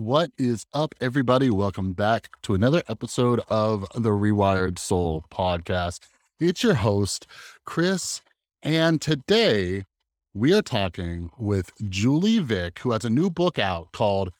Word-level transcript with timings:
What 0.00 0.30
is 0.38 0.64
up, 0.72 0.94
everybody? 0.98 1.50
Welcome 1.50 1.92
back 1.92 2.30
to 2.44 2.54
another 2.54 2.82
episode 2.88 3.42
of 3.50 3.82
the 3.94 4.08
Rewired 4.08 4.78
Soul 4.78 5.26
podcast. 5.30 6.08
It's 6.40 6.62
your 6.62 6.72
host, 6.72 7.26
Chris, 7.66 8.22
and 8.62 8.98
today 9.02 9.84
we 10.32 10.54
are 10.54 10.62
talking 10.62 11.28
with 11.36 11.70
Julie 11.90 12.38
Vick, 12.38 12.78
who 12.78 12.92
has 12.92 13.04
a 13.04 13.10
new 13.10 13.28
book 13.28 13.58
out 13.58 13.92
called 13.92 14.30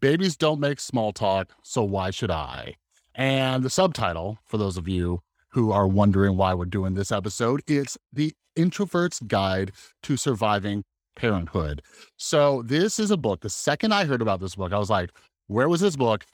Babies 0.00 0.36
Don't 0.36 0.58
Make 0.58 0.80
Small 0.80 1.12
Talk, 1.12 1.52
So 1.62 1.84
Why 1.84 2.10
Should 2.10 2.32
I? 2.32 2.74
And 3.14 3.62
the 3.62 3.70
subtitle, 3.70 4.38
for 4.44 4.58
those 4.58 4.76
of 4.76 4.88
you 4.88 5.20
who 5.50 5.70
are 5.70 5.86
wondering 5.86 6.36
why 6.36 6.54
we're 6.54 6.64
doing 6.64 6.94
this 6.94 7.12
episode, 7.12 7.62
it's 7.68 7.96
The 8.12 8.34
Introvert's 8.56 9.20
Guide 9.20 9.70
to 10.02 10.16
Surviving 10.16 10.82
Parenthood. 11.16 11.82
So 12.16 12.62
this 12.62 12.98
is 12.98 13.10
a 13.10 13.16
book. 13.16 13.40
The 13.40 13.50
second 13.50 13.92
I 13.92 14.04
heard 14.04 14.22
about 14.22 14.40
this 14.40 14.54
book, 14.56 14.72
I 14.72 14.78
was 14.78 14.90
like, 14.90 15.10
where 15.46 15.68
was 15.68 15.80
this 15.80 15.96
book? 15.96 16.24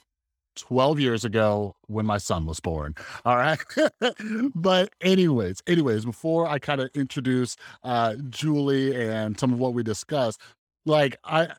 12 0.57 0.99
years 0.99 1.23
ago 1.23 1.75
when 1.87 2.05
my 2.05 2.17
son 2.17 2.45
was 2.45 2.59
born. 2.59 2.93
All 3.25 3.37
right. 3.37 3.59
but 4.55 4.91
anyways, 5.01 5.61
anyways, 5.65 6.05
before 6.05 6.47
I 6.47 6.59
kind 6.59 6.81
of 6.81 6.89
introduce 6.93 7.55
uh 7.83 8.15
Julie 8.29 8.95
and 8.95 9.39
some 9.39 9.53
of 9.53 9.59
what 9.59 9.73
we 9.73 9.83
discussed, 9.83 10.41
like 10.85 11.17
I 11.23 11.49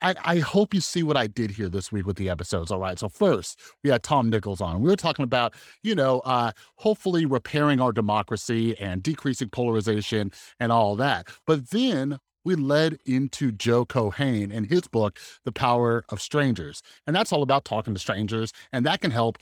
I, 0.00 0.14
I 0.24 0.38
hope 0.38 0.74
you 0.74 0.80
see 0.80 1.02
what 1.02 1.16
I 1.16 1.26
did 1.26 1.50
here 1.50 1.68
this 1.68 1.90
week 1.90 2.06
with 2.06 2.16
the 2.16 2.30
episodes. 2.30 2.70
All 2.70 2.78
right. 2.78 2.98
So 2.98 3.08
first, 3.08 3.58
we 3.82 3.90
had 3.90 4.02
Tom 4.02 4.30
Nichols 4.30 4.60
on. 4.60 4.80
We 4.80 4.88
were 4.88 4.96
talking 4.96 5.24
about, 5.24 5.54
you 5.82 5.94
know, 5.94 6.20
uh, 6.20 6.52
hopefully 6.76 7.26
repairing 7.26 7.80
our 7.80 7.92
democracy 7.92 8.78
and 8.78 9.02
decreasing 9.02 9.48
polarization 9.48 10.30
and 10.60 10.70
all 10.70 10.94
that. 10.96 11.28
But 11.46 11.70
then 11.70 12.18
we 12.48 12.54
led 12.56 12.98
into 13.04 13.52
Joe 13.52 13.84
Keohane 13.84 14.56
and 14.56 14.66
his 14.66 14.88
book, 14.88 15.18
The 15.44 15.52
Power 15.52 16.02
of 16.08 16.18
Strangers. 16.20 16.82
And 17.06 17.14
that's 17.14 17.30
all 17.30 17.42
about 17.42 17.66
talking 17.66 17.92
to 17.92 18.00
strangers. 18.00 18.54
And 18.72 18.86
that 18.86 19.02
can 19.02 19.10
help 19.10 19.36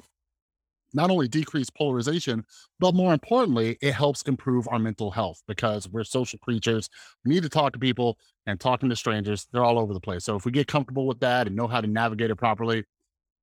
not 0.93 1.11
only 1.11 1.29
decrease 1.29 1.71
polarization, 1.71 2.45
but 2.81 2.97
more 2.97 3.13
importantly, 3.13 3.79
it 3.81 3.93
helps 3.93 4.23
improve 4.23 4.67
our 4.69 4.81
mental 4.81 5.13
health 5.13 5.41
because 5.47 5.89
we're 5.89 6.03
social 6.03 6.41
creatures. 6.41 6.89
We 7.25 7.33
need 7.33 7.45
to 7.45 7.49
talk 7.49 7.75
to 7.75 7.79
people 7.79 8.19
and 8.45 8.59
talking 8.59 8.89
to 8.89 8.97
strangers, 8.97 9.47
they're 9.53 9.65
all 9.65 9.79
over 9.79 9.95
the 9.95 10.01
place. 10.01 10.25
So 10.25 10.35
if 10.35 10.45
we 10.45 10.51
get 10.51 10.67
comfortable 10.67 11.07
with 11.07 11.21
that 11.21 11.47
and 11.47 11.55
know 11.55 11.69
how 11.69 11.81
to 11.81 11.87
navigate 11.87 12.31
it 12.31 12.37
properly, 12.37 12.79
it 12.81 12.87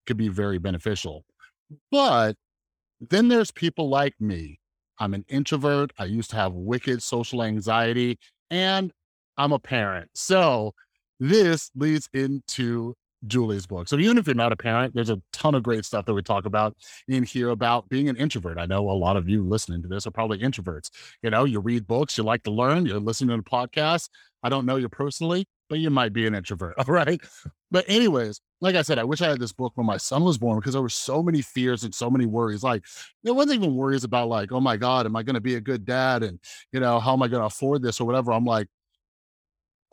could 0.07 0.17
be 0.17 0.27
very 0.27 0.57
beneficial. 0.57 1.23
But 1.89 2.35
then 2.99 3.29
there's 3.29 3.51
people 3.51 3.87
like 3.87 4.19
me. 4.19 4.59
I'm 4.99 5.13
an 5.13 5.23
introvert. 5.29 5.91
I 5.97 6.03
used 6.05 6.31
to 6.31 6.35
have 6.35 6.53
wicked 6.53 7.01
social 7.01 7.43
anxiety 7.43 8.19
and 8.49 8.91
I'm 9.37 9.51
a 9.51 9.59
parent. 9.59 10.09
So 10.13 10.73
this 11.19 11.71
leads 11.75 12.09
into 12.13 12.95
Julie's 13.27 13.65
book. 13.65 13.87
So 13.87 13.97
even 13.97 14.17
if 14.17 14.27
you're 14.27 14.35
not 14.35 14.51
a 14.51 14.57
parent, 14.57 14.93
there's 14.93 15.09
a 15.09 15.21
ton 15.31 15.55
of 15.55 15.63
great 15.63 15.85
stuff 15.85 16.05
that 16.05 16.13
we 16.13 16.21
talk 16.21 16.45
about 16.45 16.75
in 17.07 17.23
here 17.23 17.49
about 17.49 17.87
being 17.89 18.09
an 18.09 18.17
introvert. 18.17 18.57
I 18.57 18.65
know 18.65 18.89
a 18.89 18.91
lot 18.91 19.17
of 19.17 19.29
you 19.29 19.43
listening 19.43 19.81
to 19.83 19.87
this 19.87 20.05
are 20.05 20.11
probably 20.11 20.39
introverts. 20.39 20.89
You 21.21 21.29
know, 21.29 21.45
you 21.45 21.59
read 21.59 21.87
books, 21.87 22.17
you 22.17 22.23
like 22.23 22.43
to 22.43 22.51
learn, 22.51 22.85
you're 22.85 22.99
listening 22.99 23.37
to 23.37 23.49
podcasts. 23.49 24.09
I 24.43 24.49
don't 24.49 24.65
know 24.65 24.75
you 24.75 24.89
personally, 24.89 25.45
but 25.69 25.79
you 25.79 25.89
might 25.89 26.11
be 26.11 26.27
an 26.27 26.35
introvert. 26.35 26.75
All 26.77 26.93
right. 26.93 27.21
But 27.71 27.85
anyways, 27.87 28.41
like 28.61 28.75
I 28.75 28.81
said, 28.81 28.99
I 28.99 29.03
wish 29.03 29.21
I 29.21 29.29
had 29.29 29.39
this 29.39 29.53
book 29.53 29.71
when 29.75 29.87
my 29.87 29.97
son 29.97 30.23
was 30.23 30.37
born 30.37 30.59
because 30.59 30.73
there 30.73 30.81
were 30.81 30.89
so 30.89 31.23
many 31.23 31.41
fears 31.41 31.83
and 31.83 31.95
so 31.95 32.09
many 32.09 32.25
worries. 32.25 32.63
Like 32.63 32.83
there 33.23 33.33
wasn't 33.33 33.55
even 33.55 33.75
worries 33.75 34.03
about 34.03 34.27
like, 34.27 34.51
oh 34.51 34.59
my 34.59 34.77
God, 34.77 35.05
am 35.05 35.15
I 35.15 35.23
going 35.23 35.35
to 35.35 35.41
be 35.41 35.55
a 35.55 35.61
good 35.61 35.85
dad? 35.85 36.23
And 36.23 36.39
you 36.71 36.79
know, 36.79 36.99
how 36.99 37.13
am 37.13 37.23
I 37.23 37.27
going 37.29 37.41
to 37.41 37.47
afford 37.47 37.81
this 37.81 38.01
or 38.01 38.05
whatever? 38.05 38.33
I'm 38.33 38.45
like, 38.45 38.67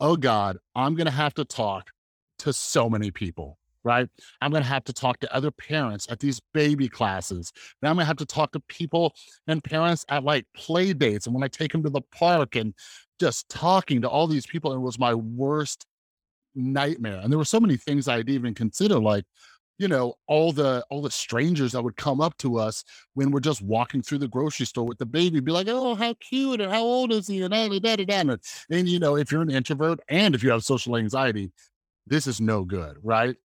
oh 0.01 0.17
God, 0.17 0.57
I'm 0.75 0.95
going 0.95 1.05
to 1.05 1.11
have 1.11 1.35
to 1.35 1.45
talk 1.45 1.91
to 2.39 2.51
so 2.51 2.89
many 2.89 3.11
people, 3.11 3.59
right? 3.83 4.09
I'm 4.41 4.49
going 4.51 4.63
to 4.63 4.69
have 4.69 4.83
to 4.85 4.93
talk 4.93 5.19
to 5.19 5.33
other 5.33 5.51
parents 5.51 6.07
at 6.09 6.19
these 6.19 6.41
baby 6.53 6.89
classes. 6.89 7.53
I'm 7.83 7.95
going 7.95 8.03
to 8.03 8.05
have 8.05 8.17
to 8.17 8.25
talk 8.25 8.51
to 8.53 8.59
people 8.61 9.13
and 9.47 9.63
parents 9.63 10.03
at 10.09 10.23
like 10.23 10.45
play 10.55 10.91
dates. 10.93 11.27
And 11.27 11.35
when 11.35 11.43
I 11.43 11.47
take 11.47 11.71
them 11.71 11.83
to 11.83 11.89
the 11.89 12.01
park 12.11 12.55
and 12.55 12.73
just 13.19 13.47
talking 13.47 14.01
to 14.01 14.09
all 14.09 14.25
these 14.25 14.47
people, 14.47 14.73
it 14.73 14.79
was 14.79 14.97
my 14.97 15.13
worst 15.13 15.85
nightmare. 16.55 17.19
And 17.21 17.31
there 17.31 17.37
were 17.37 17.45
so 17.45 17.59
many 17.59 17.77
things 17.77 18.07
I'd 18.07 18.29
even 18.29 18.55
consider, 18.55 18.99
like, 18.99 19.25
you 19.81 19.87
know 19.87 20.13
all 20.27 20.51
the 20.51 20.85
all 20.91 21.01
the 21.01 21.09
strangers 21.09 21.71
that 21.71 21.81
would 21.81 21.97
come 21.97 22.21
up 22.21 22.37
to 22.37 22.59
us 22.59 22.83
when 23.15 23.31
we're 23.31 23.39
just 23.39 23.63
walking 23.63 24.03
through 24.03 24.19
the 24.19 24.27
grocery 24.27 24.65
store 24.67 24.85
with 24.85 24.99
the 24.99 25.05
baby 25.05 25.39
be 25.39 25.51
like 25.51 25.67
oh 25.67 25.95
how 25.95 26.13
cute 26.19 26.61
and 26.61 26.71
how 26.71 26.83
old 26.83 27.11
is 27.11 27.27
he 27.27 27.41
and 27.41 27.51
da, 27.51 27.67
da, 27.67 27.95
da, 27.95 28.23
da. 28.23 28.35
and 28.69 28.87
you 28.87 28.99
know 28.99 29.17
if 29.17 29.31
you're 29.31 29.41
an 29.41 29.49
introvert 29.49 29.99
and 30.07 30.35
if 30.35 30.43
you 30.43 30.51
have 30.51 30.63
social 30.63 30.95
anxiety 30.95 31.51
this 32.05 32.27
is 32.27 32.39
no 32.39 32.63
good 32.63 32.95
right 33.01 33.35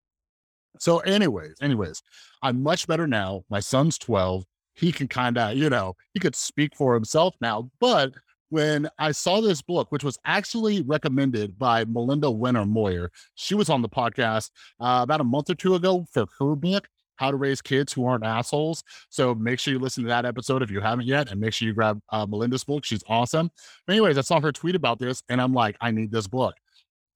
so 0.78 0.98
anyways 1.00 1.54
anyways 1.62 2.02
i'm 2.42 2.62
much 2.62 2.86
better 2.86 3.06
now 3.06 3.42
my 3.48 3.58
son's 3.58 3.96
12 3.96 4.44
he 4.74 4.92
can 4.92 5.08
kind 5.08 5.38
of 5.38 5.56
you 5.56 5.70
know 5.70 5.96
he 6.12 6.20
could 6.20 6.36
speak 6.36 6.76
for 6.76 6.92
himself 6.92 7.34
now 7.40 7.70
but 7.80 8.12
when 8.48 8.88
I 8.98 9.12
saw 9.12 9.40
this 9.40 9.62
book, 9.62 9.90
which 9.90 10.04
was 10.04 10.18
actually 10.24 10.82
recommended 10.82 11.58
by 11.58 11.84
Melinda 11.84 12.28
Wenner 12.28 12.68
Moyer. 12.68 13.10
She 13.34 13.54
was 13.54 13.68
on 13.68 13.82
the 13.82 13.88
podcast 13.88 14.50
uh, 14.80 15.00
about 15.02 15.20
a 15.20 15.24
month 15.24 15.50
or 15.50 15.54
two 15.54 15.74
ago 15.74 16.06
for 16.12 16.26
her 16.38 16.54
book, 16.54 16.88
How 17.16 17.30
to 17.30 17.36
Raise 17.36 17.60
Kids 17.60 17.92
Who 17.92 18.06
Aren't 18.06 18.24
Assholes. 18.24 18.82
So 19.08 19.34
make 19.34 19.58
sure 19.58 19.72
you 19.72 19.80
listen 19.80 20.04
to 20.04 20.08
that 20.08 20.24
episode 20.24 20.62
if 20.62 20.70
you 20.70 20.80
haven't 20.80 21.06
yet, 21.06 21.30
and 21.30 21.40
make 21.40 21.52
sure 21.52 21.66
you 21.66 21.74
grab 21.74 22.00
uh, 22.10 22.26
Melinda's 22.26 22.64
book. 22.64 22.84
She's 22.84 23.02
awesome. 23.08 23.50
But 23.86 23.94
anyways, 23.94 24.18
I 24.18 24.22
saw 24.22 24.40
her 24.40 24.52
tweet 24.52 24.74
about 24.74 24.98
this, 24.98 25.22
and 25.28 25.40
I'm 25.40 25.52
like, 25.52 25.76
I 25.80 25.90
need 25.90 26.12
this 26.12 26.26
book. 26.26 26.54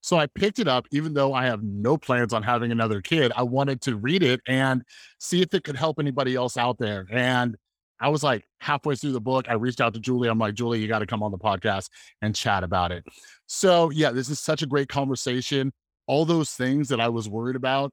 So 0.02 0.18
I 0.18 0.26
picked 0.26 0.58
it 0.58 0.66
up, 0.66 0.86
even 0.92 1.12
though 1.12 1.34
I 1.34 1.44
have 1.44 1.62
no 1.62 1.98
plans 1.98 2.32
on 2.32 2.42
having 2.42 2.72
another 2.72 3.02
kid. 3.02 3.32
I 3.36 3.42
wanted 3.42 3.82
to 3.82 3.96
read 3.96 4.22
it 4.22 4.40
and 4.48 4.82
see 5.18 5.42
if 5.42 5.52
it 5.52 5.62
could 5.62 5.76
help 5.76 5.98
anybody 5.98 6.34
else 6.34 6.56
out 6.56 6.78
there. 6.78 7.06
And 7.10 7.56
I 8.00 8.08
was 8.08 8.22
like 8.22 8.44
halfway 8.58 8.94
through 8.94 9.12
the 9.12 9.20
book. 9.20 9.46
I 9.48 9.54
reached 9.54 9.80
out 9.80 9.94
to 9.94 10.00
Julie. 10.00 10.28
I'm 10.28 10.38
like, 10.38 10.54
Julie, 10.54 10.80
you 10.80 10.88
got 10.88 11.00
to 11.00 11.06
come 11.06 11.22
on 11.22 11.30
the 11.30 11.38
podcast 11.38 11.88
and 12.22 12.34
chat 12.34 12.64
about 12.64 12.92
it. 12.92 13.04
So, 13.46 13.90
yeah, 13.90 14.10
this 14.10 14.28
is 14.30 14.40
such 14.40 14.62
a 14.62 14.66
great 14.66 14.88
conversation. 14.88 15.72
All 16.06 16.24
those 16.24 16.50
things 16.52 16.88
that 16.88 17.00
I 17.00 17.08
was 17.08 17.28
worried 17.28 17.56
about, 17.56 17.92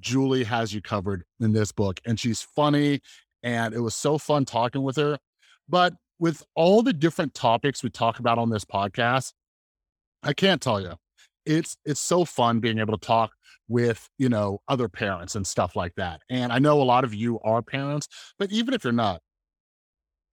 Julie 0.00 0.44
has 0.44 0.74
you 0.74 0.82
covered 0.82 1.24
in 1.40 1.52
this 1.52 1.72
book. 1.72 2.00
And 2.04 2.18
she's 2.18 2.42
funny. 2.42 3.00
And 3.42 3.72
it 3.74 3.80
was 3.80 3.94
so 3.94 4.18
fun 4.18 4.44
talking 4.44 4.82
with 4.82 4.96
her. 4.96 5.18
But 5.68 5.94
with 6.18 6.42
all 6.54 6.82
the 6.82 6.92
different 6.92 7.34
topics 7.34 7.82
we 7.82 7.90
talk 7.90 8.18
about 8.18 8.38
on 8.38 8.50
this 8.50 8.64
podcast, 8.64 9.32
I 10.22 10.32
can't 10.32 10.60
tell 10.60 10.80
you. 10.80 10.94
It's 11.44 11.76
it's 11.84 12.00
so 12.00 12.24
fun 12.24 12.58
being 12.58 12.80
able 12.80 12.98
to 12.98 13.06
talk 13.06 13.30
with, 13.68 14.08
you 14.18 14.28
know, 14.28 14.60
other 14.68 14.88
parents 14.88 15.34
and 15.36 15.46
stuff 15.46 15.76
like 15.76 15.94
that. 15.96 16.20
And 16.28 16.52
I 16.52 16.58
know 16.58 16.80
a 16.80 16.84
lot 16.84 17.04
of 17.04 17.14
you 17.14 17.38
are 17.40 17.62
parents, 17.62 18.08
but 18.38 18.50
even 18.50 18.74
if 18.74 18.82
you're 18.82 18.92
not, 18.92 19.20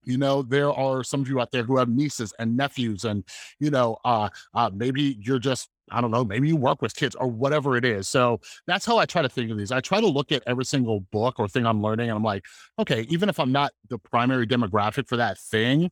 you 0.04 0.18
know, 0.18 0.42
there 0.42 0.72
are 0.72 1.04
some 1.04 1.22
of 1.22 1.30
you 1.30 1.40
out 1.40 1.52
there 1.52 1.64
who 1.64 1.78
have 1.78 1.90
nieces 1.90 2.34
and 2.40 2.56
nephews, 2.58 3.04
and 3.06 3.24
you 3.60 3.70
know, 3.70 3.98
uh, 4.06 4.30
uh, 4.54 4.70
maybe 4.74 5.18
you're 5.22 5.40
just 5.40 5.70
I 5.92 6.02
don't 6.02 6.12
know, 6.12 6.24
maybe 6.24 6.48
you 6.48 6.56
work 6.56 6.82
with 6.82 6.96
kids 6.96 7.16
or 7.16 7.28
whatever 7.28 7.76
it 7.76 7.86
is. 7.86 8.08
So 8.08 8.40
that's 8.66 8.86
how 8.86 8.98
I 8.98 9.06
try 9.06 9.22
to 9.22 9.30
think 9.30 9.52
of 9.52 9.58
these. 9.58 9.72
I 9.72 9.82
try 9.82 10.00
to 10.00 10.08
look 10.08 10.32
at 10.32 10.42
every 10.48 10.66
single 10.66 11.02
book 11.12 11.40
or 11.40 11.48
thing 11.48 11.66
I'm 11.66 11.82
learning, 11.82 12.10
and 12.10 12.18
I'm 12.18 12.24
like, 12.24 12.46
okay, 12.80 13.02
even 13.10 13.30
if 13.30 13.40
I'm 13.40 13.52
not 13.52 13.72
the 13.90 13.98
primary 13.98 14.48
demographic 14.48 15.08
for 15.08 15.18
that 15.18 15.38
thing, 15.38 15.92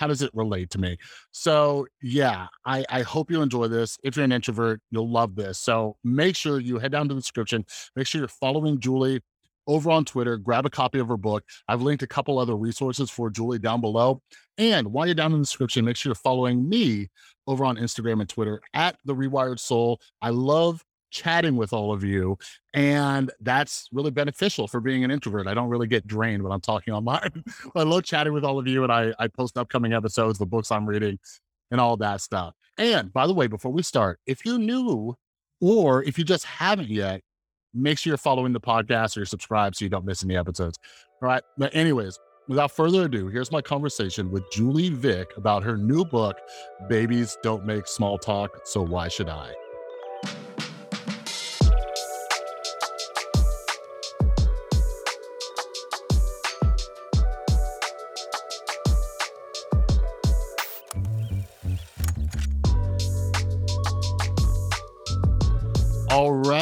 how 0.00 0.06
does 0.06 0.22
it 0.22 0.30
relate 0.32 0.70
to 0.70 0.78
me? 0.78 0.96
So 1.30 1.86
yeah, 2.02 2.46
I, 2.64 2.84
I 2.88 3.02
hope 3.02 3.30
you 3.30 3.42
enjoy 3.42 3.68
this. 3.68 3.98
If 4.02 4.16
you're 4.16 4.24
an 4.24 4.32
introvert, 4.32 4.80
you'll 4.90 5.10
love 5.10 5.36
this. 5.36 5.58
So 5.58 5.96
make 6.02 6.36
sure 6.36 6.58
you 6.58 6.78
head 6.78 6.92
down 6.92 7.06
to 7.08 7.14
the 7.14 7.20
description. 7.20 7.66
Make 7.94 8.06
sure 8.06 8.20
you're 8.20 8.28
following 8.28 8.80
Julie 8.80 9.20
over 9.70 9.90
on 9.90 10.04
Twitter, 10.04 10.36
grab 10.36 10.66
a 10.66 10.70
copy 10.70 10.98
of 10.98 11.08
her 11.08 11.16
book. 11.16 11.44
I've 11.68 11.80
linked 11.80 12.02
a 12.02 12.06
couple 12.08 12.38
other 12.38 12.56
resources 12.56 13.08
for 13.08 13.30
Julie 13.30 13.60
down 13.60 13.80
below. 13.80 14.20
And 14.58 14.88
while 14.92 15.06
you're 15.06 15.14
down 15.14 15.32
in 15.32 15.38
the 15.38 15.44
description, 15.44 15.84
make 15.84 15.96
sure 15.96 16.10
you're 16.10 16.16
following 16.16 16.68
me 16.68 17.08
over 17.46 17.64
on 17.64 17.76
Instagram 17.76 18.20
and 18.20 18.28
Twitter 18.28 18.60
at 18.74 18.96
The 19.04 19.14
Rewired 19.14 19.60
Soul. 19.60 20.00
I 20.20 20.30
love 20.30 20.84
chatting 21.10 21.56
with 21.56 21.72
all 21.72 21.92
of 21.92 22.02
you. 22.02 22.36
And 22.74 23.30
that's 23.40 23.88
really 23.92 24.10
beneficial 24.10 24.66
for 24.66 24.80
being 24.80 25.04
an 25.04 25.10
introvert. 25.10 25.46
I 25.46 25.54
don't 25.54 25.68
really 25.68 25.86
get 25.86 26.06
drained 26.06 26.42
when 26.42 26.52
I'm 26.52 26.60
talking 26.60 26.92
online. 26.92 27.44
I 27.76 27.84
love 27.84 28.02
chatting 28.02 28.32
with 28.32 28.44
all 28.44 28.58
of 28.58 28.66
you 28.66 28.82
and 28.82 28.92
I, 28.92 29.12
I 29.18 29.28
post 29.28 29.56
upcoming 29.56 29.92
episodes, 29.92 30.38
the 30.38 30.46
books 30.46 30.72
I'm 30.72 30.86
reading, 30.86 31.18
and 31.70 31.80
all 31.80 31.96
that 31.98 32.20
stuff. 32.20 32.54
And 32.76 33.12
by 33.12 33.26
the 33.26 33.34
way, 33.34 33.46
before 33.46 33.72
we 33.72 33.82
start, 33.82 34.18
if 34.26 34.44
you're 34.44 34.58
new 34.58 35.14
or 35.60 36.02
if 36.02 36.18
you 36.18 36.24
just 36.24 36.44
haven't 36.44 36.88
yet, 36.88 37.22
make 37.74 37.98
sure 37.98 38.10
you're 38.10 38.18
following 38.18 38.52
the 38.52 38.60
podcast 38.60 39.16
or 39.16 39.20
you're 39.20 39.26
subscribed 39.26 39.76
so 39.76 39.84
you 39.84 39.88
don't 39.88 40.04
miss 40.04 40.24
any 40.24 40.36
episodes. 40.36 40.78
All 41.22 41.28
right. 41.28 41.42
But, 41.58 41.74
anyways, 41.74 42.18
without 42.48 42.70
further 42.70 43.04
ado, 43.04 43.28
here's 43.28 43.52
my 43.52 43.62
conversation 43.62 44.30
with 44.30 44.50
Julie 44.50 44.90
Vick 44.90 45.36
about 45.36 45.62
her 45.62 45.76
new 45.76 46.04
book, 46.04 46.36
Babies 46.88 47.36
Don't 47.42 47.64
Make 47.64 47.86
Small 47.86 48.18
Talk, 48.18 48.50
So 48.64 48.82
Why 48.82 49.08
Should 49.08 49.28
I? 49.28 49.52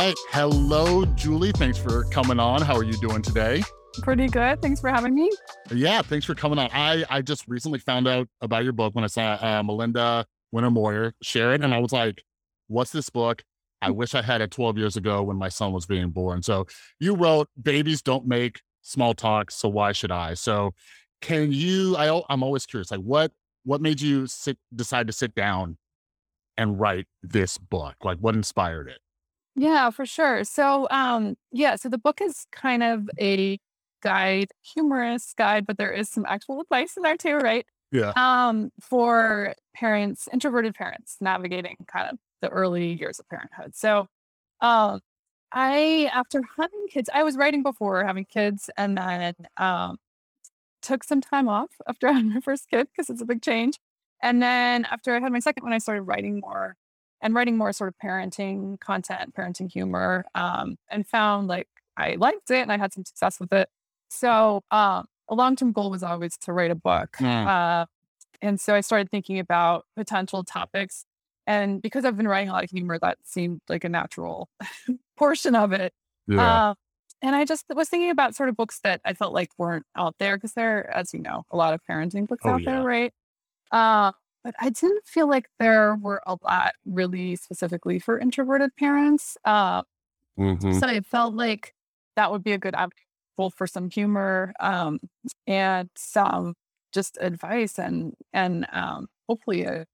Right. 0.08 0.16
Hello, 0.31 1.05
Julie. 1.05 1.52
Thanks 1.52 1.76
for 1.76 2.05
coming 2.05 2.40
on. 2.40 2.62
How 2.62 2.75
are 2.75 2.82
you 2.82 2.94
doing 2.94 3.20
today? 3.20 3.62
Pretty 4.00 4.26
good. 4.26 4.62
Thanks 4.62 4.81
for 4.81 4.88
having 4.88 5.14
me. 5.14 5.31
Yeah, 5.70 6.00
thanks 6.00 6.25
for 6.25 6.34
coming 6.34 6.58
on. 6.58 6.70
I 6.72 7.05
I 7.10 7.20
just 7.20 7.46
recently 7.46 7.78
found 7.78 8.08
out 8.08 8.26
about 8.40 8.64
your 8.64 8.72
book 8.72 8.94
when 8.94 9.05
I 9.05 9.08
saw 9.08 9.37
uh, 9.38 9.62
Melinda 9.62 10.25
Wenner 10.55 10.72
Moyer 10.72 11.12
share 11.20 11.52
it, 11.52 11.62
and 11.62 11.75
I 11.75 11.78
was 11.78 11.93
like, 11.93 12.22
"What's 12.69 12.90
this 12.90 13.10
book?" 13.10 13.43
I 13.82 13.90
wish 13.90 14.14
I 14.14 14.22
had 14.22 14.40
it 14.40 14.50
12 14.50 14.78
years 14.78 14.96
ago 14.96 15.22
when 15.22 15.37
my 15.37 15.50
son 15.50 15.72
was 15.72 15.84
being 15.84 16.08
born. 16.08 16.43
So 16.43 16.66
you 16.99 17.14
wrote, 17.14 17.50
"Babies 17.60 18.00
don't 18.00 18.26
make 18.26 18.62
small 18.81 19.12
talk, 19.12 19.50
so 19.50 19.69
why 19.69 19.93
should 19.93 20.10
I?" 20.10 20.32
So 20.32 20.72
can 21.20 21.52
you? 21.52 21.99
I 21.99 22.22
I'm 22.31 22.43
always 22.43 22.64
curious, 22.64 22.90
like 22.90 23.00
what 23.00 23.31
what 23.64 23.82
made 23.82 24.00
you 24.00 24.26
sit 24.26 24.56
decide 24.75 25.06
to 25.08 25.12
sit 25.12 25.34
down 25.34 25.76
and 26.56 26.81
write 26.81 27.08
this 27.22 27.58
book? 27.58 27.96
Like 28.02 28.16
what 28.20 28.34
inspired 28.34 28.88
it? 28.88 29.00
Yeah, 29.58 29.90
for 29.90 30.06
sure. 30.06 30.44
So, 30.44 30.87
um, 30.90 31.37
yeah, 31.52 31.75
so 31.76 31.88
the 31.88 31.99
book 31.99 32.20
is 32.20 32.46
kind 32.52 32.82
of 32.82 33.10
a 33.20 33.58
guide, 34.02 34.49
humorous 34.62 35.34
guide, 35.37 35.66
but 35.66 35.78
there 35.78 35.90
is 35.93 36.08
some 36.08 36.25
actual 36.28 36.60
advice 36.60 36.96
in 36.96 37.02
there 37.02 37.16
too, 37.16 37.37
right? 37.37 37.66
Yeah. 37.90 38.12
Um, 38.16 38.70
for 38.81 39.55
parents, 39.75 40.28
introverted 40.32 40.75
parents 40.75 41.16
navigating 41.20 41.76
kind 41.88 42.08
of 42.10 42.19
the 42.40 42.49
early 42.50 42.93
years 42.93 43.19
of 43.19 43.28
parenthood. 43.28 43.75
So, 43.75 44.06
um, 44.60 45.00
I, 45.52 46.10
after 46.14 46.43
having 46.58 46.87
kids, 46.90 47.10
I 47.14 47.25
was 47.25 47.37
writing 47.37 47.62
before 47.64 48.05
having 48.05 48.26
kids 48.26 48.70
and 48.76 48.99
then 48.99 49.34
um, 49.58 49.99
took 50.82 51.05
some 51.05 51.20
time 51.20 51.49
off 51.49 51.70
after 51.88 52.08
having 52.12 52.32
my 52.34 52.40
first 52.40 52.69
kid 52.70 52.88
because 52.90 53.10
it's 53.10 53.22
a 53.22 53.26
big 53.26 53.43
change. 53.43 53.78
And 54.22 54.43
then 54.43 54.84
after 54.87 55.14
I 55.14 55.20
had 55.20 55.32
my 55.32 55.40
second 55.40 55.64
one, 55.64 55.72
I 55.72 55.78
started 55.78 56.02
writing 56.02 56.40
more 56.40 56.76
and 57.20 57.35
writing 57.35 57.56
more 57.56 57.73
sort 57.73 57.88
of 57.88 57.94
parenting 58.03 58.79
content, 58.81 59.35
parenting 59.35 59.70
humor, 59.70 60.25
um, 60.35 60.76
and 60.88 61.06
found 61.06 61.49
like 61.49 61.69
I 61.97 62.15
liked 62.15 62.50
it 62.50 62.62
and 62.62 62.70
I 62.73 62.79
had 62.79 62.93
some 62.93 63.05
success 63.05 63.41
with 63.41 63.53
it. 63.53 63.69
So 64.09 64.62
um, 64.70 65.06
a 65.29 65.35
long 65.35 65.56
term 65.56 65.73
goal 65.73 65.91
was 65.91 66.03
always 66.03 66.37
to 66.38 66.53
write 66.53 66.70
a 66.70 66.75
book. 66.76 67.17
Mm. 67.19 67.47
Uh, 67.47 67.87
and 68.41 68.61
so 68.61 68.75
I 68.75 68.81
started 68.82 69.11
thinking 69.11 69.38
about 69.38 69.85
potential 69.97 70.44
topics. 70.44 71.05
And 71.47 71.81
because 71.82 72.05
I've 72.05 72.17
been 72.17 72.29
writing 72.29 72.50
a 72.50 72.53
lot 72.53 72.65
of 72.65 72.70
humor, 72.70 72.99
that 73.00 73.19
seemed 73.25 73.61
like 73.69 73.82
a 73.85 73.88
natural 73.88 74.49
portion 75.17 75.56
of 75.56 75.73
it. 75.73 75.93
Yeah. 76.26 76.70
Um, 76.70 76.76
and 77.20 77.35
I 77.35 77.44
just 77.44 77.65
was 77.75 77.88
thinking 77.88 78.11
about 78.11 78.37
sort 78.37 78.49
of 78.49 78.56
books 78.56 78.79
that 78.85 79.00
I 79.05 79.15
felt 79.15 79.32
like 79.32 79.49
weren't 79.59 79.87
out 79.97 80.15
there 80.20 80.37
because 80.37 80.53
there, 80.53 80.94
as 80.94 81.12
you 81.12 81.20
know, 81.20 81.44
a 81.50 81.56
lot 81.56 81.75
of 81.75 81.81
parenting 81.91 82.29
books 82.29 82.43
Oh, 82.44 82.50
out 82.50 82.62
yeah. 82.62 82.70
there, 82.70 82.82
right? 82.85 83.12
Uh, 83.73 84.12
but 84.48 84.54
I 84.58 84.70
didn't 84.70 85.06
feel 85.06 85.28
like 85.28 85.50
there 85.58 85.96
were 85.96 86.22
a 86.26 86.38
lot 86.42 86.72
really 86.86 87.36
specifically 87.36 87.98
for 87.98 88.18
introverted 88.18 88.74
parents. 88.76 89.36
Uh, 89.44 89.82
Mhm. 90.36 90.80
so 90.80 90.86
I 90.86 91.00
felt 91.00 91.34
like 91.34 91.74
that 92.16 92.32
would 92.32 92.42
be 92.44 92.52
a 92.52 92.58
good 92.58 92.74
avenue 92.74 92.92
both 93.36 93.54
for 93.56 93.66
some 93.66 93.90
humor 93.90 94.52
um, 94.60 94.98
and 95.46 95.90
some 95.96 96.54
just 96.92 97.18
advice 97.20 97.78
and 97.78 98.14
and 98.32 98.66
um, 98.72 99.08
hopefully 99.28 99.64
a 99.64 99.86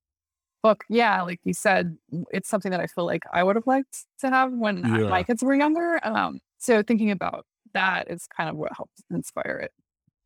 book. 0.63 0.85
Yeah, 0.91 1.23
like 1.23 1.41
you 1.45 1.55
said, 1.55 1.99
it's 2.33 2.49
something 2.49 2.71
that 2.73 2.81
I 2.81 2.87
feel 2.89 3.07
like 3.07 3.25
I 3.33 3.43
would 3.45 3.57
have 3.57 3.67
liked 3.67 4.07
to 4.21 4.31
have 4.31 4.53
when 4.53 4.85
Yeah. 4.85 5.09
my 5.09 5.25
kids 5.25 5.43
were 5.45 5.55
younger. 5.55 6.01
Um, 6.07 6.41
so 6.59 6.83
thinking 6.83 7.11
about 7.11 7.47
that 7.75 8.11
is 8.11 8.27
kind 8.29 8.51
of 8.51 8.57
what 8.57 8.73
helped 8.77 9.03
inspire 9.11 9.61
it. 9.65 9.73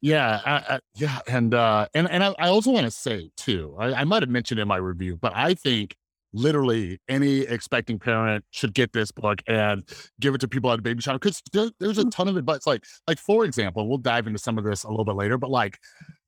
Yeah, 0.01 0.41
I, 0.45 0.75
I, 0.77 0.81
yeah, 0.95 1.19
and 1.27 1.53
uh, 1.55 1.89
and 1.93 2.09
and 2.09 2.23
I, 2.23 2.35
I 2.39 2.49
also 2.49 2.71
want 2.71 2.85
to 2.85 2.91
say 2.91 3.31
too. 3.37 3.75
I, 3.79 3.95
I 3.95 4.05
might 4.05 4.23
have 4.23 4.31
mentioned 4.31 4.61
in 4.61 4.69
my 4.69 4.77
review, 4.77 5.17
but 5.17 5.33
I 5.35 5.55
think 5.55 5.97
literally 6.33 7.01
any 7.09 7.41
expecting 7.41 7.99
parent 7.99 8.45
should 8.51 8.75
get 8.75 8.93
this 8.93 9.11
book 9.11 9.43
and 9.49 9.83
give 10.21 10.35
it 10.35 10.41
to 10.43 10.47
people 10.49 10.71
at 10.71 10.79
a 10.79 10.83
baby 10.83 11.01
shower 11.01 11.19
because 11.19 11.43
there, 11.53 11.71
there's 11.81 11.99
a 11.99 12.05
Mm. 12.05 12.11
ton 12.11 12.29
of 12.29 12.37
advice. 12.37 12.65
Like, 12.67 12.85
like 13.09 13.19
for 13.19 13.45
example, 13.45 13.89
we'll 13.89 13.99
dive 13.99 14.27
into 14.29 14.39
some 14.39 14.57
of 14.57 14.63
this 14.65 14.85
a 14.85 14.89
little 14.89 15.05
bit 15.07 15.17
later, 15.17 15.37
but 15.37 15.51
like 15.51 15.79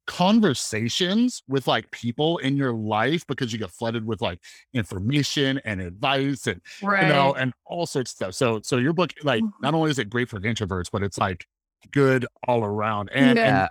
conversations 0.06 1.42
with 1.48 1.66
like 1.68 1.90
people 1.92 2.38
in 2.38 2.56
your 2.56 2.72
life 2.74 3.26
because 3.26 3.52
you 3.52 3.58
get 3.58 3.70
flooded 3.70 4.06
with 4.06 4.20
like 4.20 4.40
information 4.74 5.60
and 5.64 5.80
advice 5.80 6.46
and 6.46 6.60
Right. 6.80 7.00
you 7.00 7.06
know 7.06 7.34
and 7.34 7.52
all 7.66 7.86
sorts 7.86 8.10
of 8.12 8.16
stuff. 8.16 8.34
So 8.34 8.60
so 8.64 8.78
your 8.78 8.92
book 8.92 9.12
like 9.22 9.44
Mhm. 9.44 9.52
not 9.60 9.74
only 9.74 9.90
is 9.90 9.98
it 9.98 10.10
great 10.10 10.28
for 10.28 10.40
introverts, 10.40 10.90
but 10.92 11.02
it's 11.02 11.18
like 11.18 11.46
good 11.92 12.26
all 12.46 12.64
around. 12.64 13.10
And 13.12 13.38
and 13.38 13.56
yeah. 13.56 13.68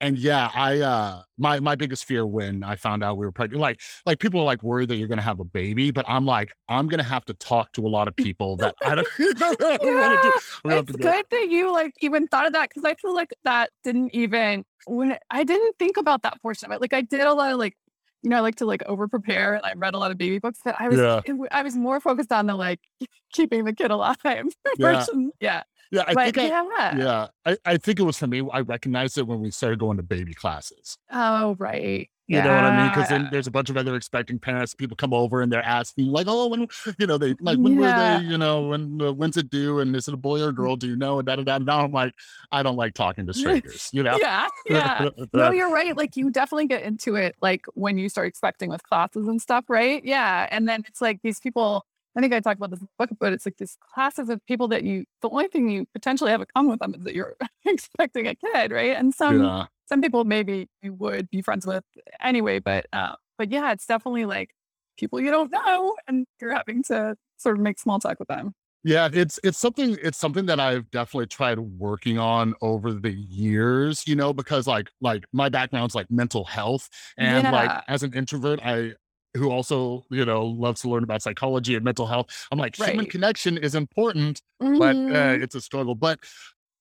and 0.00 0.18
yeah, 0.18 0.50
I 0.54 0.80
uh 0.80 1.22
my 1.38 1.60
my 1.60 1.74
biggest 1.74 2.04
fear 2.04 2.26
when 2.26 2.62
I 2.62 2.76
found 2.76 3.02
out 3.04 3.16
we 3.16 3.26
were 3.26 3.32
pregnant, 3.32 3.60
like 3.60 3.80
like 4.06 4.18
people 4.18 4.40
are 4.40 4.44
like 4.44 4.62
worried 4.62 4.88
that 4.88 4.96
you're 4.96 5.08
gonna 5.08 5.22
have 5.22 5.40
a 5.40 5.44
baby, 5.44 5.90
but 5.90 6.04
I'm 6.08 6.26
like, 6.26 6.52
I'm 6.68 6.88
gonna 6.88 7.02
have 7.02 7.24
to 7.26 7.34
talk 7.34 7.72
to 7.74 7.86
a 7.86 7.88
lot 7.88 8.08
of 8.08 8.16
people 8.16 8.56
that 8.56 8.74
I 8.84 8.94
don't, 8.96 9.08
I 9.18 9.32
don't 9.32 9.60
want 9.84 10.22
to 10.22 10.30
do. 10.62 10.70
It's 10.78 10.92
good 10.96 11.24
that 11.30 11.48
you 11.50 11.72
like 11.72 11.94
even 12.00 12.26
thought 12.28 12.46
of 12.46 12.52
that 12.54 12.68
because 12.68 12.84
I 12.84 12.94
feel 12.94 13.14
like 13.14 13.32
that 13.44 13.70
didn't 13.84 14.14
even 14.14 14.64
when 14.86 15.16
I 15.30 15.44
didn't 15.44 15.78
think 15.78 15.96
about 15.96 16.22
that 16.22 16.40
portion 16.42 16.70
of 16.70 16.76
it. 16.76 16.80
Like 16.80 16.92
I 16.92 17.02
did 17.02 17.20
a 17.20 17.32
lot 17.34 17.52
of 17.52 17.58
like, 17.58 17.76
you 18.22 18.30
know, 18.30 18.36
I 18.36 18.40
like 18.40 18.56
to 18.56 18.66
like 18.66 18.82
over 18.86 19.08
prepare 19.08 19.54
and 19.54 19.64
I 19.64 19.72
read 19.74 19.94
a 19.94 19.98
lot 19.98 20.10
of 20.10 20.18
baby 20.18 20.38
books, 20.38 20.58
but 20.64 20.74
I 20.78 20.88
was 20.88 20.98
Yeah. 20.98 21.20
I 21.50 21.62
was 21.62 21.76
more 21.76 22.00
focused 22.00 22.32
on 22.32 22.46
the 22.46 22.54
like 22.54 22.80
keeping 23.32 23.64
the 23.64 23.72
kid 23.72 23.90
alive 23.90 24.16
Yeah. 24.24 24.42
version. 24.78 25.30
Yeah, 25.40 25.62
Yeah, 25.92 26.04
I 26.08 26.14
but 26.14 26.24
think 26.34 26.38
I 26.38 26.46
yeah. 26.46 26.96
yeah, 26.96 27.26
I, 27.44 27.56
I 27.66 27.76
think 27.76 28.00
it 28.00 28.02
was 28.02 28.16
for 28.18 28.26
me. 28.26 28.42
I 28.52 28.60
recognized 28.60 29.18
it 29.18 29.26
when 29.26 29.40
we 29.40 29.50
started 29.50 29.78
going 29.78 29.98
to 29.98 30.02
baby 30.02 30.32
classes. 30.34 30.96
Oh 31.12 31.54
right. 31.58 32.08
You 32.28 32.40
know 32.40 32.54
what 32.54 32.64
I 32.64 32.80
mean? 32.80 32.88
Because 32.88 33.10
then 33.10 33.28
there's 33.30 33.46
a 33.46 33.50
bunch 33.50 33.68
of 33.68 33.76
other 33.76 33.94
expecting 33.94 34.38
parents. 34.38 34.74
People 34.74 34.96
come 34.96 35.12
over 35.12 35.42
and 35.42 35.52
they're 35.52 35.62
asking, 35.62 36.06
like, 36.06 36.26
"Oh, 36.30 36.46
when 36.46 36.66
you 36.98 37.06
know 37.06 37.18
they 37.18 37.34
like 37.40 37.58
when 37.58 37.74
Yeah. 37.78 37.80
were 38.16 38.20
they? 38.22 38.26
You 38.30 38.38
know, 38.38 38.68
when 38.68 39.02
uh, 39.02 39.12
when's 39.12 39.36
it 39.36 39.50
due? 39.50 39.80
And 39.80 39.94
is 39.94 40.08
it 40.08 40.14
a 40.14 40.16
boy 40.16 40.40
or 40.40 40.48
a 40.48 40.52
girl? 40.54 40.76
Do 40.76 40.86
you 40.88 40.96
know?" 40.96 41.18
And 41.18 41.26
da 41.26 41.36
da 41.36 41.42
da. 41.42 41.58
Now 41.58 41.84
I'm 41.84 41.92
like, 41.92 42.14
I 42.50 42.62
don't 42.62 42.76
like 42.76 42.94
talking 42.94 43.26
to 43.26 43.34
strangers. 43.34 43.90
You 43.92 44.02
know? 44.02 44.16
Yeah, 44.18 44.46
yeah. 44.66 45.10
No, 45.34 45.50
you're 45.50 45.70
right. 45.70 45.94
Like 45.94 46.16
you 46.16 46.30
definitely 46.30 46.68
get 46.68 46.84
into 46.84 47.16
it 47.16 47.34
like 47.42 47.66
when 47.74 47.98
you 47.98 48.08
start 48.08 48.28
expecting 48.28 48.70
with 48.70 48.82
classes 48.84 49.28
and 49.28 49.42
stuff, 49.42 49.66
right? 49.68 50.02
Yeah. 50.02 50.48
And 50.50 50.66
then 50.66 50.84
it's 50.88 51.02
like 51.02 51.20
these 51.22 51.38
people, 51.38 51.84
I 52.16 52.20
think 52.20 52.34
I 52.34 52.40
talked 52.40 52.58
about 52.58 52.70
this 52.70 52.84
book, 52.98 53.10
but 53.18 53.32
it's 53.32 53.46
like 53.46 53.56
these 53.56 53.76
classes 53.80 54.28
of 54.28 54.44
people 54.46 54.68
that 54.68 54.82
you 54.82 55.04
the 55.22 55.30
only 55.30 55.48
thing 55.48 55.70
you 55.70 55.86
potentially 55.92 56.30
have 56.30 56.40
in 56.40 56.46
common 56.54 56.70
with 56.72 56.80
them 56.80 56.94
is 56.94 57.04
that 57.04 57.14
you're 57.14 57.36
expecting 57.66 58.26
a 58.26 58.34
kid, 58.34 58.70
right? 58.70 58.96
And 58.96 59.14
some 59.14 59.42
yeah. 59.42 59.66
some 59.88 60.02
people 60.02 60.24
maybe 60.24 60.68
you 60.82 60.92
would 60.94 61.30
be 61.30 61.42
friends 61.42 61.66
with 61.66 61.84
anyway, 62.20 62.58
but 62.58 62.86
uh 62.92 63.14
but 63.38 63.50
yeah, 63.50 63.72
it's 63.72 63.86
definitely 63.86 64.26
like 64.26 64.50
people 64.98 65.20
you 65.20 65.30
don't 65.30 65.50
know 65.50 65.96
and 66.06 66.26
you're 66.40 66.54
having 66.54 66.82
to 66.84 67.16
sort 67.38 67.56
of 67.56 67.62
make 67.62 67.78
small 67.78 67.98
talk 67.98 68.18
with 68.18 68.28
them. 68.28 68.54
Yeah, 68.84 69.08
it's 69.12 69.38
it's 69.44 69.58
something 69.58 69.96
it's 70.02 70.18
something 70.18 70.46
that 70.46 70.58
I've 70.58 70.90
definitely 70.90 71.28
tried 71.28 71.60
working 71.60 72.18
on 72.18 72.54
over 72.62 72.92
the 72.92 73.12
years, 73.12 74.06
you 74.08 74.16
know, 74.16 74.32
because 74.32 74.66
like 74.66 74.90
like 75.00 75.24
my 75.32 75.48
background's 75.48 75.94
like 75.94 76.10
mental 76.10 76.44
health 76.44 76.88
and 77.16 77.44
like 77.52 77.70
as 77.86 78.02
an 78.02 78.12
introvert, 78.12 78.58
I 78.62 78.94
who 79.34 79.50
also, 79.50 80.04
you 80.10 80.24
know, 80.24 80.44
loves 80.44 80.82
to 80.82 80.88
learn 80.88 81.04
about 81.04 81.22
psychology 81.22 81.74
and 81.74 81.84
mental 81.84 82.06
health. 82.06 82.46
I'm 82.50 82.58
like 82.58 82.76
human 82.76 83.06
connection 83.06 83.56
is 83.58 83.74
important, 83.74 84.42
but 84.60 84.96
uh, 84.96 85.36
it's 85.40 85.54
a 85.54 85.60
struggle. 85.60 85.94
But 85.94 86.20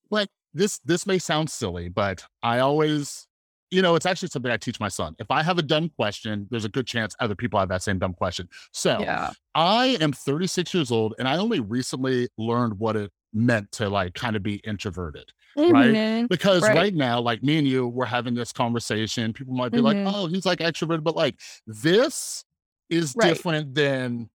but 0.10 0.30
this 0.54 0.80
this 0.80 1.06
may 1.06 1.18
sound 1.18 1.50
silly, 1.50 1.90
but 1.90 2.26
I 2.44 2.60
always 2.60 3.28
you 3.72 3.82
know, 3.82 3.96
it's 3.96 4.06
actually 4.06 4.28
something 4.28 4.52
I 4.52 4.58
teach 4.58 4.82
my 4.82 4.90
son. 4.90 5.16
If 5.18 5.32
I 5.32 5.42
have 5.44 5.58
a 5.58 5.62
dumb 5.62 5.90
question, 5.96 6.46
there's 6.52 6.66
a 6.66 6.70
good 6.70 6.86
chance 6.86 7.16
other 7.22 7.36
people 7.36 7.58
have 7.58 7.70
that 7.70 7.82
same 7.82 8.00
dumb 8.00 8.14
question. 8.14 8.50
So 8.74 9.00
Yeah. 9.00 9.32
I 9.56 9.98
am 10.02 10.12
36 10.12 10.74
years 10.74 10.92
old 10.92 11.16
and 11.18 11.28
I 11.28 11.38
only 11.38 11.62
recently 11.62 12.28
learned 12.38 12.80
what 12.80 12.98
it 12.98 13.12
meant 13.34 13.72
to 13.74 13.90
like 13.90 14.14
kind 14.14 14.36
of 14.36 14.44
be 14.44 14.56
introverted. 14.58 15.32
Right. 15.58 15.92
Mhm. 15.94 16.30
Because 16.30 16.62
Right. 16.64 16.76
right. 16.76 16.94
now, 16.96 17.20
like 17.20 17.44
me 17.44 17.58
and 17.58 17.68
you, 17.68 17.88
we're 17.88 18.06
having 18.06 18.34
this 18.36 18.52
conversation. 18.54 19.34
People 19.34 19.54
might 19.54 19.72
be 19.72 19.80
like, 19.82 19.98
Mhm. 19.98 20.12
oh, 20.14 20.28
he's 20.28 20.46
like 20.46 20.60
extroverted, 20.60 21.04
but 21.04 21.16
like 21.16 21.40
this 21.68 22.46
is 22.90 23.14
Right. 23.16 23.30
different 23.30 23.76
than 23.76 24.30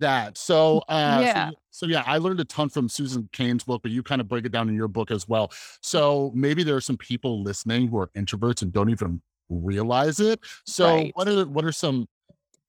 that. 0.00 0.36
So, 0.36 0.78
uh, 0.88 1.20
Yeah. 1.24 1.50
so, 1.50 1.56
so 1.70 1.86
yeah, 1.86 2.02
I 2.06 2.18
learned 2.18 2.40
a 2.40 2.44
ton 2.44 2.68
from 2.68 2.88
Susan 2.88 3.28
Cain's 3.32 3.64
book, 3.64 3.82
but 3.82 3.90
you 3.90 4.02
kind 4.02 4.20
of 4.20 4.28
break 4.28 4.44
it 4.44 4.52
down 4.52 4.68
in 4.68 4.74
your 4.74 4.88
book 4.88 5.10
as 5.10 5.28
well. 5.28 5.50
So 5.80 6.30
maybe 6.34 6.62
there 6.62 6.76
are 6.76 6.80
some 6.80 6.96
people 6.98 7.42
listening 7.42 7.88
who 7.88 7.98
are 7.98 8.08
introverts 8.16 8.62
and 8.62 8.72
don't 8.72 8.90
even 8.90 9.22
realize 9.48 10.20
it. 10.20 10.40
So 10.66 10.86
Right. 10.86 11.12
what 11.16 11.26
are 11.28 11.46
what 11.46 11.64
are 11.64 11.72
some 11.72 12.06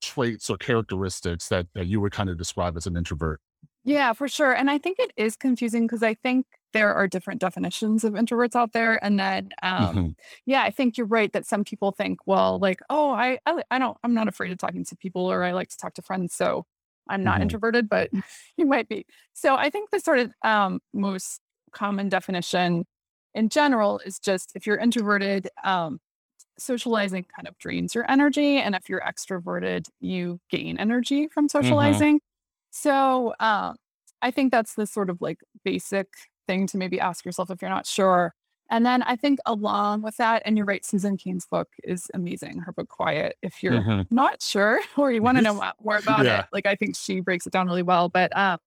traits 0.02 0.50
or 0.50 0.58
characteristics 0.58 1.50
that, 1.50 1.68
that 1.74 1.88
you 1.88 2.00
would 2.00 2.14
kind 2.14 2.30
of 2.30 2.38
describe 2.38 2.78
as 2.78 2.88
an 2.88 2.96
introvert? 2.96 3.42
Yeah, 3.84 4.14
for 4.14 4.28
sure. 4.28 4.54
And 4.54 4.70
I 4.70 4.78
think 4.78 5.00
it 5.00 5.12
is 5.16 5.36
confusing 5.36 5.88
because 5.88 6.04
I 6.04 6.14
think 6.14 6.46
there 6.74 6.94
are 6.94 7.08
different 7.08 7.42
definitions 7.42 8.04
of 8.04 8.14
introverts 8.14 8.56
out 8.56 8.74
there. 8.74 9.04
And 9.04 9.20
then, 9.20 9.50
um, 9.64 10.02
Mhm. 10.02 10.16
yeah, 10.46 10.62
I 10.64 10.70
think 10.70 10.98
you're 10.98 11.08
right 11.08 11.32
that 11.34 11.46
some 11.46 11.64
people 11.64 11.92
think, 11.92 12.20
well, 12.28 12.60
like, 12.60 12.80
oh, 12.90 13.12
I, 13.12 13.40
I, 13.46 13.64
I 13.72 13.80
don't, 13.80 13.98
I'm 14.04 14.14
not 14.14 14.28
afraid 14.28 14.52
of 14.52 14.58
talking 14.58 14.84
to 14.86 14.96
people, 14.98 15.32
or 15.32 15.44
I 15.44 15.52
like 15.54 15.70
to 15.70 15.78
talk 15.78 15.94
to 15.96 16.02
friends, 16.02 16.36
so 16.36 16.66
I'm 17.10 17.24
not 17.24 17.42
Mhm. 17.42 17.42
introverted, 17.42 17.90
but 17.90 18.12
you 18.58 18.66
might 18.66 18.88
be. 18.90 19.06
So 19.34 19.56
I 19.56 19.70
think 19.70 19.90
the 19.90 20.00
sort 20.00 20.20
of 20.20 20.34
um, 20.44 20.80
most 20.94 21.42
common 21.72 22.10
definition 22.10 22.86
in 23.34 23.50
general 23.50 24.00
is 24.06 24.20
just 24.20 24.52
if 24.56 24.68
you're 24.68 24.78
introverted, 24.78 25.50
um, 25.64 26.00
socializing 26.60 27.26
kind 27.36 27.48
of 27.48 27.58
drains 27.60 27.96
your 27.96 28.10
energy, 28.12 28.58
and 28.58 28.76
if 28.76 28.90
you're 28.90 29.02
extroverted, 29.02 29.90
you 30.02 30.40
gain 30.50 30.78
energy 30.80 31.28
from 31.30 31.50
socializing. 31.50 32.22
So, 32.72 33.34
um, 33.40 33.76
I 34.22 34.32
think 34.32 34.52
that's 34.52 34.76
the 34.76 34.86
sort 34.86 35.10
of 35.10 35.22
like 35.22 35.40
basic 35.64 36.08
thing 36.48 36.68
to 36.68 36.78
maybe 36.78 37.00
ask 37.00 37.26
yourself 37.26 37.50
if 37.52 37.62
you're 37.62 37.70
not 37.72 37.86
sure. 37.88 38.34
And 38.72 38.86
then 38.86 39.02
I 39.04 39.16
think 39.16 39.40
along 39.46 40.02
with 40.04 40.18
that, 40.18 40.44
and 40.46 40.58
you're 40.58 40.66
right, 40.66 40.86
Susan 40.86 41.18
Cain's 41.18 41.46
book 41.48 41.70
is 41.84 42.08
amazing. 42.14 42.60
Her 42.60 42.72
book 42.74 42.90
Quiet. 42.90 43.36
If 43.42 43.64
you're 43.64 43.82
Mhm. 43.82 44.08
not 44.12 44.42
sure 44.42 44.80
or 44.98 45.12
you 45.12 45.22
want 45.24 45.38
to 45.38 45.42
know 45.42 45.54
more 45.82 45.98
about 45.98 46.26
Yeah. 46.26 46.28
it, 46.28 46.46
like 46.54 46.66
I 46.66 46.76
think 46.76 46.96
she 46.98 47.22
breaks 47.22 47.48
it 47.48 47.54
down 47.54 47.68
really 47.68 47.84
well. 47.84 48.10
But 48.10 48.36
um, 48.38 48.60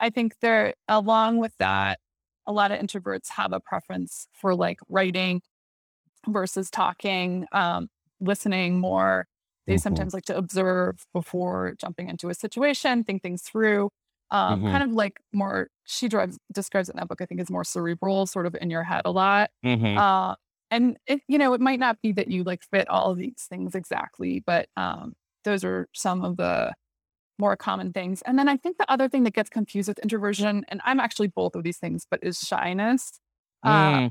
I 0.00 0.10
think 0.10 0.38
there, 0.40 0.74
along 0.88 1.38
with 1.38 1.56
that, 1.58 2.00
a 2.46 2.52
lot 2.52 2.72
of 2.72 2.80
introverts 2.80 3.28
have 3.30 3.52
a 3.52 3.60
preference 3.60 4.28
for 4.32 4.54
like 4.54 4.78
writing 4.88 5.42
versus 6.28 6.70
talking, 6.70 7.46
um, 7.52 7.88
listening 8.20 8.78
more. 8.80 9.26
They 9.66 9.76
Mhm. 9.76 9.78
sometimes 9.78 10.14
like 10.14 10.24
to 10.26 10.36
observe 10.36 11.04
before 11.12 11.74
jumping 11.78 12.08
into 12.08 12.28
a 12.30 12.34
situation, 12.34 13.04
think 13.04 13.22
things 13.22 13.42
through. 13.42 13.90
Um, 14.30 14.62
Mhm. 14.62 14.70
Kind 14.70 14.82
of 14.84 14.92
like 14.92 15.20
more, 15.32 15.68
she 15.84 16.08
drives, 16.08 16.38
describes 16.52 16.88
it 16.88 16.94
in 16.94 16.98
that 17.00 17.08
book, 17.08 17.20
I 17.22 17.26
think, 17.26 17.40
is 17.40 17.50
more 17.50 17.64
cerebral, 17.64 18.26
sort 18.26 18.46
of 18.46 18.56
in 18.60 18.70
your 18.70 18.82
head 18.84 19.02
a 19.04 19.10
lot. 19.12 19.50
Mhm. 19.62 20.04
Uh, 20.04 20.34
and 20.70 20.98
it, 21.06 21.20
you 21.28 21.38
know, 21.38 21.52
it 21.54 21.60
might 21.60 21.78
not 21.80 22.00
be 22.02 22.12
that 22.12 22.28
you 22.28 22.42
like 22.44 22.62
fit 22.72 22.88
all 22.88 23.10
of 23.12 23.18
these 23.18 23.46
things 23.48 23.74
exactly, 23.74 24.40
but 24.46 24.68
um, 24.76 25.14
those 25.44 25.64
are 25.64 25.88
some 25.94 26.24
of 26.24 26.36
the 26.36 26.74
more 27.38 27.56
common 27.56 27.92
things. 27.92 28.22
And 28.22 28.38
then 28.38 28.48
I 28.48 28.56
think 28.56 28.78
the 28.78 28.90
other 28.90 29.08
thing 29.08 29.24
that 29.24 29.34
gets 29.34 29.50
confused 29.50 29.88
with 29.88 29.98
introversion, 30.00 30.64
and 30.68 30.80
I'm 30.84 31.00
actually 31.00 31.28
both 31.28 31.54
of 31.56 31.64
these 31.64 31.78
things, 31.78 32.06
but 32.10 32.20
is 32.22 32.38
shyness. 32.40 33.20
Uh, 33.64 34.00
Mm. 34.00 34.10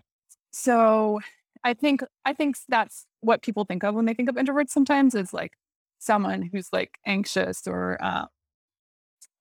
so 0.52 1.20
I 1.64 1.74
think 1.74 2.04
I 2.26 2.34
think 2.34 2.58
that's 2.70 3.06
what 3.24 3.42
people 3.42 3.66
think 3.66 3.84
of 3.84 3.96
when 3.96 4.06
they 4.06 4.14
think 4.14 4.30
of 4.30 4.36
introverts. 4.36 4.70
Sometimes 4.70 5.16
is 5.16 5.34
like 5.34 5.54
someone 6.00 6.42
who's 6.52 6.70
like 6.74 6.98
anxious 7.06 7.66
or 7.68 7.98
uh, 8.02 8.26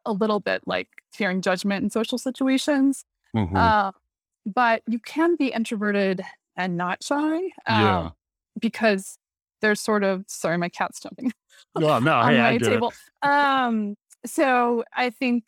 a 0.06 0.12
little 0.12 0.40
bit 0.40 0.62
like 0.66 0.88
fearing 1.12 1.40
judgment 1.42 1.82
in 1.84 1.90
social 1.90 2.18
situations. 2.18 3.04
Mhm. 3.36 3.56
Uh, 3.56 3.92
but 4.44 4.82
you 4.86 4.98
can 4.98 5.36
be 5.36 5.48
introverted 5.48 6.22
and 6.56 6.76
not 6.76 7.02
shy. 7.02 7.36
Um, 7.36 7.50
Yeah. 7.66 8.10
Because 8.60 9.18
there's 9.60 9.80
sort 9.80 10.04
of 10.04 10.24
sorry, 10.28 10.58
my 10.58 10.68
cat's 10.68 11.00
jumping 11.00 11.32
No, 11.78 11.98
no, 12.00 12.12
on 12.14 12.34
hey, 12.34 12.40
I 12.40 12.50
my 12.50 12.56
it. 12.56 12.62
table. 12.62 12.92
Um, 13.22 13.96
so 14.26 14.84
I 14.94 15.10
think 15.10 15.44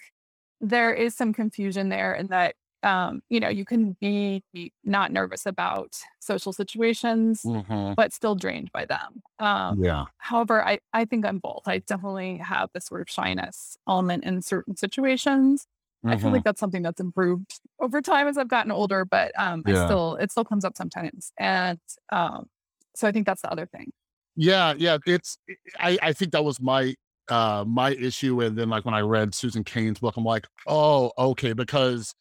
there 0.61 0.95
is 0.95 1.15
some 1.15 1.33
confusion 1.35 1.89
there 1.91 2.15
in 2.15 2.29
that 2.29 2.55
um, 2.85 3.23
you 3.31 3.41
know, 3.41 3.49
you 3.49 3.65
can 3.65 3.97
be 4.01 4.43
not 4.85 5.13
nervous 5.13 5.47
about 5.47 5.97
social 6.21 6.53
situations, 6.53 7.43
Mhm. 7.45 7.97
but 7.97 8.13
still 8.13 8.35
drained 8.35 8.71
by 8.73 8.85
them. 8.85 9.23
Um, 9.39 9.83
Yeah. 9.83 10.05
however, 10.19 10.65
I, 10.65 10.79
I 10.93 11.05
think 11.05 11.27
I'm 11.27 11.39
both. 11.39 11.63
I 11.67 11.79
definitely 11.79 12.39
have 12.39 12.71
this 12.75 12.87
sort 12.87 13.01
of 13.03 13.11
shyness 13.11 13.77
element 13.89 14.25
in 14.25 14.43
certain 14.43 14.77
situations. 14.77 15.67
I 16.07 16.19
feel 16.19 16.31
like 16.33 16.45
that's 16.45 16.61
something 16.61 16.83
that's 16.83 17.01
improved 17.01 17.61
over 17.81 18.03
time 18.03 18.29
as 18.29 18.37
I've 18.37 18.49
gotten 18.49 18.71
older, 18.71 19.07
but 19.07 19.33
um, 19.39 19.63
Yeah. 19.67 19.83
I 19.83 19.87
still 19.87 20.17
it 20.17 20.31
still 20.31 20.45
comes 20.45 20.65
up 20.65 20.77
sometimes, 20.77 21.33
and 21.39 21.81
um, 22.13 22.47
so 22.95 23.09
I 23.09 23.13
think 23.13 23.25
that's 23.27 23.41
the 23.43 23.51
other 23.51 23.65
thing. 23.67 23.91
Yeah, 24.37 24.75
yeah, 24.77 24.99
it's 25.07 25.39
I 25.79 25.99
I 26.03 26.13
think 26.13 26.33
that 26.33 26.45
was 26.45 26.61
my 26.61 26.95
uh 27.29 27.65
my 27.67 27.93
issue 27.93 28.43
and 28.43 28.57
then 28.59 28.69
like 28.69 28.85
when 28.85 28.93
I 28.95 29.01
read 29.01 29.35
Susan 29.35 29.65
Cain's 29.65 29.99
book 30.01 30.17
I'm 30.19 30.25
like, 30.25 30.47
"Oh, 30.67 31.11
okay, 31.17 31.53
because 31.55 32.13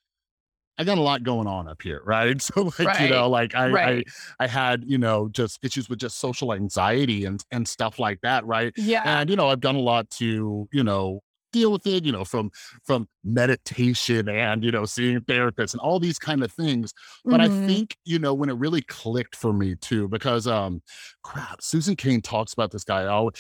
I 0.78 0.84
got 0.84 0.98
a 0.98 1.02
lot 1.02 1.24
going 1.24 1.48
on 1.48 1.68
up 1.68 1.82
here, 1.82 2.02
right?" 2.06 2.42
So 2.42 2.72
like, 2.80 2.98
you 3.00 3.08
know, 3.08 3.30
like 3.30 3.56
I 3.56 3.78
Right. 3.78 3.84
I 3.84 4.04
I 4.40 4.48
had, 4.48 4.84
you 4.86 4.98
know, 4.98 5.30
just 5.30 5.64
issues 5.64 5.90
with 5.90 6.00
just 6.00 6.20
social 6.20 6.54
anxiety 6.54 7.26
and 7.26 7.44
and 7.52 7.68
stuff 7.68 8.00
like 8.00 8.22
that, 8.22 8.46
right? 8.46 8.76
Yeah. 8.76 9.06
And 9.06 9.30
you 9.30 9.36
know, 9.36 9.50
I've 9.50 9.60
done 9.62 9.76
a 9.76 9.80
lot 9.80 10.10
to, 10.12 10.68
you 10.72 10.84
know, 10.84 11.22
deal 11.52 11.72
with 11.72 11.86
it, 11.86 12.04
you 12.06 12.12
know, 12.12 12.26
from 12.26 12.50
from 12.84 13.08
meditation 13.24 14.28
and, 14.28 14.64
you 14.64 14.72
know, 14.72 14.86
seeing 14.86 15.20
therapists 15.22 15.74
and 15.74 15.82
all 15.82 16.00
these 16.00 16.18
kind 16.20 16.44
of 16.44 16.52
things. 16.52 16.94
But 17.30 17.42
I 17.42 17.48
Mhm. 17.48 17.50
think, 17.50 17.98
you 18.06 18.18
know, 18.20 18.34
when 18.34 18.50
it 18.50 18.54
really 18.54 18.82
clicked 18.82 19.36
for 19.36 19.54
me 19.54 19.76
too, 19.76 20.08
because 20.08 20.48
um 20.48 20.82
crap, 21.24 21.62
Susan 21.62 21.96
Cain 21.96 22.22
talks 22.22 22.54
about 22.54 22.72
this 22.72 22.84
guy. 22.84 23.04
Oh, 23.06 23.32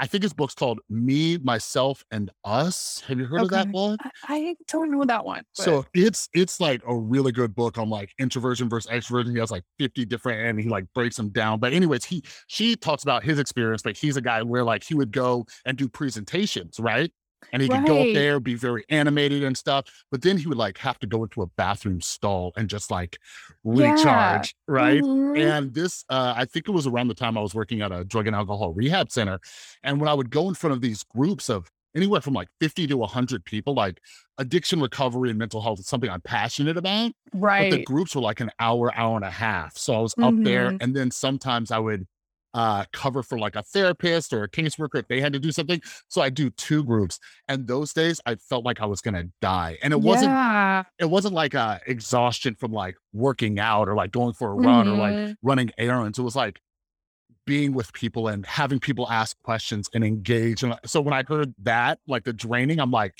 I 0.00 0.06
think 0.08 0.22
his 0.24 0.32
book's 0.32 0.54
called 0.54 0.80
Me, 0.90 1.38
Myself, 1.38 2.04
and 2.10 2.30
Us. 2.44 3.02
Have 3.06 3.18
you 3.18 3.26
heard 3.26 3.42
of 3.42 3.50
that 3.50 3.62
Okay. 3.62 3.70
book? 3.70 4.00
I, 4.02 4.10
I 4.28 4.54
don't 4.68 4.90
know 4.90 5.04
that 5.04 5.24
one. 5.24 5.44
but- 5.56 5.62
So 5.64 5.86
it's 5.94 6.28
it's 6.34 6.58
like 6.60 6.82
a 6.86 6.94
really 6.96 7.30
good 7.30 7.54
book 7.54 7.78
on 7.78 7.88
like 7.88 8.10
introversion 8.18 8.68
versus 8.68 8.90
extroversion. 8.90 9.32
He 9.32 9.38
has 9.38 9.50
like 9.52 9.62
50 9.78 10.04
different 10.04 10.40
and 10.48 10.60
he 10.60 10.68
like 10.68 10.86
breaks 10.94 11.16
them 11.16 11.28
down. 11.30 11.60
But 11.60 11.72
anyways, 11.72 12.04
he 12.04 12.22
she 12.48 12.74
talks 12.74 13.04
about 13.04 13.22
his 13.22 13.38
experience, 13.38 13.82
but 13.82 13.96
he's 13.96 14.16
a 14.16 14.20
guy 14.20 14.42
where 14.42 14.64
like 14.64 14.82
he 14.82 14.94
would 14.94 15.12
go 15.12 15.46
and 15.64 15.76
do 15.78 15.88
presentations, 15.88 16.80
right? 16.80 17.12
And 17.52 17.62
he 17.62 17.68
could 17.68 17.84
go 17.84 18.02
up 18.02 18.10
there, 18.12 18.40
be 18.40 18.54
very 18.54 18.84
animated 18.88 19.44
and 19.44 19.56
stuff, 19.56 19.84
but 20.10 20.22
then 20.22 20.38
he 20.38 20.46
would 20.46 20.58
like 20.58 20.78
have 20.78 20.98
to 21.00 21.06
go 21.06 21.22
into 21.22 21.42
a 21.42 21.46
bathroom 21.46 22.00
stall 22.00 22.52
and 22.56 22.68
just 22.68 22.90
like 22.90 23.18
Yeah. 23.64 23.72
recharge, 23.74 24.54
right? 24.66 25.02
Mhm. 25.02 25.38
And 25.38 25.74
this, 25.74 26.04
uh, 26.08 26.34
I 26.36 26.44
think 26.44 26.68
it 26.68 26.72
was 26.72 26.86
around 26.86 27.08
the 27.08 27.14
time 27.14 27.36
I 27.38 27.40
was 27.40 27.54
working 27.54 27.80
at 27.80 27.92
a 27.92 28.04
drug 28.04 28.26
and 28.26 28.36
alcohol 28.36 28.72
rehab 28.72 29.10
center. 29.10 29.38
And 29.82 30.00
when 30.00 30.08
I 30.08 30.14
would 30.14 30.30
go 30.30 30.48
in 30.48 30.54
front 30.54 30.74
of 30.74 30.80
these 30.80 31.02
groups 31.04 31.48
of 31.48 31.70
anywhere 31.96 32.20
from 32.20 32.34
like 32.34 32.48
50 32.60 32.86
to 32.88 32.96
100 32.96 33.44
people, 33.44 33.74
like 33.74 34.00
addiction 34.38 34.80
recovery 34.80 35.30
and 35.30 35.38
mental 35.38 35.60
health 35.60 35.78
is 35.78 35.86
something 35.86 36.10
I'm 36.10 36.20
passionate 36.22 36.76
about. 36.76 37.12
Right 37.32 37.70
but 37.70 37.76
the 37.76 37.84
groups 37.84 38.14
were 38.16 38.20
like 38.22 38.40
an 38.40 38.50
hour, 38.58 38.92
hour 38.96 39.16
and 39.16 39.24
a 39.24 39.30
half. 39.30 39.76
So 39.76 39.94
I 39.94 40.00
was 40.00 40.14
up 40.22 40.34
there. 40.42 40.72
Mhm. 40.72 40.78
And 40.80 40.94
then 40.96 41.10
sometimes 41.12 41.70
I 41.70 41.78
would 41.78 42.06
uh, 42.54 42.84
cover 42.92 43.22
for 43.22 43.38
like 43.38 43.56
a 43.56 43.62
therapist 43.62 44.32
or 44.32 44.44
a 44.44 44.48
caseworker 44.48 45.00
if 45.00 45.08
they 45.08 45.20
had 45.20 45.32
to 45.32 45.38
do 45.40 45.52
something. 45.52 45.82
So 46.08 46.22
I 46.22 46.30
do 46.30 46.50
two 46.50 46.84
groups. 46.84 47.18
And 47.48 47.66
those 47.66 47.92
days 47.92 48.20
I 48.24 48.36
felt 48.36 48.64
like 48.64 48.80
I 48.80 48.86
was 48.86 49.00
going 49.00 49.14
to 49.14 49.28
die. 49.42 49.76
And 49.82 49.92
it 49.92 50.00
wasn't 50.00 50.32
it 50.98 51.10
wasn't 51.10 51.34
like 51.34 51.54
uh 51.54 51.80
exhaustion 51.86 52.54
from 52.54 52.72
like 52.72 52.96
working 53.12 53.58
out 53.58 53.88
or 53.88 53.94
like 53.94 54.12
going 54.12 54.32
for 54.34 54.50
a 54.50 54.54
run 54.54 54.88
or 54.88 54.96
like 54.96 55.14
Mhm. 55.16 55.36
running 55.42 55.70
errands. 55.76 56.18
It 56.18 56.22
was 56.22 56.36
like 56.36 56.60
being 57.46 57.74
with 57.74 57.92
people 57.92 58.28
and 58.28 58.46
having 58.46 58.78
people 58.80 59.10
ask 59.10 59.36
questions 59.42 59.90
and 59.92 60.02
engage. 60.04 60.62
And 60.62 60.72
uh, 60.74 60.78
so 60.86 61.00
when 61.00 61.12
I 61.12 61.24
heard 61.26 61.54
that, 61.62 61.98
like 62.06 62.24
the 62.24 62.32
draining, 62.32 62.80
I'm 62.80 62.90
like, 62.90 63.14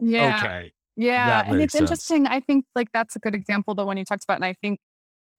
Yeah. 0.00 0.36
okay, 0.36 0.72
Yeah, 0.96 1.44
and 1.46 1.60
it's 1.60 1.72
sense. 1.72 1.82
interesting. 1.82 2.26
I 2.26 2.40
think 2.40 2.64
like 2.74 2.88
that's 2.92 3.14
a 3.16 3.18
good 3.20 3.34
example, 3.34 3.74
the 3.74 3.84
one 3.86 3.96
you 3.98 4.04
talked 4.04 4.24
about, 4.24 4.36
and 4.38 4.44
I 4.44 4.54
think 4.62 4.80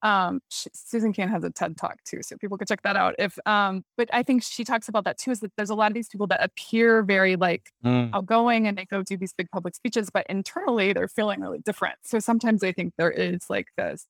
um 0.03 0.41
sh 0.51 0.67
Susan 0.73 1.13
Cain 1.13 1.29
has 1.29 1.43
a 1.43 1.49
TED 1.51 1.77
talk 1.77 2.03
too, 2.05 2.21
so 2.21 2.37
people 2.37 2.57
could 2.57 2.67
check 2.67 2.81
that 2.83 2.95
out. 2.97 3.15
If 3.19 3.37
um, 3.45 3.83
but 3.97 4.09
I 4.13 4.23
think 4.23 4.43
she 4.43 4.63
talks 4.65 4.89
about 4.89 5.05
that 5.05 5.17
too. 5.17 5.31
Is 5.31 5.39
that 5.41 5.51
there's 5.57 5.69
a 5.71 5.75
lot 5.75 5.91
of 5.91 5.95
these 5.95 6.09
people 6.09 6.27
that 6.27 6.43
appear 6.43 7.03
very 7.03 7.35
like 7.35 7.71
Mm, 7.83 8.13
outgoing 8.13 8.67
and 8.67 8.77
they 8.77 8.85
go 8.85 9.01
do 9.03 9.17
these 9.17 9.33
big 9.33 9.49
public 9.51 9.75
speeches, 9.75 10.09
but 10.13 10.25
internally 10.29 10.93
they're 10.93 11.07
feeling 11.07 11.41
really 11.41 11.59
different. 11.59 11.95
So 12.03 12.19
sometimes 12.19 12.63
I 12.63 12.71
think 12.73 12.93
there 12.97 13.11
is 13.11 13.45
like 13.49 13.67
this 13.77 14.05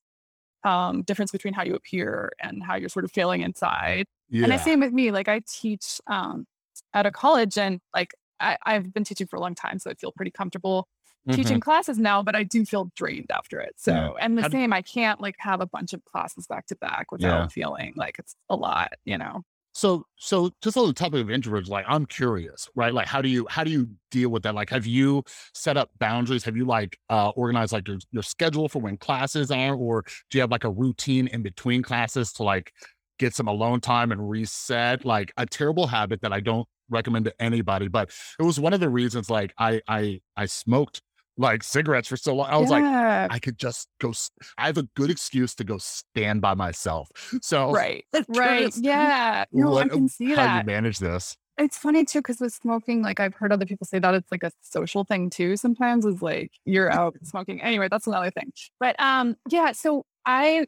um 0.63 1.03
difference 1.03 1.31
between 1.31 1.53
how 1.53 1.63
you 1.63 1.75
appear 1.75 2.31
and 2.41 2.63
how 2.63 2.75
you're 2.75 2.89
sort 2.89 3.05
of 3.05 3.11
feeling 3.11 3.41
inside. 3.41 4.05
yeah. 4.29 4.43
And 4.43 4.51
the 4.51 4.57
same 4.57 4.79
with 4.79 4.93
me. 4.93 5.11
Like 5.11 5.27
I 5.27 5.41
teach 5.47 5.99
um 6.07 6.45
at 6.93 7.05
a 7.05 7.11
college 7.11 7.57
and 7.57 7.79
like 7.93 8.13
I, 8.39 8.57
I've 8.65 8.93
been 8.93 9.03
teaching 9.03 9.27
for 9.27 9.37
a 9.37 9.39
long 9.41 9.55
time, 9.55 9.79
so 9.79 9.89
I 9.91 9.93
feel 9.95 10.11
pretty 10.11 10.31
comfortable 10.31 10.87
Mhm. 11.25 11.35
teaching 11.35 11.59
classes 11.59 11.97
now, 11.99 12.21
but 12.23 12.35
I 12.35 12.43
do 12.43 12.65
feel 12.65 12.91
drained 12.95 13.31
after 13.31 13.59
it. 13.59 13.73
So, 13.77 13.93
Yeah. 13.93 14.09
and 14.19 14.37
the 14.37 14.43
How 14.43 14.49
same, 14.49 14.73
I 14.73 14.81
can't 14.81 15.19
like 15.21 15.35
have 15.39 15.61
a 15.61 15.65
bunch 15.67 15.93
of 15.93 16.03
classes 16.05 16.47
back 16.47 16.67
to 16.67 16.75
back 16.75 17.11
without 17.11 17.49
feeling 17.51 17.93
like 17.95 18.17
it's 18.19 18.35
a 18.49 18.55
lot, 18.55 18.93
you 19.05 19.17
know? 19.17 19.43
So, 19.75 20.05
so 20.17 20.51
just 20.61 20.77
on 20.77 20.85
the 20.85 20.93
topic 20.93 21.21
of 21.21 21.27
introverts, 21.27 21.67
like 21.67 21.85
I'm 21.87 22.05
curious, 22.05 22.69
right? 22.75 22.93
Like, 22.93 23.07
how 23.07 23.23
do 23.23 23.29
you 23.29 23.47
how 23.49 23.63
do 23.63 23.71
you 23.71 23.89
deal 24.11 24.29
with 24.29 24.43
that? 24.43 24.53
Like, 24.53 24.69
have 24.69 24.85
you 24.85 25.23
set 25.55 25.77
up 25.77 25.89
boundaries? 25.97 26.43
Have 26.43 26.55
you 26.55 26.65
like 26.65 26.99
uh, 27.09 27.29
organized 27.29 27.73
like 27.73 27.87
your 27.87 27.97
your 28.11 28.21
schedule 28.21 28.69
for 28.69 28.79
when 28.79 28.97
classes 28.97 29.49
are, 29.49 29.73
or 29.75 30.03
do 30.29 30.37
you 30.37 30.41
have 30.41 30.51
like 30.51 30.63
a 30.63 30.69
routine 30.69 31.25
in 31.27 31.41
between 31.41 31.81
classes 31.81 32.31
to 32.33 32.43
like 32.43 32.71
get 33.17 33.33
some 33.33 33.47
alone 33.47 33.81
time 33.81 34.11
and 34.11 34.29
reset? 34.29 35.05
Like 35.05 35.33
a 35.37 35.45
terrible 35.47 35.87
habit 35.87 36.21
that 36.21 36.31
I 36.31 36.39
don't 36.39 36.67
recommend 36.89 37.25
to 37.25 37.33
anybody, 37.41 37.87
but 37.87 38.11
it 38.39 38.43
was 38.43 38.59
one 38.59 38.73
of 38.73 38.79
the 38.79 38.89
reasons 38.89 39.31
like 39.31 39.53
I 39.57 39.81
I 39.87 40.21
I 40.37 40.45
smoked 40.45 41.01
like 41.37 41.63
cigarettes 41.63 42.07
for 42.07 42.17
so 42.17 42.35
long. 42.35 42.49
I 42.49 42.57
was 42.57 42.69
like. 42.69 42.83
I 42.83 43.39
could 43.39 43.57
just 43.57 43.87
go. 43.99 44.13
I 44.57 44.67
have 44.67 44.77
a 44.77 44.83
good 44.95 45.09
excuse 45.09 45.55
to 45.55 45.63
go 45.63 45.77
stand 45.77 46.41
by 46.41 46.53
myself. 46.53 47.09
So 47.41 47.71
right. 47.71 48.05
Right. 48.27 48.75
Yeah. 48.77 49.45
No, 49.51 49.77
I 49.77 49.87
can 49.87 50.07
see 50.07 50.29
how 50.29 50.35
that. 50.35 50.59
you 50.59 50.65
manage 50.65 50.99
this. 50.99 51.35
It's 51.57 51.77
funny 51.77 52.03
too, 52.03 52.19
because 52.19 52.39
with 52.39 52.53
smoking, 52.53 53.03
like 53.03 53.19
I've 53.19 53.35
heard 53.35 53.51
other 53.51 53.65
people 53.65 53.85
say 53.85 53.99
that 53.99 54.15
it's 54.15 54.31
like 54.31 54.43
a 54.43 54.51
social 54.61 55.03
thing 55.03 55.29
too. 55.29 55.55
Sometimes 55.55 56.05
is 56.05 56.21
like 56.21 56.51
you're 56.65 56.91
out 56.99 57.15
smoking. 57.23 57.61
Anyway, 57.61 57.87
that's 57.89 58.07
another 58.07 58.31
thing. 58.31 58.51
But 58.79 58.99
um, 58.99 59.35
yeah. 59.49 59.71
So 59.73 60.05
I, 60.25 60.65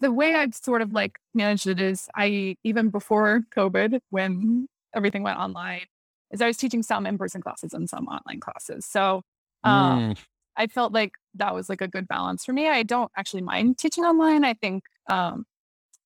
the 0.00 0.12
way 0.12 0.34
I've 0.34 0.54
sort 0.54 0.82
of 0.82 0.92
like 0.92 1.18
managed 1.34 1.66
it 1.66 1.80
is 1.80 2.08
I 2.14 2.56
even 2.62 2.90
before 2.90 3.42
COVID, 3.56 4.00
when 4.10 4.68
everything 4.94 5.22
went 5.22 5.38
online, 5.38 5.82
is 6.30 6.42
I 6.42 6.46
was 6.46 6.56
teaching 6.58 6.82
some 6.82 7.06
in-person 7.06 7.40
classes 7.40 7.72
and 7.72 7.88
some 7.88 8.06
online 8.06 8.40
classes. 8.40 8.84
So 8.84 9.22
um, 9.64 10.10
Mm, 10.14 10.18
I 10.56 10.66
felt 10.66 10.92
like 10.92 11.12
that 11.34 11.54
was 11.54 11.68
like 11.68 11.80
a 11.80 11.88
good 11.88 12.08
balance 12.08 12.44
for 12.44 12.52
me. 12.52 12.68
I 12.68 12.82
don't 12.82 13.10
actually 13.16 13.42
mind 13.42 13.78
teaching 13.78 14.04
online. 14.04 14.44
I 14.44 14.54
think 14.54 14.84
um, 15.08 15.44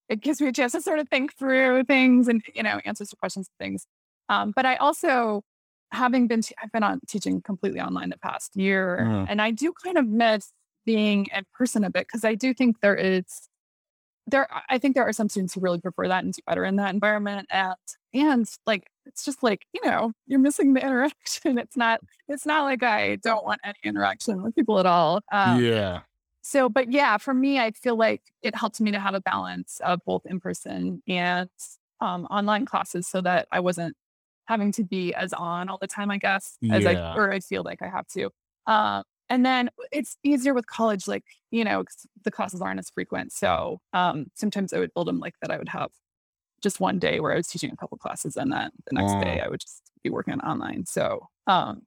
it 0.08 0.20
gives 0.20 0.40
me 0.40 0.48
a 0.48 0.52
chance 0.52 0.72
to 0.72 0.80
sort 0.80 0.98
of 0.98 1.08
think 1.08 1.34
through 1.38 1.84
things 1.84 2.28
and 2.28 2.42
you 2.54 2.62
know 2.62 2.80
answers 2.84 3.08
to 3.10 3.16
questions 3.16 3.48
and 3.48 3.64
things. 3.64 3.86
Um, 4.28 4.52
but 4.54 4.66
I 4.66 4.76
also 4.76 5.42
having 5.92 6.26
been, 6.26 6.40
t- 6.40 6.54
I've 6.62 6.72
been 6.72 6.82
on 6.82 7.00
teaching 7.06 7.42
completely 7.42 7.80
online 7.80 8.08
the 8.10 8.18
past 8.18 8.56
year, 8.56 8.98
Mhm. 9.02 9.26
and 9.28 9.42
I 9.42 9.50
do 9.50 9.72
kind 9.84 9.98
of 9.98 10.06
miss 10.08 10.50
being 10.86 11.26
in 11.34 11.44
person 11.52 11.84
a 11.84 11.90
bit 11.90 12.06
because 12.06 12.24
I 12.24 12.34
do 12.34 12.54
think 12.54 12.80
there 12.80 12.94
is, 12.96 13.24
there, 14.26 14.48
I 14.70 14.78
think 14.78 14.94
there 14.94 15.06
are 15.06 15.12
some 15.12 15.28
students 15.28 15.54
who 15.54 15.60
really 15.60 15.80
prefer 15.80 16.08
that 16.08 16.24
and 16.24 16.32
do 16.32 16.40
better 16.46 16.64
in 16.64 16.76
that 16.76 16.94
environment. 16.94 17.46
And, 17.50 17.76
and 18.14 18.46
like, 18.66 18.86
it's 19.06 19.24
just 19.24 19.42
like, 19.42 19.66
you 19.72 19.80
know, 19.84 20.12
you're 20.26 20.38
missing 20.38 20.74
the 20.74 20.82
interaction. 20.82 21.58
It's 21.62 21.76
not, 21.76 22.00
it's 22.28 22.46
not 22.46 22.64
like 22.64 22.82
I 22.82 23.16
don't 23.16 23.44
want 23.44 23.60
any 23.64 23.78
interaction 23.84 24.42
with 24.42 24.54
people 24.54 24.78
at 24.78 24.86
all. 24.86 25.20
Um, 25.32 25.62
yeah. 25.64 26.00
so, 26.42 26.68
but 26.68 26.90
yeah, 26.92 27.16
for 27.18 27.34
me, 27.34 27.58
I 27.58 27.70
feel 27.72 27.96
like 27.96 28.22
it 28.42 28.54
helped 28.54 28.80
me 28.80 28.90
to 28.92 29.00
have 29.00 29.14
a 29.14 29.20
balance 29.20 29.80
of 29.84 30.00
both 30.06 30.22
in 30.26 30.40
person 30.40 31.02
and 31.08 31.48
um, 32.00 32.26
online 32.26 32.66
classes 32.66 33.06
so 33.06 33.20
that 33.22 33.46
I 33.52 33.60
wasn't 33.60 33.96
having 34.46 34.72
to 34.72 34.84
be 34.84 35.14
as 35.14 35.32
on 35.32 35.68
all 35.68 35.78
the 35.80 35.86
time, 35.86 36.10
I 36.10 36.18
guess, 36.18 36.58
as 36.70 36.84
Yeah. 36.84 37.12
I, 37.12 37.16
or 37.16 37.32
I 37.32 37.40
feel 37.40 37.62
like 37.62 37.80
I 37.80 37.88
have 37.88 38.06
to. 38.08 38.30
Um, 38.66 39.04
and 39.28 39.46
then 39.46 39.70
it's 39.92 40.16
easier 40.22 40.52
with 40.52 40.66
college, 40.66 41.06
like, 41.08 41.24
you 41.50 41.64
know, 41.64 41.84
the 42.24 42.30
classes 42.30 42.60
aren't 42.60 42.80
as 42.80 42.90
frequent. 42.90 43.32
So 43.32 43.80
um, 43.92 44.26
sometimes 44.34 44.72
I 44.72 44.78
would 44.78 44.92
build 44.94 45.06
them 45.08 45.20
like 45.20 45.34
that. 45.40 45.50
I 45.50 45.56
would 45.58 45.70
have 45.70 45.90
just 46.62 46.80
one 46.80 46.98
day 46.98 47.20
where 47.20 47.32
I 47.32 47.36
was 47.36 47.48
teaching 47.48 47.70
a 47.72 47.76
couple 47.76 47.98
classes 47.98 48.36
and 48.36 48.52
then 48.52 48.70
the 48.90 49.00
next 49.00 49.24
day 49.24 49.40
Oh. 49.40 49.46
I 49.46 49.48
would 49.48 49.60
just 49.60 49.82
be 50.02 50.10
working 50.10 50.40
online. 50.40 50.86
So 50.86 51.28
um, 51.46 51.82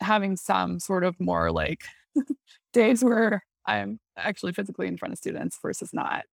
having 0.00 0.36
some 0.36 0.80
sort 0.80 1.04
of 1.04 1.18
more 1.20 1.50
like 1.50 1.82
days 2.72 3.02
where 3.04 3.44
I'm 3.66 4.00
actually 4.16 4.52
physically 4.52 4.86
in 4.86 4.96
front 4.96 5.12
of 5.12 5.18
students 5.18 5.58
versus 5.62 5.90
not 5.92 6.24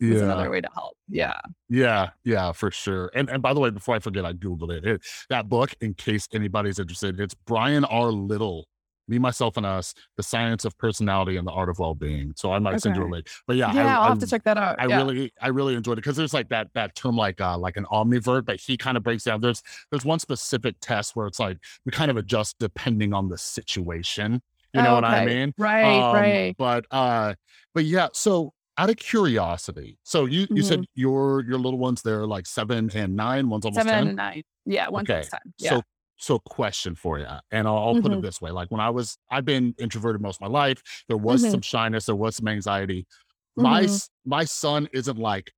is 0.00 0.20
another 0.20 0.50
way 0.50 0.60
to 0.60 0.68
help. 0.74 0.96
Yeah. 1.08 1.38
Yeah, 1.68 2.10
yeah, 2.24 2.52
for 2.52 2.70
sure. 2.70 3.10
And 3.14 3.30
and 3.30 3.40
by 3.40 3.54
the 3.54 3.60
way, 3.60 3.70
before 3.70 3.94
I 3.94 4.00
forget, 4.00 4.24
I 4.24 4.32
googled 4.32 4.70
it. 4.72 4.84
it. 4.84 5.02
That 5.30 5.48
book, 5.48 5.74
in 5.80 5.94
case 5.94 6.26
anybody's 6.34 6.78
interested, 6.78 7.20
it's 7.20 7.34
Brian 7.34 7.84
R. 7.84 8.10
Little, 8.10 8.66
Me, 9.08 9.18
Myself, 9.18 9.56
and 9.56 9.66
Us: 9.66 9.94
The 10.16 10.22
Science 10.22 10.64
of 10.64 10.76
Personality 10.78 11.36
and 11.36 11.46
the 11.46 11.50
Art 11.52 11.68
of 11.68 11.78
Well-being. 11.78 12.32
So 12.36 12.52
I 12.52 12.58
might 12.58 12.80
send 12.80 12.96
you 12.96 13.04
a 13.04 13.08
link. 13.10 13.26
But 13.46 13.56
yeah, 13.56 13.72
Yeah, 13.72 13.86
I, 13.86 13.94
I'll 13.94 14.02
I, 14.02 14.08
have 14.08 14.18
to 14.20 14.26
check 14.26 14.44
that 14.44 14.56
out. 14.58 14.76
I 14.78 14.86
yeah. 14.86 14.96
really, 14.98 15.32
I 15.40 15.48
really 15.48 15.74
enjoyed 15.74 15.94
it 15.98 16.02
because 16.02 16.16
there's 16.16 16.34
like 16.34 16.48
that 16.50 16.68
that 16.74 16.94
term 16.94 17.16
like 17.16 17.40
uh 17.40 17.58
like 17.58 17.76
an 17.76 17.84
omnivert, 17.92 18.44
but 18.44 18.60
he 18.60 18.76
kind 18.76 18.96
of 18.96 19.02
breaks 19.02 19.24
down. 19.24 19.40
There's 19.40 19.62
there's 19.90 20.04
one 20.04 20.18
specific 20.18 20.76
test 20.80 21.16
where 21.16 21.26
it's 21.26 21.38
like 21.40 21.58
we 21.84 21.92
kind 21.92 22.10
of 22.10 22.16
adjust 22.16 22.58
depending 22.58 23.12
on 23.12 23.28
the 23.28 23.38
situation. 23.38 24.40
You 24.74 24.80
know 24.82 24.94
what 24.94 25.04
I 25.04 25.26
mean? 25.26 25.52
Right, 25.58 26.00
Um, 26.00 26.14
right. 26.14 26.54
But 26.56 26.86
uh, 26.90 27.34
but 27.74 27.84
yeah. 27.84 28.08
So 28.14 28.54
out 28.78 28.88
of 28.88 28.96
curiosity, 28.96 29.98
so 30.02 30.24
you 30.24 30.46
you 30.50 30.62
said 30.62 30.84
your 30.94 31.42
your 31.44 31.58
little 31.58 31.78
ones 31.78 32.00
they're 32.02 32.26
like 32.26 32.46
seven 32.46 32.90
and 32.94 33.14
nine. 33.14 33.48
One's 33.50 33.64
almost 33.66 33.80
Mm-hmm. 33.80 33.88
Seven 33.88 33.98
ten. 34.00 34.08
and 34.08 34.16
nine. 34.16 34.42
Yeah, 34.64 34.88
one's 34.88 35.10
Okay. 35.10 35.28
time. 35.28 35.40
Yeah. 35.58 35.70
So 35.70 35.82
so 36.18 36.38
question 36.38 36.94
for 36.94 37.18
you, 37.18 37.26
and 37.50 37.66
I'll, 37.68 37.78
I'll 37.78 37.96
put 37.96 38.12
it 38.12 38.20
Mhm. 38.20 38.22
this 38.22 38.40
way: 38.40 38.50
like 38.50 38.70
when 38.70 38.80
I 38.80 38.90
was, 38.90 39.18
I've 39.30 39.44
been 39.44 39.74
introverted 39.78 40.20
most 40.22 40.36
of 40.36 40.40
my 40.42 40.46
life. 40.48 40.82
There 41.08 41.16
was 41.16 41.42
Mhm. 41.42 41.44
some 41.44 41.62
shyness, 41.62 42.06
there 42.06 42.14
was 42.16 42.36
some 42.36 42.48
anxiety. 42.48 43.06
My 43.56 43.82
Mhm. 43.82 43.84
s- 43.84 44.10
my 44.24 44.44
son 44.44 44.88
isn't 44.92 45.18
like. 45.18 45.52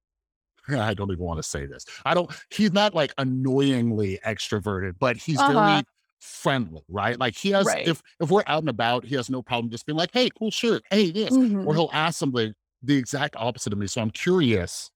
I 0.69 0.95
don't 0.95 1.11
even 1.13 1.25
want 1.25 1.39
to 1.39 1.43
say 1.43 1.67
this. 1.67 1.85
I 2.05 2.15
don't. 2.15 2.31
He's 2.51 2.73
not 2.73 2.95
like 2.95 3.13
annoyingly 3.19 4.19
extroverted, 4.27 4.95
but 4.99 5.17
he's 5.17 5.43
Uh-huh. 5.43 5.43
very 5.43 5.87
friendly, 6.21 6.83
right? 6.89 7.19
Like 7.19 7.37
he 7.37 7.51
has. 7.51 7.77
Right. 7.77 7.85
If 7.85 8.03
if 8.21 8.31
we're 8.31 8.45
out 8.47 8.61
and 8.63 8.71
about, 8.71 9.05
he 9.05 9.15
has 9.17 9.31
no 9.31 9.43
problem 9.43 9.71
just 9.71 9.87
being 9.87 9.97
like, 9.99 10.11
"Hey, 10.13 10.31
cool 10.39 10.51
shirt. 10.51 10.83
Hey, 10.91 11.11
this," 11.11 11.39
or 11.65 11.75
he'll 11.75 11.91
ask 11.93 12.19
something 12.19 12.55
the 12.83 12.97
exact 12.97 13.37
opposite 13.37 13.73
of 13.73 13.79
me. 13.79 13.87
So 13.87 14.01
I'm 14.03 14.11
curious. 14.11 14.91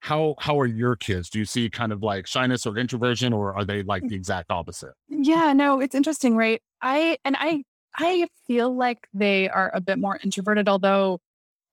How 0.00 0.36
how 0.38 0.58
are 0.60 0.66
your 0.66 0.96
kids? 0.96 1.30
Do 1.30 1.38
you 1.38 1.44
see 1.44 1.68
kind 1.70 1.92
of 1.92 2.02
like 2.02 2.26
shyness 2.26 2.66
or 2.66 2.76
introversion, 2.78 3.32
or 3.32 3.54
are 3.56 3.64
they 3.64 3.82
like 3.82 4.04
mm. 4.04 4.08
the 4.08 4.14
exact 4.14 4.50
opposite? 4.50 4.94
Yeah, 5.08 5.52
no, 5.52 5.80
it's 5.80 5.94
interesting, 5.94 6.36
right? 6.36 6.62
I 6.82 7.18
and 7.24 7.36
I 7.38 7.64
I 7.96 8.28
feel 8.46 8.74
like 8.74 9.08
they 9.14 9.48
are 9.48 9.70
a 9.74 9.80
bit 9.80 9.98
more 9.98 10.18
introverted, 10.22 10.68
although 10.68 11.20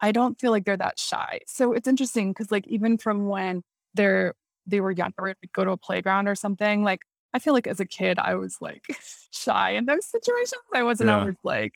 I 0.01 0.11
don't 0.11 0.39
feel 0.39 0.51
like 0.51 0.65
they're 0.65 0.77
that 0.77 0.99
shy. 0.99 1.41
So 1.47 1.73
it's 1.73 1.87
interesting 1.87 2.31
because 2.31 2.51
like 2.51 2.67
even 2.67 2.97
from 2.97 3.27
when 3.27 3.63
they're 3.95 4.35
they 4.67 4.81
were 4.81 4.91
younger, 4.91 5.13
we'd 5.41 5.53
go 5.53 5.65
to 5.65 5.71
a 5.71 5.77
playground 5.77 6.27
or 6.27 6.35
something, 6.35 6.83
like 6.83 7.01
I 7.33 7.39
feel 7.39 7.53
like 7.53 7.67
as 7.67 7.79
a 7.79 7.85
kid 7.85 8.19
I 8.19 8.35
was 8.35 8.57
like 8.61 8.85
shy 9.31 9.71
in 9.71 9.85
those 9.85 10.05
situations. 10.07 10.61
I 10.73 10.83
wasn't 10.83 11.09
Yeah. 11.09 11.19
always 11.19 11.35
like 11.43 11.73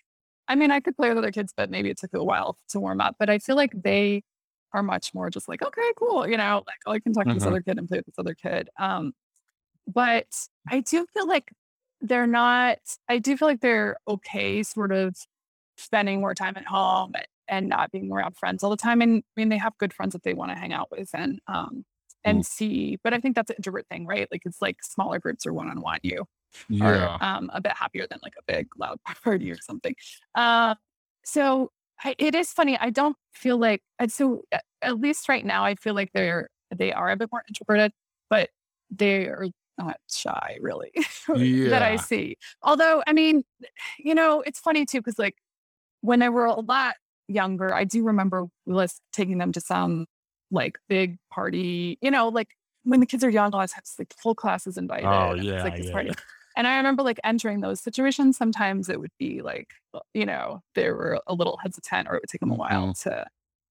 I 0.48 0.56
mean, 0.56 0.72
I 0.72 0.80
could 0.80 0.96
play 0.98 1.10
with 1.10 1.18
other 1.18 1.32
kids, 1.32 1.54
but 1.56 1.70
maybe 1.70 1.90
it 1.90 1.98
took 2.00 2.14
a 2.14 2.24
while 2.24 2.58
to 2.70 2.80
warm 2.80 3.02
up. 3.02 3.16
But 3.20 3.30
I 3.30 3.40
feel 3.40 3.56
like 3.58 3.74
they 3.84 4.24
are 4.74 4.84
much 4.84 5.14
more 5.14 5.30
just 5.30 5.48
like, 5.48 5.62
okay, 5.64 5.92
cool, 5.98 6.28
you 6.28 6.38
know, 6.38 6.64
like 6.68 6.78
oh, 6.86 6.92
I 6.94 7.00
can 7.00 7.14
talk 7.14 7.30
to 7.30 7.36
this 7.36 7.46
Mhm. 7.46 7.48
other 7.48 7.62
kid 7.62 7.78
and 7.78 7.88
play 7.88 8.00
with 8.00 8.06
this 8.08 8.20
other 8.20 8.36
kid. 8.36 8.70
Um, 8.80 9.14
but 9.88 10.48
I 10.72 10.82
do 10.82 11.06
feel 11.14 11.28
like 11.28 11.52
they're 12.02 12.28
not, 12.28 12.80
I 13.10 13.20
do 13.20 13.38
feel 13.38 13.48
like 13.48 13.62
they're 13.62 13.98
okay 14.08 14.64
sort 14.64 14.92
of 14.92 15.16
spending 15.78 16.20
more 16.22 16.34
time 16.36 16.56
at 16.58 16.66
home 16.66 17.14
and 17.48 17.70
not 17.70 17.92
being 17.92 18.12
around 18.12 18.38
friends 18.38 18.64
all 18.64 18.70
the 18.70 18.78
time. 18.78 19.02
And 19.02 19.20
I 19.38 19.42
mean, 19.42 19.50
they 19.50 19.58
have 19.58 19.78
good 19.78 19.94
friends 19.94 20.14
that 20.14 20.24
they 20.24 20.34
want 20.34 20.52
to 20.52 20.58
hang 20.58 20.74
out 20.74 20.92
with 20.92 21.10
and, 21.14 21.40
um, 21.48 21.86
and 22.24 22.46
see, 22.46 22.98
but 23.04 23.14
I 23.14 23.20
think 23.20 23.36
that's 23.36 23.50
an 23.52 23.58
introvert 23.58 23.88
thing, 23.90 24.06
right? 24.06 24.28
Like 24.32 24.42
it's 24.46 24.62
like 24.62 24.84
smaller 24.84 25.20
groups 25.20 25.46
or 25.46 25.54
one 25.54 25.70
on 25.70 25.82
one, 25.82 26.00
you 26.04 26.26
Yeah. 26.70 26.82
are 26.82 27.12
um, 27.22 27.50
a 27.54 27.62
bit 27.62 27.74
happier 27.74 28.08
than 28.10 28.20
like 28.24 28.34
a 28.38 28.44
big 28.52 28.68
loud 28.78 29.00
party 29.24 29.52
or 29.52 29.58
something. 29.62 29.96
Uh, 30.36 30.76
so 31.26 31.72
I, 32.04 32.16
it 32.18 32.36
is 32.36 32.52
funny. 32.52 32.78
I 32.78 32.90
don't 32.90 33.18
feel 33.34 33.58
like 33.58 33.82
and 34.00 34.12
so 34.12 34.44
uh, 34.52 34.60
at 34.82 35.00
least 35.00 35.30
right 35.30 35.46
now 35.46 35.64
I 35.64 35.76
feel 35.76 35.94
like 35.94 36.12
they're 36.14 36.50
they 36.76 36.92
are 36.92 37.10
a 37.10 37.16
bit 37.16 37.30
more 37.32 37.44
introverted, 37.48 37.92
but 38.30 38.50
they 38.90 39.26
are 39.26 39.48
not 39.78 39.98
shy 40.10 40.58
really 40.62 40.92
that 41.28 41.82
I 41.82 41.96
see. 41.98 42.38
Although 42.62 43.04
I 43.08 43.14
mean, 43.14 43.44
you 44.00 44.16
know, 44.16 44.42
it's 44.42 44.60
funny 44.60 44.86
too 44.86 45.00
because 45.00 45.20
like 45.20 45.36
when 46.02 46.20
they 46.20 46.30
were 46.30 46.46
a 46.46 46.60
lot 46.60 46.96
younger, 47.28 47.74
I 47.74 47.84
do 47.84 48.04
remember 48.04 48.48
us 48.72 49.00
taking 49.12 49.38
them 49.38 49.52
to 49.54 49.62
some 49.62 50.06
like 50.52 50.78
big 50.88 51.18
party. 51.32 51.98
You 52.02 52.12
know, 52.12 52.30
like 52.30 52.50
when 52.84 53.00
the 53.00 53.06
kids 53.06 53.24
are 53.24 53.30
young, 53.30 53.54
a 53.54 53.58
lot 53.58 53.66
of 53.66 53.74
times 53.74 53.96
like 54.00 54.14
full 54.22 54.36
class 54.36 54.68
is 54.68 54.78
oh, 54.78 54.82
invited. 54.82 55.08
Oh 55.08 55.32
and 55.32 55.40
it's 55.40 55.48
yeah, 55.48 55.64
like 55.64 55.78
this 55.78 55.88
yeah. 55.88 55.92
party. 55.92 56.12
And 56.58 56.68
I 56.68 56.78
remember 56.78 57.04
like 57.04 57.20
entering 57.24 57.62
those 57.62 57.80
situations. 57.82 58.38
Sometimes 58.38 58.90
it 58.90 59.00
would 59.00 59.12
be 59.20 59.42
like, 59.42 59.70
uh, 59.94 60.00
you 60.14 60.26
know, 60.26 60.62
they 60.76 60.90
were 60.92 61.22
a 61.28 61.34
little 61.34 61.58
hesitant 61.64 62.10
or 62.10 62.16
it 62.16 62.24
would 62.24 62.30
take 62.30 62.42
them 62.42 62.52
a 62.52 62.56
while 62.56 62.94
Mm-hmm. 62.94 63.10
to. 63.10 63.26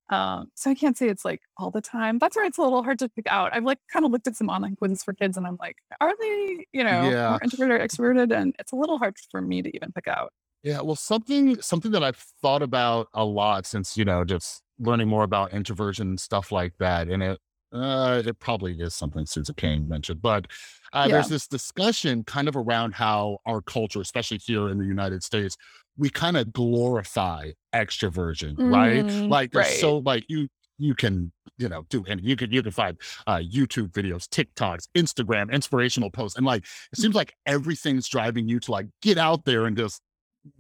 Um, 0.08 0.52
so 0.54 0.70
I 0.70 0.74
can't 0.76 0.96
say 0.96 1.08
it's 1.08 1.24
like 1.24 1.42
all 1.58 1.70
the 1.72 1.80
time. 1.80 2.18
That's 2.18 2.36
where 2.36 2.44
it's 2.44 2.58
a 2.58 2.62
little 2.62 2.84
hard 2.84 3.00
to 3.00 3.08
pick 3.08 3.26
out. 3.28 3.54
I've 3.54 3.64
like 3.64 3.80
kind 3.92 4.04
of 4.04 4.12
looked 4.12 4.28
at 4.28 4.36
some 4.36 4.48
online 4.48 4.76
quizzes 4.76 5.02
for 5.02 5.12
kids 5.14 5.36
and 5.36 5.46
I'm 5.46 5.56
like, 5.60 5.78
are 6.00 6.14
they, 6.20 6.66
you 6.72 6.84
know, 6.84 7.10
Yeah. 7.10 7.28
more 7.28 7.40
introverted 7.42 7.80
or 7.80 7.84
extroverted? 7.84 8.32
And 8.36 8.54
it's 8.60 8.72
a 8.72 8.76
little 8.76 8.98
hard 8.98 9.16
for 9.30 9.40
me 9.42 9.62
to 9.62 9.74
even 9.76 9.92
pick 9.92 10.06
out. 10.08 10.32
Yeah, 10.62 10.80
well, 10.80 10.96
something 10.96 11.60
something 11.60 11.92
that 11.92 12.02
I've 12.02 12.16
thought 12.42 12.62
about 12.62 13.08
a 13.14 13.24
lot 13.24 13.66
since 13.66 13.96
you 13.96 14.04
know 14.04 14.24
just 14.24 14.62
learning 14.78 15.08
more 15.08 15.22
about 15.22 15.52
introversion 15.52 16.08
and 16.08 16.20
stuff 16.20 16.50
like 16.50 16.74
that, 16.78 17.08
and 17.08 17.22
it 17.22 17.38
uh, 17.72 18.22
it 18.24 18.38
probably 18.38 18.80
is 18.80 18.94
something 18.94 19.26
Susan 19.26 19.54
Cain 19.56 19.88
mentioned, 19.88 20.22
but 20.22 20.46
uh, 20.92 21.08
there's 21.08 21.28
this 21.28 21.46
discussion 21.48 22.24
kind 22.24 22.48
of 22.48 22.56
around 22.56 22.94
how 22.94 23.38
our 23.46 23.60
culture, 23.60 24.00
especially 24.00 24.38
here 24.38 24.68
in 24.68 24.78
the 24.78 24.86
United 24.86 25.22
States, 25.22 25.56
we 25.96 26.08
kind 26.10 26.36
of 26.36 26.52
glorify 26.52 27.50
extroversion, 27.74 28.58
right? 28.64 29.06
Mhm, 29.06 29.28
Like 29.28 29.52
right. 29.52 29.64
so 29.64 29.98
like 29.98 30.24
you 30.28 30.48
you 30.78 30.94
can 30.94 31.32
you 31.56 31.68
know 31.68 31.84
do 31.88 32.04
and 32.06 32.20
you 32.20 32.36
can 32.36 32.52
you 32.52 32.62
can 32.62 32.72
find 32.72 33.00
uh, 33.26 33.36
YouTube 33.38 33.90
videos, 33.92 34.24
TikToks, 34.28 34.88
Instagram, 34.96 35.52
inspirational 35.52 36.10
posts, 36.10 36.36
and 36.36 36.46
like 36.46 36.64
it 36.92 36.98
seems 36.98 37.14
like 37.14 37.32
everything's 37.46 38.08
driving 38.08 38.48
you 38.48 38.60
to 38.60 38.70
like 38.70 38.86
get 39.02 39.18
out 39.18 39.44
there 39.44 39.66
and 39.66 39.76
just 39.76 40.00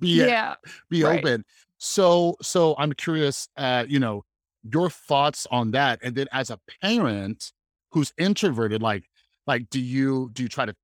be 0.00 0.28
Yeah. 0.28 0.56
be 0.90 1.04
right. 1.04 1.04
open. 1.04 1.44
So 1.78 2.36
so 2.42 2.74
I'm 2.78 2.92
curious 2.94 3.48
uh, 3.56 3.84
you 3.88 3.98
know, 3.98 4.24
your 4.72 4.90
thoughts 4.90 5.46
on 5.50 5.70
that. 5.72 6.00
And 6.02 6.14
then 6.14 6.26
as 6.32 6.50
a 6.50 6.58
parent 6.82 7.52
who's 7.92 8.12
introverted, 8.18 8.82
like 8.82 9.04
like 9.46 9.70
do 9.70 9.80
you 9.80 10.30
do 10.32 10.42
you 10.42 10.48
try 10.48 10.66
to 10.66 10.74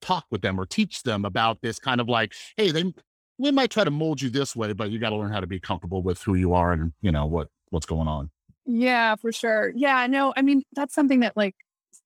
talk 0.00 0.26
with 0.30 0.42
them 0.42 0.60
or 0.60 0.66
teach 0.66 1.02
them 1.02 1.24
about 1.24 1.62
this 1.62 1.78
kind 1.78 2.00
of 2.00 2.08
like, 2.08 2.32
hey, 2.56 2.70
they 2.70 2.92
we 3.38 3.50
might 3.50 3.70
try 3.70 3.84
to 3.84 3.90
mold 3.90 4.22
you 4.22 4.30
this 4.30 4.56
way, 4.56 4.72
but 4.72 4.90
you 4.90 4.98
got 4.98 5.10
to 5.10 5.16
learn 5.16 5.30
how 5.30 5.40
to 5.40 5.46
be 5.46 5.60
comfortable 5.60 6.02
with 6.02 6.22
who 6.22 6.34
you 6.34 6.54
are 6.54 6.72
and 6.72 6.92
you 7.00 7.12
know 7.12 7.26
what 7.26 7.48
what's 7.70 7.86
going 7.86 8.08
on. 8.08 8.30
Yeah, 8.64 9.16
for 9.16 9.32
sure. 9.32 9.72
Yeah, 9.74 10.06
no, 10.06 10.32
I 10.36 10.42
mean, 10.42 10.62
that's 10.72 10.94
something 10.94 11.20
that 11.20 11.36
like 11.36 11.54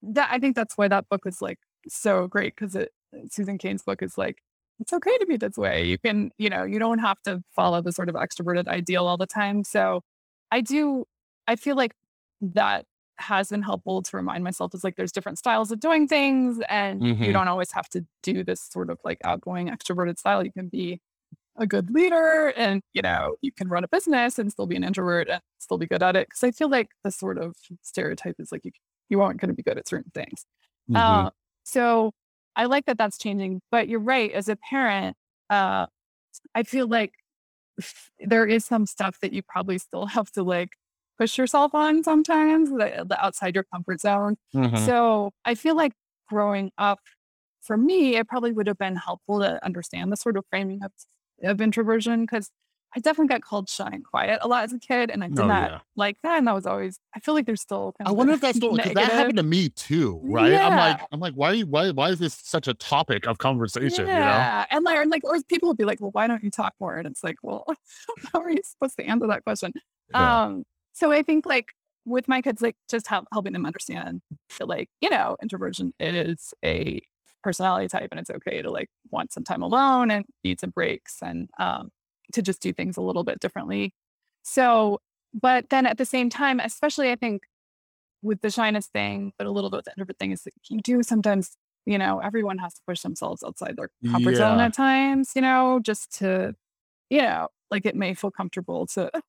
that 0.03 0.29
I 0.31 0.39
think 0.39 0.57
that's 0.57 0.77
why 0.77 0.89
that 0.89 1.09
book 1.09 1.25
was 1.25 1.41
like 1.41 1.59
so 1.89 2.27
great 2.27 2.55
because 2.55 2.75
it 2.75 2.93
Susan 3.31 3.59
Cain's 3.59 3.83
book 3.83 4.03
is 4.03 4.19
like 4.19 4.43
it's 4.81 4.93
okay 4.93 5.17
to 5.19 5.27
be 5.27 5.37
this 5.37 5.57
way. 5.57 5.85
You 5.85 5.99
can, 5.99 6.31
you 6.39 6.49
know, 6.49 6.65
you 6.65 6.79
don't 6.79 7.01
have 7.01 7.21
to 7.25 7.43
follow 7.55 7.83
the 7.83 7.93
sort 7.93 8.09
of 8.09 8.15
extroverted 8.15 8.67
ideal 8.67 9.07
all 9.07 9.19
the 9.19 9.27
time. 9.27 9.63
So 9.63 10.03
I 10.51 10.63
do 10.63 11.05
I 11.51 11.57
feel 11.57 11.77
like 11.77 11.95
that 12.43 12.87
has 13.19 13.51
been 13.51 13.63
helpful 13.63 14.03
to 14.03 14.17
remind 14.17 14.45
myself 14.45 14.75
is 14.75 14.85
like 14.85 14.97
there's 14.97 15.13
different 15.13 15.39
styles 15.39 15.71
of 15.73 15.81
doing 15.81 16.09
things 16.09 16.61
and 16.69 17.05
you 17.23 17.33
Mhm. 17.33 17.35
don't 17.35 17.49
always 17.49 17.73
have 17.73 17.89
to 17.91 18.07
do 18.23 18.45
this 18.45 18.63
sort 18.63 18.91
of 18.91 18.99
like 19.05 19.19
outgoing 19.25 19.69
extroverted 19.69 20.19
style. 20.19 20.45
You 20.45 20.53
can 20.53 20.69
be 20.69 21.01
a 21.57 21.67
good 21.67 21.91
leader 21.91 22.53
and 22.57 22.83
you 22.95 23.03
know 23.03 23.37
you 23.43 23.53
can 23.53 23.69
run 23.69 23.85
a 23.85 23.89
business 23.89 24.39
and 24.39 24.51
still 24.53 24.67
be 24.67 24.77
an 24.77 24.85
introvert 24.85 25.29
and 25.29 25.43
still 25.59 25.79
be 25.79 25.87
good 25.87 26.03
at 26.03 26.17
it 26.17 26.29
because 26.29 26.45
i 26.45 26.51
feel 26.51 26.69
like 26.71 26.89
the 27.05 27.11
sort 27.11 27.39
of 27.39 27.57
stereotype 27.83 28.37
is 28.39 28.53
like 28.53 28.65
you 28.65 28.71
you 29.09 29.21
aren't 29.21 29.41
going 29.41 29.49
to 29.51 29.55
be 29.55 29.63
good 29.63 29.77
at 29.79 29.89
certain 29.89 30.11
things 30.15 30.47
Mhm. 30.89 31.27
uh, 31.27 31.31
so 31.65 32.13
I 32.57 32.65
like 32.67 32.87
that 32.87 32.99
that's 32.99 33.19
changing. 33.19 33.63
But 33.71 33.89
you're 33.89 34.01
right. 34.01 34.31
As 34.33 34.49
a 34.49 34.57
parent, 34.57 35.17
uh, 35.51 35.87
I 36.55 36.63
feel 36.65 36.89
like 36.89 37.15
there 38.19 38.47
is 38.47 38.65
some 38.65 38.87
stuff 38.87 39.21
that 39.21 39.33
you 39.33 39.43
probably 39.43 39.79
still 39.79 40.07
have 40.07 40.31
to 40.33 40.43
like 40.43 40.71
push 41.21 41.37
yourself 41.37 41.75
on 41.75 42.03
sometimes, 42.03 42.71
the, 42.71 43.05
the 43.07 43.23
outside 43.23 43.55
your 43.55 43.65
comfort 43.65 44.01
zone. 44.01 44.37
Mhm. 44.55 44.79
So 44.87 45.33
I 45.45 45.55
feel 45.55 45.77
like 45.77 45.93
growing 46.29 46.71
up, 46.79 46.99
for 47.61 47.77
me, 47.77 48.17
it 48.17 48.27
probably 48.27 48.53
would 48.53 48.67
have 48.67 48.79
been 48.79 48.97
helpful 48.97 49.41
to 49.41 49.63
understand 49.65 50.11
the 50.11 50.17
sort 50.17 50.37
of 50.39 50.45
framing 50.49 50.83
of, 50.83 50.93
of 51.43 51.61
introversion 51.61 52.23
because 52.23 52.51
I 52.97 53.01
definitely 53.01 53.29
got 53.29 53.43
called 53.43 53.69
shy 53.69 53.89
and 53.93 54.05
quiet 54.05 54.41
a 54.43 54.49
lot 54.49 54.65
as 54.65 54.73
a 54.73 54.79
kid, 54.79 55.11
and 55.11 55.23
I 55.23 55.29
did 55.29 55.39
Oh, 55.41 55.47
not 55.47 55.71
yeah. 55.71 55.79
like 55.95 56.17
that. 56.25 56.39
And 56.39 56.47
that 56.49 56.55
was 56.55 56.67
always, 56.67 56.99
I 57.15 57.21
feel 57.21 57.35
like 57.35 57.47
there's 57.47 57.61
still 57.61 57.93
kind 57.99 58.09
I 58.09 58.11
of 58.11 58.17
wonder 58.17 58.33
if 58.33 58.41
that's 58.41 58.57
still 58.57 58.75
because 58.75 58.95
that 58.95 59.13
happened 59.13 59.37
to 59.37 59.45
me 59.45 59.69
too, 59.69 60.21
right? 60.25 60.55
I'm 60.55 60.75
like, 60.77 61.01
I'm 61.13 61.21
like, 61.21 61.35
why, 61.35 61.61
why, 61.61 61.91
why 61.91 62.09
is 62.09 62.19
this 62.19 62.35
such 62.43 62.67
a 62.67 62.75
topic 62.75 63.27
of 63.29 63.39
conversation? 63.39 64.07
You 64.09 64.13
know? 64.15 64.19
Yeah. 64.21 64.67
And 64.71 64.85
like, 64.85 64.97
or 64.99 65.07
like, 65.07 65.23
or 65.25 65.41
people 65.43 65.69
would 65.69 65.77
be 65.77 65.85
like, 65.85 66.01
well, 66.01 66.11
why 66.13 66.27
don't 66.27 66.43
you 66.43 66.51
talk 66.51 66.73
more? 66.81 66.97
And 66.97 67.07
it's 67.07 67.23
like, 67.23 67.37
well, 67.45 67.65
how 68.33 68.41
are 68.41 68.51
you 68.51 68.63
supposed 68.65 68.97
to 68.97 69.05
answer 69.05 69.27
that 69.29 69.45
question? 69.45 69.73
Yeah. 70.13 70.45
Um, 70.47 70.65
so 71.01 71.11
I 71.11 71.23
think 71.23 71.47
like 71.47 71.73
with 72.05 72.29
my 72.29 72.43
kids, 72.43 72.61
like 72.61 72.77
just 72.91 73.07
help, 73.07 73.27
helping 73.33 73.55
them 73.55 73.65
understand 73.67 74.21
that 74.59 74.69
like, 74.69 74.89
you 75.01 75.09
know, 75.09 75.37
introversion 75.43 75.93
is 75.99 76.53
a 76.65 77.01
personality 77.43 77.89
type 77.89 78.09
and 78.11 78.21
it's 78.21 78.29
okay 78.31 78.61
to 78.61 78.71
like 78.71 78.89
want 79.11 79.33
some 79.33 79.43
time 79.43 79.63
alone 79.63 80.11
and 80.11 80.27
need 80.45 80.61
some 80.61 80.69
breaks 80.69 81.17
and 81.23 81.49
um 81.59 81.89
to 82.35 82.43
just 82.43 82.61
do 82.61 82.73
things 82.73 82.99
a 82.99 83.01
little 83.01 83.25
bit 83.25 83.41
differently. 83.41 83.95
So, 84.43 85.01
but 85.33 85.71
then 85.71 85.87
at 85.87 85.97
the 85.99 86.05
same 86.05 86.29
time, 86.29 86.61
especially 86.61 87.11
I 87.11 87.17
think 87.17 87.43
with 88.23 88.43
the 88.43 88.51
shyness 88.51 88.87
thing, 88.89 89.33
but 89.39 89.47
a 89.47 89.51
little 89.51 89.71
bit 89.71 89.79
with 89.79 89.85
the 89.87 89.93
introvert 89.93 90.19
thing 90.19 90.33
is 90.33 90.43
that 90.43 90.53
you 90.69 90.81
do 90.83 91.03
sometimes, 91.03 91.57
you 91.87 91.97
know, 91.97 92.19
everyone 92.21 92.59
has 92.59 92.75
to 92.75 92.81
push 92.87 93.01
themselves 93.01 93.43
outside 93.43 93.77
their 93.77 93.89
comfort 94.13 94.37
zone 94.37 94.61
at 94.61 94.75
times, 94.75 95.33
you 95.35 95.41
know, 95.41 95.81
just 95.83 96.13
to, 96.19 96.55
you 97.09 97.23
know, 97.23 97.49
like 97.71 97.87
it 97.87 97.97
may 97.97 98.13
feel 98.15 98.31
comfortable 98.31 98.87
to 98.89 99.11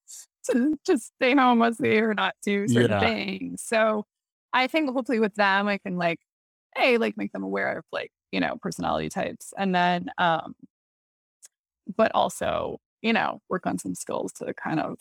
to 0.46 0.78
just 0.86 1.14
stay 1.16 1.36
home 1.36 1.60
mostly 1.60 1.98
or 2.00 2.14
not 2.14 2.36
do 2.44 2.68
certain 2.68 2.96
Yeah. 2.96 3.00
things. 3.00 3.62
So 3.64 4.06
I 4.54 4.68
think 4.68 4.90
hopefully 4.92 5.20
with 5.20 5.36
them 5.36 5.68
I 5.68 5.78
can 5.78 5.98
like, 5.98 6.20
hey, 6.76 6.98
like 6.98 7.18
make 7.18 7.32
them 7.34 7.44
aware 7.44 7.78
of 7.80 7.86
like, 7.92 8.12
you 8.32 8.40
know, 8.40 8.58
personality 8.62 9.10
types. 9.10 9.54
And 9.58 9.76
then 9.76 10.10
um, 10.18 10.56
but 11.96 12.12
also, 12.14 12.80
you 13.02 13.14
know, 13.14 13.42
work 13.50 13.66
on 13.66 13.78
some 13.78 13.96
skills 13.96 14.32
to 14.34 14.54
kind 14.54 14.80
of, 14.80 15.00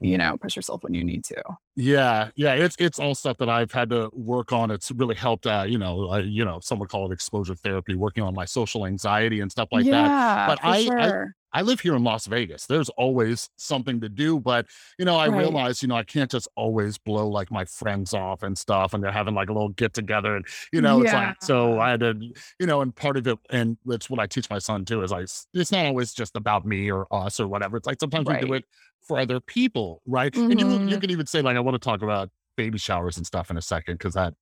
you 0.00 0.18
know, 0.18 0.36
push 0.36 0.56
yourself 0.56 0.82
when 0.82 0.94
you 0.94 1.04
need 1.04 1.24
to. 1.24 1.42
Yeah, 1.76 2.30
yeah, 2.36 2.54
it's 2.54 2.76
it's 2.78 2.98
all 2.98 3.14
stuff 3.14 3.38
that 3.38 3.48
I've 3.48 3.72
had 3.72 3.90
to 3.90 4.10
work 4.12 4.52
on. 4.52 4.70
It's 4.70 4.90
really 4.90 5.14
helped. 5.14 5.46
Uh, 5.46 5.64
you 5.66 5.78
know, 5.78 6.10
uh, 6.12 6.18
you 6.18 6.44
know, 6.44 6.60
some 6.60 6.78
would 6.80 6.88
call 6.88 7.10
it 7.10 7.14
exposure 7.14 7.54
therapy, 7.54 7.94
working 7.94 8.22
on 8.22 8.34
my 8.34 8.44
social 8.44 8.86
anxiety 8.86 9.40
and 9.40 9.50
stuff 9.50 9.68
like 9.72 9.84
that. 9.86 10.06
yeah, 10.08 10.46
But 10.46 10.58
I- 10.62 10.76
I- 10.76 10.84
sure. 11.08 11.34
I 11.56 11.62
live 11.62 11.78
here 11.78 11.94
in 11.94 12.02
Las 12.02 12.26
Vegas. 12.26 12.66
There's 12.66 12.88
always 12.88 13.48
something 13.56 14.00
to 14.00 14.08
do, 14.08 14.40
but 14.40 14.66
you 14.98 15.04
know, 15.04 15.14
I 15.16 15.28
Right. 15.28 15.38
realize, 15.38 15.82
you 15.82 15.88
know, 15.88 15.94
I 15.94 16.02
can't 16.02 16.28
just 16.28 16.48
always 16.56 16.98
blow 16.98 17.28
like 17.28 17.48
my 17.52 17.64
friends 17.64 18.12
off 18.12 18.42
and 18.42 18.58
stuff, 18.58 18.92
and 18.92 19.02
they're 19.04 19.12
having 19.12 19.34
like 19.34 19.50
a 19.50 19.52
little 19.52 19.68
get 19.68 19.94
together, 19.94 20.34
and 20.34 20.44
you 20.72 20.80
know, 20.80 21.00
it's 21.02 21.12
like 21.12 21.36
so 21.44 21.78
I 21.78 21.90
had 21.90 22.00
to, 22.00 22.14
you 22.58 22.66
know, 22.66 22.80
and 22.80 22.94
part 22.94 23.16
of 23.16 23.26
it, 23.28 23.38
and 23.50 23.78
it's 23.86 24.10
what 24.10 24.18
I 24.18 24.26
teach 24.26 24.50
my 24.50 24.58
son 24.58 24.84
too, 24.84 25.02
is 25.04 25.12
like 25.12 25.28
it's 25.54 25.70
not 25.72 25.86
always 25.86 26.12
just 26.12 26.34
about 26.34 26.66
me 26.66 26.90
or 26.90 27.06
us 27.12 27.38
or 27.38 27.46
whatever. 27.46 27.76
It's 27.76 27.86
like 27.86 28.00
sometimes 28.00 28.26
we 28.26 28.36
do 28.38 28.52
it 28.54 28.64
for 29.04 29.18
other 29.18 29.40
people, 29.40 30.02
right? 30.06 30.34
And 30.48 30.60
you 30.60 30.78
you 30.86 30.98
Mhm. 30.98 31.00
can 31.00 31.10
even 31.10 31.26
say 31.26 31.42
like, 31.42 31.56
I 31.56 31.60
want 31.60 31.74
to 31.74 31.78
talk 31.78 32.02
about 32.02 32.30
baby 32.56 32.78
showers 32.78 33.16
and 33.16 33.26
stuff 33.26 33.50
in 33.50 33.56
a 33.56 33.62
second 33.62 33.94
because 33.96 34.14
that 34.14 34.34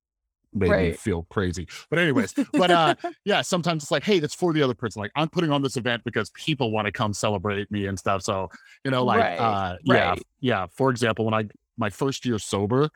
made 0.54 0.78
me 0.78 0.92
feel 0.92 1.26
crazy. 1.30 1.66
But 1.90 1.98
anyways, 1.98 2.34
but 2.56 2.70
uh 2.70 2.94
yeah, 3.24 3.42
sometimes 3.42 3.82
it's 3.84 3.90
like, 3.90 4.04
hey, 4.04 4.18
that's 4.18 4.34
for 4.34 4.52
the 4.52 4.62
other 4.62 4.74
person. 4.74 5.00
Like 5.00 5.12
I'm 5.16 5.28
putting 5.28 5.50
on 5.50 5.62
this 5.62 5.76
event 5.76 6.02
because 6.04 6.30
people 6.30 6.72
want 6.72 6.86
to 6.86 6.92
come 6.92 7.12
celebrate 7.14 7.70
me 7.70 7.86
and 7.86 7.98
stuff. 7.98 8.22
So, 8.22 8.48
you 8.84 8.90
know, 8.90 9.04
like 9.04 9.28
Right, 9.28 9.38
uh 9.38 9.76
yeah, 9.82 10.14
right. 10.14 10.22
yeah. 10.40 10.66
For 10.72 10.90
example, 10.90 11.24
when 11.24 11.34
I 11.34 11.44
my 11.78 11.90
first 11.90 12.26
year 12.26 12.38
sober, 12.38 12.90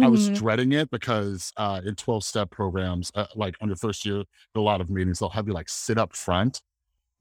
I 0.00 0.08
was 0.08 0.28
Mhm. 0.28 0.30
dreading 0.30 0.72
it 0.72 0.90
because 0.90 1.52
uh 1.56 1.80
in 1.84 1.94
12 1.96 2.24
step 2.24 2.50
programs, 2.50 3.10
uh, 3.14 3.26
like 3.34 3.56
on 3.60 3.68
your 3.68 3.76
first 3.76 4.04
year, 4.04 4.24
a 4.54 4.60
lot 4.60 4.80
of 4.80 4.90
meetings, 4.90 5.18
they'll 5.20 5.30
have 5.30 5.46
you 5.48 5.54
like 5.54 5.68
sit 5.68 5.98
up 5.98 6.14
front, 6.16 6.62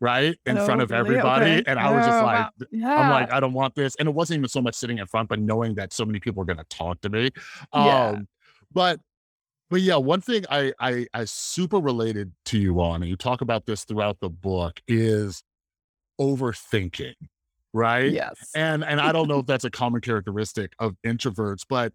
right? 0.01 0.37
In 0.45 0.55
front 0.57 0.81
Oh, 0.81 0.83
of 0.83 0.91
everybody. 0.91 1.51
Okay. 1.51 1.63
And 1.67 1.79
I 1.79 1.91
was 1.91 2.05
just 2.05 2.19
Oh, 2.21 2.25
like, 2.25 2.49
wow. 2.71 2.97
I'm 2.97 3.09
like, 3.09 3.31
I 3.31 3.39
don't 3.39 3.53
want 3.53 3.75
this. 3.75 3.95
And 3.97 4.07
it 4.07 4.13
wasn't 4.13 4.39
even 4.39 4.49
so 4.49 4.61
much 4.61 4.75
sitting 4.75 4.97
in 4.97 5.07
front, 5.07 5.29
but 5.29 5.39
knowing 5.39 5.75
that 5.75 5.93
so 5.93 6.05
many 6.05 6.19
people 6.19 6.41
are 6.41 6.45
gonna 6.45 6.65
talk 6.69 7.01
to 7.01 7.09
me. 7.09 7.31
Yeah. 7.73 8.07
Um, 8.09 8.27
but 8.71 8.99
but 9.69 9.81
yeah, 9.81 9.95
one 9.95 10.21
thing 10.21 10.45
I 10.49 10.73
I 10.79 11.07
I 11.13 11.25
super 11.25 11.79
related 11.79 12.31
to 12.45 12.59
you 12.59 12.79
on, 12.81 13.01
and 13.01 13.09
you 13.09 13.15
talk 13.15 13.41
about 13.41 13.65
this 13.65 13.83
throughout 13.83 14.19
the 14.19 14.29
book, 14.29 14.79
is 14.87 15.43
overthinking, 16.19 17.15
right? 17.73 18.11
Yes. 18.11 18.49
And 18.55 18.83
and 18.83 18.99
I 19.01 19.11
don't 19.11 19.27
know 19.27 19.39
if 19.39 19.45
that's 19.45 19.65
a 19.65 19.71
common 19.71 20.01
characteristic 20.01 20.73
of 20.79 20.95
introverts, 21.05 21.63
but 21.67 21.93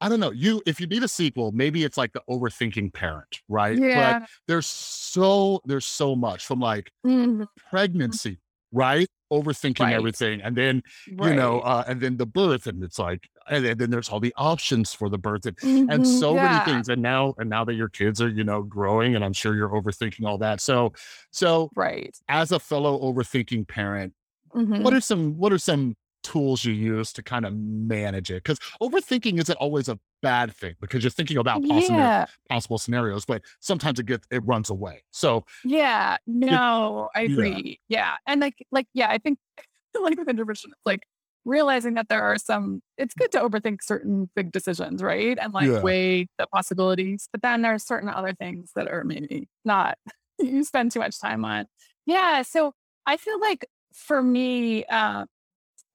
I 0.00 0.08
don't 0.08 0.20
know. 0.20 0.30
You 0.30 0.62
if 0.66 0.80
you 0.80 0.86
need 0.86 1.02
a 1.02 1.08
sequel, 1.08 1.52
maybe 1.52 1.84
it's 1.84 1.96
like 1.98 2.12
the 2.12 2.22
overthinking 2.28 2.94
parent, 2.94 3.40
right? 3.48 3.82
But 3.92 4.16
Yeah. 4.16 4.26
there's 4.48 4.66
so 4.66 5.60
there's 5.66 5.86
so 5.86 6.16
much 6.16 6.46
from 6.46 6.60
like 6.60 6.90
Mhm. 7.04 7.46
pregnancy, 7.70 8.40
right? 8.72 9.08
Overthinking 9.32 9.92
Right. 9.92 9.92
everything. 9.92 10.40
And 10.42 10.56
then 10.56 10.82
you 11.20 11.34
know, 11.34 11.60
uh, 11.60 11.84
and 11.88 12.00
then 12.00 12.16
the 12.18 12.26
birth, 12.26 12.66
and 12.66 12.82
it's 12.84 12.98
like, 12.98 13.28
and 13.50 13.64
then, 13.64 13.78
then 13.78 13.90
there's 13.90 14.08
all 14.10 14.20
the 14.20 14.34
options 14.36 14.94
for 14.94 15.08
the 15.10 15.18
birth, 15.18 15.46
and, 15.46 15.58
and 15.88 16.06
Mhm. 16.06 16.06
so 16.06 16.38
Yeah. 16.38 16.40
many 16.40 16.60
things. 16.60 16.88
And 16.88 17.02
now, 17.02 17.34
and 17.38 17.50
now 17.50 17.64
that 17.66 17.74
your 17.74 17.88
kids 17.90 18.20
are, 18.22 18.28
you 18.30 18.44
know, 18.44 18.62
growing, 18.62 19.14
and 19.16 19.24
I'm 19.24 19.32
sure 19.34 19.54
you're 19.56 19.70
overthinking 19.70 20.26
all 20.26 20.38
that. 20.38 20.60
So, 20.60 20.92
so 21.32 21.72
Right. 21.74 22.16
as 22.28 22.52
a 22.52 22.60
fellow 22.60 23.00
overthinking 23.00 23.68
parent, 23.68 24.14
Mhm. 24.54 24.82
what 24.82 24.94
are 24.94 25.00
some 25.02 25.36
what 25.38 25.52
are 25.52 25.58
some 25.58 25.96
tools 26.22 26.64
you 26.64 26.72
use 26.72 27.12
to 27.14 27.22
kind 27.22 27.44
of 27.46 27.54
manage 27.56 28.30
it? 28.30 28.42
Because 28.44 28.58
overthinking 28.80 29.38
isn't 29.40 29.56
always 29.56 29.88
a 29.88 29.98
bad 30.22 30.54
thing 30.54 30.74
because 30.80 31.02
you're 31.02 31.10
thinking 31.10 31.36
about 31.38 31.62
possible 31.64 31.98
Yeah. 31.98 32.26
possible 32.48 32.78
scenarios, 32.78 33.24
but 33.24 33.42
sometimes 33.60 33.98
it 33.98 34.06
gets 34.06 34.26
it 34.30 34.44
runs 34.46 34.70
away. 34.70 35.02
So, 35.12 35.44
Yeah. 35.64 36.18
No, 36.26 37.08
I 37.14 37.22
Yeah. 37.22 37.32
agree. 37.32 37.80
Yeah. 37.88 38.16
And 38.26 38.40
like, 38.40 38.66
like, 38.70 38.86
yeah, 38.94 39.08
I 39.10 39.18
think 39.18 39.38
like 40.00 40.18
with 40.18 40.28
introversion, 40.28 40.70
it's 40.72 40.80
like 40.86 41.02
realizing 41.44 41.94
that 41.94 42.08
there 42.08 42.22
are 42.22 42.36
some, 42.38 42.82
it's 42.98 43.14
good 43.14 43.32
to 43.32 43.40
overthink 43.40 43.82
certain 43.82 44.28
big 44.36 44.52
decisions, 44.52 45.02
right? 45.02 45.38
And 45.40 45.52
like 45.54 45.68
Yeah. 45.70 45.82
weigh 45.82 46.26
the 46.38 46.46
possibilities. 46.52 47.28
But 47.32 47.42
then 47.42 47.62
there 47.62 47.72
are 47.74 47.78
certain 47.78 48.08
other 48.10 48.34
things 48.34 48.72
that 48.76 48.88
are 48.88 49.04
maybe 49.04 49.48
not, 49.64 49.96
you 50.38 50.64
spend 50.64 50.92
too 50.92 51.00
much 51.00 51.18
time 51.18 51.44
on. 51.44 51.66
Yeah. 52.06 52.42
So 52.42 52.72
I 53.06 53.16
feel 53.16 53.40
like 53.40 53.66
for 53.94 54.22
me, 54.22 54.84
uh, 54.84 55.24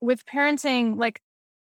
with 0.01 0.25
parenting, 0.25 0.97
like, 0.97 1.21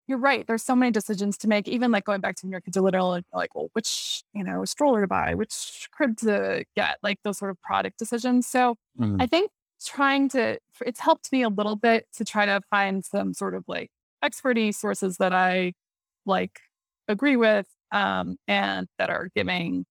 you're 0.07 0.17
right. 0.19 0.45
There's 0.47 0.63
so 0.63 0.75
many 0.75 0.91
decisions 0.91 1.37
to 1.39 1.47
make. 1.47 1.67
Even 1.67 1.91
like 1.91 2.05
going 2.05 2.21
back 2.21 2.35
to 2.37 2.47
your 2.47 2.61
kids 2.61 2.77
are 2.77 2.81
little, 2.81 3.13
and 3.13 3.25
like, 3.33 3.55
well, 3.55 3.69
which 3.73 4.23
you 4.33 4.43
know 4.43 4.65
stroller 4.65 5.01
to 5.01 5.07
buy, 5.07 5.33
which 5.35 5.87
crib 5.93 6.17
to 6.19 6.65
get, 6.75 6.97
like 7.03 7.19
those 7.23 7.37
sort 7.39 7.51
of 7.51 7.61
product 7.61 7.99
decisions. 7.99 8.47
So 8.47 8.75
mm, 8.99 9.17
I 9.19 9.27
think 9.27 9.51
trying 9.85 10.29
to, 10.29 10.59
it's 10.85 10.99
helped 10.99 11.31
me 11.31 11.41
a 11.43 11.49
little 11.49 11.75
bit 11.77 12.07
to 12.15 12.25
try 12.25 12.45
to 12.45 12.61
find 12.69 13.03
some 13.05 13.33
sort 13.33 13.55
of 13.55 13.63
like 13.67 13.91
expertise 14.23 14.77
sources 14.79 15.17
that 15.17 15.33
I 15.33 15.73
like 16.25 16.59
agree 17.07 17.37
with, 17.37 17.67
um, 17.91 18.37
and 18.47 18.87
that 18.99 19.09
are 19.09 19.29
giving 19.35 19.85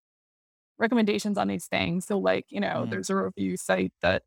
recommendations 0.78 1.38
on 1.38 1.48
these 1.48 1.66
things. 1.66 2.06
So 2.06 2.18
like 2.18 2.46
you 2.50 2.60
know, 2.60 2.86
Mm. 2.86 2.90
there's 2.90 3.10
a 3.10 3.16
review 3.16 3.56
site 3.56 3.92
that 4.02 4.22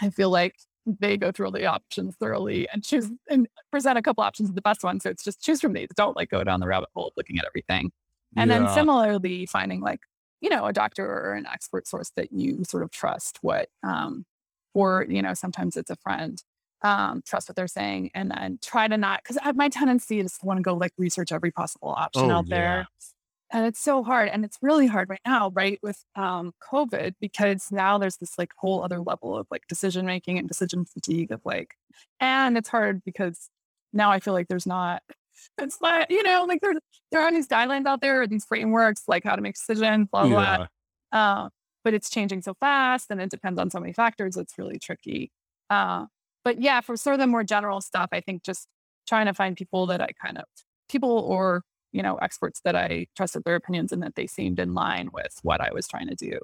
I 0.00 0.10
feel 0.10 0.30
like 0.30 0.56
they 0.86 1.16
go 1.16 1.32
through 1.32 1.46
all 1.46 1.52
the 1.52 1.66
options 1.66 2.14
thoroughly 2.16 2.68
and 2.72 2.84
choose 2.84 3.10
and 3.30 3.48
present 3.70 3.98
a 3.98 4.02
couple 4.02 4.22
options 4.22 4.48
of 4.48 4.54
the 4.54 4.62
best 4.62 4.84
one. 4.84 5.00
So 5.00 5.10
it's 5.10 5.24
just 5.24 5.40
choose 5.40 5.60
from 5.60 5.72
these. 5.72 5.88
Don't 5.96 6.16
like 6.16 6.30
go 6.30 6.44
down 6.44 6.60
the 6.60 6.66
rabbit 6.66 6.90
hole 6.94 7.08
of 7.08 7.12
looking 7.16 7.38
at 7.38 7.44
everything. 7.44 7.90
And 8.36 8.50
then 8.50 8.68
similarly, 8.74 9.46
finding 9.46 9.80
like, 9.80 10.00
you 10.40 10.50
know, 10.50 10.66
a 10.66 10.72
doctor 10.72 11.06
or 11.06 11.34
an 11.34 11.46
expert 11.46 11.86
source 11.86 12.10
that 12.16 12.32
you 12.32 12.64
sort 12.64 12.82
of 12.82 12.90
trust 12.90 13.38
what, 13.42 13.68
um, 13.82 14.26
or, 14.74 15.06
you 15.08 15.22
know, 15.22 15.34
sometimes 15.34 15.76
it's 15.76 15.90
a 15.90 15.96
friend, 15.96 16.42
um, 16.82 17.22
trust 17.24 17.48
what 17.48 17.56
they're 17.56 17.68
saying 17.68 18.10
and 18.14 18.30
then 18.30 18.58
try 18.60 18.88
to 18.88 18.96
not, 18.98 19.22
because 19.22 19.38
my 19.54 19.68
tendency 19.68 20.18
is 20.18 20.36
to 20.38 20.46
want 20.46 20.58
to 20.58 20.62
go 20.62 20.74
like 20.74 20.92
research 20.98 21.32
every 21.32 21.52
possible 21.52 21.94
option 21.96 22.30
Oh, 22.30 22.34
out 22.34 22.48
there. 22.48 22.86
And 23.54 23.64
it's 23.64 23.80
so 23.80 24.02
hard. 24.02 24.30
And 24.30 24.44
it's 24.44 24.58
really 24.60 24.88
hard 24.88 25.08
right 25.08 25.20
now, 25.24 25.52
right? 25.54 25.78
With 25.80 26.04
um, 26.16 26.52
COVID, 26.60 27.14
because 27.20 27.68
now 27.70 27.98
there's 27.98 28.16
this 28.16 28.36
like 28.36 28.50
whole 28.58 28.82
other 28.82 28.98
level 28.98 29.36
of 29.36 29.46
like 29.48 29.62
decision 29.68 30.04
making 30.04 30.38
and 30.38 30.48
decision 30.48 30.84
fatigue 30.84 31.30
of 31.30 31.40
like, 31.44 31.76
and 32.18 32.58
it's 32.58 32.68
hard 32.68 33.02
because 33.04 33.48
now 33.92 34.10
I 34.10 34.18
feel 34.18 34.34
like 34.34 34.48
there's 34.48 34.66
not, 34.66 35.02
it's 35.56 35.80
not, 35.80 36.10
you 36.10 36.24
know, 36.24 36.44
like 36.48 36.62
there, 36.62 36.74
there 37.12 37.20
are 37.20 37.30
these 37.30 37.46
guidelines 37.46 37.86
out 37.86 38.00
there, 38.00 38.22
or 38.22 38.26
these 38.26 38.44
frameworks, 38.44 39.04
like 39.06 39.22
how 39.22 39.36
to 39.36 39.42
make 39.42 39.54
decisions, 39.54 40.08
blah, 40.10 40.26
blah, 40.26 40.42
yeah. 40.42 40.66
blah. 41.12 41.44
Uh, 41.44 41.48
but 41.84 41.94
it's 41.94 42.10
changing 42.10 42.42
so 42.42 42.54
fast 42.54 43.06
and 43.10 43.20
it 43.20 43.30
depends 43.30 43.60
on 43.60 43.70
so 43.70 43.78
many 43.78 43.92
factors. 43.92 44.36
It's 44.36 44.58
really 44.58 44.80
tricky. 44.80 45.30
Uh, 45.70 46.06
but 46.44 46.60
yeah, 46.60 46.80
for 46.80 46.96
sort 46.96 47.14
of 47.14 47.20
the 47.20 47.28
more 47.28 47.44
general 47.44 47.80
stuff, 47.80 48.08
I 48.10 48.20
think 48.20 48.42
just 48.42 48.66
trying 49.06 49.26
to 49.26 49.34
find 49.34 49.56
people 49.56 49.86
that 49.86 50.00
I 50.00 50.08
kind 50.20 50.38
of, 50.38 50.44
people 50.88 51.20
or 51.20 51.62
you 51.94 52.02
know, 52.02 52.16
experts 52.16 52.60
that 52.64 52.76
I 52.76 53.06
trusted 53.16 53.44
their 53.44 53.54
opinions 53.54 53.92
and 53.92 54.02
that 54.02 54.16
they 54.16 54.26
seemed 54.26 54.58
in 54.58 54.74
line 54.74 55.08
with 55.12 55.38
what 55.42 55.60
I 55.62 55.72
was 55.72 55.86
trying 55.88 56.08
to 56.08 56.14
do. 56.16 56.38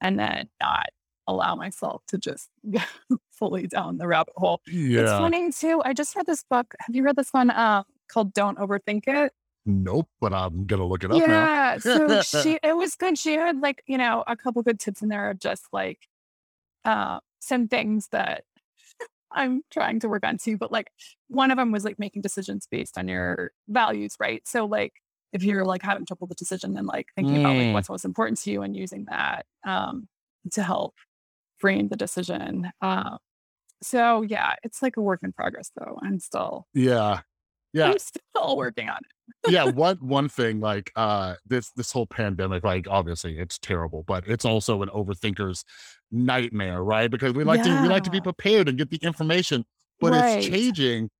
and 0.00 0.18
then 0.18 0.48
not 0.60 0.88
allow 1.28 1.54
myself 1.54 2.02
to 2.08 2.18
just 2.18 2.48
go 2.70 2.80
fully 3.32 3.66
down 3.68 3.96
the 3.98 4.06
rabbit 4.06 4.34
hole. 4.36 4.60
Yeah. 4.66 5.00
It's 5.02 5.10
funny 5.12 5.50
too. 5.52 5.80
I 5.84 5.92
just 5.94 6.14
read 6.16 6.26
this 6.26 6.44
book. 6.48 6.74
Have 6.80 6.94
you 6.94 7.02
read 7.04 7.16
this 7.16 7.30
one 7.32 7.50
uh, 7.50 7.84
called 8.08 8.32
Don't 8.34 8.58
Overthink 8.58 9.04
It? 9.06 9.32
Nope, 9.64 10.08
but 10.20 10.34
I'm 10.34 10.66
gonna 10.66 10.84
look 10.86 11.04
it 11.04 11.12
up 11.12 11.18
now. 11.18 11.24
Yeah. 11.26 11.78
So 11.78 12.22
she 12.22 12.58
it 12.64 12.76
was 12.76 12.96
good. 12.96 13.16
She 13.16 13.34
had 13.34 13.60
like, 13.60 13.82
you 13.86 13.96
know, 13.96 14.24
a 14.26 14.36
couple 14.36 14.60
good 14.62 14.80
tips 14.80 15.00
in 15.02 15.08
there 15.08 15.30
of 15.30 15.38
just 15.38 15.66
like 15.72 16.00
uh 16.84 17.20
some 17.38 17.68
things 17.68 18.08
that 18.10 18.42
I'm 19.34 19.62
trying 19.70 20.00
to 20.00 20.08
work 20.08 20.24
on 20.24 20.38
too. 20.38 20.56
But 20.56 20.72
like 20.72 20.90
one 21.28 21.50
of 21.50 21.56
them 21.58 21.72
was 21.72 21.84
like 21.84 21.98
making 21.98 22.22
decisions 22.22 22.66
based 22.70 22.98
on 22.98 23.08
your 23.08 23.52
values, 23.68 24.16
right? 24.20 24.46
So 24.46 24.64
like 24.66 24.92
if 25.32 25.42
you're 25.42 25.64
like 25.64 25.82
having 25.82 26.04
trouble 26.06 26.26
with 26.28 26.36
the 26.38 26.44
decision, 26.44 26.74
then 26.74 26.86
like 26.86 27.06
thinking 27.16 27.38
about 27.38 27.54
Mm. 27.56 27.66
like 27.66 27.74
what's 27.74 27.88
most 27.90 28.04
important 28.04 28.38
to 28.40 28.50
you 28.50 28.62
and 28.62 28.76
using 28.76 29.06
that 29.10 29.46
um 29.64 30.08
to 30.52 30.62
help 30.62 30.94
frame 31.58 31.88
the 31.88 31.96
decision. 31.96 32.72
Uh, 32.80 33.18
so 33.82 34.22
yeah, 34.22 34.54
it's 34.62 34.82
like 34.82 34.96
a 34.96 35.00
work 35.02 35.20
in 35.22 35.32
progress 35.32 35.70
though. 35.76 35.98
I'm 36.02 36.18
still 36.20 36.66
Yeah. 36.74 37.20
Yeah. 37.72 37.90
I'm 37.92 37.98
still 37.98 38.56
working 38.56 38.88
on 38.88 38.98
it. 38.98 39.11
Yeah 39.48 39.64
one 39.64 39.96
one 39.98 40.28
thing 40.28 40.60
like 40.60 40.92
uh 40.96 41.34
this 41.46 41.70
this 41.70 41.90
whole 41.92 42.06
pandemic 42.06 42.62
like 42.64 42.86
obviously 42.88 43.38
it's 43.38 43.58
terrible 43.58 44.02
but 44.06 44.26
it's 44.26 44.44
also 44.44 44.82
an 44.82 44.88
overthinker's 44.90 45.64
nightmare 46.10 46.82
right 46.82 47.10
because 47.10 47.32
we 47.34 47.44
like 47.44 47.62
to 47.62 47.70
we 47.82 47.88
like 47.88 48.02
to 48.04 48.10
be 48.10 48.20
prepared 48.20 48.68
and 48.68 48.78
get 48.78 48.90
the 48.90 48.98
information 48.98 49.64
but 50.00 50.12
Right. 50.12 50.38
it's 50.38 50.46
changing 50.48 51.10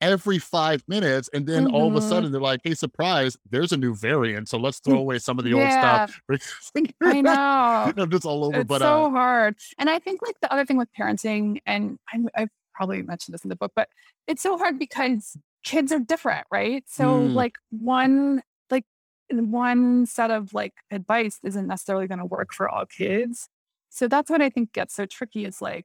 every 0.00 0.38
five 0.38 0.82
minutes 0.88 1.28
and 1.34 1.46
then 1.46 1.66
all 1.68 1.86
of 1.88 1.94
a 1.94 2.00
Mhm. 2.00 2.08
sudden 2.08 2.32
they're 2.32 2.40
like 2.40 2.60
hey 2.64 2.74
surprise 2.74 3.36
there's 3.50 3.70
a 3.72 3.76
new 3.76 3.94
variant 3.94 4.48
so 4.48 4.56
let's 4.58 4.78
throw 4.80 4.96
away 4.98 5.18
some 5.18 5.38
of 5.38 5.44
the 5.44 5.52
old 5.52 5.70
stuff 5.72 6.20
I 7.02 7.20
know. 7.20 7.32
i'm 8.02 8.10
just 8.10 8.24
all 8.24 8.44
over 8.44 8.60
It's 8.60 8.68
but 8.68 8.80
so 8.82 9.06
uh 9.06 9.10
hard. 9.10 9.56
And 9.78 9.90
I 9.90 9.98
think 9.98 10.22
like 10.22 10.36
the 10.40 10.52
other 10.52 10.64
thing 10.64 10.76
with 10.78 10.88
parenting, 10.98 11.60
and 11.66 11.98
I'm, 12.12 12.28
I've 12.34 12.48
probably 12.74 13.02
mentioned 13.02 13.34
this 13.34 13.44
in 13.44 13.50
the 13.50 13.56
book, 13.56 13.72
but 13.76 13.88
it's 14.26 14.42
so 14.42 14.56
hard 14.56 14.78
because 14.78 15.36
kids 15.64 15.92
are 15.92 15.98
different, 15.98 16.46
right? 16.50 16.84
So 16.86 17.28
Mm. 17.28 17.34
like 17.34 17.56
one, 17.70 18.42
like 18.70 18.84
one 19.30 20.06
set 20.06 20.30
of 20.30 20.52
like 20.54 20.74
advice 20.90 21.38
isn't 21.44 21.66
necessarily 21.66 22.06
going 22.06 22.18
to 22.18 22.24
work 22.24 22.52
for 22.52 22.68
all 22.68 22.86
kids. 22.86 23.48
So 23.90 24.08
that's 24.08 24.30
what 24.30 24.40
I 24.42 24.50
think 24.50 24.72
gets 24.72 24.94
so 24.94 25.06
tricky 25.06 25.44
is 25.44 25.60
like, 25.60 25.84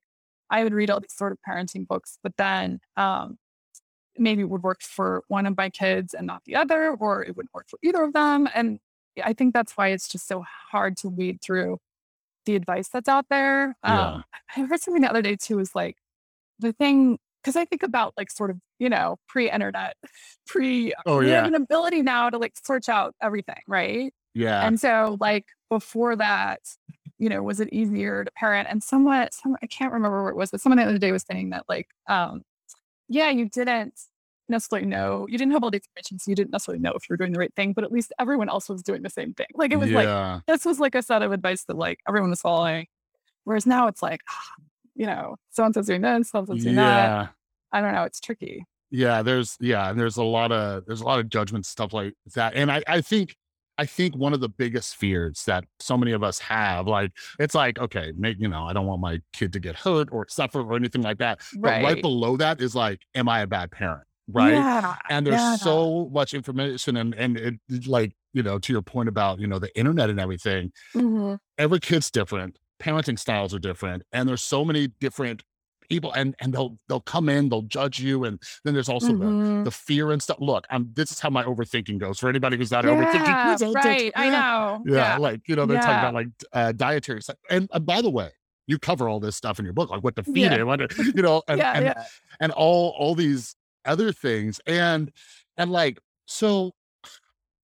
I 0.50 0.64
would 0.64 0.74
read 0.74 0.90
all 0.90 1.00
these 1.00 1.14
sort 1.14 1.32
of 1.32 1.40
parenting 1.48 1.88
books, 1.88 2.20
but 2.24 2.38
then 2.38 2.80
um, 2.98 3.38
maybe 4.18 4.42
it 4.42 4.50
would 4.50 4.64
work 4.64 4.82
for 4.82 5.24
one 5.28 5.46
of 5.46 5.58
my 5.58 5.70
kids 5.70 6.14
and 6.14 6.28
not 6.28 6.44
the 6.46 6.56
other, 6.56 6.96
or 7.00 7.24
it 7.24 7.36
wouldn't 7.36 7.54
work 7.54 7.68
for 7.68 7.80
either 7.84 8.04
of 8.04 8.14
them. 8.14 8.48
And 8.54 8.80
I 9.24 9.34
think 9.34 9.54
that's 9.54 9.76
why 9.76 9.88
it's 9.90 10.08
just 10.08 10.28
so 10.28 10.44
hard 10.72 10.98
to 10.98 11.10
weed 11.10 11.42
through 11.42 11.80
the 12.46 12.56
advice 12.56 12.90
that's 12.90 13.10
out 13.10 13.26
there. 13.30 13.76
Yeah. 13.84 14.08
Um, 14.08 14.24
I 14.56 14.62
heard 14.62 14.80
something 14.80 15.02
the 15.02 15.10
other 15.10 15.24
day 15.24 15.36
too, 15.36 15.60
is 15.60 15.74
like 15.74 15.98
the 16.60 16.72
thing, 16.72 17.18
because 17.42 17.56
I 17.56 17.66
think 17.66 17.82
about 17.82 18.14
like 18.18 18.30
sort 18.30 18.52
of, 18.52 18.58
you 18.80 18.90
know, 18.90 19.18
pre 19.28 19.50
internet, 19.50 19.96
pre, 20.48 20.94
Oh, 21.06 21.20
we 21.20 21.30
yeah. 21.30 21.36
have 21.38 21.46
an 21.46 21.56
ability 21.56 22.02
now 22.02 22.30
to 22.30 22.38
like 22.38 22.54
search 22.64 22.90
out 22.90 23.16
everything, 23.22 23.62
right? 23.68 24.14
yeah 24.34 24.68
And 24.68 24.80
so, 24.80 25.18
like, 25.20 25.46
before 25.70 26.16
that, 26.18 26.60
you 27.18 27.30
know, 27.30 27.42
was 27.42 27.60
it 27.60 27.70
easier 27.72 28.24
to 28.26 28.32
parent? 28.32 28.68
And 28.70 28.84
somewhat, 28.84 29.34
some, 29.34 29.56
I 29.64 29.68
can't 29.68 29.94
remember 29.94 30.22
where 30.24 30.32
it 30.32 30.36
was, 30.36 30.52
but 30.52 30.62
someone 30.62 30.78
the 30.78 30.84
other 30.84 30.98
day 30.98 31.12
was 31.12 31.24
saying 31.30 31.52
that, 31.52 31.64
like, 31.70 31.88
um, 32.08 32.44
yeah, 33.08 33.30
you 33.30 33.48
didn't 33.50 33.94
necessarily 34.50 34.88
know, 34.88 35.26
you 35.30 35.38
didn't 35.38 35.54
have 35.54 35.64
all 35.64 35.72
the 35.72 35.78
information, 35.78 36.20
so 36.20 36.30
you 36.30 36.36
didn't 36.36 36.52
necessarily 36.52 36.82
know 36.82 36.92
if 36.92 37.04
you 37.10 37.14
were 37.14 37.18
doing 37.18 37.32
the 37.34 37.40
right 37.40 37.54
thing, 37.56 37.74
but 37.74 37.84
at 37.84 37.92
least 37.92 38.14
everyone 38.20 38.50
else 38.50 38.68
was 38.70 38.84
doing 38.84 39.02
the 39.04 39.10
same 39.10 39.34
thing. 39.34 39.48
Like, 39.56 39.72
it 39.72 39.78
was 39.78 39.92
like, 39.92 40.14
this 40.48 40.66
was 40.66 40.80
like 40.80 40.96
a 40.96 41.02
set 41.02 41.22
of 41.22 41.32
advice 41.32 41.64
that, 41.66 41.78
like, 41.78 42.00
everyone 42.08 42.30
was 42.32 42.42
following. 42.42 42.88
Whereas 43.46 43.66
now 43.66 43.88
it's 43.88 44.02
like, 44.04 44.22
you 44.96 45.06
know, 45.06 45.38
so 45.52 45.64
and 45.66 45.74
so's 45.74 45.88
doing 45.88 46.02
this, 46.02 46.30
so 46.32 46.40
and 46.40 46.48
so's 46.48 46.64
doing 46.64 46.76
that. 46.76 47.35
I 47.76 47.82
don't 47.82 47.94
know. 47.94 48.04
It's 48.04 48.20
tricky. 48.20 48.66
yeah 48.92 49.22
there's 49.22 49.58
yeah 49.60 49.90
and 49.90 50.00
there's 50.00 50.18
a 50.18 50.24
lot 50.24 50.52
of 50.52 50.86
there's 50.86 51.02
a 51.02 51.06
lot 51.06 51.20
of 51.20 51.28
judgment 51.30 51.66
stuff 51.66 51.92
like 51.92 52.14
that 52.36 52.54
and 52.54 52.72
i 52.72 52.84
i 52.88 53.02
think 53.02 53.36
i 53.80 53.86
think 53.86 54.16
one 54.16 54.32
of 54.32 54.40
the 54.42 54.48
biggest 54.48 54.96
fears 54.96 55.44
that 55.46 55.64
so 55.80 55.98
many 55.98 56.12
of 56.12 56.24
us 56.24 56.38
have 56.40 56.86
like 56.88 57.12
it's 57.40 57.56
like 57.56 57.80
okay 57.80 58.14
make 58.16 58.38
you 58.40 58.48
know 58.48 58.64
i 58.64 58.74
don't 58.74 58.86
want 58.86 59.02
my 59.02 59.20
kid 59.34 59.52
to 59.52 59.60
get 59.60 59.76
hurt 59.76 60.08
or 60.12 60.26
suffer 60.30 60.62
or 60.62 60.76
anything 60.76 61.02
like 61.02 61.18
that 61.18 61.40
Right. 61.58 61.82
but 61.82 61.88
right 61.96 62.02
below 62.02 62.38
that 62.38 62.62
is 62.62 62.76
like 62.76 63.00
am 63.16 63.28
i 63.28 63.40
a 63.42 63.48
bad 63.48 63.72
parent 63.72 64.04
right 64.28 64.54
Yeah. 64.54 64.96
and 65.10 65.26
there's 65.26 65.42
yeah. 65.42 65.56
so 65.56 66.08
much 66.14 66.34
information 66.36 66.96
and 66.96 67.16
and 67.16 67.38
it 67.38 67.56
like 67.88 68.12
you 68.34 68.44
know 68.44 68.60
to 68.60 68.72
your 68.72 68.84
point 68.84 69.10
about 69.10 69.40
you 69.40 69.48
know 69.48 69.58
the 69.60 69.76
internet 69.78 70.12
and 70.12 70.20
everything 70.20 70.72
Mhm. 70.94 71.40
every 71.58 71.80
kid's 71.80 72.12
different 72.12 72.58
parenting 72.80 73.18
styles 73.18 73.52
are 73.54 73.60
different 73.60 74.04
and 74.12 74.30
there's 74.30 74.44
so 74.44 74.64
many 74.64 74.88
different 75.00 75.42
people 75.90 76.12
and 76.14 76.36
and 76.40 76.54
they'll 76.54 76.78
they'll 76.88 77.00
come 77.02 77.30
in 77.30 77.50
they'll 77.50 77.62
judge 77.64 78.00
you 78.00 78.24
and 78.26 78.42
then 78.64 78.74
there's 78.74 78.90
also 78.90 79.08
the 79.08 79.14
Mhm. 79.14 79.64
the 79.66 79.72
fear 79.72 80.12
and 80.12 80.22
stuff 80.22 80.38
look 80.40 80.66
i'm 80.70 80.90
this 80.94 81.12
is 81.12 81.20
how 81.20 81.30
my 81.30 81.44
overthinking 81.44 81.98
goes 82.00 82.20
for 82.20 82.30
anybody 82.30 82.58
who's 82.58 82.72
not 82.72 82.86
overthinking 82.86 83.26
Yeah, 83.26 83.56
please 83.58 83.74
right. 83.76 84.12
I 84.16 84.30
know. 84.30 84.84
yeah, 84.88 85.18
like 85.18 85.42
you 85.48 85.56
know 85.56 85.66
they're 85.66 85.80
talking 85.80 86.00
about 86.00 86.14
like 86.14 86.28
uh, 86.54 86.72
dietary 86.72 87.22
stuff 87.22 87.38
and, 87.50 87.70
and 87.74 87.86
by 87.86 88.02
the 88.02 88.10
way 88.10 88.30
you 88.68 88.80
cover 88.80 89.08
all 89.08 89.20
this 89.20 89.36
stuff 89.36 89.60
in 89.60 89.66
your 89.66 89.74
book 89.74 89.90
like 89.90 90.04
what 90.04 90.16
to 90.16 90.24
feed 90.24 90.38
Yeah. 90.38 90.56
it 90.56 90.66
what 90.66 90.78
to, 90.78 91.12
you 91.16 91.22
know 91.22 91.44
and, 91.48 91.60
yeah, 91.60 91.72
and 91.74 91.86
yeah. 91.86 92.04
and 92.40 92.52
all 92.52 92.96
all 92.98 93.16
these 93.16 93.56
other 93.86 94.12
things 94.12 94.60
and 94.66 95.12
and 95.58 95.72
like 95.72 96.00
so 96.26 96.72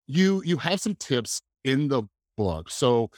you 0.07 0.41
you 0.45 0.57
have 0.57 0.79
some 0.81 0.95
tips 0.95 1.41
in 1.63 1.87
the 1.87 2.03
book 2.37 2.69
so 2.69 3.09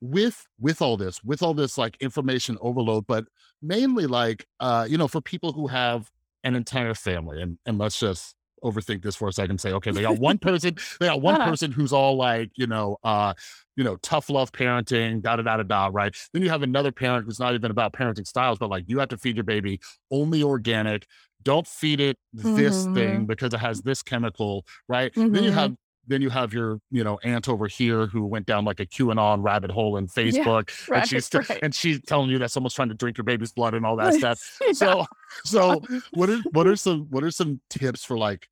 with 0.00 0.46
with 0.60 0.80
all 0.80 0.96
this 0.96 1.22
with 1.24 1.42
all 1.42 1.54
this 1.54 1.76
like 1.76 1.96
information 2.00 2.56
overload 2.60 3.04
but 3.06 3.24
mainly 3.62 4.06
like 4.06 4.46
uh 4.60 4.86
you 4.88 4.96
know 4.98 5.08
for 5.08 5.20
people 5.20 5.52
who 5.52 5.66
have 5.66 6.10
an 6.44 6.54
entire 6.54 6.94
family 6.94 7.42
and 7.42 7.58
and 7.66 7.78
let's 7.78 7.98
just 7.98 8.34
overthink 8.64 9.02
this 9.02 9.14
for 9.16 9.28
a 9.28 9.32
second 9.32 9.60
say 9.60 9.72
okay 9.72 9.90
they 9.92 10.02
got 10.02 10.18
one 10.18 10.38
person 10.48 10.74
they 11.00 11.06
got 11.06 11.20
one 11.20 11.34
Uh-huh. 11.34 11.50
person 11.50 11.70
who's 11.72 11.92
all 11.92 12.16
like 12.16 12.50
you 12.56 12.66
know 12.66 12.96
uh 13.04 13.32
you 13.76 13.84
know 13.84 13.96
tough 13.96 14.28
love 14.30 14.50
parenting 14.52 15.22
da 15.22 15.36
da 15.36 15.42
da 15.42 15.56
da 15.58 15.62
da 15.62 15.90
right 15.92 16.16
then 16.32 16.42
you 16.42 16.48
have 16.48 16.62
another 16.62 16.90
parent 16.92 17.24
who's 17.24 17.38
not 17.38 17.54
even 17.54 17.70
about 17.70 17.92
parenting 17.92 18.26
styles 18.26 18.58
but 18.58 18.68
like 18.70 18.84
you 18.88 18.98
have 18.98 19.08
to 19.08 19.16
feed 19.16 19.36
your 19.36 19.44
baby 19.44 19.80
only 20.10 20.42
organic 20.42 21.06
don't 21.44 21.66
feed 21.68 22.00
it 22.00 22.16
this 22.32 22.86
thing 22.94 23.20
Mhm. 23.22 23.26
because 23.26 23.54
it 23.54 23.60
has 23.60 23.82
this 23.82 24.02
chemical 24.02 24.64
right 24.88 25.12
then 25.30 25.44
you 25.44 25.50
Mhm. 25.50 25.54
have 25.54 25.74
then 26.08 26.20
you 26.22 26.30
have 26.30 26.52
your 26.52 26.80
you 26.90 27.04
know 27.04 27.18
aunt 27.22 27.48
over 27.48 27.66
here 27.68 28.06
who 28.06 28.24
went 28.26 28.46
down 28.46 28.64
like 28.64 28.80
a 28.80 28.86
qanon 28.86 29.42
rabbit 29.42 29.70
hole 29.70 29.96
in 29.96 30.06
facebook 30.18 30.68
and 30.86 30.88
Right, 30.88 31.06
she's 31.08 31.28
t- 31.28 31.38
right. 31.38 31.58
and 31.62 31.74
she's 31.74 32.00
telling 32.02 32.30
you 32.30 32.38
that 32.38 32.50
someone's 32.50 32.74
trying 32.74 32.88
to 32.88 32.94
drink 32.94 33.16
your 33.18 33.24
baby's 33.24 33.52
blood 33.52 33.74
and 33.74 33.86
all 33.86 33.96
that 33.96 34.14
stuff 34.20 34.40
Yeah. 34.64 34.72
so 34.72 35.06
so 35.44 35.82
what 36.14 36.28
are 36.30 36.40
what 36.52 36.66
are 36.66 36.76
some 36.76 37.06
what 37.10 37.22
are 37.22 37.30
some 37.30 37.60
tips 37.70 38.04
for 38.04 38.18
like 38.18 38.48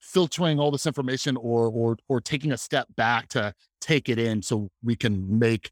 filtering 0.00 0.58
all 0.58 0.70
this 0.70 0.86
information 0.86 1.36
or 1.36 1.68
or 1.68 1.96
or 2.08 2.20
taking 2.20 2.52
a 2.52 2.56
step 2.56 2.86
back 2.96 3.28
to 3.28 3.54
take 3.80 4.08
it 4.08 4.18
in 4.18 4.42
so 4.42 4.68
we 4.82 4.96
can 4.96 5.38
make 5.38 5.70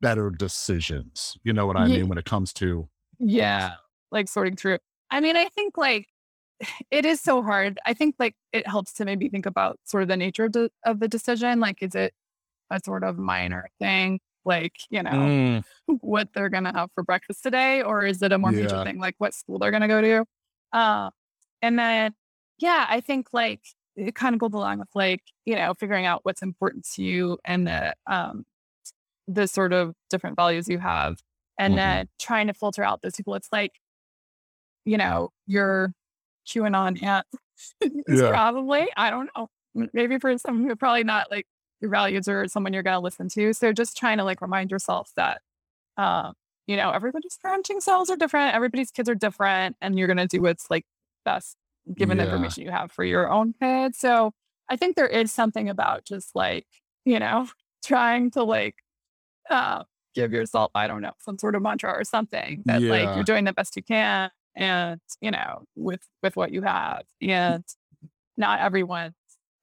better 0.00 0.30
decisions 0.30 1.36
you 1.42 1.52
know 1.52 1.66
what 1.66 1.76
i 1.76 1.86
Ye- 1.86 1.96
mean 1.98 2.08
when 2.08 2.18
it 2.18 2.24
comes 2.24 2.52
to 2.54 2.88
yeah, 3.20 3.72
like 4.12 4.28
sorting 4.28 4.54
through. 4.54 4.78
I 5.10 5.18
mean, 5.18 5.36
I 5.36 5.46
think 5.46 5.76
like 5.76 6.06
it 6.90 7.04
is 7.06 7.20
so 7.20 7.42
hard. 7.42 7.78
I 7.86 7.94
think 7.94 8.16
like 8.18 8.36
it 8.52 8.66
helps 8.66 8.92
to 8.94 9.04
maybe 9.04 9.28
think 9.28 9.46
about 9.46 9.78
sort 9.84 10.02
of 10.02 10.08
the 10.08 10.16
nature 10.16 10.44
of 10.44 10.52
the 10.52 10.70
of 10.84 11.00
the 11.00 11.08
decision. 11.08 11.60
Like, 11.60 11.82
is 11.82 11.94
it 11.94 12.14
a 12.70 12.80
sort 12.84 13.04
of 13.04 13.18
minor 13.18 13.68
thing, 13.80 14.20
like 14.44 14.74
you 14.90 15.02
know 15.02 15.32
Mm, 15.38 15.62
what 16.02 16.32
they're 16.34 16.48
gonna 16.50 16.72
have 16.74 16.90
for 16.94 17.02
breakfast 17.04 17.42
today, 17.42 17.82
or 17.82 18.04
is 18.06 18.22
it 18.22 18.32
a 18.32 18.38
more 18.38 18.52
major 18.52 18.78
thing, 18.80 18.98
like 19.00 19.14
what 19.18 19.34
school 19.34 19.58
they're 19.58 19.70
gonna 19.72 19.88
go 19.88 20.00
to? 20.02 20.24
Uh, 20.72 21.10
and 21.62 21.78
then 21.78 22.14
yeah, 22.58 22.86
I 22.88 23.00
think 23.00 23.28
like 23.32 23.62
it 23.96 24.14
kind 24.14 24.34
of 24.34 24.40
goes 24.40 24.52
along 24.54 24.80
with 24.80 24.88
like 24.94 25.22
you 25.46 25.56
know 25.56 25.74
figuring 25.74 26.06
out 26.06 26.20
what's 26.24 26.42
important 26.42 26.86
to 26.94 27.02
you 27.04 27.38
and 27.44 27.66
the 27.68 27.94
um 28.06 28.44
the 29.28 29.46
sort 29.46 29.72
of 29.72 29.94
different 30.10 30.36
values 30.36 30.68
you 30.68 30.78
have 30.78 31.18
and 31.58 31.76
Mhm. 31.76 31.78
then 31.78 32.08
trying 32.18 32.46
to 32.48 32.54
filter 32.54 32.82
out 32.84 33.02
those 33.02 33.16
people 33.16 33.34
it's 33.34 33.48
like 33.52 33.72
you 34.84 34.96
know 34.96 35.30
your 35.46 35.92
qanon 36.48 37.02
aunt 37.02 37.26
is 37.80 38.20
Yeah. 38.20 38.30
probably 38.30 38.88
i 38.96 39.10
don't 39.10 39.28
know 39.36 39.48
maybe 39.92 40.18
for 40.18 40.36
some 40.38 40.64
you're 40.66 40.76
probably 40.76 41.04
not 41.04 41.30
like 41.30 41.46
your 41.80 41.90
values 41.90 42.26
or 42.28 42.48
someone 42.48 42.72
you're 42.72 42.82
going 42.82 42.96
to 42.96 43.00
listen 43.00 43.28
to 43.30 43.52
so 43.52 43.72
just 43.72 43.96
trying 43.96 44.18
to 44.18 44.24
like 44.24 44.40
remind 44.40 44.70
yourself 44.70 45.10
that 45.16 45.40
um 45.96 46.32
you 46.66 46.76
know 46.76 46.90
everybody's 46.90 47.38
parenting 47.44 47.80
styles 47.80 48.10
are 48.10 48.16
different 48.16 48.54
everybody's 48.54 48.90
kids 48.90 49.08
are 49.08 49.14
different 49.14 49.76
and 49.80 49.98
you're 49.98 50.08
going 50.08 50.16
to 50.16 50.26
do 50.26 50.40
what's 50.42 50.68
like 50.70 50.84
best 51.24 51.56
given 51.96 52.18
the 52.18 52.24
information 52.24 52.62
you 52.64 52.70
have 52.70 52.90
for 52.92 53.04
your 53.04 53.30
own 53.30 53.54
kid. 53.60 53.94
so 53.94 54.32
i 54.68 54.76
think 54.76 54.96
there 54.96 55.06
is 55.06 55.30
something 55.32 55.68
about 55.68 56.04
just 56.04 56.34
like 56.34 56.66
you 57.04 57.18
know 57.18 57.46
trying 57.84 58.30
to 58.30 58.42
like 58.42 58.74
uh 59.50 59.82
give 60.14 60.32
yourself 60.32 60.70
i 60.74 60.86
don't 60.88 61.00
know 61.02 61.12
some 61.20 61.38
sort 61.38 61.54
of 61.54 61.62
mantra 61.62 61.90
or 61.92 62.02
something 62.04 62.62
that 62.66 62.82
like 62.90 63.14
you're 63.14 63.24
doing 63.24 63.44
the 63.44 63.52
best 63.52 63.76
you 63.76 63.82
can 63.82 64.30
and 64.58 65.00
you 65.22 65.30
know 65.30 65.64
with 65.76 66.00
with 66.22 66.36
what 66.36 66.52
you 66.52 66.60
have 66.62 67.02
and 67.22 67.64
not 68.36 68.60
everyone's 68.60 69.14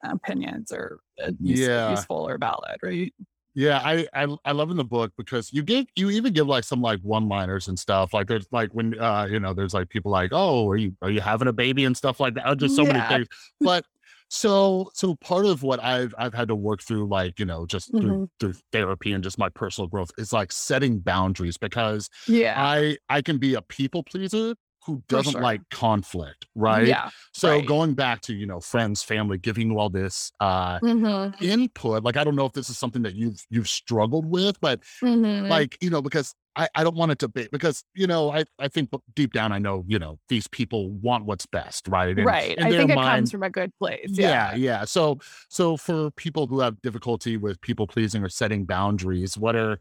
opinions 0.03 0.71
are 0.71 0.99
uh, 1.23 1.31
use- 1.39 1.59
Yeah. 1.59 1.91
useful 1.91 2.27
or 2.27 2.37
valid 2.37 2.77
right 2.81 3.13
Yeah, 3.57 3.79
I, 3.83 4.05
I 4.13 4.27
I 4.43 4.51
love 4.51 4.69
in 4.71 4.75
the 4.77 4.83
book 4.83 5.13
because 5.17 5.53
you 5.53 5.63
give 5.63 5.85
you 5.95 6.09
even 6.09 6.33
give 6.33 6.47
like 6.47 6.65
some 6.65 6.81
like 6.81 6.99
one 7.01 7.29
liners 7.29 7.69
and 7.69 7.79
stuff. 7.79 8.13
Like 8.13 8.27
there's 8.27 8.47
like 8.51 8.69
when 8.73 8.99
uh 8.99 9.27
you 9.31 9.39
know 9.39 9.53
there's 9.53 9.73
like 9.73 9.87
people 9.89 10.11
like 10.11 10.31
oh 10.33 10.67
are 10.69 10.75
you 10.75 10.91
are 11.01 11.09
you 11.09 11.21
having 11.21 11.47
a 11.47 11.53
baby 11.53 11.85
and 11.85 11.95
stuff 11.95 12.19
like 12.19 12.33
that. 12.35 12.45
Uh, 12.45 12.55
Just 12.55 12.75
so 12.75 12.83
many 12.83 12.99
things. 13.07 13.27
But 13.61 13.85
so 14.29 14.89
so 14.93 15.15
part 15.15 15.45
of 15.45 15.63
what 15.63 15.81
I've 15.81 16.13
I've 16.17 16.33
had 16.33 16.49
to 16.49 16.55
work 16.55 16.81
through 16.81 17.07
like 17.07 17.39
you 17.39 17.45
know 17.45 17.65
just 17.65 17.91
through 17.91 18.11
Mhm. 18.25 18.29
through 18.41 18.55
therapy 18.73 19.13
and 19.13 19.23
just 19.23 19.37
my 19.37 19.49
personal 19.49 19.87
growth 19.87 20.11
is 20.17 20.33
like 20.33 20.51
setting 20.51 20.99
boundaries 20.99 21.55
because 21.57 22.09
Yeah. 22.27 22.55
I 22.57 22.97
I 23.07 23.21
can 23.21 23.37
be 23.37 23.53
a 23.55 23.61
people 23.61 24.03
pleaser 24.03 24.55
who 24.85 25.01
doesn't 25.07 25.33
sure. 25.33 25.41
like 25.41 25.61
conflict, 25.71 26.45
right? 26.55 26.87
Yeah. 26.87 27.09
So 27.33 27.49
right. 27.49 27.65
going 27.65 27.93
back 27.95 28.21
to 28.21 28.33
you 28.33 28.45
know 28.45 28.59
friends, 28.59 29.01
family, 29.03 29.37
giving 29.37 29.71
you 29.71 29.79
all 29.79 29.89
this 29.89 30.31
uh 30.39 30.79
Mhm. 30.79 31.41
input 31.41 32.03
like 32.03 32.17
i 32.17 32.23
don't 32.23 32.35
know 32.35 32.45
if 32.45 32.53
this 32.53 32.69
is 32.69 32.77
something 32.77 33.01
that 33.03 33.15
you've 33.15 33.43
you've 33.49 33.67
struggled 33.69 34.25
with 34.25 34.59
but 34.61 34.81
Mhm. 35.01 35.49
like 35.49 35.77
you 35.81 35.89
know 35.89 36.01
because 36.01 36.33
i 36.55 36.67
i 36.75 36.83
don't 36.83 36.95
want 36.95 37.11
it 37.11 37.19
to 37.19 37.27
be 37.27 37.47
because 37.51 37.83
you 37.93 38.07
know 38.07 38.31
i 38.31 38.43
i 38.59 38.67
think 38.67 38.89
deep 39.15 39.33
down 39.33 39.51
i 39.51 39.57
know 39.59 39.83
you 39.87 39.97
know 39.99 40.17
these 40.29 40.47
people 40.47 40.89
want 40.91 41.25
what's 41.25 41.45
best 41.45 41.87
right 41.87 42.17
And 42.17 42.25
right. 42.25 42.55
I 42.61 42.69
think 42.71 42.91
it 42.91 42.95
mind- 42.95 43.17
comes 43.21 43.31
from 43.31 43.43
a 43.43 43.49
good 43.49 43.71
place. 43.79 44.07
yeah 44.11 44.51
Yeah. 44.51 44.55
yeah 44.55 44.85
so 44.85 45.19
so 45.49 45.77
for 45.77 46.11
people 46.11 46.47
who 46.47 46.59
have 46.59 46.81
difficulty 46.81 47.37
with 47.37 47.59
people 47.61 47.87
pleasing 47.87 48.23
or 48.23 48.29
setting 48.29 48.65
boundaries 48.65 49.37
what 49.37 49.55
are 49.55 49.79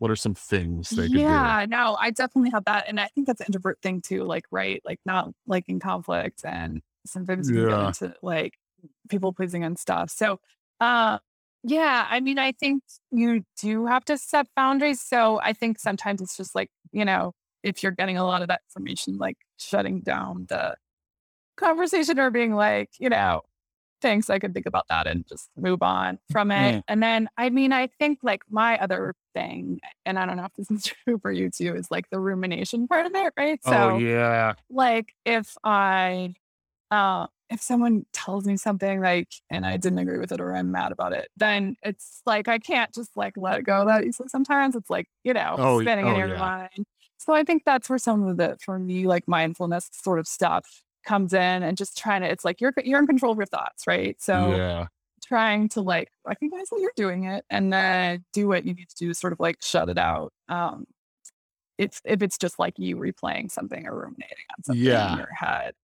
what 0.00 0.10
are 0.10 0.16
some 0.16 0.34
things 0.34 0.90
they 0.96 1.08
Yeah, 1.10 1.66
no, 1.68 1.96
I 2.00 2.10
definitely 2.10 2.50
have 2.50 2.64
that. 2.64 2.86
And 2.88 2.98
I 2.98 3.08
think 3.14 3.26
that's 3.26 3.40
an 3.40 3.46
introvert 3.48 3.78
thing 3.82 4.00
too, 4.02 4.24
like, 4.24 4.44
right, 4.50 4.82
like 4.84 4.98
not 5.06 5.30
liking 5.46 5.78
conflict 5.78 6.42
and 6.44 6.82
sometimes 7.06 7.48
you 7.48 7.54
can 7.54 7.66
get 7.66 7.80
into 7.80 8.14
like 8.22 8.54
people 9.08 9.32
pleasing 9.32 9.64
and 9.64 9.78
stuff. 9.78 10.10
So 10.10 10.40
uh 10.80 11.18
yeah, 11.62 12.06
I 12.10 12.20
mean, 12.20 12.38
I 12.38 12.52
think 12.52 12.82
you 13.12 13.44
do 13.60 13.84
have 13.86 14.04
to 14.06 14.16
set 14.18 14.46
boundaries. 14.56 15.02
So 15.02 15.40
I 15.42 15.52
think 15.52 15.78
sometimes 15.78 16.22
it's 16.22 16.36
just 16.36 16.54
like, 16.54 16.70
you 16.92 17.04
know, 17.04 17.34
if 17.62 17.82
you're 17.82 17.92
getting 17.92 18.16
a 18.16 18.24
lot 18.24 18.40
of 18.42 18.48
that 18.48 18.62
information, 18.70 19.18
like 19.18 19.36
shutting 19.58 20.00
down 20.00 20.46
the 20.48 20.76
conversation 21.56 22.18
or 22.18 22.30
being 22.30 22.54
like, 22.54 22.90
you 22.98 23.08
know, 23.10 23.42
thanks, 24.00 24.30
I 24.30 24.38
could 24.38 24.54
think 24.54 24.66
about 24.66 24.86
that 24.88 25.06
and 25.06 25.26
just 25.28 25.48
move 25.56 25.82
on 25.82 26.18
from 26.30 26.50
it. 26.50 26.76
Mm. 26.76 26.82
And 26.88 27.02
then, 27.02 27.28
I 27.36 27.50
mean, 27.50 27.72
I 27.72 27.86
think 27.86 28.20
like 28.22 28.42
my 28.50 28.78
other 28.78 29.14
thing, 29.34 29.80
and 30.04 30.18
I 30.18 30.26
don't 30.26 30.36
know 30.36 30.44
if 30.44 30.54
this 30.54 30.70
is 30.70 30.84
true 31.04 31.18
for 31.18 31.32
you 31.32 31.50
too, 31.50 31.74
is 31.74 31.90
like 31.90 32.08
the 32.10 32.20
rumination 32.20 32.88
part 32.88 33.06
of 33.06 33.12
it, 33.14 33.32
right? 33.36 33.60
So, 33.64 33.72
oh 33.72 33.98
yeah 33.98 34.54
like 34.70 35.14
if 35.24 35.56
I, 35.64 36.34
uh, 36.90 37.26
if 37.50 37.60
someone 37.60 38.06
tells 38.12 38.44
me 38.46 38.56
something 38.56 39.00
like, 39.00 39.28
and 39.50 39.66
I 39.66 39.76
didn't 39.76 39.98
agree 39.98 40.18
with 40.18 40.32
it 40.32 40.40
or 40.40 40.54
I'm 40.54 40.70
mad 40.70 40.92
about 40.92 41.12
it, 41.12 41.28
then 41.36 41.76
it's 41.82 42.22
like 42.24 42.46
I 42.46 42.58
can't 42.58 42.94
just 42.94 43.16
like 43.16 43.34
let 43.36 43.58
it 43.58 43.62
go 43.62 43.84
that 43.86 44.04
easily. 44.04 44.28
Sometimes 44.28 44.76
it's 44.76 44.88
like, 44.88 45.08
you 45.24 45.34
know, 45.34 45.56
Oh, 45.58 45.80
spinning 45.82 46.06
in 46.06 46.14
oh, 46.14 46.18
your 46.18 46.28
yeah. 46.28 46.38
mind. 46.38 46.86
So 47.18 47.34
I 47.34 47.42
think 47.42 47.64
that's 47.66 47.90
where 47.90 47.98
some 47.98 48.26
of 48.26 48.36
the, 48.36 48.56
for 48.64 48.78
me, 48.78 49.06
like 49.06 49.26
mindfulness 49.26 49.90
sort 49.92 50.18
of 50.20 50.26
stuff 50.28 50.82
comes 51.04 51.32
in 51.32 51.62
and 51.62 51.76
just 51.76 51.96
trying 51.98 52.22
to, 52.22 52.28
it's 52.28 52.44
like 52.44 52.60
you're, 52.60 52.72
you're 52.84 53.00
in 53.00 53.06
control 53.06 53.32
of 53.32 53.38
your 53.38 53.46
thoughts, 53.46 53.86
right? 53.86 54.20
So 54.20 54.54
yeah 54.54 54.86
trying 55.22 55.68
to 55.68 55.80
like 55.82 56.10
recognize 56.26 56.68
that 56.70 56.80
you're 56.80 56.90
doing 56.96 57.24
it 57.24 57.44
and 57.50 57.72
then 57.72 58.24
do 58.32 58.48
what 58.48 58.64
you 58.64 58.72
need 58.74 58.88
to 58.88 58.96
do 58.96 59.08
to 59.08 59.14
sort 59.14 59.32
of 59.32 59.38
like 59.38 59.56
shut 59.62 59.88
it 59.88 59.98
out. 59.98 60.32
Um, 60.48 60.86
if, 61.78 62.00
if 62.04 62.22
it's 62.22 62.36
just 62.38 62.58
like 62.58 62.78
you 62.78 62.96
replaying 62.96 63.50
something 63.50 63.86
or 63.86 63.94
ruminating 63.94 64.44
on 64.56 64.64
something 64.64 64.82
Yeah. 64.82 65.12
in 65.12 65.18
your 65.18 65.32
head 65.34 65.74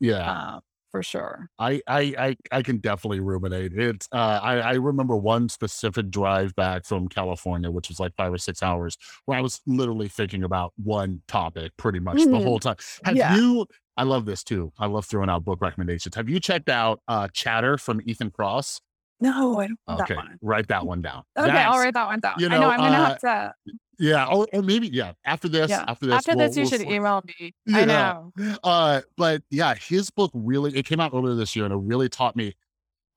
yeah 0.00 0.54
um, 0.54 0.60
for 0.90 1.02
sure. 1.02 1.48
I, 1.58 1.80
I 1.86 2.14
I 2.18 2.36
I 2.52 2.62
can 2.62 2.76
definitely 2.78 3.20
ruminate. 3.20 3.72
It's 3.72 4.08
uh, 4.12 4.40
I 4.42 4.58
I 4.58 4.72
remember 4.74 5.16
one 5.16 5.48
specific 5.48 6.10
drive 6.10 6.54
back 6.54 6.84
from 6.84 7.08
California, 7.08 7.70
which 7.70 7.88
was 7.88 7.98
like 7.98 8.12
five 8.14 8.30
or 8.32 8.36
six 8.38 8.62
hours, 8.62 8.98
where 9.24 9.38
I 9.38 9.40
was 9.40 9.62
literally 9.66 10.08
thinking 10.08 10.44
about 10.44 10.74
one 10.76 11.22
topic 11.28 11.72
pretty 11.78 11.98
much 11.98 12.24
the 12.24 12.32
Mhm. 12.32 12.42
whole 12.42 12.58
time. 12.58 12.76
Have 13.04 13.16
Yeah. 13.16 13.34
you? 13.36 13.66
I 13.96 14.04
love 14.04 14.24
this 14.24 14.42
too. 14.42 14.72
I 14.78 14.86
love 14.86 15.04
throwing 15.06 15.28
out 15.28 15.44
book 15.44 15.60
recommendations. 15.60 16.14
Have 16.14 16.28
you 16.28 16.40
checked 16.40 16.68
out 16.68 17.00
uh, 17.08 17.28
Chatter 17.32 17.76
from 17.78 18.00
Ethan 18.06 18.30
Kross? 18.30 18.80
No, 19.20 19.60
I 19.60 19.68
don't 19.68 20.00
Okay, 20.00 20.14
that 20.14 20.16
one. 20.16 20.38
write 20.42 20.68
that 20.68 20.84
one 20.86 21.00
down. 21.02 21.22
Okay, 21.38 21.50
I'll 21.50 21.78
write 21.78 21.94
that 21.94 22.06
one 22.06 22.20
down. 22.20 22.34
you 22.38 22.46
I 22.46 22.50
know 22.50 22.60
know, 22.62 22.68
I'm 22.70 22.78
gonna 22.80 22.96
uh, 22.96 23.06
have 23.06 23.20
to. 23.20 23.54
Yeah, 23.98 24.26
or, 24.26 24.48
or 24.52 24.62
maybe 24.62 24.88
yeah. 24.88 25.12
After 25.24 25.48
this, 25.48 25.70
Yeah. 25.70 25.84
after 25.86 26.06
this, 26.06 26.14
After 26.16 26.34
we'll- 26.34 26.48
this, 26.48 26.56
you 26.56 26.62
we'll 26.62 26.70
should 26.70 26.80
email 26.82 27.22
me. 27.38 27.54
I 27.72 27.84
know. 27.84 28.32
uh 28.64 29.02
but 29.16 29.42
yeah 29.50 29.74
his 29.74 30.10
book 30.10 30.30
really 30.34 30.76
it 30.76 30.86
came 30.86 30.98
out 30.98 31.12
earlier 31.14 31.34
this 31.36 31.54
year 31.54 31.66
and 31.66 31.72
it 31.74 31.76
really 31.78 32.08
taught 32.08 32.34
me 32.34 32.54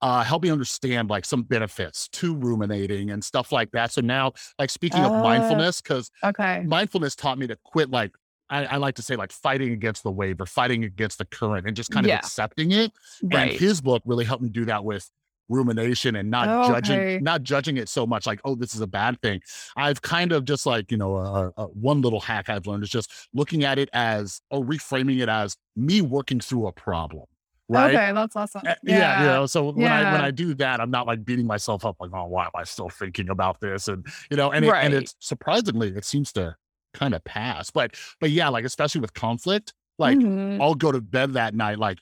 uh 0.02 0.22
helped 0.22 0.44
me 0.44 0.50
understand 0.50 1.08
like 1.10 1.24
some 1.24 1.42
benefits 1.42 2.06
to 2.10 2.36
ruminating 2.36 3.10
and 3.10 3.24
stuff 3.24 3.50
like 3.50 3.70
that 3.72 3.90
so 3.90 4.00
now 4.02 4.32
like 4.60 4.70
speaking 4.70 5.00
of 5.00 5.10
Ah. 5.10 5.22
mindfulness 5.22 5.80
because 5.80 6.10
Okay. 6.22 6.62
mindfulness 6.66 7.16
taught 7.16 7.38
me 7.38 7.46
to 7.48 7.56
quit 7.64 7.90
like 7.90 8.12
I, 8.50 8.64
I 8.66 8.76
like 8.76 8.94
to 8.96 9.02
say 9.02 9.16
like 9.16 9.32
fighting 9.32 9.72
against 9.72 10.02
the 10.02 10.10
wave 10.10 10.40
or 10.40 10.46
fighting 10.46 10.84
against 10.84 11.18
the 11.18 11.24
current 11.24 11.66
and 11.66 11.76
just 11.76 11.90
kind 11.90 12.06
of 12.06 12.08
Yeah. 12.10 12.16
accepting 12.18 12.72
it 12.72 12.92
and 13.22 13.50
his 13.50 13.80
book 13.80 14.02
really 14.06 14.24
helped 14.24 14.42
me 14.42 14.48
do 14.48 14.64
that 14.66 14.84
with 14.84 15.10
rumination 15.48 16.16
and 16.16 16.30
not 16.30 16.48
Oh, 16.48 16.68
judging 16.68 16.98
okay. 16.98 17.18
not 17.22 17.42
judging 17.44 17.76
it 17.76 17.88
so 17.88 18.04
much 18.06 18.26
like 18.26 18.40
oh 18.44 18.54
this 18.56 18.74
is 18.74 18.80
a 18.80 18.86
bad 18.86 19.20
thing. 19.22 19.40
I've 19.76 20.02
kind 20.02 20.32
of 20.32 20.44
just 20.44 20.66
like 20.66 20.90
you 20.90 20.96
know 20.98 21.16
uh, 21.16 21.50
uh, 21.56 21.66
one 21.66 22.00
little 22.02 22.20
hack 22.20 22.48
i've 22.48 22.66
learned 22.66 22.82
is 22.82 22.90
just 22.90 23.10
looking 23.32 23.62
at 23.64 23.78
it 23.78 23.88
as 23.92 24.40
or 24.50 24.64
reframing 24.64 25.20
it 25.20 25.28
as 25.28 25.56
me 25.76 26.00
working 26.02 26.40
through 26.40 26.66
a 26.66 26.72
problem 26.72 27.24
right? 27.68 27.94
Okay, 27.94 28.12
that's 28.12 28.34
awesome. 28.36 28.62
yeah 28.64 28.74
yeah, 28.84 29.20
you 29.22 29.26
know 29.28 29.46
so 29.46 29.70
when 29.70 29.90
i 29.92 30.12
when 30.12 30.20
i 30.20 30.30
do 30.32 30.52
that 30.54 30.80
i'm 30.80 30.90
not 30.90 31.06
like 31.06 31.24
beating 31.24 31.46
myself 31.46 31.84
up 31.84 31.96
like 32.00 32.10
oh 32.12 32.26
why 32.26 32.44
am 32.44 32.50
i 32.56 32.64
still 32.64 32.88
thinking 32.90 33.28
about 33.28 33.60
this? 33.60 33.86
and 33.88 34.04
you 34.30 34.36
know 34.36 34.50
and 34.50 34.64
it, 34.64 34.72
and 34.74 34.94
it's 34.94 35.14
surprisingly 35.20 35.88
it 35.90 36.04
seems 36.04 36.32
to 36.32 36.56
kind 36.96 37.14
of 37.14 37.22
pass 37.24 37.70
but 37.70 37.94
but 38.20 38.30
yeah 38.30 38.48
like 38.48 38.64
especially 38.64 39.00
with 39.00 39.12
conflict 39.14 39.72
like 39.98 40.18
Mhm. 40.18 40.60
i'll 40.60 40.74
go 40.74 40.90
to 40.92 41.00
bed 41.00 41.34
that 41.34 41.54
night 41.54 41.78
like 41.78 41.98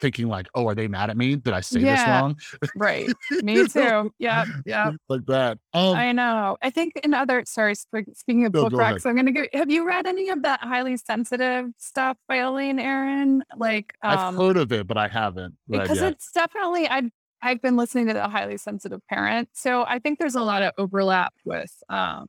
thinking 0.00 0.28
like 0.28 0.48
oh 0.54 0.66
are 0.66 0.74
they 0.74 0.88
mad 0.88 1.10
at 1.10 1.16
me 1.16 1.36
did 1.36 1.52
i 1.52 1.60
say 1.60 1.80
this 1.80 2.06
wrong 2.06 2.36
right. 2.74 3.10
Me 3.42 3.66
too. 3.68 4.12
Yeah. 4.18 4.44
Yeah. 4.64 4.92
like 5.08 5.26
that 5.26 5.58
um 5.74 5.96
I 5.96 6.12
know. 6.12 6.56
I 6.62 6.70
think 6.70 6.96
in 7.04 7.12
other 7.14 7.42
sorry, 7.46 7.74
speaking 7.74 8.46
of 8.46 8.54
No, 8.54 8.62
book 8.68 8.72
recs, 8.72 9.04
I'm 9.06 9.14
gonna 9.16 9.32
go. 9.32 9.44
Have 9.52 9.70
you 9.70 9.86
read 9.86 10.06
any 10.06 10.30
of 10.30 10.42
that 10.42 10.60
highly 10.60 10.96
sensitive 10.96 11.66
stuff 11.78 12.16
by 12.28 12.36
Elaine 12.36 12.78
Aron? 12.78 13.44
Like, 13.56 13.94
i've 14.02 14.18
um, 14.18 14.36
heard 14.36 14.56
of 14.56 14.72
it 14.72 14.86
but 14.86 14.96
i 14.96 15.08
haven't 15.08 15.54
because 15.68 16.00
yet. 16.00 16.12
it's 16.12 16.32
definitely 16.32 16.88
I've 16.88 17.10
I've 17.42 17.62
been 17.62 17.76
listening 17.76 18.06
to 18.08 18.14
the 18.14 18.28
highly 18.28 18.56
sensitive 18.58 19.00
parent, 19.08 19.48
so 19.52 19.84
I 19.86 19.98
think 19.98 20.18
there's 20.18 20.34
a 20.34 20.42
lot 20.42 20.62
of 20.62 20.72
overlap 20.78 21.34
with 21.44 21.72
um 21.88 22.26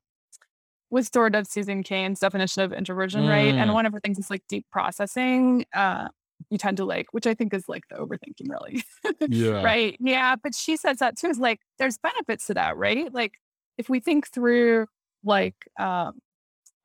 with 0.92 1.10
sort 1.12 1.36
of 1.36 1.48
Susan 1.48 1.84
Cain's 1.84 2.20
definition 2.20 2.62
of 2.64 2.74
introversion, 2.74 3.26
right? 3.28 3.56
And 3.58 3.70
Mm. 3.72 3.74
one 3.74 3.86
of 3.86 3.94
her 3.94 4.00
things 4.00 4.20
is 4.20 4.30
like 4.30 4.44
deep 4.48 4.66
processing. 4.72 5.66
Uh, 5.74 6.10
you 6.50 6.58
tend 6.58 6.78
to 6.78 6.86
like, 6.86 7.08
which 7.14 7.26
I 7.28 7.34
think 7.34 7.54
is 7.54 7.68
like 7.70 7.84
the 7.90 7.96
overthinking, 7.96 8.50
really. 8.50 8.84
yeah 9.30 9.62
Right. 9.64 9.96
Yeah. 10.00 10.36
But 10.36 10.54
she 10.56 10.76
says 10.78 10.98
that 10.98 11.18
too 11.18 11.28
is 11.28 11.40
like 11.40 11.60
there's 11.80 11.98
benefits 11.98 12.46
to 12.48 12.54
that, 12.56 12.78
right? 12.78 13.14
Like 13.14 13.34
if 13.78 13.90
we 13.90 14.00
think 14.00 14.28
through 14.30 14.88
like 15.24 15.56
um 15.80 16.20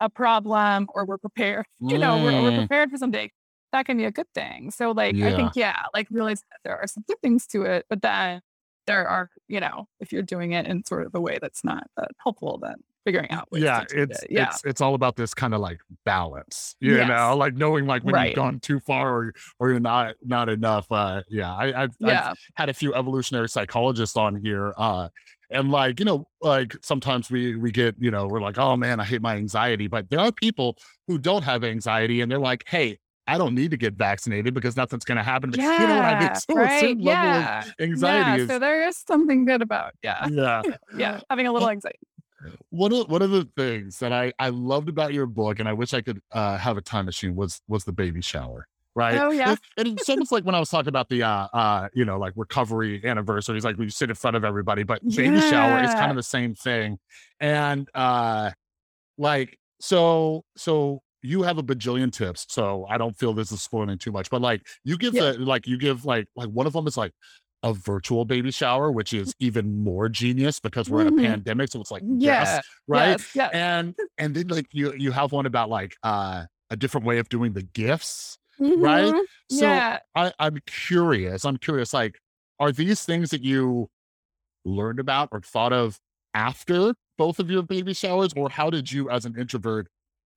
a 0.00 0.10
problem 0.10 0.86
or 0.94 1.04
we're 1.06 1.18
prepared, 1.18 1.66
you 1.80 1.98
know, 1.98 2.16
we're, 2.22 2.42
we're 2.42 2.50
Mm. 2.52 2.56
prepared 2.68 2.90
for 2.90 2.98
something, 2.98 3.30
that 3.72 3.86
can 3.86 3.96
be 3.96 4.04
a 4.04 4.10
good 4.12 4.28
thing. 4.34 4.70
So 4.70 4.90
like 4.92 5.16
I 5.22 5.32
think, 5.36 5.56
yeah, 5.56 5.82
like 5.94 6.08
realize 6.10 6.40
that 6.50 6.58
there 6.64 6.76
are 6.78 6.86
some 6.86 7.04
good 7.08 7.20
things 7.22 7.46
to 7.48 7.62
it, 7.62 7.86
but 7.88 8.02
then 8.02 8.40
there 8.86 9.08
are, 9.08 9.30
you 9.48 9.58
know, 9.58 9.88
if 10.00 10.12
you're 10.12 10.22
doing 10.22 10.52
it 10.52 10.66
in 10.66 10.84
sort 10.84 11.06
of 11.06 11.14
a 11.14 11.20
way 11.20 11.38
that's 11.42 11.64
not 11.64 11.84
that 11.96 12.10
helpful, 12.22 12.58
then 12.62 12.76
figuring 13.06 13.30
out 13.30 13.46
yeah 13.52 13.84
it's 13.94 14.22
it. 14.22 14.26
Yeah. 14.30 14.48
it's 14.48 14.62
it's 14.64 14.80
all 14.80 14.94
about 14.94 15.14
this 15.16 15.32
kind 15.32 15.54
of 15.54 15.60
like 15.60 15.78
balance 16.04 16.74
you 16.80 16.96
Yes. 16.96 17.08
know 17.08 17.36
like 17.36 17.54
knowing 17.54 17.86
like 17.86 18.02
when 18.02 18.14
Right. 18.14 18.26
you've 18.28 18.36
gone 18.36 18.58
too 18.60 18.80
far 18.80 19.14
or 19.16 19.32
or 19.60 19.70
you're 19.70 19.80
not 19.80 20.16
not 20.24 20.48
enough 20.48 20.90
uh 20.90 21.22
yeah 21.28 21.54
i 21.54 21.84
i've, 21.84 21.94
I've 22.04 22.36
had 22.56 22.68
a 22.68 22.74
few 22.74 22.92
evolutionary 22.94 23.48
psychologists 23.48 24.16
on 24.16 24.34
here 24.36 24.74
uh 24.76 25.08
and 25.50 25.70
like 25.70 26.00
you 26.00 26.04
know 26.04 26.26
like 26.42 26.74
sometimes 26.82 27.30
we 27.30 27.54
we 27.54 27.70
get 27.70 27.94
you 28.00 28.10
know 28.10 28.26
we're 28.26 28.40
like 28.40 28.58
oh 28.58 28.76
man 28.76 28.98
i 28.98 29.04
hate 29.04 29.22
my 29.22 29.36
anxiety 29.36 29.86
but 29.86 30.10
there 30.10 30.18
are 30.18 30.32
people 30.32 30.76
who 31.06 31.16
don't 31.18 31.44
have 31.44 31.62
anxiety 31.62 32.20
and 32.20 32.30
they're 32.32 32.40
like 32.40 32.64
hey 32.66 32.98
i 33.28 33.38
don't 33.38 33.54
need 33.54 33.70
to 33.70 33.76
get 33.76 33.94
vaccinated 33.94 34.54
because 34.54 34.76
nothing's 34.76 35.04
going 35.04 35.16
to 35.16 35.22
happen 35.22 35.52
to 35.52 35.58
me 35.58 35.62
Yeah. 35.64 35.80
you 35.82 35.86
know 35.86 35.96
what 35.96 36.04
i 36.04 36.20
mean 36.20 36.34
so 36.34 36.54
right. 36.54 36.96
Yeah. 36.98 37.60
of 37.60 37.74
anxiety 37.78 38.42
yeah. 38.42 38.48
So 38.48 38.58
there 38.58 38.88
is 38.88 38.96
something 39.06 39.44
good 39.44 39.62
about, 39.62 39.92
yeah. 40.02 40.26
yeah 40.28 40.62
Yeah. 40.96 41.20
Having 41.30 41.46
a 41.46 41.52
little 41.52 41.70
anxiety. 41.70 41.98
One 42.70 42.92
of 42.92 43.08
one 43.10 43.22
of 43.22 43.30
the 43.30 43.48
things 43.56 43.98
that 43.98 44.12
I 44.12 44.32
I 44.38 44.48
loved 44.50 44.88
about 44.88 45.12
your 45.12 45.26
book, 45.26 45.58
and 45.58 45.68
I 45.68 45.72
wish 45.72 45.94
I 45.94 46.00
could 46.00 46.20
uh, 46.32 46.56
have 46.58 46.76
a 46.76 46.80
time 46.82 47.06
machine 47.06 47.34
was 47.36 47.60
was 47.68 47.84
the 47.84 47.92
baby 47.92 48.22
shower. 48.22 48.66
Right. 48.94 49.18
Oh, 49.20 49.30
yeah. 49.30 49.50
And, 49.50 49.58
and 49.76 49.98
it's 49.98 50.08
almost 50.08 50.32
like 50.32 50.44
when 50.44 50.54
I 50.54 50.58
was 50.58 50.70
talking 50.70 50.88
about 50.88 51.10
the 51.10 51.22
uh 51.22 51.48
uh 51.52 51.88
you 51.92 52.06
know 52.06 52.18
like 52.18 52.32
recovery 52.34 53.02
anniversaries, 53.04 53.62
like 53.62 53.76
we 53.76 53.90
sit 53.90 54.08
in 54.08 54.16
front 54.16 54.36
of 54.36 54.44
everybody, 54.44 54.84
but 54.84 55.02
baby 55.06 55.38
shower 55.40 55.82
is 55.82 55.92
kind 55.92 56.10
of 56.10 56.16
the 56.16 56.22
same 56.22 56.54
thing. 56.54 56.98
And 57.38 57.88
uh 57.94 58.52
like 59.18 59.58
so 59.80 60.44
so 60.56 61.02
you 61.22 61.42
have 61.42 61.58
a 61.58 61.62
bajillion 61.62 62.12
tips, 62.12 62.46
so 62.48 62.86
I 62.88 62.96
don't 62.98 63.16
feel 63.18 63.32
this 63.34 63.50
is 63.52 63.60
spoiling 63.62 63.98
too 63.98 64.12
much, 64.12 64.30
but 64.30 64.40
like 64.40 64.62
you 64.84 64.96
give 64.96 65.12
Yeah. 65.14 65.32
the 65.32 65.38
like 65.40 65.66
you 65.66 65.76
give 65.76 66.04
like 66.06 66.28
like 66.36 66.48
one 66.48 66.66
of 66.66 66.72
them 66.72 66.86
is 66.86 66.96
like 66.96 67.12
a 67.62 67.72
virtual 67.72 68.24
baby 68.24 68.50
shower, 68.50 68.92
which 68.92 69.12
is 69.12 69.34
even 69.40 69.82
more 69.82 70.08
genius 70.08 70.60
because 70.60 70.88
we're 70.90 71.00
in 71.02 71.08
a 71.08 71.12
Mhm. 71.12 71.22
pandemic. 71.24 71.70
So 71.70 71.80
it's 71.80 71.90
like, 71.90 72.02
Yeah. 72.04 72.42
yes, 72.42 72.64
right. 72.86 73.08
Yes, 73.08 73.30
yes. 73.34 73.50
And 73.52 73.94
and 74.18 74.34
then 74.34 74.48
like 74.48 74.66
you 74.72 74.92
you 74.94 75.10
have 75.12 75.32
one 75.32 75.46
about 75.46 75.68
like 75.70 75.96
uh 76.02 76.44
a 76.70 76.76
different 76.76 77.06
way 77.06 77.18
of 77.18 77.28
doing 77.28 77.52
the 77.54 77.62
gifts. 77.62 78.38
right? 78.58 79.12
Mhm. 79.12 79.22
So 79.50 79.66
yeah. 79.66 79.98
I, 80.14 80.32
I'm 80.38 80.58
curious. 80.66 81.44
I'm 81.44 81.58
curious, 81.58 81.92
like, 81.92 82.18
are 82.58 82.72
these 82.72 83.04
things 83.04 83.30
that 83.30 83.42
you 83.42 83.90
learned 84.64 84.98
about 84.98 85.28
or 85.30 85.40
thought 85.42 85.72
of 85.74 86.00
after 86.34 86.94
both 87.18 87.38
of 87.38 87.50
your 87.50 87.62
baby 87.62 87.92
showers, 87.94 88.32
or 88.34 88.48
how 88.48 88.70
did 88.70 88.90
you 88.90 89.10
as 89.10 89.24
an 89.26 89.38
introvert 89.38 89.88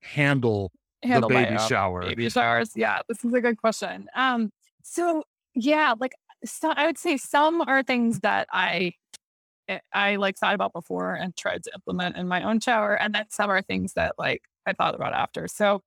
handle, 0.01 0.71
Handle 1.03 1.29
the 1.29 1.35
baby 1.35 1.57
shower? 1.59 2.01
baby 2.01 2.29
showers. 2.29 2.71
Yeah, 2.75 2.99
this 3.07 3.23
is 3.23 3.33
a 3.33 3.41
good 3.41 3.57
question. 3.57 4.07
Um, 4.15 4.51
so 4.83 5.23
yeah, 5.55 5.93
like 5.99 6.13
so 6.45 6.71
I 6.75 6.85
would 6.87 6.97
say 6.97 7.17
some 7.17 7.61
are 7.61 7.83
things 7.83 8.19
that 8.21 8.47
I 8.51 8.93
eh, 9.69 9.79
I 9.93 10.17
like 10.17 10.37
thought 10.37 10.55
about 10.55 10.73
before 10.73 11.13
and 11.15 11.35
tried 11.37 11.63
to 11.65 11.71
implement 11.75 12.17
in 12.17 12.27
my 12.27 12.43
own 12.43 12.59
shower, 12.59 12.95
and 12.95 13.13
then 13.15 13.25
some 13.31 13.49
are 13.49 13.61
things 13.61 13.93
that 13.95 14.15
like 14.19 14.43
I 14.65 14.73
thought 14.73 14.95
about 14.95 15.13
after. 15.13 15.47
So 15.47 15.81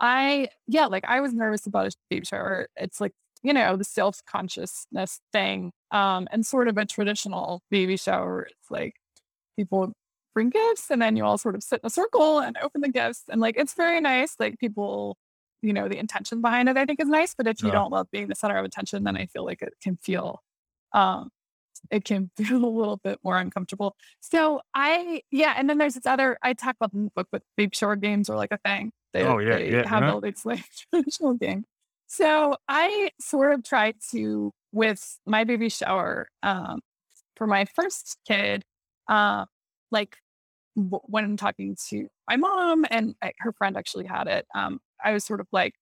I 0.00 0.48
yeah, 0.68 0.86
like 0.86 1.04
I 1.06 1.20
was 1.20 1.34
nervous 1.34 1.66
about 1.66 1.88
a 1.88 1.92
baby 2.10 2.26
shower. 2.26 2.68
It's 2.76 3.00
like 3.00 3.12
you 3.42 3.52
know 3.54 3.76
the 3.76 3.84
self 3.84 4.20
consciousness 4.26 5.20
thing, 5.32 5.72
um, 5.92 6.28
and 6.32 6.46
sort 6.46 6.68
of 6.68 6.78
a 6.78 6.86
traditional 6.86 7.62
baby 7.70 7.96
shower. 7.96 8.42
It's 8.50 8.70
like 8.70 8.94
people 9.56 9.92
bring 10.34 10.50
gifts 10.50 10.90
and 10.90 11.02
then 11.02 11.16
you 11.16 11.24
all 11.24 11.38
sort 11.38 11.54
of 11.54 11.62
sit 11.62 11.80
in 11.82 11.86
a 11.86 11.90
circle 11.90 12.38
and 12.40 12.56
open 12.62 12.80
the 12.80 12.88
gifts 12.88 13.24
and 13.28 13.40
like 13.40 13.54
it's 13.58 13.74
very 13.74 14.00
nice 14.00 14.34
like 14.40 14.58
people 14.58 15.16
you 15.62 15.72
know 15.72 15.88
the 15.88 15.98
intention 15.98 16.40
behind 16.40 16.68
it 16.68 16.76
i 16.76 16.84
think 16.84 17.00
is 17.00 17.08
nice 17.08 17.34
but 17.34 17.46
if 17.46 17.62
you 17.62 17.70
Yeah. 17.70 17.72
don't 17.72 17.90
love 17.92 18.10
being 18.10 18.28
the 18.28 18.34
center 18.34 18.56
of 18.56 18.64
attention 18.64 19.04
then 19.04 19.16
i 19.16 19.26
feel 19.26 19.44
like 19.44 19.62
it 19.62 19.74
can 19.82 19.96
feel 19.98 20.42
um 20.92 21.30
it 21.90 22.04
can 22.04 22.30
feel 22.36 22.64
a 22.64 22.66
little 22.66 22.98
bit 22.98 23.18
more 23.24 23.38
uncomfortable 23.38 23.96
so 24.20 24.60
i 24.74 25.22
yeah 25.30 25.54
and 25.56 25.68
then 25.68 25.78
there's 25.78 25.94
this 25.94 26.06
other 26.06 26.38
i 26.42 26.52
talk 26.52 26.76
about 26.80 26.92
in 26.92 27.04
the 27.06 27.10
book 27.14 27.28
but 27.32 27.42
baby 27.56 27.72
shower 27.74 27.96
games 27.96 28.28
are 28.30 28.36
like 28.36 28.52
a 28.52 28.58
thing 28.58 28.92
they, 29.12 29.22
Oh, 29.24 29.38
yeah, 29.38 29.58
they 29.58 29.68
yeah, 29.68 29.84
have 29.84 30.06
yeah. 30.06 30.08
all 30.08 30.20
these 30.20 30.44
like 30.46 30.64
traditional 30.92 31.34
game 31.34 31.64
so 32.06 32.56
i 32.68 33.10
sort 33.20 33.52
of 33.52 33.62
tried 33.64 33.96
to 34.10 34.52
with 34.72 35.18
my 35.26 35.44
baby 35.44 35.68
shower 35.68 36.28
um 36.42 36.80
for 37.36 37.46
my 37.46 37.64
first 37.64 38.18
kid 38.26 38.64
uh, 39.08 39.46
like 39.90 40.16
w- 40.76 41.00
when 41.04 41.24
I'm 41.24 41.36
talking 41.36 41.76
to 41.88 42.08
my 42.28 42.36
mom 42.36 42.84
and 42.90 43.14
I, 43.22 43.32
her 43.38 43.52
friend 43.52 43.76
actually 43.76 44.06
had 44.06 44.28
it, 44.28 44.46
um, 44.54 44.80
I 45.04 45.12
was 45.12 45.24
sort 45.24 45.40
of 45.40 45.46
like, 45.52 45.74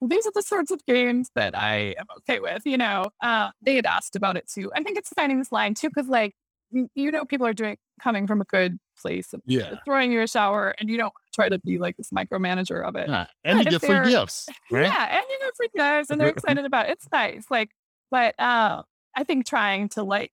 well, 0.00 0.08
these 0.08 0.26
are 0.26 0.32
the 0.34 0.42
sorts 0.42 0.70
of 0.70 0.84
games 0.86 1.30
that 1.36 1.56
I 1.56 1.94
am 1.98 2.06
okay 2.18 2.40
with, 2.40 2.62
you 2.64 2.76
know. 2.76 3.04
Uh, 3.22 3.50
they 3.62 3.76
had 3.76 3.86
asked 3.86 4.16
about 4.16 4.36
it 4.36 4.48
too. 4.52 4.70
I 4.74 4.82
think 4.82 4.98
it's 4.98 5.10
finding 5.10 5.38
this 5.38 5.52
line 5.52 5.74
too, 5.74 5.88
because 5.88 6.08
like 6.08 6.34
you, 6.70 6.88
you 6.94 7.10
know, 7.10 7.24
people 7.24 7.46
are 7.46 7.52
doing 7.52 7.76
coming 8.00 8.26
from 8.26 8.40
a 8.40 8.44
good 8.44 8.78
place 9.00 9.32
of 9.32 9.42
Yeah. 9.46 9.76
throwing 9.84 10.10
you 10.10 10.22
a 10.22 10.26
shower, 10.26 10.74
and 10.80 10.88
you 10.88 10.96
don't 10.96 11.12
try 11.34 11.48
to 11.48 11.58
be 11.60 11.78
like 11.78 11.96
this 11.96 12.10
micromanager 12.10 12.82
of 12.86 12.96
it. 12.96 13.08
Yeah. 13.08 13.26
And 13.44 13.58
you 13.58 13.64
But 13.64 13.74
if 13.74 13.80
get 13.82 14.02
free 14.02 14.10
gifts, 14.10 14.48
right? 14.70 14.86
Yeah, 14.86 15.16
and 15.18 15.24
you 15.28 15.38
know, 15.40 15.50
free 15.56 15.68
gifts, 15.76 16.10
and 16.10 16.20
they're 16.20 16.28
excited 16.36 16.64
about 16.64 16.88
it. 16.88 16.92
It's 16.92 17.06
nice. 17.12 17.44
Like, 17.50 17.70
but 18.10 18.34
uh, 18.40 18.82
I 19.14 19.24
think 19.24 19.46
trying 19.46 19.88
to 19.90 20.02
like 20.02 20.32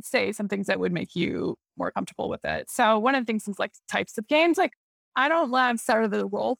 say 0.00 0.32
some 0.32 0.48
things 0.48 0.66
that 0.66 0.80
would 0.80 0.92
make 0.92 1.14
you 1.14 1.56
more 1.76 1.90
comfortable 1.90 2.28
with 2.28 2.44
it. 2.44 2.70
So 2.70 2.98
one 2.98 3.14
of 3.14 3.22
the 3.22 3.26
things 3.26 3.46
is 3.46 3.58
like 3.58 3.72
types 3.88 4.18
of 4.18 4.26
games. 4.26 4.58
Like, 4.58 4.72
I 5.14 5.28
don't 5.28 5.50
love 5.50 5.78
sort 5.78 6.04
of 6.04 6.10
the 6.10 6.26
role. 6.26 6.58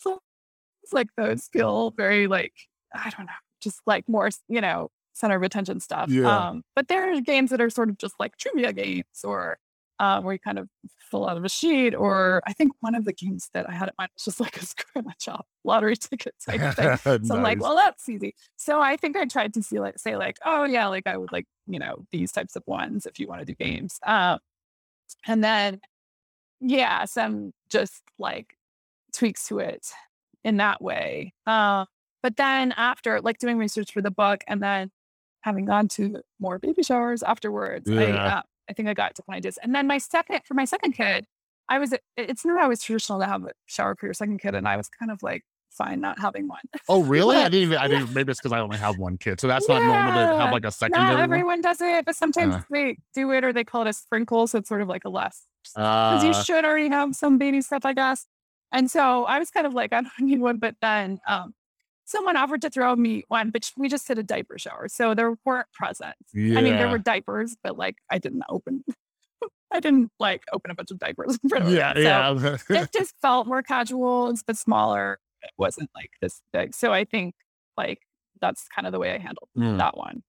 Like 0.93 1.09
those 1.17 1.49
feel 1.53 1.91
very 1.91 2.27
like 2.27 2.53
I 2.95 3.11
don't 3.11 3.27
know, 3.27 3.33
just 3.61 3.81
like 3.87 4.09
more 4.09 4.31
you 4.49 4.61
know 4.61 4.91
center 5.15 5.37
of 5.37 5.43
attention 5.43 5.81
stuff. 5.81 6.11
Yeah. 6.11 6.49
Um, 6.49 6.63
but 6.75 6.89
there 6.89 7.13
are 7.13 7.21
games 7.21 7.51
that 7.51 7.61
are 7.61 7.71
sort 7.71 7.89
of 7.89 7.99
just 7.99 8.15
like 8.19 8.37
trivia 8.37 8.73
games 8.73 9.23
or 9.23 9.59
uh, 10.01 10.21
where 10.21 10.35
you 10.35 10.39
kind 10.39 10.59
of 10.59 10.69
fill 10.99 11.29
out 11.29 11.37
of 11.37 11.45
a 11.45 11.49
sheet. 11.49 11.95
Or 11.95 12.43
I 12.47 12.53
think 12.53 12.73
one 12.81 12.95
of 12.95 13.05
the 13.05 13.13
games 13.13 13.49
that 13.55 13.69
I 13.69 13.73
had 13.73 13.89
at 13.89 13.95
mine 13.99 14.09
was 14.15 14.25
just 14.25 14.41
like 14.41 14.57
a 14.57 14.67
scratch 14.67 15.29
off 15.29 15.47
lottery 15.65 15.97
ticket 16.01 16.35
type 16.45 16.75
thing. 16.75 17.23
So 17.25 17.37
I'm 17.37 17.43
like, 17.43 17.61
well, 17.61 17.77
that's 17.77 18.09
easy. 18.09 18.35
So 18.57 18.81
I 18.81 18.97
think 18.97 19.17
I 19.17 19.25
tried 19.25 19.55
to 19.55 19.63
see 19.63 19.79
like 19.79 19.99
say 19.99 20.17
like, 20.17 20.39
oh 20.45 20.65
yeah, 20.65 20.89
like 20.89 21.07
I 21.07 21.17
would 21.17 21.33
like, 21.33 21.47
you 21.67 21.79
know, 21.79 22.05
these 22.13 22.33
types 22.33 22.57
of 22.57 22.63
ones 22.67 23.07
if 23.07 23.19
you 23.19 23.29
want 23.29 23.41
to 23.41 23.47
do 23.47 23.55
games. 23.55 23.99
Um, 24.05 24.39
and 25.27 25.43
then 25.43 25.81
yeah, 26.61 27.05
some 27.05 27.53
just 27.69 28.03
like 28.19 28.57
tweaks 29.13 29.47
to 29.49 29.59
it 29.59 29.87
in 30.45 30.59
that 30.59 30.81
way. 30.83 31.33
Uh, 31.47 31.87
but 32.23 32.37
then 32.37 32.73
after 32.77 33.21
like 33.21 33.39
doing 33.39 33.59
research 33.59 33.93
for 33.93 34.01
the 34.03 34.11
book 34.11 34.45
and 34.47 34.63
then 34.63 34.91
having 35.43 35.65
gone 35.67 35.89
to 35.89 36.21
more 36.41 36.59
baby 36.59 36.83
showers 36.83 37.23
afterwards, 37.23 37.91
I 37.91 38.13
uh, 38.13 38.43
I 38.69 38.73
think 38.73 38.89
I 38.89 38.95
got 38.95 39.15
different 39.15 39.39
ideas. 39.39 39.59
And 39.63 39.75
then 39.75 39.87
my 39.87 39.99
second 39.99 40.41
for 40.47 40.55
my 40.55 40.65
second 40.65 40.93
kid, 40.93 41.27
I 41.69 41.79
was, 41.79 41.95
it's 42.17 42.45
not 42.45 42.63
always 42.63 42.83
traditional 42.83 43.21
to 43.21 43.27
have 43.27 43.45
a 43.45 43.51
shower 43.67 43.95
for 43.95 44.07
your 44.07 44.15
second 44.15 44.39
kid, 44.39 44.55
and 44.55 44.67
I 44.69 44.77
was 44.77 44.89
kind 44.89 45.11
of 45.11 45.23
like 45.23 45.43
fine 45.71 46.01
not 46.01 46.19
having 46.19 46.47
one. 46.49 46.61
Oh, 46.89 47.03
really? 47.15 47.37
I 47.37 47.43
But- 47.45 47.53
didn't 47.53 47.63
even, 47.69 47.79
I 47.79 47.89
didn't, 47.89 48.15
maybe 48.15 48.31
it's 48.31 48.41
because 48.41 48.53
I 48.53 48.61
only 48.61 48.79
have 48.79 48.97
one 48.99 49.19
kid. 49.19 49.41
So 49.41 49.49
that's 49.49 49.69
not 49.69 49.83
normal 49.83 50.13
to 50.13 50.39
have 50.43 50.53
like 50.53 50.65
a 50.65 50.71
second. 50.71 50.93
Not 50.99 51.15
one. 51.15 51.23
everyone 51.23 51.61
does 51.61 51.81
it, 51.83 52.05
but 52.07 52.17
sometimes 52.17 52.55
Uh. 52.55 52.61
they 52.71 52.97
do 53.13 53.31
it 53.33 53.45
or 53.45 53.53
they 53.53 53.65
call 53.65 53.83
it 53.83 53.89
a 53.89 53.93
sprinkle. 53.93 54.47
So 54.47 54.59
it's 54.59 54.69
sort 54.69 54.81
of 54.83 54.89
like 54.89 55.05
a 55.05 55.09
less 55.11 55.43
because 55.75 56.23
you 56.25 56.31
Uh, 56.31 56.43
should 56.43 56.65
already 56.65 56.89
have 56.91 57.15
some 57.17 57.37
baby 57.39 57.61
stuff, 57.61 57.85
I 57.85 57.93
guess. 57.93 58.27
And 58.75 58.91
so 58.91 59.25
I 59.25 59.39
was 59.39 59.51
kind 59.51 59.67
of 59.67 59.73
like, 59.73 59.93
I 59.95 60.03
don't 60.03 60.13
need 60.21 60.41
one. 60.41 60.59
But 60.59 60.75
then 60.83 61.21
um, 61.27 61.55
someone 62.05 62.37
offered 62.37 62.61
to 62.63 62.71
throw 62.71 62.95
me 62.97 63.25
one, 63.29 63.51
but 63.51 63.71
we 63.77 63.89
just 63.89 64.07
did 64.07 64.19
a 64.19 64.23
diaper 64.23 64.59
shower. 64.59 64.89
So 64.89 65.15
there 65.15 65.35
weren't 65.47 65.69
presents. 65.73 66.19
I 66.35 66.39
mean, 66.39 66.77
there 66.77 66.91
were 66.91 66.99
diapers, 66.99 67.57
but 67.63 67.79
like 67.79 67.97
I 68.11 68.19
didn't 68.19 68.43
open, 68.51 68.85
I 69.73 69.81
didn't 69.81 70.11
like 70.21 70.43
open 70.53 70.71
a 70.71 70.75
bunch 70.75 70.91
of 70.91 70.99
diapers. 70.99 71.39
in 71.43 71.49
front 71.49 71.65
of 71.67 71.73
yeah. 71.73 71.95
So 71.95 72.01
yeah. 72.69 72.83
it 72.83 72.93
just 72.97 73.15
felt 73.23 73.47
more 73.47 73.63
casual. 73.63 74.29
It's 74.31 74.43
but 74.43 74.57
smaller. 74.57 75.19
It 75.43 75.51
wasn't 75.59 75.91
like 75.95 76.11
this 76.21 76.41
big. 76.53 76.75
So 76.75 76.93
I 76.93 77.05
think 77.05 77.35
like 77.77 78.01
that's 78.41 78.67
kind 78.75 78.87
of 78.87 78.93
the 78.93 78.99
way 78.99 79.11
I 79.15 79.19
handled 79.19 79.49
Mm. 79.57 79.79
that 79.79 79.97
one. 79.97 80.23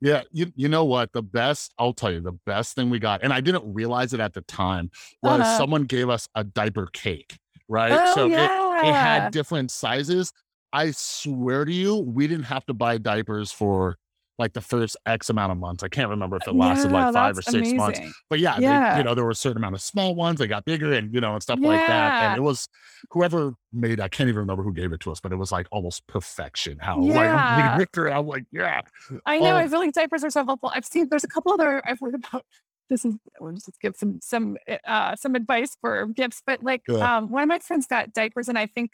Yeah, 0.00 0.22
you 0.32 0.52
you 0.56 0.68
know 0.68 0.84
what? 0.84 1.12
The 1.12 1.22
best, 1.22 1.72
I'll 1.78 1.92
tell 1.92 2.10
you, 2.10 2.20
the 2.20 2.32
best 2.44 2.74
thing 2.74 2.90
we 2.90 2.98
got, 2.98 3.22
and 3.22 3.32
I 3.32 3.40
didn't 3.40 3.72
realize 3.72 4.12
it 4.12 4.18
at 4.18 4.34
the 4.34 4.40
time, 4.40 4.90
was 5.22 5.40
Uh-huh. 5.40 5.56
someone 5.58 5.84
gave 5.84 6.08
us 6.08 6.28
a 6.34 6.42
diaper 6.42 6.88
cake, 6.92 7.38
right? 7.72 7.92
Oh, 7.92 8.14
so 8.14 8.26
it, 8.26 8.32
yeah. 8.32 8.86
it 8.88 8.92
had 8.92 9.32
different 9.32 9.70
sizes. 9.70 10.32
I 10.72 10.90
swear 10.92 11.64
to 11.64 11.72
you, 11.72 11.96
we 11.98 12.26
didn't 12.26 12.44
have 12.44 12.64
to 12.66 12.74
buy 12.74 12.98
diapers 12.98 13.50
for 13.52 13.96
like 14.38 14.54
the 14.54 14.60
first 14.62 14.96
X 15.04 15.28
amount 15.28 15.52
of 15.52 15.58
months. 15.58 15.82
I 15.82 15.88
can't 15.88 16.08
remember 16.08 16.36
if 16.36 16.48
it 16.48 16.54
lasted 16.54 16.90
Yeah, 16.90 17.04
like 17.04 17.14
five 17.14 17.36
or 17.38 17.42
six 17.42 17.70
months. 17.74 18.00
But 18.30 18.40
yeah, 18.40 18.58
they- 18.58 18.98
you 18.98 19.04
know, 19.04 19.14
there 19.14 19.24
were 19.24 19.30
a 19.30 19.34
certain 19.34 19.58
amount 19.58 19.74
of 19.74 19.82
small 19.82 20.14
ones. 20.14 20.38
They 20.38 20.46
got 20.46 20.64
bigger 20.64 20.92
and, 20.94 21.12
you 21.14 21.20
know, 21.20 21.34
and 21.34 21.42
stuff 21.42 21.58
like 21.60 21.86
that. 21.86 22.30
And 22.30 22.38
it 22.38 22.40
was 22.40 22.66
whoever 23.10 23.52
made, 23.72 24.00
I 24.00 24.08
can't 24.08 24.28
even 24.28 24.40
remember 24.40 24.62
who 24.62 24.72
gave 24.72 24.92
it 24.92 25.00
to 25.00 25.12
us, 25.12 25.20
but 25.20 25.32
it 25.32 25.36
was 25.36 25.52
like 25.52 25.66
almost 25.70 26.06
perfection. 26.06 26.78
How 26.80 26.98
like 26.98 27.14
Yeah. 27.14 27.74
we 27.76 27.80
looked 27.80 27.98
at 27.98 28.06
it, 28.06 28.10
I'm 28.10 28.26
like, 28.26 28.44
yeah. 28.50 28.80
I 29.26 29.38
know. 29.38 29.52
Oh. 29.52 29.56
I 29.56 29.68
feel 29.68 29.80
like 29.80 29.92
diapers 29.92 30.24
are 30.24 30.30
so 30.30 30.44
helpful. 30.46 30.72
I've 30.74 30.86
seen 30.86 31.08
there's 31.10 31.24
a 31.24 31.28
couple 31.28 31.52
other 31.52 31.82
I've 31.86 32.00
heard 32.00 32.14
about. 32.14 32.44
This 32.90 33.04
is 33.04 33.14
we'll 33.40 33.52
just 33.52 33.80
give 33.80 33.96
some 33.96 34.18
some 34.22 34.56
uh 34.86 35.16
some 35.16 35.34
advice 35.34 35.76
for 35.80 36.06
gifts, 36.06 36.42
but 36.46 36.62
like 36.62 36.82
Yeah. 36.88 37.16
um 37.16 37.30
one 37.30 37.42
of 37.42 37.48
my 37.48 37.58
friends 37.58 37.86
got 37.86 38.12
diapers 38.12 38.48
and 38.48 38.58
I 38.58 38.66
think 38.66 38.92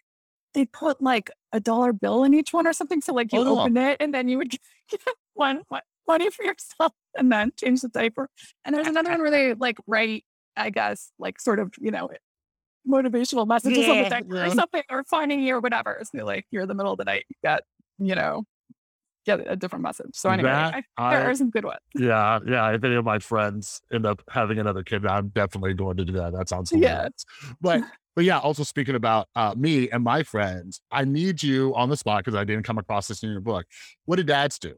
they 0.55 0.64
put 0.64 1.03
like 1.03 1.30
a 1.53 1.61
dollar 1.61 1.93
bill 1.93 2.24
in 2.24 2.34
each 2.34 2.53
one 2.53 2.66
or 2.66 2.72
something. 2.72 3.01
So 3.01 3.12
like 3.12 3.32
you 3.32 3.41
Oh. 3.41 3.61
open 3.61 3.76
it 3.76 3.97
and 4.01 4.14
then 4.14 4.28
you 4.28 4.39
would 4.39 4.51
get 4.91 5.01
one, 5.34 5.62
one 5.68 5.82
money 6.07 6.30
for 6.30 6.43
yourself 6.45 6.93
and 7.16 7.30
then 7.30 7.53
change 7.57 7.82
the 7.82 7.89
diaper. 7.89 8.28
And 8.64 8.74
there's 8.74 8.86
another 8.86 9.11
one 9.11 9.20
where 9.20 9.30
they 9.30 9.55
like 9.55 9.78
write, 9.86 10.24
I 10.57 10.70
guess, 10.70 11.12
like 11.18 11.41
sort 11.41 11.59
of, 11.59 11.74
you 11.78 11.91
know, 11.91 12.09
motivational 12.89 13.47
messages 13.47 13.89
on 13.89 13.99
the 13.99 14.09
diaper 14.09 14.34
yeah. 14.36 14.47
or 14.47 14.51
something 14.51 14.82
or 14.91 15.05
finding 15.05 15.41
you 15.41 15.57
or 15.57 15.61
whatever. 15.61 16.01
So 16.05 16.24
like 16.24 16.47
you're 16.51 16.62
in 16.62 16.68
the 16.68 16.74
middle 16.74 16.93
of 16.93 16.99
the 16.99 17.05
night, 17.05 17.24
you 17.28 17.36
got, 17.45 17.62
you 17.99 18.14
know, 18.14 18.45
get 19.37 19.51
a 19.51 19.57
different 19.57 19.83
message. 19.83 20.11
So 20.14 20.31
anyway, 20.31 20.51
I, 20.51 20.70
there 20.72 20.83
I- 20.97 21.24
are 21.26 21.35
some 21.35 21.51
good 21.51 21.64
ones. 21.64 21.79
Yeah, 21.95 22.39
yeah. 22.47 22.70
If 22.70 22.83
any 22.83 22.95
of 22.97 23.05
my 23.05 23.18
friends 23.18 23.81
end 23.93 24.07
up 24.07 24.22
having 24.31 24.59
another 24.59 24.83
kid, 24.83 25.07
I'm 25.07 25.29
definitely 25.29 25.74
going 25.74 25.97
to 25.99 26.05
do 26.05 26.12
that. 26.14 26.33
That 26.33 26.49
sounds 26.49 26.72
Yeah. 26.72 27.09
But 27.61 27.83
but 28.16 28.24
yeah, 28.24 28.39
also 28.39 28.64
speaking 28.64 28.97
about 28.97 29.29
uh, 29.37 29.55
me 29.57 29.89
and 29.91 30.03
my 30.03 30.22
friends, 30.24 30.81
I 30.91 31.05
need 31.05 31.43
you 31.43 31.72
on 31.76 31.89
the 31.89 31.97
spot 31.97 32.24
because 32.24 32.35
I 32.37 32.43
didn't 32.45 32.64
come 32.64 32.79
across 32.79 33.07
this 33.09 33.22
in 33.22 33.31
your 33.31 33.41
book. 33.41 33.64
What 34.07 34.16
did 34.16 34.26
dads 34.26 34.59
do? 34.59 34.74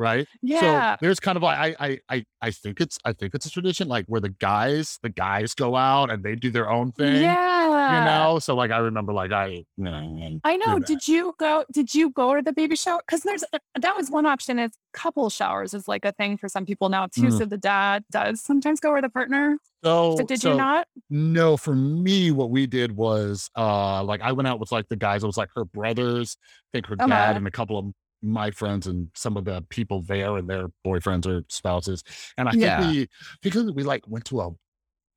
Right. 0.00 0.26
Yeah. 0.40 0.94
So 0.94 0.98
there's 1.02 1.20
kind 1.20 1.36
of 1.36 1.42
like 1.42 1.76
I 1.78 1.98
I 2.08 2.24
I 2.40 2.50
think 2.52 2.80
it's 2.80 2.98
I 3.04 3.12
think 3.12 3.34
it's 3.34 3.44
a 3.44 3.50
tradition 3.50 3.86
like 3.86 4.06
where 4.06 4.20
the 4.20 4.30
guys 4.30 4.98
the 5.02 5.10
guys 5.10 5.52
go 5.54 5.76
out 5.76 6.10
and 6.10 6.24
they 6.24 6.34
do 6.36 6.50
their 6.50 6.70
own 6.70 6.90
thing. 6.92 7.20
yeah. 7.22 7.98
You 7.98 8.04
know. 8.06 8.38
So 8.38 8.54
like 8.56 8.70
I 8.70 8.78
remember 8.78 9.12
like 9.12 9.30
I 9.30 9.46
you 9.48 9.64
know, 9.76 10.38
I 10.42 10.56
know. 10.56 10.78
Did 10.78 11.06
you 11.06 11.34
go? 11.38 11.64
Did 11.70 11.94
you 11.94 12.10
go 12.12 12.34
to 12.34 12.40
the 12.40 12.54
baby 12.54 12.76
shower? 12.76 13.00
Because 13.06 13.20
there's 13.22 13.44
that 13.78 13.94
was 13.94 14.10
one 14.10 14.24
option. 14.24 14.58
Is 14.58 14.70
couple 14.94 15.28
showers 15.30 15.72
is 15.74 15.86
like 15.86 16.04
a 16.06 16.12
thing 16.12 16.36
for 16.38 16.48
some 16.48 16.64
people 16.64 16.88
now 16.88 17.06
too. 17.06 17.28
Mm. 17.28 17.38
So 17.38 17.44
the 17.44 17.58
dad 17.58 18.02
does 18.10 18.40
sometimes 18.40 18.80
go 18.80 18.94
with 18.94 19.04
a 19.04 19.08
partner. 19.10 19.58
so 19.84 20.16
So 20.16 20.24
did 20.24 20.40
so- 20.40 20.52
you 20.52 20.56
not? 20.56 20.86
No, 21.10 21.56
for 21.58 21.74
me, 21.76 22.30
what 22.30 22.50
we 22.50 22.66
did 22.66 22.96
was 22.96 23.50
uh 23.54 24.02
like 24.02 24.22
I 24.22 24.32
went 24.32 24.48
out 24.48 24.58
with 24.60 24.72
like 24.72 24.88
the 24.88 24.96
guys, 24.96 25.22
it 25.22 25.26
was 25.26 25.36
like 25.36 25.50
her 25.54 25.66
brothers, 25.66 26.38
I 26.40 26.68
think 26.72 26.86
her 26.86 26.96
dad 26.96 27.10
Uh-huh. 27.12 27.32
and 27.36 27.46
a 27.46 27.50
couple 27.50 27.78
of 27.78 27.84
my 28.22 28.50
friends 28.50 28.86
and 28.86 29.08
some 29.14 29.36
of 29.36 29.44
the 29.44 29.62
people 29.70 30.02
there 30.02 30.36
and 30.36 30.48
their 30.48 30.68
boyfriends 30.86 31.26
or 31.26 31.44
spouses. 31.48 32.02
And 32.36 32.48
I 32.48 32.52
think 32.52 32.80
we 32.92 33.08
because 33.42 33.70
we 33.72 33.82
like 33.82 34.02
went 34.06 34.24
to 34.26 34.40
a 34.40 34.50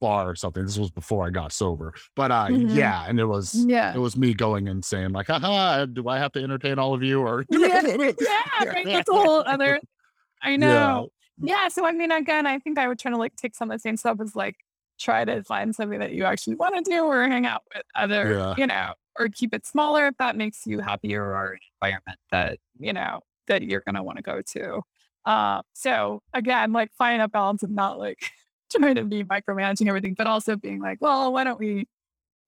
bar 0.01 0.29
or 0.29 0.35
something. 0.35 0.65
This 0.65 0.77
was 0.77 0.91
before 0.91 1.25
I 1.25 1.29
got 1.29 1.51
sober. 1.51 1.93
But 2.15 2.31
uh 2.31 2.47
Mhm. 2.47 2.75
yeah, 2.75 3.05
and 3.07 3.19
it 3.19 3.25
was 3.25 3.53
Yeah. 3.55 3.93
it 3.93 3.99
was 3.99 4.17
me 4.17 4.33
going 4.33 4.67
and 4.67 4.83
saying 4.83 5.11
like, 5.11 5.27
haha, 5.27 5.85
do 5.85 6.07
I 6.09 6.17
have 6.17 6.31
to 6.33 6.43
entertain 6.43 6.79
all 6.79 6.93
of 6.93 7.03
you 7.03 7.21
or 7.21 7.45
Yeah, 7.49 7.59
yeah, 8.19 8.63
right. 8.65 8.85
That's 8.85 9.09
a 9.09 9.13
whole 9.13 9.43
other. 9.45 9.79
I 10.41 10.57
know. 10.57 11.09
Yeah. 11.41 11.69
So 11.69 11.85
I 11.85 11.91
mean, 11.93 12.11
again, 12.11 12.45
I 12.45 12.59
think 12.59 12.77
I 12.77 12.87
would 12.87 12.99
try 12.99 13.11
to 13.11 13.17
like 13.17 13.35
take 13.37 13.55
some 13.55 13.71
of 13.71 13.75
the 13.75 13.79
same 13.79 13.95
stuff 13.97 14.19
as 14.21 14.35
like 14.35 14.55
try 14.99 15.25
to 15.25 15.41
find 15.43 15.73
something 15.75 15.99
that 15.99 16.11
you 16.13 16.23
actually 16.25 16.55
want 16.55 16.75
to 16.83 16.89
do 16.89 17.03
or 17.03 17.23
hang 17.27 17.45
out 17.45 17.63
with 17.73 17.83
other, 17.95 18.33
Yeah. 18.33 18.53
you 18.57 18.67
know, 18.67 18.93
or 19.17 19.27
keep 19.29 19.53
it 19.53 19.65
smaller 19.65 20.07
if 20.07 20.17
that 20.17 20.35
makes 20.35 20.65
you 20.65 20.79
happier 20.79 21.23
or 21.23 21.53
an 21.53 21.59
environment 21.81 22.19
that, 22.31 22.59
you 22.79 22.93
know, 22.93 23.21
that 23.47 23.61
you're 23.63 23.81
gonna 23.85 24.03
want 24.03 24.17
to 24.17 24.23
go 24.23 24.41
to. 24.41 24.81
Uh, 25.25 25.61
so 25.73 26.21
again, 26.33 26.73
like 26.73 26.91
find 26.97 27.21
a 27.21 27.27
balance 27.27 27.63
of 27.63 27.69
not 27.69 27.97
like 27.99 28.19
trying 28.75 28.95
to 28.95 29.03
be 29.03 29.23
micromanaging 29.23 29.87
everything, 29.87 30.15
but 30.17 30.27
also 30.27 30.55
being 30.55 30.79
like, 30.81 30.97
well, 31.01 31.31
why 31.31 31.43
don't 31.43 31.59
we, 31.59 31.87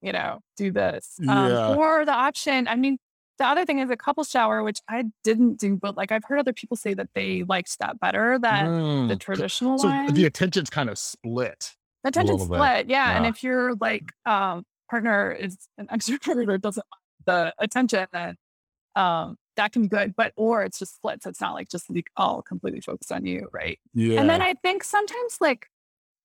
you 0.01 0.11
know, 0.11 0.39
do 0.57 0.71
this? 0.71 1.19
Um, 1.27 1.27
Yeah. 1.51 1.75
or 1.75 2.05
the 2.05 2.13
option, 2.13 2.67
I 2.67 2.75
mean, 2.75 2.97
the 3.37 3.45
other 3.45 3.65
thing 3.65 3.79
is 3.79 3.89
a 3.89 3.97
couple 3.97 4.23
shower, 4.23 4.63
which 4.63 4.79
I 4.89 5.03
didn't 5.23 5.59
do, 5.59 5.75
but 5.75 5.97
like 5.97 6.11
I've 6.11 6.23
heard 6.23 6.39
other 6.39 6.53
people 6.53 6.77
say 6.77 6.93
that 6.93 7.09
they 7.15 7.43
liked 7.43 7.77
that 7.79 7.99
better 7.99 8.39
than 8.39 8.65
the 9.09 9.15
Mm. 9.15 9.19
traditional 9.19 9.77
So 9.77 9.89
one. 9.89 10.13
the 10.13 10.25
attention's 10.25 10.69
kind 10.69 10.89
of 10.89 10.97
split. 10.97 11.73
The 12.03 12.09
attention 12.09 12.39
split, 12.39 12.87
yeah. 12.89 13.15
And 13.17 13.25
if 13.25 13.43
you're 13.43 13.75
like 13.75 14.03
um 14.25 14.63
partner 14.95 15.31
is 15.31 15.57
an 15.77 15.87
extrovert 15.87 16.47
or 16.47 16.57
doesn't 16.57 16.85
want 16.91 17.01
the 17.25 17.53
attention, 17.63 18.07
then 18.13 18.35
um 18.95 19.35
that 19.57 19.71
can 19.71 19.83
be 19.83 19.87
good. 19.87 20.15
But 20.15 20.33
or 20.35 20.63
it's 20.63 20.79
just 20.79 20.95
split, 20.95 21.23
so 21.23 21.29
it's 21.29 21.41
not 21.41 21.53
like 21.53 21.69
just 21.69 21.89
like 21.89 22.07
all 22.17 22.41
completely 22.41 22.81
focused 22.81 23.11
on 23.11 23.25
you, 23.25 23.47
right? 23.53 23.79
Yeah. 23.93 24.19
And 24.19 24.29
then 24.29 24.41
I 24.41 24.53
think 24.53 24.83
sometimes 24.83 25.37
like 25.41 25.67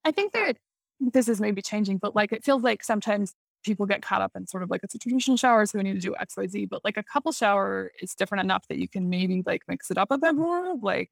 I 0.04 0.10
think 0.12 0.32
that 0.32 0.56
this 1.00 1.28
is 1.28 1.40
maybe 1.40 1.62
changing, 1.62 1.98
but 1.98 2.14
like 2.14 2.32
it 2.32 2.44
feels 2.44 2.62
like 2.62 2.82
sometimes 2.84 3.34
people 3.62 3.86
get 3.86 4.02
caught 4.02 4.22
up 4.22 4.32
in 4.34 4.46
sort 4.46 4.62
of 4.62 4.70
like 4.70 4.80
it's 4.82 4.94
a 4.94 4.98
traditional 4.98 5.36
shower, 5.36 5.64
so 5.66 5.78
we 5.78 5.84
need 5.84 5.94
to 5.94 6.00
do 6.00 6.14
X, 6.18 6.36
Y, 6.36 6.46
Z. 6.46 6.66
But 6.66 6.84
like 6.84 6.96
a 6.96 7.02
couple 7.02 7.30
shower 7.32 7.90
is 8.02 8.14
different 8.14 8.42
enough 8.44 8.66
that 8.68 8.78
you 8.78 8.88
can 8.88 9.08
maybe 9.10 9.42
like 9.46 9.62
mix 9.68 9.90
it 9.90 9.98
up 9.98 10.10
a 10.10 10.18
bit 10.18 10.34
more. 10.34 10.74
Like 10.80 11.10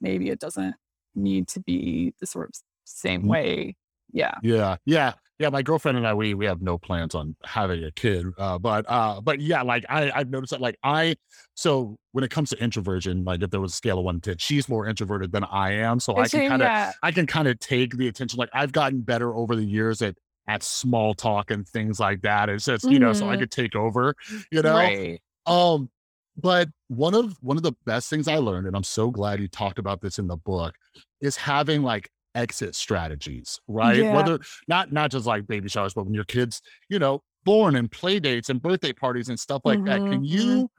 maybe 0.00 0.28
it 0.30 0.38
doesn't 0.40 0.74
need 1.14 1.48
to 1.48 1.60
be 1.60 2.14
the 2.20 2.26
sort 2.26 2.48
of 2.50 2.54
same 2.84 3.22
Mm. 3.24 3.28
way. 3.28 3.76
Yeah. 4.12 4.34
Yeah, 4.42 4.76
yeah, 4.86 5.12
yeah. 5.38 5.48
My 5.50 5.62
girlfriend 5.62 5.98
and 5.98 6.06
I, 6.06 6.14
we 6.14 6.34
we 6.34 6.46
have 6.46 6.60
no 6.62 6.78
plans 6.78 7.14
on 7.14 7.36
having 7.44 7.84
a 7.84 7.90
kid. 7.92 8.26
Uh, 8.38 8.58
but 8.58 8.84
uh, 8.88 9.20
but 9.20 9.40
yeah, 9.40 9.62
like 9.62 9.84
I 9.88 10.10
I've 10.10 10.30
noticed 10.30 10.50
that 10.50 10.60
like 10.60 10.76
I 10.82 11.16
so 11.54 11.96
when 12.12 12.24
it 12.24 12.30
comes 12.30 12.50
to 12.50 12.56
introversion, 12.62 13.24
like 13.24 13.42
if 13.42 13.50
there 13.50 13.60
was 13.60 13.72
a 13.72 13.76
scale 13.76 13.98
of 13.98 14.04
one 14.04 14.20
to 14.22 14.30
ten, 14.30 14.38
she's 14.38 14.68
more 14.68 14.86
introverted 14.86 15.32
than 15.32 15.44
I 15.44 15.72
am. 15.72 16.00
So 16.00 16.16
I 16.16 16.24
Is 16.24 16.30
can 16.30 16.48
kind 16.48 16.62
of. 16.62 16.94
I 17.02 17.12
can 17.12 17.26
kind 17.26 17.48
of 17.48 17.58
take 17.60 17.96
the 17.96 18.08
attention. 18.08 18.38
Like 18.38 18.50
I've 18.52 18.72
gotten 18.72 19.02
better 19.02 19.34
over 19.34 19.54
the 19.56 19.64
years 19.64 20.02
at 20.02 20.16
at 20.46 20.62
small 20.62 21.14
talk 21.14 21.50
and 21.50 21.68
things 21.68 22.00
like 22.00 22.22
that. 22.22 22.48
It's 22.48 22.64
just 22.64 22.90
you 22.90 22.98
know, 22.98 23.12
so 23.12 23.28
I 23.28 23.36
Mhm. 23.36 23.40
could 23.40 23.50
take 23.50 23.76
over. 23.76 24.14
You 24.50 24.62
know, 24.62 24.74
Right. 24.78 25.20
um, 25.46 25.90
but 26.36 26.68
one 26.88 27.14
of 27.14 27.36
one 27.42 27.56
of 27.56 27.62
the 27.62 27.72
best 27.84 28.08
things 28.10 28.28
I 28.28 28.36
learned, 28.36 28.66
and 28.66 28.76
I'm 28.76 28.84
so 28.84 29.10
glad 29.10 29.40
you 29.40 29.48
talked 29.48 29.78
about 29.78 30.00
this 30.00 30.18
in 30.18 30.26
the 30.28 30.36
book, 30.36 30.74
is 31.20 31.36
having 31.36 31.82
like 31.82 32.10
exit 32.34 32.74
strategies, 32.74 33.60
right? 33.68 33.98
Yeah. 33.98 34.14
Whether 34.14 34.38
not 34.68 34.92
not 34.92 35.10
just 35.10 35.26
like 35.26 35.46
baby 35.46 35.68
showers, 35.68 35.94
but 35.94 36.04
when 36.04 36.14
your 36.14 36.24
kids, 36.24 36.62
you 36.88 36.98
know, 36.98 37.22
born 37.44 37.76
and 37.76 37.90
play 37.90 38.20
dates 38.20 38.50
and 38.50 38.60
birthday 38.60 38.92
parties 38.92 39.28
and 39.28 39.38
stuff 39.40 39.62
like 39.64 39.84
that. 39.84 40.06
Can 40.06 40.22
Mhm, 40.22 40.26
you 40.28 40.70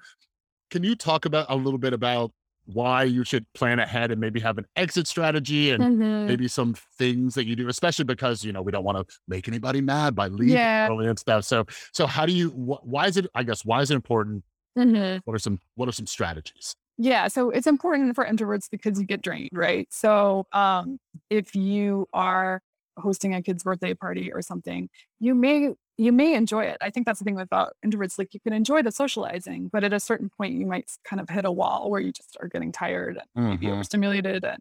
can 0.71 0.83
you 0.83 0.95
talk 0.95 1.25
about 1.25 1.47
a 1.49 1.55
little 1.55 1.79
bit 1.79 1.93
about 1.93 2.31
why 2.65 3.03
you 3.03 3.23
should 3.23 3.45
plan 3.53 3.79
ahead 3.79 4.11
and 4.11 4.21
maybe 4.21 4.39
have 4.39 4.59
an 4.59 4.65
exit 4.75 5.07
strategy 5.07 5.71
and 5.71 5.83
Mhm. 5.83 6.27
maybe 6.27 6.47
some 6.47 6.75
things 6.99 7.33
that 7.33 7.45
you 7.45 7.55
do, 7.55 7.67
especially 7.67 8.05
because 8.05 8.43
you 8.45 8.51
know 8.53 8.61
we 8.61 8.71
don't 8.71 8.83
want 8.83 8.97
to 9.09 9.15
make 9.27 9.47
anybody 9.47 9.81
mad 9.81 10.15
by 10.15 10.27
leaving 10.27 10.49
Yeah. 10.55 10.87
early 10.89 11.07
and 11.07 11.17
stuff. 11.17 11.45
So, 11.45 11.65
so 11.93 12.05
how 12.07 12.25
do 12.27 12.33
you? 12.33 12.49
Wh- 12.51 12.85
why 12.85 13.07
is 13.07 13.17
it? 13.17 13.25
I 13.35 13.43
guess 13.43 13.65
why 13.65 13.81
is 13.81 13.89
it 13.91 13.95
important? 13.95 14.43
Mhm. 14.77 15.21
What 15.25 15.35
are 15.35 15.39
some 15.39 15.59
What 15.75 15.89
are 15.89 15.93
some 15.93 16.07
strategies? 16.07 16.75
Yeah, 17.01 17.29
so 17.29 17.49
it's 17.49 17.67
important 17.67 18.15
for 18.15 18.25
introverts 18.25 18.69
because 18.69 18.99
you 18.99 19.05
get 19.05 19.21
drained, 19.21 19.51
right? 19.53 19.87
So, 19.91 20.47
um, 20.51 20.99
if 21.29 21.55
you 21.55 22.07
are 22.13 22.61
hosting 22.97 23.33
a 23.33 23.41
kid's 23.41 23.63
birthday 23.63 23.93
party 23.93 24.31
or 24.33 24.41
something, 24.41 24.89
you 25.19 25.33
may 25.35 25.73
you 25.97 26.11
may 26.13 26.33
enjoy 26.35 26.65
it. 26.65 26.77
I 26.81 26.89
think 26.89 27.05
that's 27.05 27.19
the 27.19 27.25
thing 27.25 27.39
about 27.39 27.73
introverts; 27.85 28.17
like 28.19 28.33
you 28.33 28.41
can 28.41 28.51
enjoy 28.53 28.81
the 28.83 28.91
socializing, 28.91 29.69
but 29.71 29.83
at 29.85 29.93
a 29.93 29.99
certain 29.99 30.29
point, 30.29 30.55
you 30.55 30.65
might 30.65 30.91
kind 31.05 31.21
of 31.21 31.29
hit 31.29 31.45
a 31.45 31.51
wall 31.51 31.89
where 31.89 32.01
you 32.01 32.11
just 32.11 32.35
are 32.41 32.49
getting 32.49 32.71
tired 32.73 33.15
and 33.17 33.25
maybe 33.49 33.67
Mhm. 33.67 33.71
overstimulated, 33.71 34.43
and 34.45 34.59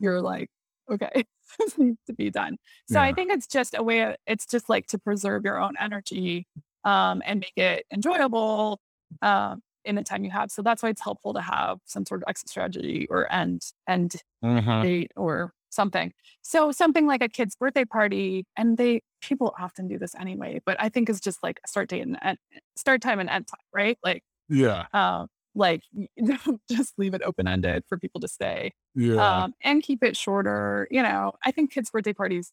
you're 0.00 0.20
like, 0.20 0.50
okay, 0.90 1.24
this 1.58 1.78
needs 1.78 1.98
to 2.06 2.14
be 2.14 2.30
done. 2.30 2.58
So 2.86 3.00
I 3.00 3.12
think 3.12 3.32
it's 3.32 3.46
just 3.46 3.74
a 3.74 3.82
way. 3.82 4.02
Of, 4.02 4.16
it's 4.26 4.46
just 4.46 4.68
like 4.68 4.86
to 4.88 4.98
preserve 4.98 5.44
your 5.44 5.60
own 5.60 5.74
energy 5.80 6.46
um, 6.84 7.22
and 7.26 7.40
make 7.40 7.54
it 7.56 7.86
enjoyable 7.92 8.80
um, 9.22 9.62
in 9.84 9.96
the 9.96 10.02
time 10.02 10.24
you 10.24 10.30
have. 10.30 10.50
So 10.50 10.62
that's 10.62 10.82
why 10.82 10.90
it's 10.90 11.02
helpful 11.02 11.34
to 11.34 11.40
have 11.40 11.78
some 11.86 12.06
sort 12.06 12.22
of 12.22 12.28
exit 12.28 12.48
strategy 12.50 13.06
or 13.10 13.30
end 13.32 13.62
end 13.88 14.16
Mhm. 14.42 14.84
date 14.84 15.12
or 15.16 15.52
something. 15.70 16.12
So 16.42 16.72
something 16.72 17.06
like 17.06 17.22
a 17.22 17.28
kid's 17.28 17.56
birthday 17.56 17.84
party, 17.84 18.46
and 18.56 18.76
they 18.78 19.02
people 19.22 19.54
often 19.58 19.88
do 19.88 19.98
this 19.98 20.14
anyway, 20.16 20.60
but 20.66 20.76
I 20.80 20.88
think 20.88 21.08
it's 21.10 21.20
just 21.20 21.42
like 21.42 21.60
a 21.64 21.68
start 21.68 21.88
date 21.88 22.02
and 22.02 22.18
end, 22.22 22.38
start 22.76 23.02
time 23.02 23.20
and 23.20 23.30
end 23.30 23.48
time, 23.48 23.60
right? 23.74 23.98
Like, 24.04 24.22
Yeah, 24.48 24.86
um, 24.92 25.28
like 25.54 25.82
just 26.70 26.94
leave 26.98 27.14
it 27.14 27.22
open 27.24 27.46
ended 27.48 27.84
for 27.88 27.98
people 27.98 28.20
to 28.20 28.28
stay 28.28 28.72
yeah, 28.94 29.44
um, 29.44 29.54
and 29.62 29.82
keep 29.82 30.02
it 30.02 30.16
shorter. 30.16 30.88
You 30.90 31.02
know, 31.02 31.32
I 31.44 31.50
think 31.52 31.72
kids' 31.72 31.90
birthday 31.90 32.12
parties, 32.12 32.52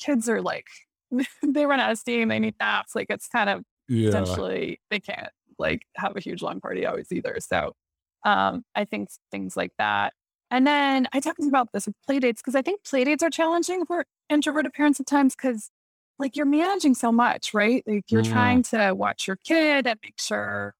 kids 0.00 0.28
are 0.28 0.42
like, 0.42 0.66
they 1.42 1.66
run 1.66 1.80
out 1.80 1.92
of 1.92 1.98
steam, 1.98 2.28
they 2.28 2.38
need 2.40 2.56
naps. 2.60 2.94
Like 2.94 3.08
it's 3.10 3.28
kind 3.28 3.50
of 3.50 3.64
yeah, 3.88 4.40
potentially 4.44 4.80
they 4.90 5.00
can't 5.00 5.30
like 5.58 5.82
have 5.96 6.16
a 6.16 6.20
huge 6.20 6.42
long 6.42 6.60
party 6.60 6.86
always 6.86 7.10
either. 7.12 7.36
So 7.40 7.72
um, 8.24 8.64
I 8.74 8.84
think 8.84 9.08
things 9.30 9.56
like 9.56 9.72
that. 9.78 10.12
And 10.50 10.66
then 10.66 11.08
I 11.12 11.20
talked 11.20 11.42
about 11.42 11.68
this 11.72 11.86
with 11.86 11.96
play 12.06 12.18
dates 12.20 12.40
because 12.40 12.54
I 12.54 12.62
think 12.62 12.84
play 12.84 13.04
dates 13.04 13.22
are 13.22 13.30
challenging 13.30 13.84
for 13.84 14.04
introverted 14.30 14.72
parents 14.72 15.00
at 15.00 15.06
times 15.06 15.34
because 15.34 15.70
like 16.18 16.36
you're 16.36 16.46
managing 16.46 16.94
so 16.94 17.10
much, 17.12 17.52
right? 17.52 17.82
Like 17.86 18.04
you're 18.10 18.22
Mm. 18.22 18.32
trying 18.32 18.62
to 18.64 18.92
watch 18.94 19.26
your 19.26 19.36
kid 19.44 19.86
and 19.86 19.98
make 20.02 20.20
sure 20.20 20.74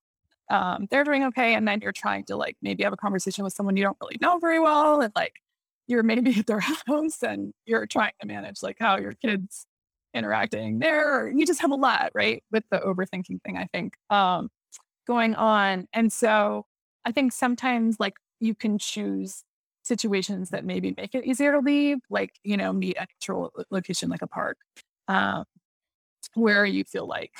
um, 0.50 0.86
they're 0.90 1.04
doing 1.04 1.24
okay. 1.24 1.54
And 1.54 1.66
then 1.66 1.80
you're 1.80 1.92
trying 1.92 2.24
to 2.26 2.36
like 2.36 2.56
maybe 2.62 2.84
have 2.84 2.92
a 2.92 2.96
conversation 2.96 3.42
with 3.44 3.52
someone 3.52 3.76
you 3.76 3.82
don't 3.82 3.98
really 4.00 4.16
know 4.20 4.38
very 4.38 4.60
well. 4.60 5.00
And 5.00 5.12
like 5.16 5.34
you're 5.88 6.02
maybe 6.04 6.34
at 6.38 6.46
their 6.46 6.60
house 6.60 7.22
and 7.22 7.52
you're 7.66 7.86
trying 7.86 8.12
to 8.20 8.26
manage 8.26 8.62
like 8.62 8.76
how 8.78 8.98
your 8.98 9.14
kids 9.14 9.66
interacting 10.14 10.78
there. 10.78 11.28
You 11.28 11.44
just 11.44 11.60
have 11.60 11.72
a 11.72 11.76
lot, 11.76 12.12
right? 12.14 12.42
With 12.52 12.64
the 12.70 12.78
overthinking 12.78 13.42
thing, 13.42 13.56
I 13.58 13.66
think, 13.72 13.94
um, 14.10 14.48
going 15.06 15.34
on. 15.34 15.88
And 15.92 16.12
so 16.12 16.66
I 17.04 17.12
think 17.12 17.32
sometimes 17.32 17.98
like 18.00 18.14
you 18.40 18.54
can 18.54 18.78
choose 18.78 19.44
situations 19.84 20.50
that 20.50 20.64
maybe 20.64 20.94
make 20.96 21.14
it 21.14 21.24
easier 21.24 21.52
to 21.52 21.60
leave, 21.60 21.98
like, 22.10 22.32
you 22.44 22.56
know, 22.56 22.72
meet 22.72 22.96
a 22.98 23.06
neutral 23.20 23.52
location 23.70 24.08
like 24.10 24.22
a 24.22 24.26
park, 24.26 24.58
um, 25.08 25.44
where 26.34 26.66
you 26.66 26.84
feel 26.84 27.06
like 27.06 27.32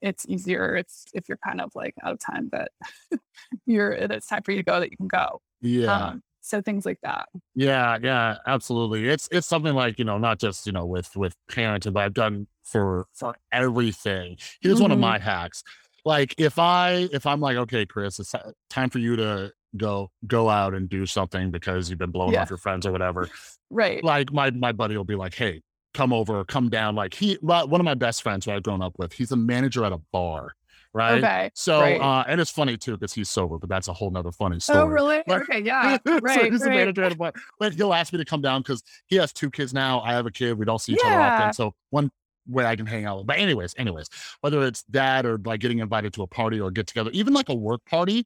it's 0.00 0.26
easier. 0.28 0.76
It's 0.76 1.06
if 1.14 1.28
you're 1.28 1.38
kind 1.44 1.60
of 1.60 1.72
like 1.74 1.94
out 2.02 2.12
of 2.12 2.20
time, 2.20 2.48
but 2.50 2.72
you're 3.66 3.92
it's 3.92 4.26
time 4.28 4.42
for 4.44 4.52
you 4.52 4.58
to 4.58 4.62
go 4.64 4.80
that 4.80 4.90
you 4.90 4.96
can 4.96 5.08
go. 5.08 5.40
yeah, 5.60 6.12
Um, 6.12 6.22
so 6.42 6.62
things 6.62 6.86
like 6.86 7.00
that. 7.02 7.28
yeah, 7.54 7.98
yeah. 8.00 8.36
Absolutely. 8.46 9.08
It's 9.08 9.28
it's 9.32 9.46
something 9.46 9.74
like 9.74 9.98
you 9.98 10.04
know 10.04 10.18
not 10.18 10.38
just 10.38 10.66
you 10.66 10.72
know 10.72 10.86
with 10.86 11.16
with 11.16 11.34
parenting, 11.50 11.92
but 11.92 12.04
I've 12.04 12.14
done 12.14 12.46
for 12.62 13.06
for 13.14 13.34
everything. 13.52 14.36
Here's 14.60 14.80
one 14.80 14.92
of 14.92 14.98
Mhm. 14.98 15.00
my 15.00 15.18
hacks. 15.18 15.62
Like 16.04 16.34
if 16.38 16.58
I 16.58 17.08
if 17.12 17.26
I'm 17.26 17.40
like 17.40 17.56
okay, 17.56 17.86
Chris, 17.86 18.18
it's 18.18 18.34
time 18.68 18.90
for 18.90 18.98
you 18.98 19.16
to 19.16 19.52
go 19.76 20.10
go 20.26 20.48
out 20.48 20.74
and 20.74 20.88
do 20.88 21.06
something 21.06 21.50
because 21.50 21.90
you've 21.90 21.98
been 21.98 22.10
blowing 22.10 22.32
Yeah. 22.32 22.42
off 22.42 22.50
your 22.50 22.56
friends 22.58 22.86
or 22.86 22.92
whatever. 22.92 23.28
Right. 23.70 24.02
like 24.02 24.32
my 24.32 24.50
my 24.50 24.72
buddy 24.72 24.96
will 24.96 25.04
be 25.04 25.14
like, 25.14 25.34
"Hey, 25.34 25.62
come 25.94 26.12
over, 26.12 26.44
come 26.44 26.68
down." 26.70 26.94
Like 26.96 27.14
he, 27.14 27.38
one 27.40 27.80
of 27.80 27.84
my 27.84 27.94
best 27.94 28.22
friends 28.22 28.44
who 28.44 28.50
I've 28.52 28.62
grown 28.64 28.82
up 28.82 28.94
with, 28.98 29.12
he's 29.12 29.30
a 29.30 29.36
manager 29.36 29.84
at 29.84 29.92
a 29.92 30.00
bar, 30.12 30.54
right? 30.92 31.22
Okay. 31.22 31.50
So, 31.54 31.80
right. 31.80 32.00
uh, 32.00 32.24
and 32.26 32.40
it's 32.40 32.50
funny 32.50 32.76
too 32.76 32.92
because 32.96 33.12
he's 33.12 33.30
sober, 33.30 33.58
but 33.58 33.68
that's 33.68 33.86
a 33.86 33.92
whole 33.92 34.10
nother 34.10 34.32
funny 34.32 34.58
story. 34.58 34.78
oh, 34.80 34.86
really? 34.86 35.22
Like- 35.28 35.42
okay. 35.42 35.60
Yeah. 35.62 35.98
so 36.06 36.18
Right. 36.18 36.50
he's 36.50 36.62
a 36.62 36.68
manager 36.70 37.04
at 37.04 37.12
a 37.12 37.14
bar, 37.14 37.32
but 37.60 37.74
he'll 37.74 37.94
ask 37.94 38.12
me 38.12 38.18
to 38.18 38.24
come 38.24 38.40
down 38.42 38.62
because 38.62 38.82
he 39.06 39.14
has 39.16 39.32
two 39.32 39.50
kids 39.50 39.72
now. 39.72 40.00
I 40.00 40.14
have 40.14 40.26
a 40.26 40.32
kid. 40.32 40.58
We 40.58 40.64
don't 40.64 40.80
see 40.80 40.94
each 40.94 41.00
other 41.04 41.14
often, 41.20 41.52
so 41.52 41.74
one 41.90 42.10
way 42.46 42.64
I 42.64 42.76
can 42.76 42.86
hang 42.86 43.04
out. 43.04 43.26
But 43.26 43.38
anyways, 43.38 43.74
anyways, 43.78 44.08
whether 44.40 44.62
it's 44.64 44.82
that 44.90 45.26
or 45.26 45.38
like 45.44 45.60
getting 45.60 45.78
invited 45.80 46.12
to 46.14 46.22
a 46.22 46.26
party 46.26 46.60
or 46.60 46.70
get 46.70 46.86
together, 46.86 47.10
even 47.12 47.34
like 47.34 47.48
a 47.48 47.54
work 47.54 47.84
party, 47.86 48.24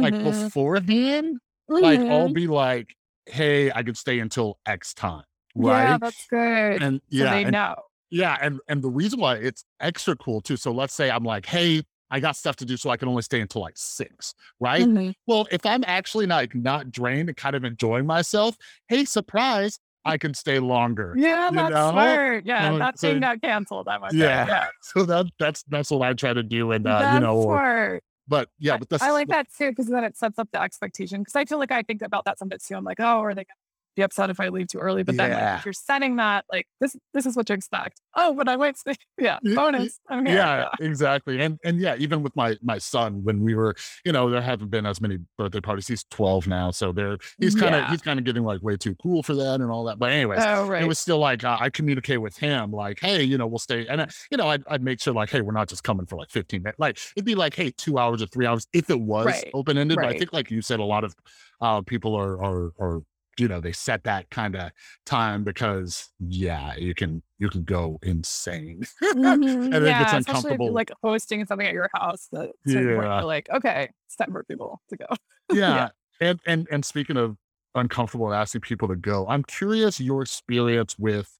like 0.00 0.14
Mhm. 0.14 0.22
beforehand, 0.22 1.38
like 1.80 2.04
I'll 2.08 2.28
Mhm. 2.28 2.34
be 2.34 2.46
like, 2.48 2.94
"Hey, 3.26 3.70
I 3.72 3.82
could 3.82 3.96
stay 3.96 4.18
until 4.20 4.58
X 4.66 4.94
time." 4.94 5.24
Right. 5.54 5.86
Yeah, 5.86 5.98
that's 5.98 6.24
good. 6.24 6.82
and 6.82 7.00
so 7.10 7.26
yeah, 7.26 7.26
they 7.26 7.44
and 7.44 7.56
know. 7.56 7.76
yeah, 8.10 8.38
and 8.40 8.60
and 8.68 8.82
the 8.82 8.90
reason 8.90 9.20
why 9.20 9.36
it's 9.36 9.64
extra 9.80 10.16
cool 10.16 10.40
too. 10.40 10.56
So 10.56 10.72
let's 10.72 10.94
say 10.94 11.10
I'm 11.10 11.24
like, 11.24 11.46
hey, 11.46 11.82
I 12.10 12.20
got 12.20 12.36
stuff 12.36 12.56
to 12.56 12.64
do, 12.66 12.76
so 12.76 12.90
I 12.90 12.96
can 12.96 13.08
only 13.08 13.22
stay 13.22 13.40
until 13.40 13.62
like 13.62 13.76
six, 13.76 14.34
right? 14.60 14.88
Mhm. 14.88 15.12
Well, 15.26 15.46
if 15.52 15.64
I'm 15.66 15.84
actually 15.86 16.26
like 16.26 16.54
not 16.54 16.90
drained 16.90 17.28
and 17.28 17.36
kind 17.36 17.56
of 17.56 17.64
enjoying 17.64 18.06
myself, 18.06 18.56
hey, 18.88 19.04
surprise, 19.04 19.78
I 20.04 20.18
can 20.18 20.34
stay 20.34 20.58
longer. 20.58 21.14
Yeah, 21.16 21.48
You 21.50 21.56
that's 21.56 21.70
know? 21.70 21.90
smart. 21.92 22.44
Yeah, 22.44 22.72
Uh, 22.74 22.78
that 22.78 22.98
so- 22.98 23.08
thing 23.10 23.20
got 23.20 23.40
canceled. 23.40 23.86
That 23.86 24.00
must 24.00 24.14
Yeah. 24.14 24.46
Yeah, 24.46 24.66
So 24.82 25.04
that 25.04 25.26
that's 25.38 25.62
that's 25.64 25.90
what 25.90 26.02
I 26.02 26.12
try 26.14 26.32
to 26.32 26.42
do, 26.42 26.72
and 26.72 26.86
uh, 26.86 27.12
you 27.14 27.20
know, 27.20 27.36
or, 27.36 27.56
smart. 27.56 28.04
but 28.26 28.48
yeah, 28.58 28.76
but 28.78 28.88
that's 28.88 29.02
I 29.02 29.10
like 29.12 29.28
that 29.28 29.46
too 29.56 29.70
because 29.70 29.86
then 29.88 30.02
it 30.04 30.16
sets 30.16 30.38
up 30.38 30.48
the 30.52 30.60
expectation. 30.60 31.20
Because 31.20 31.36
I 31.36 31.44
feel 31.44 31.58
like 31.58 31.70
I 31.72 31.82
think 31.82 32.02
about 32.02 32.24
that 32.24 32.38
sometimes 32.38 32.64
too. 32.64 32.74
I'm 32.74 32.84
like, 32.84 32.98
oh, 33.00 33.20
are 33.20 33.34
they 33.34 33.44
gonna 33.44 33.54
be 33.96 34.02
upset 34.02 34.30
if 34.30 34.40
I 34.40 34.48
leave 34.48 34.68
too 34.68 34.78
early? 34.78 35.02
But 35.02 35.16
then 35.16 35.32
like, 35.32 35.58
if 35.58 35.64
you're 35.64 35.72
setting 35.72 36.16
that, 36.16 36.44
like 36.50 36.66
this, 36.80 36.96
this 37.14 37.26
is 37.26 37.36
what 37.36 37.48
you 37.48 37.54
expect. 37.54 38.00
Oh, 38.16 38.34
but 38.34 38.48
I 38.48 38.56
might 38.56 38.76
stay. 38.78 38.94
Yeah, 39.18 39.38
bonus. 39.42 40.00
I'm 40.08 40.26
here. 40.26 40.36
yeah, 40.36 40.68
exactly. 40.80 41.40
And 41.40 41.58
and 41.64 41.78
yeah, 41.80 41.94
even 41.98 42.22
with 42.22 42.34
my 42.34 42.56
my 42.62 42.78
son, 42.78 43.22
when 43.22 43.40
we 43.42 43.54
were, 43.54 43.74
you 44.04 44.10
know, 44.12 44.28
there 44.30 44.40
haven't 44.42 44.70
been 44.70 44.84
as 44.86 45.00
many 45.00 45.18
birthday 45.38 45.60
parties. 45.60 45.86
He's 45.86 46.04
12 46.10 46.46
now, 46.48 46.70
so 46.72 46.90
there 46.92 47.18
he's 47.38 47.54
kind 47.54 47.74
of 47.74 47.82
Yeah. 47.82 47.90
he's 47.90 48.02
kind 48.02 48.18
of 48.18 48.24
getting 48.24 48.42
like 48.42 48.62
way 48.62 48.76
too 48.76 48.94
cool 48.96 49.22
for 49.22 49.34
that 49.34 49.60
and 49.60 49.70
all 49.70 49.84
that. 49.84 49.98
But 49.98 50.10
anyways, 50.12 50.42
Oh, 50.44 50.66
right. 50.66 50.82
it 50.82 50.86
was 50.86 50.98
still 50.98 51.18
like 51.18 51.44
uh, 51.44 51.56
I 51.60 51.70
communicate 51.70 52.20
with 52.20 52.36
him 52.38 52.72
like, 52.72 52.98
hey, 53.00 53.22
you 53.22 53.38
know, 53.38 53.46
we'll 53.46 53.58
stay, 53.58 53.86
and 53.86 54.02
I, 54.02 54.08
you 54.30 54.36
know, 54.38 54.48
I'd, 54.48 54.62
I'd 54.66 54.82
make 54.82 55.00
sure 55.00 55.12
like, 55.14 55.30
hey, 55.30 55.40
we're 55.42 55.52
not 55.52 55.68
just 55.68 55.84
coming 55.84 56.06
for 56.06 56.16
like 56.16 56.30
15 56.30 56.62
minutes. 56.62 56.78
Like 56.80 56.98
it'd 57.16 57.24
be 57.26 57.34
like, 57.34 57.54
hey, 57.54 57.70
two 57.70 57.98
hours 57.98 58.22
or 58.22 58.26
three 58.26 58.46
hours 58.46 58.66
if 58.72 58.90
it 58.90 59.00
was 59.00 59.26
Right. 59.26 59.50
open 59.54 59.78
ended. 59.78 59.96
But 60.00 60.06
I 60.06 60.18
think 60.18 60.32
like 60.32 60.50
you 60.50 60.62
said, 60.62 60.80
a 60.80 60.84
lot 60.84 61.04
of 61.04 61.14
uh, 61.60 61.82
people 61.82 62.14
are 62.16 62.42
are 62.42 62.72
are 62.80 63.02
you 63.38 63.48
know 63.48 63.60
they 63.60 63.72
set 63.72 64.04
that 64.04 64.30
kind 64.30 64.56
of 64.56 64.72
time 65.06 65.44
because 65.44 66.10
yeah, 66.20 66.74
you 66.76 66.94
can 66.94 67.22
you 67.38 67.48
can 67.48 67.64
go 67.64 67.98
insane. 68.02 68.82
Mhm, 69.02 69.74
and 69.74 69.84
yeah, 69.86 70.16
if 70.16 70.26
uncomfortable. 70.26 70.72
like 70.72 70.90
hosting 71.02 71.44
something 71.46 71.66
at 71.66 71.72
your 71.74 71.90
house. 71.94 72.28
That 72.32 72.50
Yeah. 72.64 72.80
you're 72.80 73.24
like, 73.24 73.48
okay, 73.50 73.90
it's 74.06 74.16
time 74.16 74.32
for 74.32 74.44
people 74.44 74.80
to 74.88 74.96
go. 74.96 75.06
yeah. 75.52 75.90
And 76.20 76.40
and 76.46 76.68
and 76.70 76.84
speaking 76.84 77.16
of 77.16 77.36
uncomfortable 77.74 78.26
and 78.26 78.34
asking 78.34 78.62
people 78.62 78.88
to 78.88 78.96
go, 78.96 79.26
I'm 79.28 79.42
curious 79.42 80.00
your 80.00 80.22
experience 80.22 80.98
with 80.98 81.38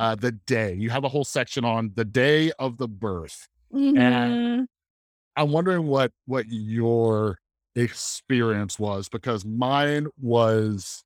uh 0.00 0.14
the 0.14 0.32
day. 0.32 0.74
You 0.74 0.90
have 0.90 1.04
a 1.04 1.08
whole 1.08 1.24
section 1.24 1.64
on 1.64 1.92
the 1.94 2.04
day 2.04 2.52
of 2.58 2.78
the 2.78 2.88
birth. 2.88 3.48
Mhm. 3.72 4.66
I'm 5.36 5.50
wondering 5.52 5.86
what 5.86 6.12
what 6.26 6.46
your 6.48 7.38
experience 7.74 8.78
was 8.78 9.08
because 9.08 9.44
mine 9.44 10.08
was 10.20 11.04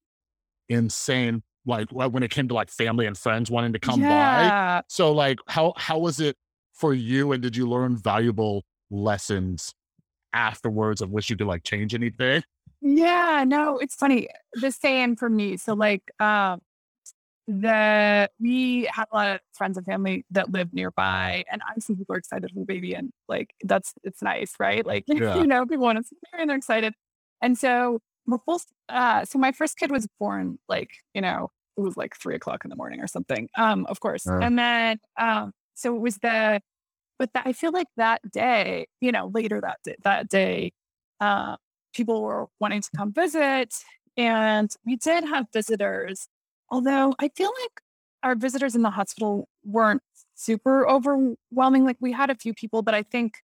insane. 0.68 1.42
Like 1.64 1.88
when 1.90 2.22
it 2.22 2.30
came 2.30 2.46
to 2.48 2.54
like 2.54 2.70
family 2.70 3.06
and 3.06 3.18
friends 3.18 3.50
wanting 3.50 3.72
to 3.72 3.80
come 3.80 4.00
by. 4.00 4.06
yeah. 4.06 4.80
So 4.88 5.12
like 5.12 5.38
how 5.48 5.72
how 5.76 5.98
was 5.98 6.20
it 6.20 6.36
for 6.74 6.94
you 6.94 7.32
and 7.32 7.42
did 7.42 7.56
you 7.56 7.68
learn 7.68 7.96
valuable 7.96 8.62
lessons 8.90 9.74
afterwards 10.32 11.00
of 11.00 11.10
which 11.10 11.28
you 11.30 11.36
could 11.36 11.46
like 11.46 11.64
change 11.64 11.94
anything? 11.94 12.42
Yeah, 12.82 13.44
no, 13.46 13.78
it's 13.78 13.96
funny. 13.96 14.28
The 14.54 14.70
same 14.70 15.16
for 15.16 15.28
me. 15.28 15.56
So 15.56 15.74
like 15.74 16.02
um 16.20 16.60
the 17.48 18.28
we 18.40 18.88
had 18.92 19.04
a 19.12 19.14
lot 19.16 19.30
of 19.36 19.40
friends 19.52 19.76
and 19.76 19.86
family 19.86 20.24
that 20.32 20.50
live 20.50 20.72
nearby 20.72 21.44
and 21.50 21.62
obviously 21.68 21.94
people 21.94 22.14
are 22.14 22.18
excited 22.18 22.50
for 22.52 22.58
the 22.58 22.64
baby 22.64 22.94
and 22.94 23.12
like 23.28 23.54
that's 23.64 23.92
it's 24.04 24.22
nice, 24.22 24.54
right? 24.60 24.84
Like 24.86 25.04
Yeah. 25.08 25.36
you 25.40 25.46
know, 25.46 25.64
people 25.66 25.84
want 25.84 25.98
to 25.98 26.04
see 26.04 26.16
and 26.38 26.50
they're 26.50 26.56
excited. 26.56 26.94
And 27.40 27.56
so 27.58 28.00
my 28.26 28.36
full 28.44 28.60
uh 28.88 29.24
so 29.24 29.38
my 29.38 29.52
first 29.52 29.78
kid 29.78 29.90
was 29.90 30.06
born 30.20 30.58
like, 30.68 30.90
you 31.14 31.20
know, 31.20 31.50
it 31.76 31.80
was 31.80 31.96
like 31.96 32.16
three 32.16 32.34
o'clock 32.34 32.64
in 32.64 32.70
the 32.70 32.76
morning 32.76 33.00
or 33.00 33.06
something. 33.06 33.48
Um, 33.56 33.86
of 33.86 34.00
course. 34.00 34.26
Uh. 34.26 34.38
And 34.38 34.58
then 34.58 34.98
um 35.18 35.52
so 35.74 35.94
it 35.94 36.00
was 36.00 36.16
the 36.18 36.60
but 37.18 37.32
that, 37.34 37.46
I 37.46 37.52
feel 37.52 37.72
like 37.72 37.88
that 37.96 38.20
day, 38.30 38.86
you 39.00 39.12
know, 39.12 39.30
later 39.32 39.60
that 39.60 39.78
day, 39.84 39.96
that 40.04 40.28
day, 40.28 40.72
uh, 41.20 41.56
people 41.94 42.22
were 42.22 42.46
wanting 42.60 42.82
to 42.82 42.90
come 42.96 43.12
visit, 43.12 43.74
and 44.16 44.70
we 44.84 44.96
did 44.96 45.24
have 45.24 45.46
visitors. 45.52 46.28
Although 46.70 47.14
I 47.18 47.28
feel 47.28 47.50
like 47.62 47.80
our 48.22 48.34
visitors 48.34 48.74
in 48.74 48.82
the 48.82 48.90
hospital 48.90 49.48
weren't 49.64 50.02
super 50.34 50.88
overwhelming. 50.88 51.84
Like 51.84 51.96
we 52.00 52.12
had 52.12 52.30
a 52.30 52.34
few 52.34 52.52
people, 52.54 52.82
but 52.82 52.94
I 52.94 53.02
think 53.02 53.38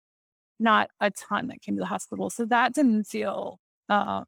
not 0.59 0.89
a 0.99 1.09
ton 1.11 1.47
that 1.47 1.61
came 1.61 1.75
to 1.75 1.79
the 1.79 1.87
hospital. 1.87 2.29
So 2.29 2.45
that 2.45 2.73
didn't 2.73 3.05
feel 3.05 3.59
uh, 3.89 4.23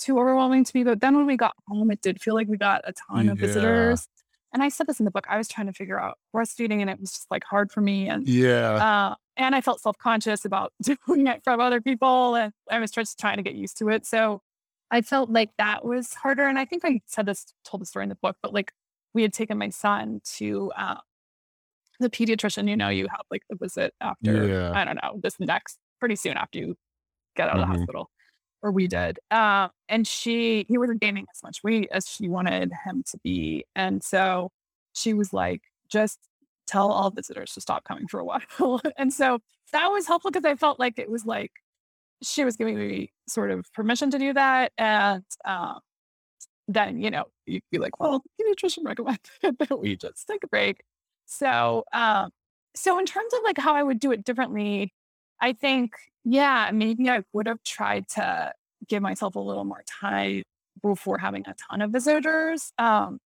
too 0.00 0.18
overwhelming 0.18 0.64
to 0.64 0.72
me. 0.76 0.82
But 0.84 1.00
then 1.00 1.16
when 1.16 1.26
we 1.26 1.36
got 1.36 1.54
home, 1.68 1.90
it 1.90 2.00
did 2.00 2.20
feel 2.20 2.34
like 2.34 2.48
we 2.48 2.56
got 2.56 2.80
a 2.84 2.92
ton 2.92 3.28
of 3.28 3.38
Yeah. 3.38 3.46
visitors. 3.46 4.08
And 4.52 4.62
I 4.64 4.68
said 4.68 4.88
this 4.88 4.98
in 4.98 5.04
the 5.04 5.12
book. 5.12 5.26
I 5.28 5.36
was 5.38 5.46
trying 5.46 5.68
to 5.68 5.72
figure 5.72 6.00
out 6.00 6.18
breastfeeding, 6.34 6.80
and 6.80 6.90
it 6.90 6.98
was 6.98 7.12
just 7.12 7.30
like 7.30 7.44
hard 7.44 7.70
for 7.70 7.80
me. 7.80 8.08
And 8.08 8.26
Yeah. 8.28 8.74
uh, 8.76 9.14
and 9.36 9.54
I 9.54 9.60
felt 9.60 9.80
self 9.80 9.96
conscious 9.98 10.44
about 10.44 10.72
doing 10.82 11.26
it 11.28 11.44
from 11.44 11.60
other 11.60 11.80
people, 11.80 12.34
and 12.34 12.52
I 12.70 12.80
was 12.80 12.90
just 12.90 13.18
trying 13.20 13.36
to 13.36 13.42
get 13.44 13.54
used 13.54 13.76
to 13.78 13.88
it. 13.90 14.04
So 14.06 14.42
I 14.90 15.02
felt 15.02 15.30
like 15.30 15.50
that 15.58 15.84
was 15.84 16.14
harder. 16.14 16.46
And 16.48 16.58
I 16.58 16.64
think 16.64 16.84
I 16.84 17.00
said 17.06 17.26
this, 17.26 17.54
told 17.64 17.80
the 17.82 17.86
story 17.86 18.02
in 18.04 18.08
the 18.08 18.16
book, 18.16 18.36
but 18.42 18.52
like 18.52 18.72
we 19.14 19.22
had 19.22 19.32
taken 19.32 19.56
my 19.56 19.68
son 19.68 20.20
to 20.38 20.72
uh, 20.76 20.96
the 22.00 22.10
pediatrician. 22.10 22.68
You 22.68 22.76
know, 22.76 22.88
you 22.88 23.06
have 23.08 23.22
like 23.30 23.42
the 23.48 23.56
visit 23.56 23.94
after 24.00 24.48
Yeah. 24.48 24.72
I 24.74 24.84
don't 24.84 24.96
know 25.02 25.20
this 25.22 25.38
next 25.38 25.78
pretty 26.00 26.16
soon 26.16 26.36
after 26.36 26.58
you 26.58 26.76
get 27.36 27.48
out 27.48 27.56
of 27.60 27.62
Mhm. 27.64 27.72
the 27.72 27.78
hospital, 27.78 28.10
or 28.62 28.70
we 28.70 28.86
did. 28.86 29.18
Uh, 29.30 29.68
and 29.88 30.06
she 30.06 30.66
he 30.68 30.78
wasn't 30.78 31.00
gaining 31.00 31.26
as 31.30 31.42
much 31.42 31.62
weight 31.64 31.88
as 31.92 32.06
she 32.06 32.28
wanted 32.28 32.72
him 32.84 33.02
to 33.10 33.18
be, 33.22 33.64
and 33.74 34.02
so 34.02 34.50
she 34.92 35.14
was 35.14 35.32
like, 35.32 35.62
just 35.88 36.18
tell 36.66 36.90
all 36.92 37.10
visitors 37.10 37.52
to 37.54 37.60
stop 37.60 37.84
coming 37.84 38.06
for 38.06 38.20
a 38.20 38.24
while. 38.24 38.80
and 38.96 39.12
so 39.12 39.40
that 39.72 39.88
was 39.88 40.06
helpful 40.06 40.30
because 40.30 40.44
I 40.44 40.54
felt 40.54 40.78
like 40.78 40.98
it 40.98 41.10
was 41.10 41.24
like 41.24 41.52
she 42.22 42.44
was 42.44 42.56
giving 42.56 42.78
me 42.78 43.12
sort 43.28 43.50
of 43.50 43.72
permission 43.72 44.10
to 44.10 44.18
do 44.18 44.32
that. 44.34 44.72
And 44.78 45.24
um, 45.44 45.80
then, 46.68 47.00
you 47.00 47.10
know, 47.10 47.24
you'd 47.46 47.62
be 47.70 47.78
like, 47.78 47.98
well, 47.98 48.22
the 48.38 48.44
pediatrician 48.44 48.84
recommended 48.84 49.20
that 49.42 49.80
we 49.80 49.96
just 49.96 50.26
take 50.28 50.44
a 50.44 50.48
break. 50.48 50.82
So, 51.26 51.84
um, 51.92 52.30
so 52.74 52.98
in 52.98 53.06
terms 53.06 53.32
of 53.34 53.40
like 53.44 53.58
how 53.58 53.74
I 53.74 53.82
would 53.82 53.98
do 53.98 54.12
it 54.12 54.24
differently, 54.24 54.92
I 55.40 55.52
think, 55.52 55.92
yeah, 56.24 56.70
maybe 56.72 57.08
I 57.10 57.22
would 57.32 57.46
have 57.46 57.62
tried 57.64 58.08
to 58.10 58.52
give 58.88 59.02
myself 59.02 59.36
a 59.36 59.40
little 59.40 59.64
more 59.64 59.82
time 59.86 60.42
before 60.82 61.18
having 61.18 61.44
a 61.46 61.54
ton 61.70 61.82
of 61.82 61.90
visitors. 61.92 62.72
Um, 62.78 63.18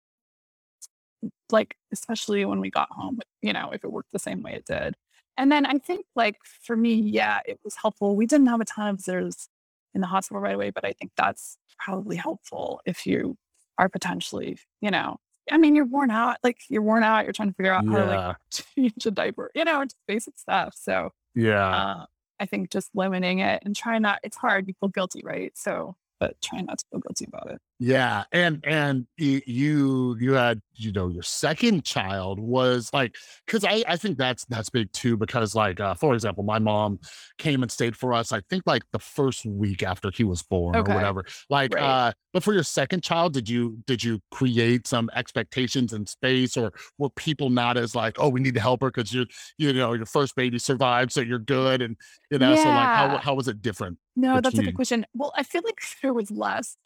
like 1.51 1.77
especially 1.93 2.45
when 2.45 2.61
we 2.61 2.71
got 2.71 2.89
home, 2.91 3.21
you 3.43 3.53
know, 3.53 3.71
if 3.73 3.85
it 3.85 3.93
worked 3.93 4.13
the 4.13 4.19
same 4.19 4.43
way 4.43 4.55
it 4.55 4.65
did. 4.67 4.95
And 5.37 5.51
then 5.51 5.67
I 5.67 5.79
think 5.79 6.07
like 6.15 6.37
for 6.45 6.77
me, 6.77 6.95
yeah, 6.95 7.41
it 7.47 7.59
was 7.65 7.77
helpful. 7.77 8.17
We 8.17 8.27
didn't 8.27 8.47
have 8.47 8.61
a 8.61 8.65
ton 8.65 8.89
of 8.89 8.97
visitors 8.97 9.49
in 9.95 10.01
the 10.01 10.07
hospital 10.07 10.41
right 10.41 10.55
away, 10.55 10.71
but 10.71 10.85
I 10.85 10.93
think 10.93 11.13
that's 11.17 11.59
probably 11.79 12.17
helpful 12.17 12.81
if 12.87 13.07
you 13.07 13.37
are 13.79 13.89
potentially, 13.89 14.59
you 14.81 14.91
know, 14.91 15.17
I 15.51 15.59
mean, 15.59 15.75
you're 15.77 15.85
worn 15.87 16.11
out, 16.11 16.39
like 16.43 16.59
you're 16.69 16.83
worn 16.83 17.03
out, 17.03 17.25
you're 17.25 17.33
trying 17.33 17.49
to 17.49 17.55
figure 17.55 17.73
out 17.73 17.85
how 17.89 17.99
to 17.99 18.07
like 18.07 18.23
change 18.51 19.07
a 19.07 19.11
diaper, 19.11 19.51
you 19.55 19.65
know, 19.65 19.85
just 19.85 19.97
basic 20.07 20.39
stuff. 20.39 20.75
So 20.77 21.11
Yeah. 21.35 21.83
uh, 22.01 22.07
I 22.41 22.47
think 22.47 22.71
just 22.71 22.91
limiting 22.95 23.41
it 23.41 23.63
and 23.65 23.75
trying 23.77 24.03
not, 24.03 24.21
it's 24.23 24.37
hard, 24.37 24.69
you 24.69 24.75
feel 24.81 24.89
guilty, 24.89 25.23
right? 25.25 25.53
So, 25.57 25.97
but 26.21 26.41
trying 26.43 26.67
not 26.67 26.79
to 26.79 26.85
feel 26.91 27.01
guilty 27.01 27.27
about 27.29 27.51
it. 27.51 27.61
Yeah, 27.81 28.25
and 28.33 28.65
and 28.65 29.07
you 29.17 30.17
you 30.21 30.33
had 30.33 30.61
you 30.75 30.93
know 30.93 31.09
your 31.09 31.23
second 31.25 31.85
child 31.85 32.39
was 32.39 32.89
like 32.93 33.17
because 33.47 33.65
I 33.65 33.83
I 33.89 33.97
think 33.97 34.17
that's 34.17 34.45
that's 34.47 34.71
big 34.71 34.93
too 34.93 35.17
because 35.17 35.55
like 35.55 35.81
uh, 35.81 35.95
for 35.95 36.15
example 36.15 36.45
my 36.45 36.59
mom 36.61 37.01
came 37.39 37.63
and 37.63 37.71
stayed 37.71 37.97
for 37.97 38.13
us 38.15 38.33
I 38.33 38.41
think 38.49 38.63
like 38.65 38.83
the 38.93 38.99
first 39.01 39.45
week 39.45 39.83
after 39.83 40.11
he 40.15 40.23
was 40.25 40.43
born 40.43 40.77
Okay. 40.77 40.93
or 40.93 40.95
whatever 40.95 41.25
like 41.51 41.75
Right. 41.75 41.83
uh 41.83 42.13
but 42.33 42.43
for 42.45 42.55
your 42.55 42.63
second 42.63 43.03
child 43.03 43.33
did 43.35 43.49
you 43.49 43.79
did 43.87 44.03
you 44.05 44.21
create 44.31 44.87
some 44.87 45.11
expectations 45.15 45.93
in 45.93 46.07
space 46.07 46.57
or 46.57 46.73
were 46.99 47.11
people 47.11 47.51
not 47.51 47.77
as 47.77 47.95
like 47.95 48.17
oh 48.19 48.29
we 48.29 48.41
need 48.41 48.55
to 48.55 48.61
help 48.61 48.81
her 48.83 48.91
because 48.91 49.13
you 49.13 49.27
you 49.59 49.73
know 49.73 49.93
your 49.95 50.07
first 50.07 50.37
baby 50.37 50.59
survived 50.59 51.11
so 51.13 51.21
you're 51.21 51.39
good 51.41 51.83
and 51.83 51.97
you 52.31 52.39
know 52.39 52.55
so 52.55 52.71
like 52.71 52.93
how 52.93 53.19
how 53.19 53.35
was 53.35 53.49
it 53.49 53.61
different 53.63 53.99
No, 54.17 54.41
that's 54.41 54.59
a 54.59 54.63
good 54.63 54.75
question. 54.77 55.07
Well, 55.15 55.33
I 55.37 55.43
feel 55.43 55.63
like 55.65 55.81
there 56.03 56.13
was 56.15 56.31
less 56.31 56.77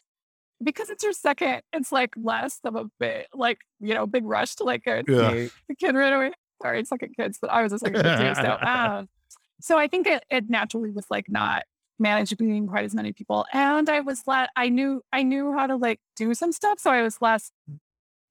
because 0.63 0.89
it's 0.89 1.03
your 1.03 1.13
second, 1.13 1.61
it's 1.73 1.91
like 1.91 2.13
less 2.17 2.59
of 2.63 2.75
a 2.75 2.85
bit, 2.99 3.27
like, 3.33 3.59
you 3.79 3.93
know, 3.93 4.05
big 4.05 4.25
rush 4.25 4.55
to 4.55 4.63
like 4.63 4.83
go 4.83 5.01
Yeah. 5.07 5.47
the 5.69 5.75
kid 5.75 5.95
right 5.95 6.11
away. 6.13 6.31
Sorry, 6.61 6.83
second 6.83 7.15
kids, 7.15 7.37
but 7.41 7.49
I 7.51 7.61
was 7.63 7.71
a 7.71 7.79
second 7.79 8.01
kid 8.03 8.17
too. 8.17 8.35
So, 8.35 8.57
um, 8.61 9.07
so 9.61 9.77
I 9.77 9.87
think 9.87 10.07
it, 10.07 10.23
it 10.29 10.49
naturally 10.49 10.91
was 10.91 11.05
like 11.09 11.29
not 11.29 11.63
managing 11.99 12.67
quite 12.67 12.83
as 12.85 12.93
many 12.93 13.13
people. 13.13 13.45
And 13.53 13.89
I 13.89 13.99
was 14.01 14.23
let, 14.27 14.49
I 14.55 14.69
knew, 14.69 15.01
I 15.13 15.23
knew 15.23 15.53
how 15.53 15.67
to 15.67 15.75
like 15.77 15.99
do 16.15 16.33
some 16.33 16.51
stuff. 16.51 16.79
So 16.79 16.91
I 16.91 17.01
was 17.03 17.21
less 17.21 17.51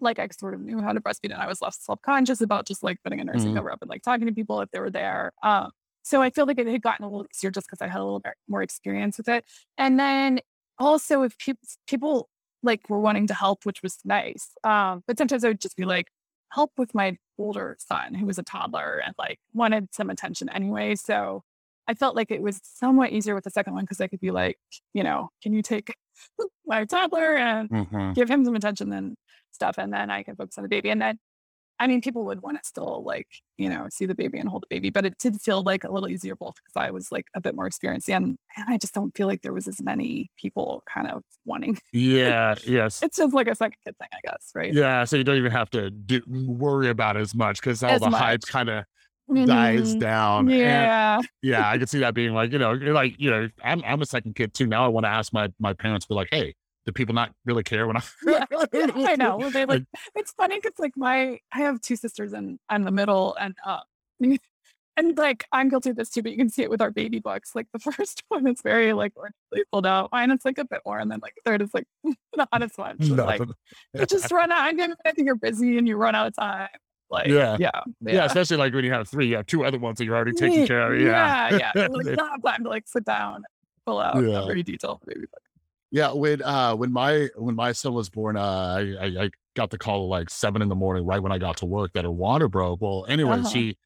like, 0.00 0.18
I 0.18 0.28
sort 0.38 0.54
of 0.54 0.60
knew 0.60 0.80
how 0.80 0.92
to 0.92 1.00
breastfeed 1.00 1.32
and 1.32 1.34
I 1.34 1.46
was 1.46 1.60
less 1.62 1.78
self 1.80 2.00
conscious 2.02 2.40
about 2.40 2.66
just 2.66 2.82
like 2.82 2.98
putting 3.02 3.20
a 3.20 3.24
nursing 3.24 3.52
Mhm. 3.52 3.56
cover 3.56 3.72
up 3.72 3.78
and 3.82 3.88
like 3.88 4.02
talking 4.02 4.26
to 4.26 4.32
people 4.34 4.60
if 4.60 4.70
they 4.70 4.80
were 4.80 4.90
there. 4.90 5.32
Um, 5.42 5.70
so 6.08 6.22
I 6.22 6.30
feel 6.30 6.46
like 6.46 6.58
it 6.58 6.66
had 6.66 6.82
gotten 6.82 7.04
a 7.04 7.08
little 7.08 7.26
easier 7.34 7.50
just 7.50 7.66
because 7.66 7.82
I 7.82 7.88
had 7.88 8.00
a 8.00 8.04
little 8.04 8.20
bit 8.20 8.34
more 8.48 8.62
experience 8.62 9.18
with 9.18 9.28
it. 9.28 9.44
And 9.76 9.98
then 10.00 10.40
also 10.78 11.22
if 11.22 11.36
people 11.38 11.66
people 11.86 12.28
like 12.62 12.88
were 12.90 12.98
wanting 13.00 13.26
to 13.28 13.34
help, 13.34 13.64
which 13.66 13.82
was 13.82 13.98
nice. 14.04 14.52
Um, 14.64 15.02
but 15.06 15.18
sometimes 15.18 15.44
I 15.44 15.48
would 15.48 15.60
just 15.60 15.76
be 15.76 15.84
like, 15.84 16.08
help 16.50 16.72
with 16.78 16.94
my 16.94 17.16
older 17.38 17.76
son 17.78 18.14
who 18.14 18.24
was 18.26 18.38
a 18.38 18.42
toddler 18.42 19.00
and 19.04 19.14
like 19.18 19.38
wanted 19.52 19.94
some 19.94 20.08
attention 20.10 20.48
anyway. 20.48 20.94
So 20.94 21.42
I 21.86 21.94
felt 21.94 22.16
like 22.16 22.30
it 22.30 22.42
was 22.42 22.60
somewhat 22.64 23.10
easier 23.12 23.34
with 23.34 23.44
the 23.44 23.50
second 23.50 23.74
one 23.74 23.84
because 23.84 24.00
I 24.00 24.08
could 24.08 24.20
be 24.20 24.30
like, 24.30 24.58
you 24.94 25.02
know, 25.02 25.28
can 25.42 25.52
you 25.52 25.62
take 25.62 25.94
my 26.66 26.84
toddler 26.84 27.36
and 27.36 27.68
Mhm. 27.70 28.14
give 28.14 28.28
him 28.30 28.44
some 28.44 28.56
attention 28.56 28.92
and 28.92 29.14
stuff, 29.52 29.76
and 29.78 29.92
then 29.92 30.10
I 30.10 30.22
can 30.22 30.36
focus 30.36 30.56
on 30.58 30.62
the 30.64 30.68
baby. 30.68 30.90
And 30.90 31.00
then, 31.02 31.18
I 31.80 31.86
mean, 31.86 32.00
people 32.00 32.24
would 32.24 32.42
want 32.42 32.58
to 32.60 32.64
still 32.66 33.02
like, 33.06 33.28
you 33.56 33.68
know, 33.68 33.86
see 33.90 34.04
the 34.06 34.14
baby 34.14 34.38
and 34.38 34.48
hold 34.48 34.62
the 34.64 34.66
baby, 34.74 34.90
but 34.90 35.04
it 35.06 35.16
did 35.18 35.40
feel 35.40 35.62
like 35.62 35.84
a 35.84 35.90
little 35.92 36.08
easier 36.08 36.34
both 36.36 36.54
because 36.56 36.74
I 36.76 36.90
was 36.90 37.12
like 37.12 37.26
a 37.34 37.40
bit 37.40 37.54
more 37.54 37.66
experienced, 37.66 38.08
and 38.10 38.36
and 38.56 38.66
I 38.68 38.78
just 38.78 38.94
don't 38.94 39.16
feel 39.16 39.26
like 39.26 39.42
there 39.42 39.52
was 39.52 39.68
as 39.68 39.80
many 39.82 40.30
people 40.36 40.82
kind 40.92 41.08
of 41.10 41.22
wanting. 41.44 41.78
Yeah. 41.92 42.54
Yes. 42.66 43.02
It's 43.02 43.16
just 43.18 43.32
like 43.34 43.46
a 43.48 43.54
second 43.54 43.76
kid 43.84 43.96
thing, 43.98 44.08
I 44.12 44.18
guess, 44.24 44.50
right? 44.54 44.72
Yeah. 44.72 45.04
So 45.04 45.16
you 45.16 45.24
don't 45.24 45.36
even 45.36 45.52
have 45.52 45.70
to 45.70 45.90
do, 45.90 46.20
worry 46.28 46.88
about 46.90 47.16
it 47.16 47.20
as 47.20 47.34
much 47.34 47.60
because 47.60 47.82
all 47.82 47.90
As 47.90 48.00
the 48.00 48.10
hype 48.10 48.42
kind 48.42 48.68
of 48.68 48.84
dies 49.46 49.94
Mhm. 49.94 50.00
down. 50.00 50.48
And- 50.48 50.58
Yeah. 50.58 51.20
yeah, 51.42 51.68
I 51.68 51.78
could 51.78 51.88
see 51.88 51.98
that 52.00 52.14
being 52.14 52.32
like, 52.34 52.50
you 52.52 52.58
know, 52.58 52.72
you're 52.72 52.94
like, 52.94 53.14
you 53.18 53.30
know, 53.30 53.48
I'm 53.62 53.82
I'm 53.84 54.00
a 54.02 54.06
second 54.06 54.34
kid 54.36 54.54
too. 54.54 54.66
Now 54.66 54.84
I 54.84 54.88
want 54.88 55.04
to 55.04 55.10
ask 55.10 55.32
my 55.32 55.48
my 55.58 55.74
parents, 55.74 56.06
be 56.06 56.14
like, 56.14 56.28
hey, 56.30 56.54
do 56.88 56.92
people 56.92 57.14
not 57.14 57.30
really 57.44 57.62
care 57.62 57.86
when 57.86 57.98
I? 57.98 58.02
Yeah, 58.26 58.44
yeah, 58.72 58.86
I 58.96 59.16
know. 59.16 59.50
They 59.50 59.66
like 59.66 59.84
it's 60.14 60.32
funny 60.32 60.56
because 60.58 60.78
like 60.78 60.96
my 60.96 61.38
I 61.52 61.58
have 61.58 61.82
two 61.82 61.96
sisters 61.96 62.32
and 62.32 62.58
I'm 62.70 62.84
the 62.84 62.90
middle 62.90 63.36
and 63.38 63.54
uh 63.66 63.80
and 64.96 65.18
like 65.18 65.44
I'm 65.52 65.68
guilty 65.68 65.90
of 65.90 65.96
this 65.96 66.08
too, 66.08 66.22
but 66.22 66.32
you 66.32 66.38
can 66.38 66.48
see 66.48 66.62
it 66.62 66.70
with 66.70 66.80
our 66.80 66.90
baby 66.90 67.18
books. 67.18 67.54
Like 67.54 67.66
the 67.74 67.78
first 67.92 68.22
one 68.28 68.46
is 68.46 68.62
very 68.62 68.94
like 68.94 69.12
organically 69.16 69.64
pulled 69.70 69.86
out. 69.86 70.10
Mine 70.12 70.30
it's 70.30 70.46
like 70.46 70.56
a 70.56 70.64
bit 70.64 70.80
more, 70.86 70.98
and 70.98 71.10
then 71.10 71.20
like 71.22 71.34
third 71.44 71.60
is 71.60 71.74
like 71.74 71.84
the 72.04 72.48
honest 72.52 72.78
one. 72.78 73.02
So, 73.02 73.14
like 73.16 73.42
you 73.92 74.06
just 74.06 74.32
run 74.32 74.50
out. 74.50 74.60
I 75.04 75.12
think 75.12 75.26
you're 75.26 75.34
busy 75.36 75.76
and 75.76 75.86
you 75.86 75.96
run 75.98 76.14
out 76.14 76.28
of 76.28 76.36
time. 76.36 76.68
Like 77.10 77.28
Yeah. 77.28 77.58
yeah, 77.60 77.70
yeah. 78.00 78.24
especially 78.24 78.56
like 78.56 78.72
when 78.72 78.84
you 78.84 78.92
have 78.92 79.08
three, 79.08 79.26
you 79.28 79.36
have 79.36 79.46
two 79.46 79.64
other 79.64 79.78
ones 79.78 79.98
that 79.98 80.06
you're 80.06 80.16
already 80.16 80.32
taking 80.32 80.66
care 80.66 80.92
of. 80.92 80.98
Yeah, 81.00 81.54
yeah, 81.54 81.72
yeah. 81.74 81.86
Like 81.88 82.06
not 82.16 82.30
have 82.30 82.42
time 82.42 82.64
to 82.64 82.70
like 82.70 82.88
sit 82.88 83.04
down, 83.04 83.44
pull 83.86 83.98
out 83.98 84.22
Yeah. 84.22 84.42
a 84.42 84.46
very 84.46 84.62
detailed 84.62 85.00
baby 85.06 85.20
book. 85.20 85.42
Yeah, 85.90 86.12
when 86.12 86.42
uh 86.42 86.74
when 86.76 86.92
my 86.92 87.28
when 87.36 87.54
my 87.54 87.72
son 87.72 87.94
was 87.94 88.10
born, 88.10 88.36
uh 88.36 88.40
I, 88.40 88.80
I 89.00 89.24
I 89.24 89.30
got 89.56 89.70
the 89.70 89.78
call 89.78 90.04
at 90.04 90.08
like 90.20 90.30
seven 90.30 90.60
in 90.62 90.68
the 90.68 90.74
morning, 90.74 91.06
right 91.06 91.22
when 91.22 91.32
I 91.32 91.38
got 91.38 91.56
to 91.58 91.66
work, 91.66 91.92
that 91.94 92.04
her 92.04 92.10
water 92.10 92.48
broke. 92.48 92.80
Well, 92.82 93.06
anyway, 93.08 93.38
Uh-huh. 93.38 93.48
she 93.48 93.76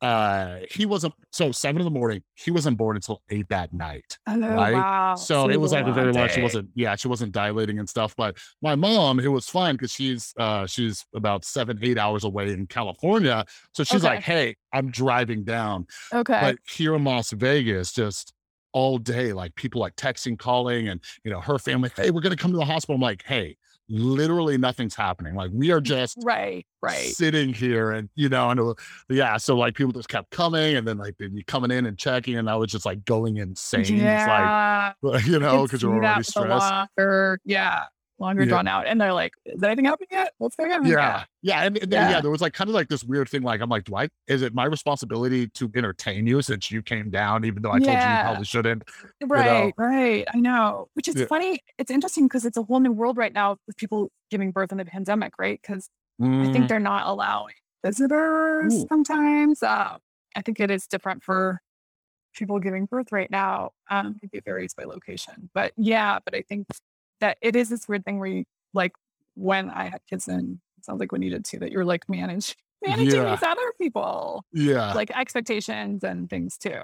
uh 0.00 0.58
he 0.70 0.84
wasn't 0.84 1.14
so 1.30 1.52
seven 1.52 1.80
in 1.80 1.84
the 1.84 1.90
morning, 1.90 2.22
he 2.34 2.50
wasn't 2.50 2.76
born 2.76 2.96
until 2.96 3.22
eight 3.30 3.48
that 3.50 3.72
night. 3.72 4.18
Oh 4.26 4.36
Right? 4.38 4.74
wow! 4.74 5.14
So 5.14 5.48
it 5.48 5.56
was 5.60 5.70
like 5.72 5.86
a 5.86 5.92
very 5.92 6.12
much 6.12 6.32
She 6.32 6.40
wasn't, 6.42 6.70
yeah, 6.74 6.96
she 6.96 7.06
wasn't 7.06 7.32
dilating 7.32 7.78
and 7.78 7.88
stuff. 7.88 8.14
But 8.16 8.36
my 8.62 8.74
mom, 8.74 9.20
it 9.20 9.28
was 9.28 9.48
fine 9.48 9.74
because 9.74 9.92
she's 9.92 10.32
uh 10.38 10.66
she's 10.66 11.04
about 11.14 11.44
seven, 11.44 11.78
eight 11.82 11.98
hours 11.98 12.24
away 12.24 12.52
in 12.52 12.66
California. 12.66 13.44
So 13.74 13.84
she's 13.84 14.02
like, 14.02 14.22
Hey, 14.22 14.56
I'm 14.72 14.90
driving 14.90 15.44
down. 15.44 15.86
okay. 16.12 16.40
But 16.40 16.58
here 16.68 16.94
in 16.96 17.04
Las 17.04 17.30
Vegas, 17.30 17.92
just 17.92 18.32
all 18.72 18.98
day, 18.98 19.32
like 19.32 19.54
people 19.54 19.80
like 19.80 19.96
texting, 19.96 20.38
calling, 20.38 20.88
and 20.88 21.00
you 21.24 21.30
know, 21.30 21.40
her 21.40 21.58
family, 21.58 21.90
hey, 21.96 22.10
we're 22.10 22.20
gonna 22.20 22.36
come 22.36 22.52
to 22.52 22.58
the 22.58 22.64
hospital. 22.64 22.94
I'm 22.96 23.00
like, 23.00 23.22
hey, 23.24 23.56
literally 23.88 24.56
nothing's 24.56 24.94
happening. 24.94 25.34
Like 25.34 25.50
we 25.52 25.70
are 25.70 25.80
just 25.80 26.18
right, 26.24 26.66
right. 26.80 27.12
sitting 27.14 27.52
here 27.52 27.92
and 27.92 28.08
you 28.14 28.28
know, 28.28 28.50
and 28.50 28.60
was- 28.60 28.76
yeah, 29.08 29.36
so 29.36 29.56
like 29.56 29.74
people 29.74 29.92
just 29.92 30.08
kept 30.08 30.30
coming 30.30 30.76
and 30.76 30.86
then 30.86 30.98
like 30.98 31.16
they'd 31.18 31.34
be 31.34 31.42
coming 31.44 31.70
in 31.70 31.86
and 31.86 31.98
checking, 31.98 32.36
and 32.36 32.48
I 32.48 32.56
was 32.56 32.70
just 32.70 32.86
like 32.86 33.04
going 33.04 33.36
insane. 33.36 33.84
Yeah, 33.96 34.92
It's 34.92 35.02
like 35.02 35.26
you 35.26 35.38
know, 35.38 35.62
because 35.64 35.82
you're 35.82 35.94
already 35.94 36.22
stressed. 36.22 36.48
Longer, 36.48 37.38
yeah, 37.44 37.84
longer 38.22 38.42
Yeah. 38.44 38.48
drawn 38.48 38.66
out, 38.66 38.86
and 38.86 38.98
they're 39.00 39.12
like, 39.12 39.32
"Is 39.44 39.62
anything 39.62 39.84
happening 39.84 40.08
yet? 40.10 40.32
What's 40.38 40.56
going 40.56 40.72
on?" 40.72 40.86
Yeah. 40.86 41.24
Yeah. 41.42 41.64
And, 41.64 41.76
and 41.76 41.92
yeah. 41.92 42.10
Yeah. 42.10 42.20
there 42.22 42.30
was 42.30 42.40
like 42.40 42.54
kind 42.54 42.70
of 42.70 42.74
like 42.74 42.88
this 42.88 43.04
weird 43.04 43.28
thing. 43.28 43.42
Like, 43.42 43.60
I'm 43.60 43.68
like, 43.68 43.84
do 43.84 43.94
I, 43.96 44.08
is 44.28 44.40
it 44.42 44.54
my 44.54 44.64
responsibility 44.64 45.48
to 45.48 45.70
entertain 45.76 46.26
you 46.26 46.40
since 46.40 46.70
you 46.70 46.80
came 46.82 47.10
down, 47.10 47.44
even 47.44 47.62
though 47.62 47.72
I 47.72 47.78
told 47.80 47.90
you 47.90 47.92
you 47.92 48.22
probably 48.22 48.44
shouldn't? 48.44 48.84
right, 49.26 49.74
right. 49.76 50.24
I 50.32 50.38
know, 50.38 50.88
which 50.94 51.08
is 51.08 51.22
funny. 51.28 51.60
It's 51.78 51.90
interesting 51.90 52.26
because 52.26 52.46
it's 52.46 52.56
a 52.56 52.62
whole 52.62 52.80
new 52.80 52.92
world 52.92 53.16
right 53.18 53.32
now 53.32 53.56
with 53.66 53.76
people 53.76 54.10
giving 54.30 54.52
birth 54.52 54.72
in 54.72 54.78
the 54.78 54.84
pandemic, 54.86 55.34
right? 55.38 55.60
Because 55.60 55.90
I 56.22 56.50
think 56.52 56.68
they're 56.68 56.78
not 56.78 57.06
allowing 57.06 57.54
visitors 57.84 58.74
Ooh. 58.74 58.86
sometimes. 58.88 59.62
Uh, 59.62 59.98
I 60.36 60.42
think 60.42 60.60
it 60.60 60.70
is 60.70 60.86
different 60.86 61.22
for 61.22 61.60
people 62.34 62.58
giving 62.60 62.86
birth 62.86 63.12
right 63.12 63.30
now. 63.30 63.72
Um, 63.90 64.18
it 64.32 64.44
varies 64.44 64.72
by 64.72 64.84
location, 64.84 65.50
but 65.52 65.72
yeah, 65.76 66.18
but 66.24 66.34
I 66.34 66.42
think 66.48 66.66
that 67.22 67.38
it 67.40 67.56
is 67.56 67.70
this 67.70 67.88
weird 67.88 68.04
thing 68.04 68.18
where 68.18 68.28
you 68.28 68.44
like 68.74 68.92
when 69.34 69.70
I 69.70 69.84
had 69.84 70.00
kids 70.10 70.28
and 70.28 70.58
it 70.78 70.84
sounds 70.84 71.00
like 71.00 71.10
when 71.12 71.22
you 71.22 71.30
did 71.30 71.44
too, 71.44 71.58
that 71.60 71.72
you're 71.72 71.84
like 71.84 72.08
manage 72.08 72.54
managing 72.84 73.22
Yeah. 73.22 73.30
these 73.30 73.42
other 73.42 73.72
people, 73.80 74.44
yeah. 74.52 74.92
like 74.92 75.10
expectations 75.16 76.04
and 76.04 76.28
things 76.28 76.58
too. 76.58 76.80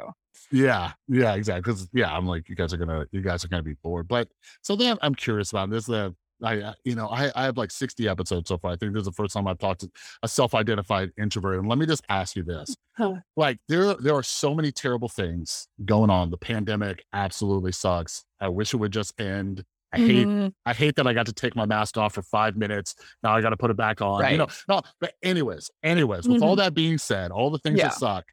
Yeah, 0.50 0.92
yeah, 1.08 1.34
exactly. 1.34 1.60
Because 1.62 1.88
yeah, 1.92 2.16
I'm 2.16 2.26
like, 2.26 2.48
you 2.48 2.54
guys 2.54 2.72
are 2.72 2.76
gonna, 2.78 3.04
you 3.10 3.20
guys 3.20 3.44
are 3.44 3.48
gonna 3.48 3.62
be 3.62 3.74
bored. 3.82 4.08
But 4.08 4.28
so 4.62 4.76
then 4.76 4.96
I'm 5.02 5.14
curious 5.14 5.50
about 5.50 5.70
this. 5.70 5.86
The 5.86 6.14
I, 6.40 6.60
uh, 6.60 6.74
you 6.84 6.94
know, 6.94 7.08
I, 7.08 7.32
I 7.34 7.42
have 7.46 7.56
like 7.56 7.72
60 7.72 8.08
episodes 8.08 8.48
so 8.48 8.58
far. 8.58 8.70
I 8.70 8.76
think 8.76 8.92
this 8.92 9.00
is 9.00 9.06
the 9.06 9.12
first 9.12 9.34
time 9.34 9.48
I've 9.48 9.58
talked 9.58 9.80
to 9.80 9.90
a 10.22 10.28
self-identified 10.28 11.10
introvert. 11.18 11.58
And 11.58 11.68
let 11.68 11.78
me 11.78 11.84
just 11.86 12.04
ask 12.08 12.36
you 12.36 12.44
this: 12.44 12.76
Huh. 12.96 13.14
like, 13.36 13.58
there, 13.66 13.94
there 13.94 14.14
are 14.14 14.22
so 14.22 14.54
many 14.54 14.70
terrible 14.70 15.08
things 15.08 15.66
going 15.84 16.10
on. 16.10 16.30
The 16.30 16.36
pandemic 16.36 17.04
absolutely 17.12 17.72
sucks. 17.72 18.24
I 18.40 18.48
wish 18.48 18.72
it 18.72 18.76
would 18.76 18.92
just 18.92 19.20
end. 19.20 19.64
I 19.92 19.96
hate 19.98 20.26
Mhm. 20.26 20.52
I 20.66 20.74
hate 20.74 20.96
that 20.96 21.06
I 21.06 21.14
got 21.14 21.26
to 21.26 21.32
take 21.32 21.56
my 21.56 21.64
mask 21.64 21.96
off 21.96 22.14
for 22.14 22.22
five 22.22 22.56
minutes. 22.56 22.94
Now 23.22 23.34
I 23.34 23.40
got 23.40 23.50
to 23.50 23.56
put 23.56 23.70
it 23.70 23.76
back 23.76 24.00
on. 24.02 24.30
You 24.30 24.36
know, 24.38 24.48
no, 24.68 24.82
but 25.00 25.14
anyways, 25.22 25.70
anyways, 25.82 26.28
with 26.28 26.42
all 26.42 26.56
that 26.56 26.74
being 26.74 26.98
said, 26.98 27.30
all 27.30 27.50
the 27.50 27.58
things 27.58 27.78
Mm-hmm. 27.78 27.86
Yeah. 27.86 27.88
that 27.88 27.94
suck, 27.98 28.24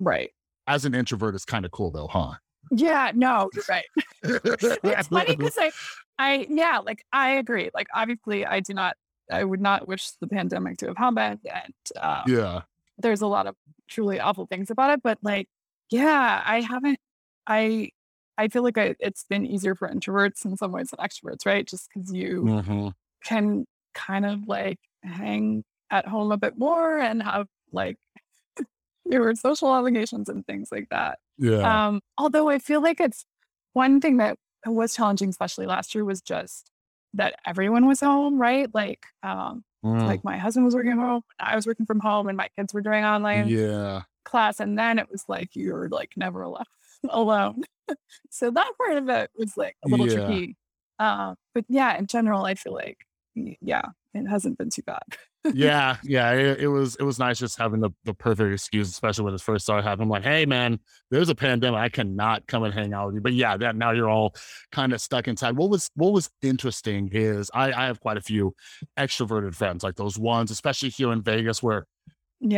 Right. 0.00 0.30
as 0.66 0.84
an 0.84 0.94
introvert, 0.94 1.34
it's 1.36 1.44
kind 1.44 1.64
of 1.64 1.70
cool 1.70 1.90
though, 1.92 2.08
huh? 2.08 2.34
Yeah, 2.70 3.12
no, 3.14 3.48
you're 3.54 3.64
right. 3.68 3.84
it's 4.22 5.08
funny 5.08 5.36
because 5.36 5.56
I, 5.58 5.70
I, 6.18 6.46
yeah, 6.48 6.78
like 6.78 7.04
I 7.12 7.30
agree. 7.32 7.70
Like 7.74 7.86
obviously, 7.94 8.44
I 8.46 8.60
do 8.60 8.72
not, 8.74 8.96
I 9.30 9.44
would 9.44 9.60
not 9.60 9.86
wish 9.86 10.10
the 10.20 10.26
pandemic 10.26 10.78
to 10.78 10.86
have 10.88 10.96
happened, 10.96 11.40
and 11.44 11.74
uh, 12.00 12.22
yeah. 12.26 12.62
there's 12.98 13.20
a 13.20 13.26
lot 13.26 13.46
of 13.46 13.54
truly 13.88 14.18
awful 14.18 14.46
things 14.46 14.70
about 14.70 14.90
it. 14.90 15.00
But 15.02 15.18
like, 15.22 15.48
yeah, 15.90 16.42
I 16.44 16.60
haven't. 16.62 16.98
I, 17.46 17.90
I 18.38 18.48
feel 18.48 18.62
like 18.62 18.78
I, 18.78 18.94
it's 19.00 19.24
been 19.24 19.46
easier 19.46 19.74
for 19.74 19.88
introverts 19.88 20.44
in 20.44 20.56
some 20.56 20.72
ways 20.72 20.90
than 20.90 21.04
extroverts, 21.06 21.46
right? 21.46 21.66
Just 21.66 21.88
because 21.94 22.12
you 22.12 22.42
Mhm. 22.42 22.92
can 23.24 23.66
kind 23.94 24.26
of 24.26 24.48
like 24.48 24.78
hang 25.02 25.64
at 25.90 26.06
home 26.08 26.32
a 26.32 26.36
bit 26.36 26.58
more 26.58 26.98
and 26.98 27.22
have 27.22 27.46
like 27.72 27.96
fewer 29.08 29.34
social 29.34 29.68
obligations 29.68 30.28
and 30.28 30.46
things 30.46 30.70
like 30.72 30.88
that. 30.90 31.18
Yeah. 31.38 31.86
Um, 31.86 32.00
although 32.18 32.48
I 32.48 32.58
feel 32.58 32.80
like 32.82 33.00
it's 33.00 33.24
one 33.72 34.00
thing 34.00 34.16
that 34.18 34.36
was 34.66 34.94
challenging, 34.94 35.28
especially 35.28 35.66
last 35.66 35.94
year, 35.94 36.04
was 36.04 36.20
just 36.22 36.70
that 37.12 37.34
everyone 37.46 37.86
was 37.86 38.00
home, 38.00 38.38
right? 38.40 38.68
Like, 38.74 39.06
um, 39.22 39.64
Mm. 39.84 40.06
like 40.06 40.24
my 40.24 40.38
husband 40.38 40.64
was 40.64 40.74
working 40.74 40.92
from 40.92 41.00
home, 41.00 41.22
I 41.38 41.54
was 41.54 41.66
working 41.66 41.84
from 41.84 42.00
home, 42.00 42.26
and 42.28 42.38
my 42.38 42.48
kids 42.56 42.72
were 42.72 42.80
doing 42.80 43.04
online 43.04 43.48
yeah. 43.48 44.00
class, 44.24 44.58
and 44.58 44.78
then 44.78 44.98
it 44.98 45.10
was 45.10 45.24
like 45.28 45.50
you're 45.54 45.90
like 45.90 46.12
never 46.16 46.40
alone. 46.40 46.64
alone. 47.10 47.64
so 48.30 48.50
that 48.50 48.72
part 48.78 48.96
of 48.98 49.08
it 49.08 49.30
was 49.36 49.56
like 49.56 49.76
a 49.84 49.88
little 49.88 50.08
Yeah. 50.08 50.26
tricky. 50.26 50.56
Um, 50.98 51.36
but 51.54 51.64
yeah, 51.68 51.96
in 51.98 52.06
general, 52.06 52.44
I 52.44 52.54
feel 52.54 52.72
like 52.74 52.98
yeah, 53.34 53.82
it 54.14 54.26
hasn't 54.28 54.58
been 54.58 54.70
too 54.70 54.82
bad. 54.82 55.02
yeah, 55.54 55.96
yeah. 56.04 56.32
It, 56.32 56.60
it 56.60 56.68
was 56.68 56.96
it 56.96 57.02
was 57.02 57.18
nice 57.18 57.38
just 57.38 57.58
having 57.58 57.80
the, 57.80 57.90
the 58.04 58.14
perfect 58.14 58.52
excuse, 58.52 58.88
especially 58.88 59.24
when 59.24 59.34
it 59.34 59.40
first 59.40 59.64
started 59.64 59.82
happening. 59.82 60.08
like, 60.08 60.22
hey 60.22 60.46
man, 60.46 60.78
there's 61.10 61.28
a 61.28 61.34
pandemic. 61.34 61.80
I 61.80 61.88
cannot 61.88 62.46
come 62.46 62.62
and 62.62 62.72
hang 62.72 62.94
out 62.94 63.06
with 63.06 63.16
you. 63.16 63.20
But 63.20 63.34
yeah, 63.34 63.56
that 63.56 63.74
now 63.76 63.90
you're 63.90 64.08
all 64.08 64.34
kind 64.72 64.92
of 64.92 65.00
stuck 65.00 65.26
inside. 65.28 65.56
What 65.56 65.68
was 65.68 65.90
what 65.96 66.12
was 66.12 66.30
interesting 66.42 67.10
is 67.12 67.50
I, 67.52 67.72
I 67.72 67.86
have 67.86 68.00
quite 68.00 68.16
a 68.16 68.22
few 68.22 68.54
extroverted 68.98 69.54
friends, 69.54 69.82
like 69.82 69.96
those 69.96 70.16
ones, 70.18 70.50
especially 70.50 70.90
here 70.90 71.12
in 71.12 71.22
Vegas, 71.22 71.62
where 71.62 71.86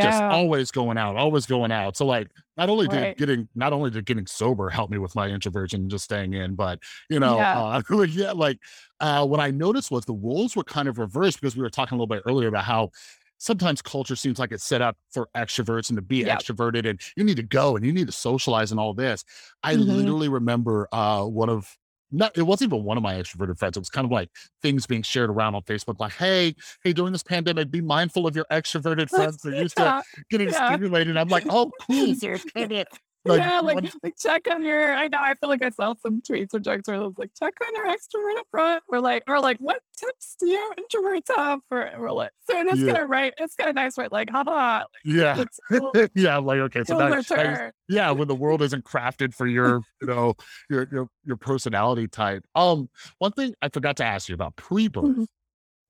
just 0.00 0.24
always 0.28 0.70
going 0.70 0.98
out, 0.98 1.16
always 1.16 1.46
going 1.46 1.72
out. 1.72 1.96
So 1.96 2.04
like 2.06 2.28
not 2.56 2.68
only 2.68 2.86
did 2.88 3.08
Right. 3.08 3.16
getting 3.16 3.48
not 3.54 3.72
only 3.72 3.90
did 3.90 4.04
getting 4.04 4.26
sober 4.26 4.68
help 4.68 4.90
me 4.90 4.98
with 4.98 5.14
my 5.14 5.28
introversion 5.28 5.82
and 5.82 5.90
just 5.90 6.04
staying 6.04 6.34
in, 6.34 6.54
but 6.54 6.80
you 7.10 7.18
know, 7.20 7.46
Yeah. 7.46 7.52
uh, 7.52 7.80
like, 7.90 8.14
yeah, 8.14 8.32
like 8.32 8.58
uh, 9.00 9.26
what 9.26 9.40
I 9.40 9.50
noticed 9.50 9.90
was 9.90 10.04
the 10.04 10.12
roles 10.14 10.54
were 10.56 10.64
kind 10.64 10.88
of 10.88 10.98
reversed 10.98 11.40
because 11.40 11.56
we 11.56 11.62
were 11.62 11.70
talking 11.70 11.96
a 11.96 11.98
little 11.98 12.14
bit 12.14 12.22
earlier 12.26 12.48
about 12.48 12.64
how 12.64 12.90
sometimes 13.38 13.82
culture 13.82 14.16
seems 14.16 14.38
like 14.38 14.50
it's 14.52 14.64
set 14.64 14.80
up 14.80 14.96
for 15.10 15.28
extroverts 15.36 15.90
and 15.90 15.96
to 15.96 16.02
be 16.02 16.24
Yep. 16.24 16.44
extroverted 16.44 16.88
and 16.88 17.00
you 17.16 17.24
need 17.24 17.36
to 17.36 17.42
go 17.42 17.76
and 17.76 17.84
you 17.84 17.92
need 17.92 18.06
to 18.06 18.12
socialize 18.12 18.70
and 18.70 18.80
all 18.80 18.94
this. 18.94 19.24
I 19.62 19.74
Mhm. 19.74 19.76
literally 19.76 20.28
remember 20.28 20.88
uh, 20.92 21.24
one 21.24 21.50
of 21.50 21.76
not 22.10 22.36
it 22.36 22.42
wasn't 22.42 22.72
even 22.72 22.84
one 22.84 22.96
of 22.96 23.02
my 23.02 23.14
extroverted 23.14 23.58
friends. 23.58 23.76
It 23.76 23.80
was 23.80 23.90
kind 23.90 24.04
of 24.04 24.10
like 24.10 24.30
things 24.62 24.86
being 24.86 25.02
shared 25.02 25.30
around 25.30 25.54
on 25.54 25.62
Facebook, 25.62 25.98
like, 25.98 26.12
hey, 26.12 26.54
hey, 26.84 26.92
during 26.92 27.12
this 27.12 27.22
pandemic, 27.22 27.70
be 27.70 27.80
mindful 27.80 28.26
of 28.26 28.36
your 28.36 28.46
extroverted 28.50 29.08
friends. 29.10 29.38
They're 29.38 29.54
used 29.62 29.76
to 29.76 30.02
getting 30.30 30.48
Yeah. 30.48 30.68
stimulated. 30.74 31.16
I'm 31.16 31.28
like, 31.28 31.44
oh, 31.48 31.70
cool. 31.86 32.06
You're 32.08 32.38
kidding. 32.38 32.84
Like, 33.26 33.40
yeah, 33.40 33.60
like, 33.60 33.74
one- 33.76 33.90
like 34.02 34.14
check 34.18 34.46
on 34.50 34.62
your. 34.64 34.94
I 34.94 35.08
know. 35.08 35.18
I 35.20 35.34
feel 35.34 35.48
like 35.48 35.62
I 35.62 35.70
saw 35.70 35.94
some 36.00 36.20
tweets 36.22 36.54
or 36.54 36.58
jokes 36.60 36.86
where 36.88 36.96
it 36.96 37.00
was 37.00 37.14
like, 37.18 37.30
check 37.38 37.54
on 37.66 37.74
your 37.74 37.86
extrovert 37.86 38.38
up 38.38 38.46
front. 38.50 38.82
Or 38.88 39.00
like, 39.00 39.24
or 39.28 39.40
like, 39.40 39.58
what 39.58 39.80
tips 39.96 40.36
do 40.40 40.46
you 40.48 40.72
introverts 40.78 41.34
have? 41.36 41.60
For 41.68 41.80
and 41.80 42.00
we're 42.00 42.12
like, 42.12 42.30
so 42.48 42.58
it's 42.60 42.80
Yeah. 42.80 42.92
gonna 42.92 43.06
write. 43.06 43.34
It's 43.38 43.54
of 43.60 43.74
nice, 43.74 43.98
right? 43.98 44.10
Like, 44.12 44.30
haha. 44.30 44.84
yeah. 45.04 45.44
Cool. 45.70 45.92
yeah, 46.14 46.36
I'm 46.36 46.46
like, 46.46 46.58
okay, 46.60 46.84
so 46.84 46.96
that, 46.98 47.26
that 47.28 47.66
is- 47.66 47.72
yeah, 47.88 48.10
when 48.10 48.28
the 48.28 48.34
world 48.34 48.62
isn't 48.62 48.84
crafted 48.84 49.34
for 49.34 49.46
your, 49.46 49.80
you 50.00 50.06
know, 50.08 50.34
your 50.70 50.88
your 50.90 51.08
your 51.24 51.36
personality 51.36 52.08
type. 52.08 52.44
Um, 52.54 52.88
one 53.18 53.32
thing 53.32 53.54
I 53.62 53.68
forgot 53.68 53.96
to 53.98 54.04
ask 54.04 54.28
you 54.28 54.34
about 54.34 54.56
pre-birth. 54.56 55.04
Mhm. 55.04 55.26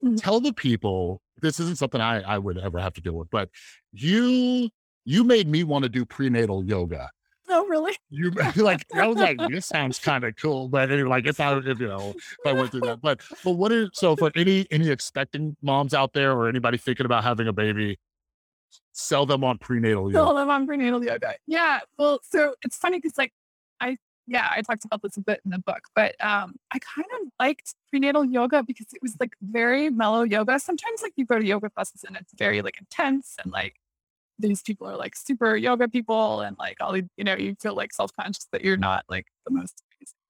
Mhm. 0.04 0.20
Tell 0.20 0.40
the 0.40 0.52
people 0.52 1.20
this 1.40 1.58
isn't 1.60 1.78
something 1.78 2.00
I 2.00 2.20
I 2.20 2.38
would 2.38 2.58
ever 2.58 2.78
have 2.78 2.92
to 2.94 3.00
deal 3.00 3.14
with, 3.14 3.30
but 3.30 3.48
you 3.92 4.68
you 5.04 5.22
made 5.24 5.46
me 5.48 5.62
want 5.64 5.84
to 5.84 5.88
do 5.88 6.04
prenatal 6.04 6.64
yoga. 6.64 7.08
Oh, 7.48 7.66
really? 7.66 7.96
You 8.10 8.30
like 8.56 8.86
I 8.94 9.06
was 9.06 9.18
like, 9.18 9.38
this 9.48 9.66
sounds 9.66 9.98
kind 9.98 10.24
of 10.24 10.36
cool, 10.36 10.68
but 10.68 10.90
anyway, 10.90 11.08
like 11.08 11.26
if 11.26 11.40
I 11.40 11.56
if 11.58 11.78
you 11.80 11.88
know 11.88 12.14
if 12.16 12.46
I 12.46 12.52
went 12.52 12.70
through 12.70 12.82
that, 12.82 13.00
but 13.00 13.20
but 13.44 13.52
what 13.52 13.72
is 13.72 13.90
so 13.92 14.16
for 14.16 14.30
any 14.34 14.66
any 14.70 14.90
expecting 14.90 15.56
moms 15.62 15.94
out 15.94 16.12
there 16.12 16.32
or 16.32 16.48
anybody 16.48 16.78
thinking 16.78 17.06
about 17.06 17.24
having 17.24 17.48
a 17.48 17.52
baby, 17.52 17.98
sell 18.92 19.26
them 19.26 19.44
on 19.44 19.58
prenatal 19.58 20.10
yoga. 20.10 20.24
Still 20.24 20.34
live 20.34 20.48
on 20.48 20.66
prenatal 20.66 21.04
yoga. 21.04 21.34
Yeah. 21.46 21.80
Well, 21.98 22.20
so 22.22 22.54
it's 22.62 22.76
funny 22.76 22.98
because 22.98 23.18
like 23.18 23.32
I 23.80 23.98
yeah, 24.28 24.48
I 24.50 24.62
talked 24.62 24.84
about 24.84 25.02
this 25.02 25.16
a 25.16 25.20
bit 25.20 25.40
in 25.44 25.52
the 25.52 25.58
book, 25.60 25.82
but 25.94 26.14
um 26.24 26.56
I 26.72 26.78
kind 26.78 27.06
of 27.20 27.28
liked 27.38 27.74
prenatal 27.90 28.24
yoga 28.24 28.62
because 28.62 28.86
it 28.92 29.00
was 29.02 29.16
like 29.20 29.34
very 29.40 29.90
mellow 29.90 30.22
yoga. 30.22 30.58
Sometimes 30.58 31.02
like 31.02 31.12
you 31.16 31.24
go 31.26 31.38
to 31.38 31.44
yoga 31.44 31.70
classes 31.70 32.04
and 32.04 32.16
it's 32.16 32.32
very 32.36 32.62
like 32.62 32.78
intense 32.78 33.36
and 33.42 33.52
like 33.52 33.76
these 34.38 34.62
people 34.62 34.86
are 34.86 34.96
like 34.96 35.16
super 35.16 35.56
yoga 35.56 35.88
people 35.88 36.40
and 36.40 36.56
like 36.58 36.76
all 36.80 36.96
you 36.96 37.08
know, 37.18 37.36
you 37.36 37.56
feel 37.60 37.74
like 37.74 37.92
self-conscious 37.92 38.46
that 38.52 38.64
you're 38.64 38.76
not 38.76 39.04
like 39.08 39.26
the 39.46 39.52
most 39.52 39.82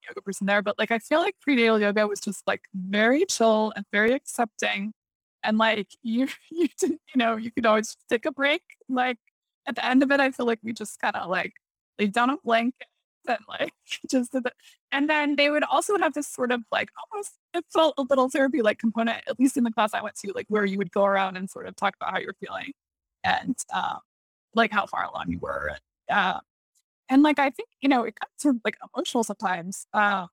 yoga 0.08 0.20
person 0.22 0.46
there. 0.46 0.62
But 0.62 0.78
like 0.78 0.90
I 0.90 0.98
feel 0.98 1.20
like 1.20 1.36
prenatal 1.40 1.80
yoga 1.80 2.06
was 2.06 2.20
just 2.20 2.46
like 2.46 2.62
very 2.74 3.24
chill 3.26 3.72
and 3.76 3.84
very 3.92 4.12
accepting. 4.12 4.92
And 5.42 5.58
like 5.58 5.88
you 6.02 6.28
you 6.50 6.68
didn't, 6.78 7.00
you 7.14 7.18
know, 7.18 7.36
you 7.36 7.50
could 7.50 7.66
always 7.66 7.96
take 8.08 8.26
a 8.26 8.32
break. 8.32 8.62
Like 8.88 9.18
at 9.66 9.76
the 9.76 9.84
end 9.84 10.02
of 10.02 10.10
it, 10.10 10.20
I 10.20 10.30
feel 10.30 10.46
like 10.46 10.60
we 10.62 10.72
just 10.72 11.00
kind 11.00 11.16
of 11.16 11.28
like 11.28 11.54
laid 11.98 12.12
down 12.12 12.30
a 12.30 12.36
blanket 12.38 12.86
and 13.28 13.38
like 13.48 13.72
just 14.10 14.32
did 14.32 14.44
the, 14.44 14.52
and 14.92 15.10
then 15.10 15.36
they 15.36 15.50
would 15.50 15.64
also 15.64 15.98
have 15.98 16.14
this 16.14 16.28
sort 16.28 16.52
of 16.52 16.62
like 16.70 16.90
almost 17.12 17.32
it 17.54 17.64
felt 17.72 17.94
a 17.98 18.02
little 18.02 18.28
therapy 18.28 18.62
like 18.62 18.78
component, 18.78 19.22
at 19.28 19.38
least 19.40 19.56
in 19.56 19.64
the 19.64 19.72
class 19.72 19.94
I 19.94 20.02
went 20.02 20.16
to, 20.16 20.32
like 20.32 20.46
where 20.48 20.64
you 20.64 20.78
would 20.78 20.92
go 20.92 21.04
around 21.04 21.36
and 21.36 21.50
sort 21.50 21.66
of 21.66 21.74
talk 21.76 21.96
about 21.96 22.12
how 22.12 22.20
you're 22.20 22.36
feeling 22.40 22.72
and 23.26 23.56
um, 23.74 23.98
like 24.54 24.72
how 24.72 24.86
far 24.86 25.04
along 25.04 25.26
you 25.30 25.38
were. 25.38 25.72
And, 26.08 26.18
uh, 26.18 26.40
and 27.08 27.22
like 27.22 27.38
I 27.38 27.50
think, 27.50 27.68
you 27.80 27.88
know, 27.88 28.04
it 28.04 28.14
got 28.20 28.30
sort 28.36 28.56
of 28.56 28.60
like 28.64 28.76
emotional 28.94 29.24
sometimes. 29.24 29.86
Uh, 29.92 30.26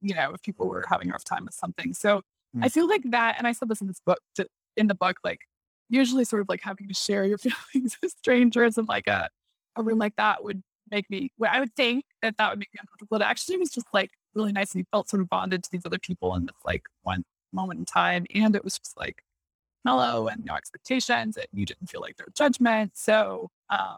you 0.00 0.14
know, 0.14 0.32
if 0.34 0.42
people 0.42 0.68
were 0.68 0.84
having 0.88 1.08
a 1.08 1.12
rough 1.12 1.24
time 1.24 1.44
with 1.44 1.54
something. 1.54 1.92
So 1.94 2.22
I 2.62 2.68
Mm. 2.68 2.72
feel 2.72 2.88
like 2.88 3.02
that, 3.10 3.34
and 3.38 3.46
I 3.46 3.52
said 3.52 3.68
this 3.68 3.80
in 3.80 3.88
this 3.88 4.00
book, 4.06 4.20
to, 4.36 4.46
in 4.76 4.86
the 4.86 4.94
book, 4.94 5.16
like 5.24 5.40
usually 5.90 6.24
sort 6.24 6.40
of 6.40 6.48
like 6.48 6.62
having 6.62 6.88
to 6.88 6.94
share 6.94 7.24
your 7.24 7.38
feelings 7.72 7.96
with 8.02 8.12
strangers 8.12 8.78
in 8.78 8.86
like 8.86 9.06
a, 9.06 9.28
a 9.76 9.82
room 9.82 9.98
like 9.98 10.16
that 10.16 10.42
would 10.44 10.62
make 10.90 11.10
me, 11.10 11.30
well, 11.36 11.50
I 11.52 11.60
would 11.60 11.74
think 11.74 12.04
that 12.22 12.36
that 12.38 12.50
would 12.50 12.58
make 12.58 12.72
me 12.72 12.78
uncomfortable. 12.80 13.16
It 13.16 13.22
actually 13.22 13.58
was 13.58 13.70
just 13.70 13.86
like 13.92 14.10
really 14.34 14.52
nice. 14.52 14.72
And 14.72 14.80
you 14.80 14.84
felt 14.92 15.10
sort 15.10 15.20
of 15.20 15.28
bonded 15.28 15.62
to 15.64 15.70
these 15.70 15.84
other 15.84 15.98
people 15.98 16.34
in 16.36 16.46
this 16.46 16.56
like 16.64 16.84
one 17.02 17.24
moment 17.52 17.80
in 17.80 17.84
time. 17.84 18.24
And 18.34 18.54
it 18.56 18.64
was 18.64 18.78
just 18.78 18.96
like 18.96 19.22
mellow 19.84 20.28
and 20.28 20.44
no 20.44 20.54
expectations 20.54 21.36
and 21.36 21.46
you 21.52 21.64
didn't 21.64 21.88
feel 21.88 22.00
like 22.00 22.16
there 22.16 22.26
was 22.26 22.34
judgment. 22.34 22.92
So, 22.94 23.50
um, 23.70 23.96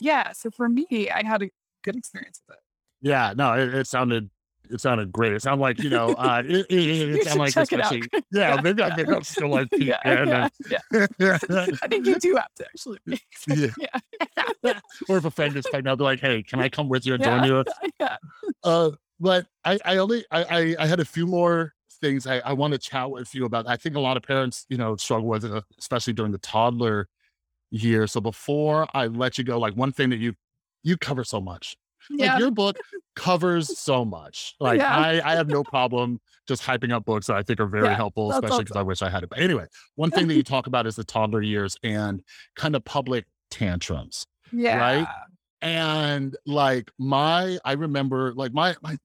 yeah. 0.00 0.32
So 0.32 0.50
for 0.50 0.68
me, 0.68 1.10
I 1.10 1.24
had 1.24 1.42
a 1.42 1.50
good 1.82 1.96
experience 1.96 2.40
with 2.46 2.56
it. 2.56 2.62
Yeah, 3.00 3.32
no, 3.36 3.54
it, 3.54 3.74
it 3.74 3.86
sounded 3.86 4.30
it 4.70 4.80
sounded 4.80 5.10
great. 5.12 5.32
It 5.32 5.42
sounded 5.42 5.62
like 5.62 5.82
you 5.82 5.90
know, 5.90 6.10
uh, 6.14 6.42
it, 6.44 6.66
it, 6.68 6.72
it, 6.72 7.08
it 7.16 7.24
sounded 7.24 7.38
like 7.40 7.52
should 7.52 7.68
check 7.68 7.72
it 7.72 7.80
out. 7.80 7.92
especially 7.92 8.24
yeah, 8.32 8.60
maybe 8.62 8.82
I 8.82 8.94
think 8.94 9.08
I'm 9.08 9.22
still 9.22 9.48
like 9.48 9.70
peak 9.70 9.88
yeah, 9.88 9.98
yeah, 10.70 10.78
yeah. 11.18 11.38
I 11.82 11.88
think 11.88 12.06
you 12.06 12.18
do 12.18 12.36
have 12.36 12.54
to 12.56 12.64
actually. 12.66 12.98
be. 13.06 13.20
Yeah. 13.48 13.70
yeah. 14.62 14.80
or 15.08 15.18
if 15.18 15.24
a 15.24 15.30
friend 15.30 15.56
is 15.56 15.64
pregnant, 15.64 15.88
I'll 15.88 15.96
be 15.96 16.04
like, 16.04 16.20
hey, 16.20 16.42
can 16.42 16.60
I 16.60 16.68
come 16.68 16.88
with 16.88 17.06
you 17.06 17.14
and 17.14 17.22
join 17.22 17.44
you? 17.44 17.64
yeah. 17.98 18.16
Uh, 18.62 18.90
but 19.20 19.46
I, 19.64 19.78
I 19.84 19.96
only, 19.96 20.24
I, 20.30 20.44
I, 20.44 20.76
I 20.80 20.86
had 20.86 21.00
a 21.00 21.04
few 21.04 21.26
more 21.26 21.74
things 22.00 22.26
I, 22.26 22.38
I 22.40 22.52
want 22.52 22.72
to 22.72 22.78
chat 22.78 23.10
with 23.10 23.34
you 23.34 23.44
about. 23.44 23.66
I 23.68 23.76
think 23.76 23.96
a 23.96 24.00
lot 24.00 24.16
of 24.16 24.22
parents, 24.22 24.66
you 24.68 24.76
know, 24.76 24.96
struggle 24.96 25.28
with 25.28 25.44
it, 25.44 25.52
uh, 25.52 25.62
especially 25.78 26.12
during 26.12 26.32
the 26.32 26.38
toddler 26.38 27.08
year. 27.70 28.06
So 28.06 28.20
before 28.20 28.86
I 28.94 29.06
let 29.06 29.38
you 29.38 29.44
go, 29.44 29.58
like 29.58 29.74
one 29.74 29.92
thing 29.92 30.10
that 30.10 30.18
you, 30.18 30.34
you 30.82 30.96
cover 30.96 31.24
so 31.24 31.40
much. 31.40 31.76
Like 32.10 32.20
Yeah. 32.20 32.38
your 32.38 32.50
book 32.50 32.78
covers 33.16 33.68
so 33.78 34.04
much. 34.04 34.54
Like 34.60 34.80
Yeah. 34.80 34.96
I, 34.96 35.20
I 35.20 35.34
have 35.34 35.48
no 35.48 35.64
problem 35.64 36.20
just 36.46 36.62
hyping 36.62 36.92
up 36.92 37.04
books 37.04 37.26
that 37.26 37.36
I 37.36 37.42
think 37.42 37.60
are 37.60 37.66
very 37.66 37.86
Yeah, 37.86 37.96
helpful, 37.96 38.30
especially 38.30 38.64
because 38.64 38.76
I 38.76 38.82
wish 38.82 39.02
I 39.02 39.10
had 39.10 39.22
it. 39.24 39.28
But 39.30 39.40
anyway, 39.40 39.66
one 39.96 40.10
thing 40.10 40.28
that 40.28 40.34
you 40.34 40.42
talk 40.42 40.66
about 40.66 40.86
is 40.86 40.96
the 40.96 41.04
toddler 41.04 41.42
years 41.42 41.76
and 41.82 42.22
kind 42.56 42.74
of 42.74 42.84
public 42.84 43.26
tantrums 43.50 44.26
Yeah. 44.52 44.78
Right. 44.78 45.06
And 45.60 46.36
like 46.46 46.90
my 46.98 47.58
i 47.64 47.72
remember 47.72 48.32
like 48.34 48.52
my 48.52 48.76
my 48.80 48.96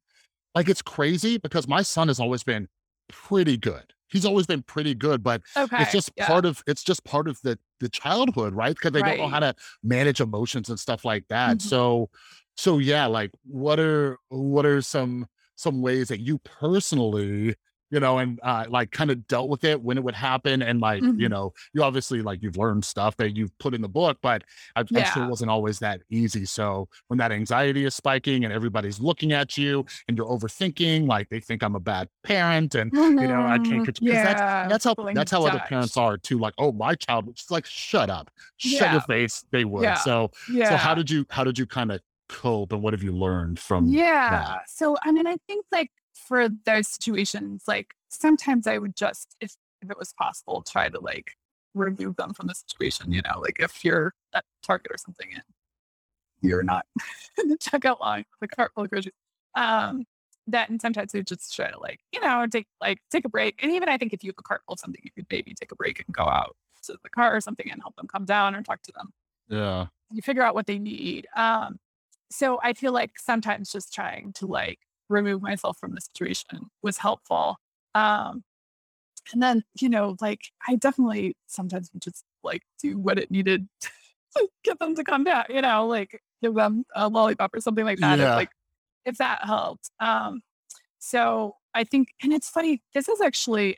like 0.53 0.69
it's 0.69 0.81
crazy 0.83 1.37
because 1.37 1.67
my 1.67 1.81
son 1.81 2.07
has 2.09 2.19
always 2.19 2.43
been 2.43 2.67
pretty 3.09 3.57
good 3.57 3.93
he's 4.07 4.25
always 4.25 4.45
been 4.45 4.61
pretty 4.61 4.93
good 4.93 5.23
but 5.23 5.41
Okay. 5.57 5.81
it's 5.81 5.91
just 5.91 6.11
yeah. 6.15 6.27
part 6.27 6.45
of 6.45 6.61
it's 6.67 6.83
just 6.83 7.03
part 7.03 7.27
of 7.27 7.39
the 7.43 7.57
the 7.79 7.89
childhood 7.89 8.53
right 8.53 8.75
because 8.75 8.91
they 8.91 9.01
don't 9.01 9.17
know 9.17 9.27
how 9.27 9.39
to 9.39 9.53
manage 9.83 10.21
emotions 10.21 10.69
and 10.69 10.79
stuff 10.79 11.03
like 11.05 11.25
that 11.29 11.57
Mhm. 11.57 11.61
so 11.61 12.09
so 12.55 12.77
yeah 12.77 13.05
like 13.07 13.31
what 13.45 13.79
are 13.79 14.17
what 14.29 14.65
are 14.65 14.81
some 14.81 15.27
some 15.55 15.81
ways 15.81 16.07
that 16.09 16.19
you 16.19 16.37
personally 16.39 17.55
you 17.93 17.99
know 17.99 18.17
and 18.17 18.39
uh 18.43 18.65
like 18.69 18.89
kind 18.91 19.11
of 19.11 19.17
dealt 19.27 19.49
with 19.49 19.63
it 19.63 19.77
when 19.81 19.97
it 19.99 20.03
would 20.03 20.15
happen 20.15 20.61
and 20.63 20.81
like 20.81 21.01
you 21.03 21.13
Mhm. 21.13 21.29
know 21.29 21.53
you 21.73 21.83
obviously 21.83 22.21
like 22.29 22.41
you've 22.43 22.57
learned 22.57 22.83
stuff 22.83 23.15
that 23.17 23.35
you've 23.37 23.55
put 23.59 23.73
in 23.73 23.81
the 23.81 23.87
book 23.99 24.17
but 24.21 24.43
I, 24.75 24.79
I'm 24.81 24.87
sure 25.13 25.23
it 25.25 25.29
wasn't 25.29 25.51
always 25.51 25.77
that 25.79 26.01
easy 26.09 26.45
so 26.45 26.87
when 27.07 27.19
that 27.19 27.31
anxiety 27.31 27.85
is 27.85 27.93
spiking 27.95 28.43
and 28.45 28.51
everybody's 28.51 28.99
looking 28.99 29.31
at 29.31 29.57
you 29.57 29.85
and 30.07 30.17
you're 30.17 30.27
overthinking 30.27 31.07
like 31.07 31.29
they 31.29 31.39
think 31.39 31.61
i'm 31.63 31.75
a 31.75 31.79
bad 31.79 32.07
parent 32.23 32.73
and 32.75 32.91
you 33.21 33.27
know 33.27 33.41
i 33.45 33.57
can't 33.59 33.81
Mhm. 33.83 33.85
control 33.85 34.13
that's 34.13 34.41
Yeah. 34.41 34.67
that's 34.67 34.85
how 34.85 34.95
that's 35.13 35.31
how 35.31 35.45
other 35.45 35.59
parents 35.67 35.95
are 35.97 36.17
too 36.17 36.39
like 36.39 36.55
oh 36.57 36.71
my 36.71 36.95
child 36.95 37.27
was 37.27 37.45
like 37.51 37.65
shut 37.65 38.09
up 38.09 38.31
shut 38.57 38.81
Yeah. 38.81 38.91
your 38.93 39.01
face 39.01 39.45
they 39.51 39.65
would 39.65 39.83
Yeah. 39.83 39.95
so 39.95 40.31
Yeah. 40.51 40.69
so 40.69 40.75
how 40.77 40.95
did 40.95 41.09
you 41.11 41.25
how 41.29 41.43
did 41.43 41.57
you 41.59 41.65
kind 41.67 41.91
of 41.91 41.99
cope 42.29 42.71
and 42.73 42.81
what 42.81 42.93
have 42.93 43.03
you 43.03 43.11
learned 43.11 43.59
from 43.59 43.85
yeah 43.87 44.57
so 44.65 44.97
i 45.03 45.11
mean 45.11 45.27
i 45.27 45.35
think 45.47 45.65
like 45.71 45.91
for 46.13 46.47
those 46.65 46.87
situations 46.87 47.63
like 47.67 47.93
sometimes 48.09 48.67
i 48.67 48.77
would 48.77 48.95
just 48.95 49.35
if 49.41 49.55
if 49.81 49.89
it 49.89 49.97
was 49.97 50.13
possible 50.13 50.61
try 50.61 50.89
to 50.89 50.99
like 50.99 51.31
remove 51.73 52.15
them 52.15 52.33
from 52.33 52.47
the 52.47 52.53
situation 52.53 53.11
you 53.11 53.21
know 53.21 53.39
like 53.39 53.57
if 53.59 53.83
you're 53.83 54.13
at 54.33 54.45
target 54.61 54.91
or 54.91 54.97
something 54.97 55.27
and 55.33 55.43
you're 56.41 56.63
not 56.63 56.85
in 57.39 57.47
the 57.49 57.57
checkout 57.57 57.99
line 57.99 58.25
a 58.41 58.47
cart 58.47 58.71
full 58.73 58.83
of 58.83 58.89
groceries 58.89 59.13
um 59.55 60.03
that 60.45 60.69
and 60.69 60.81
sometimes 60.81 61.13
we 61.13 61.23
just 61.23 61.55
try 61.55 61.71
to 61.71 61.79
like 61.79 61.99
you 62.11 62.19
know 62.19 62.45
take 62.51 62.67
like 62.81 62.99
take 63.09 63.25
a 63.25 63.29
break 63.29 63.57
and 63.63 63.71
even 63.71 63.89
i 63.89 63.97
think 63.97 64.13
if 64.13 64.23
you 64.23 64.29
have 64.29 64.35
a 64.37 64.43
cart 64.43 64.61
full 64.65 64.73
of 64.73 64.79
something 64.79 65.01
you 65.03 65.11
could 65.11 65.25
maybe 65.31 65.55
take 65.59 65.71
a 65.71 65.75
break 65.75 66.03
and 66.05 66.13
go 66.13 66.23
out 66.23 66.55
to 66.83 66.97
the 67.01 67.09
car 67.09 67.35
or 67.35 67.39
something 67.39 67.71
and 67.71 67.81
help 67.81 67.95
them 67.95 68.07
come 68.07 68.25
down 68.25 68.53
or 68.53 68.61
talk 68.61 68.81
to 68.81 68.91
them 68.91 69.13
yeah 69.47 69.87
you 70.13 70.21
figure 70.21 70.43
out 70.43 70.55
what 70.55 70.67
they 70.67 70.79
need. 70.79 71.27
Um, 71.35 71.79
so 72.29 72.59
I 72.63 72.73
feel 72.73 72.93
like 72.93 73.19
sometimes 73.19 73.71
just 73.71 73.93
trying 73.93 74.33
to 74.33 74.47
like 74.47 74.79
remove 75.13 75.41
myself 75.41 75.77
from 75.79 75.93
the 75.95 76.01
situation 76.01 76.69
was 76.81 76.97
helpful. 76.97 77.57
Um, 77.95 78.43
and 79.31 79.41
then, 79.41 79.63
you 79.79 79.87
know, 79.87 80.17
like 80.19 80.41
I 80.67 80.75
definitely 80.75 81.37
sometimes 81.47 81.89
would 81.93 82.01
just 82.01 82.23
like 82.43 82.63
do 82.81 82.97
what 82.97 83.17
it 83.17 83.31
needed 83.31 83.67
to 84.35 84.49
get 84.63 84.79
them 84.79 84.95
to 84.95 85.03
come 85.03 85.23
down, 85.23 85.45
you 85.49 85.61
know, 85.61 85.87
like 85.87 86.21
give 86.41 86.55
them 86.55 86.83
a 86.95 87.07
lollipop 87.07 87.53
or 87.53 87.61
something 87.61 87.85
like 87.85 87.99
that. 87.99 88.19
if, 88.19 88.23
Yeah. 88.25 88.35
like 88.35 88.49
if 89.05 89.17
that 89.19 89.45
helped. 89.45 89.89
Um, 89.99 90.41
so 90.99 91.55
I 91.73 91.83
think, 91.85 92.09
and 92.21 92.33
it's 92.33 92.49
funny, 92.49 92.81
this 92.93 93.07
is 93.07 93.21
actually, 93.21 93.77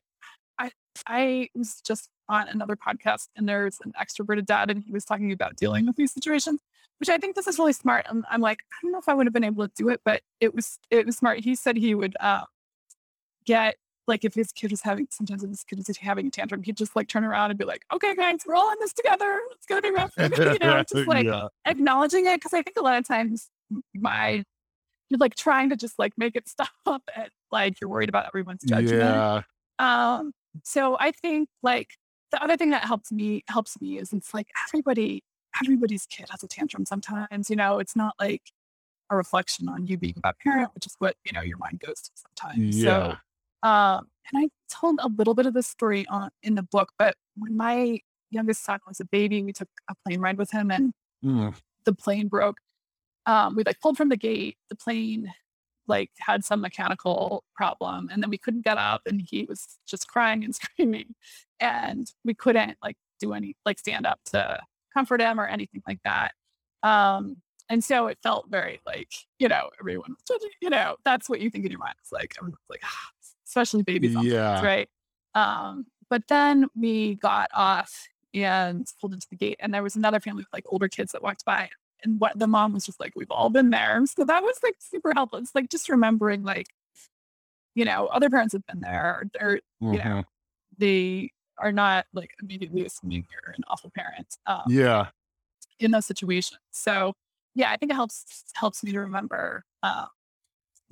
I, 0.58 0.72
I 1.06 1.50
was 1.54 1.82
just 1.86 2.10
on 2.28 2.48
another 2.48 2.76
podcast 2.76 3.28
and 3.36 3.48
there's 3.48 3.78
an 3.84 3.94
extroverted 4.02 4.46
dad 4.46 4.72
and 4.72 4.84
he 4.84 4.92
was 4.92 5.06
talking 5.06 5.32
about 5.32 5.58
dealing 5.58 5.86
with 5.86 5.96
these 5.96 6.12
situations, 6.12 6.62
which 7.00 7.10
I 7.10 7.18
think 7.18 7.36
this 7.36 7.48
is 7.48 7.60
really 7.60 7.74
smart. 7.74 8.06
And 8.10 8.24
I'm 8.30 8.42
like, 8.42 8.60
I 8.72 8.76
don't 8.82 8.92
know 8.92 9.00
if 9.00 9.10
I 9.10 9.14
would 9.14 9.26
have 9.26 9.34
been 9.34 9.44
able 9.44 9.68
to 9.68 9.74
do 9.76 9.90
it, 9.90 10.02
but 10.06 10.22
it 10.40 10.54
was, 10.56 10.80
it 10.90 11.06
was 11.06 11.18
smart. 11.18 11.40
He 11.40 11.56
said 11.56 11.78
he 11.78 11.96
would, 11.96 12.16
um, 12.20 12.46
get 13.46 13.76
like 14.08 14.24
if 14.24 14.34
his 14.36 14.52
kid 14.52 14.72
was 14.72 14.82
having, 14.82 15.08
sometimes 15.12 15.44
if 15.44 15.50
his 15.50 15.64
kid 15.64 15.80
was 15.80 15.98
having 15.98 16.28
a 16.28 16.30
tantrum, 16.32 16.62
he'd 16.64 16.78
just 16.78 16.96
like 16.96 17.08
turn 17.08 17.24
around 17.24 17.50
and 17.52 17.58
be 17.60 17.66
like, 17.66 17.84
okay, 17.92 18.14
guys, 18.16 18.40
we're 18.46 18.56
all 18.56 18.72
in 18.72 18.78
this 18.80 18.94
together. 18.94 19.40
It's 19.52 19.66
going 19.66 19.82
to 19.82 19.88
be 19.90 19.94
rough. 19.96 20.14
you 20.18 20.60
know, 20.60 20.84
just 20.92 21.08
like, 21.08 21.26
yeah 21.26 21.48
acknowledging 21.66 22.26
it 22.28 22.36
because 22.38 22.54
I 22.54 22.62
think 22.62 22.78
a 22.78 22.82
lot 22.84 22.98
of 22.98 23.08
times 23.08 23.50
my 23.96 24.44
you're 25.10 25.18
like 25.18 25.36
trying 25.36 25.70
to 25.70 25.76
just 25.76 25.98
like 26.00 26.14
make 26.18 26.36
it 26.36 26.48
stop 26.50 26.70
and 27.16 27.30
like 27.52 27.80
you're 27.82 27.90
worried 27.90 28.10
about 28.10 28.26
everyone's 28.28 28.64
judgment. 28.64 29.02
yeah 29.02 29.42
Um 29.80 30.32
so 30.64 30.98
I 31.00 31.12
think 31.12 31.50
like 31.64 31.90
the 32.32 32.42
other 32.44 32.58
thing 32.58 32.72
that 32.72 32.86
helps 32.86 33.12
me 33.12 33.44
helps 33.48 33.80
me 33.82 33.98
is 33.98 34.14
it's 34.14 34.34
like 34.34 34.48
everybody 34.68 35.24
everybody's 35.62 36.06
kid 36.06 36.28
has 36.32 36.44
a 36.44 36.48
tantrum 36.48 36.86
sometimes. 36.86 37.50
You 37.50 37.56
know, 37.56 37.80
it's 37.80 37.96
not 37.96 38.16
like 38.20 38.42
a 39.10 39.16
reflection 39.16 39.70
on 39.70 39.86
you 39.88 39.98
being 39.98 40.16
a 40.18 40.22
bad 40.22 40.36
parent, 40.44 40.70
which 40.74 40.86
is 40.86 40.96
what, 41.00 41.16
you 41.26 41.32
know, 41.32 41.42
your 41.42 41.58
mind 41.58 41.80
goes 41.86 42.02
to 42.02 42.12
sometimes. 42.16 42.84
Yeah. 42.84 43.18
So, 43.64 43.70
um, 43.70 44.08
and 44.32 44.44
I 44.44 44.50
told 44.70 45.00
a 45.02 45.08
little 45.10 45.34
bit 45.36 45.46
of 45.46 45.54
this 45.54 45.68
story 45.68 46.06
on 46.08 46.30
in 46.42 46.56
the 46.56 46.64
book, 46.64 46.92
but 46.98 47.16
when 47.38 47.56
my 47.56 48.00
youngest 48.32 48.64
son 48.64 48.80
was 48.88 49.00
a 49.00 49.06
baby, 49.06 49.44
we 49.44 49.54
took 49.54 49.70
a 49.90 49.94
plane 50.06 50.20
ride 50.20 50.38
with 50.38 50.52
him 50.52 50.72
and 50.72 50.94
Mm. 51.24 51.56
the 51.86 51.94
plane 51.94 52.28
broke. 52.28 52.58
Um, 53.26 53.56
we 53.56 53.64
like 53.64 53.80
pulled 53.80 53.98
from 53.98 54.10
the 54.10 54.18
gate. 54.18 54.58
The 54.70 54.76
plane 54.76 55.34
like 55.88 56.12
had 56.20 56.44
some 56.46 56.62
mechanical 56.62 57.44
problem, 57.56 58.10
and 58.12 58.22
then 58.22 58.30
we 58.30 58.38
couldn't 58.38 58.64
get 58.64 58.78
up, 58.78 59.02
and 59.08 59.22
he 59.22 59.46
was 59.46 59.80
just 59.88 60.08
crying 60.08 60.44
and 60.44 60.54
screaming, 60.56 61.16
and 61.60 62.12
we 62.24 62.34
couldn't 62.36 62.78
like 62.84 62.98
do 63.20 63.34
any 63.34 63.56
like 63.66 63.80
stand 63.80 64.06
up 64.06 64.20
to 64.26 64.60
comfort 64.96 65.22
him 65.22 65.40
or 65.40 65.46
anything 65.48 65.84
like 65.88 66.00
that. 66.06 66.32
Um, 66.84 67.38
and 67.70 67.84
so 67.84 68.08
it 68.08 68.18
felt 68.24 68.48
very 68.50 68.80
like 68.86 69.12
you 69.40 69.48
know 69.48 69.70
everyone, 69.80 70.12
was 70.12 70.24
judging, 70.28 70.52
you 70.62 70.70
know, 70.70 70.98
that's 71.06 71.30
what 71.30 71.42
you 71.42 71.50
think 71.50 71.66
in 71.66 71.72
your 71.72 71.80
mind. 71.80 71.96
It's 72.02 72.12
like 72.12 72.34
everyone's 72.40 72.60
like, 72.70 72.82
ah, 72.84 73.10
especially 73.48 73.84
babies, 73.84 74.16
Yeah. 74.16 74.62
right? 74.62 74.90
Um, 75.36 75.88
but 76.10 76.24
then 76.28 76.68
we 76.76 77.16
got 77.16 77.50
off 77.54 78.08
and 78.34 78.86
pulled 79.02 79.14
into 79.14 79.28
the 79.30 79.36
gate, 79.38 79.58
and 79.60 79.74
there 79.74 79.84
was 79.84 79.96
another 79.96 80.20
family 80.20 80.42
with 80.44 80.54
like 80.54 80.66
older 80.68 80.88
kids 80.90 81.12
that 81.14 81.24
walked 81.24 81.46
by, 81.46 81.70
and 82.04 82.20
what 82.20 82.38
the 82.38 82.48
mom 82.48 82.74
was 82.74 82.86
just 82.86 83.00
like, 83.00 83.14
"We've 83.16 83.32
all 83.32 83.50
been 83.50 83.70
there," 83.72 84.06
so 84.06 84.24
that 84.26 84.44
was 84.44 84.60
like 84.64 84.76
super 84.80 85.14
helpful. 85.16 85.40
It's 85.40 85.56
like 85.56 85.70
just 85.70 85.90
remembering, 85.90 86.44
like, 86.44 86.68
you 87.76 87.86
know, 87.86 88.08
other 88.08 88.30
parents 88.30 88.54
have 88.54 88.66
been 88.68 88.82
there, 88.82 89.26
or 89.40 89.60
you 89.82 89.98
know, 90.00 90.04
Mhm. 90.22 90.26
they 90.78 91.32
are 91.58 91.72
not 91.72 92.06
like 92.14 92.32
immediately 92.42 92.86
assuming 92.86 93.26
you're 93.32 93.54
an 93.54 93.64
awful 93.68 93.92
parent 93.96 94.38
um, 94.48 94.64
Yeah. 94.68 95.08
in 95.80 95.92
those 95.92 96.06
situations. 96.06 96.60
So 96.72 97.14
yeah, 97.56 97.72
I 97.72 97.78
think 97.78 97.92
it 97.92 97.96
helps 97.96 98.44
helps 98.56 98.84
me 98.84 98.92
to 98.92 99.00
remember 99.00 99.64
uh, 99.84 100.06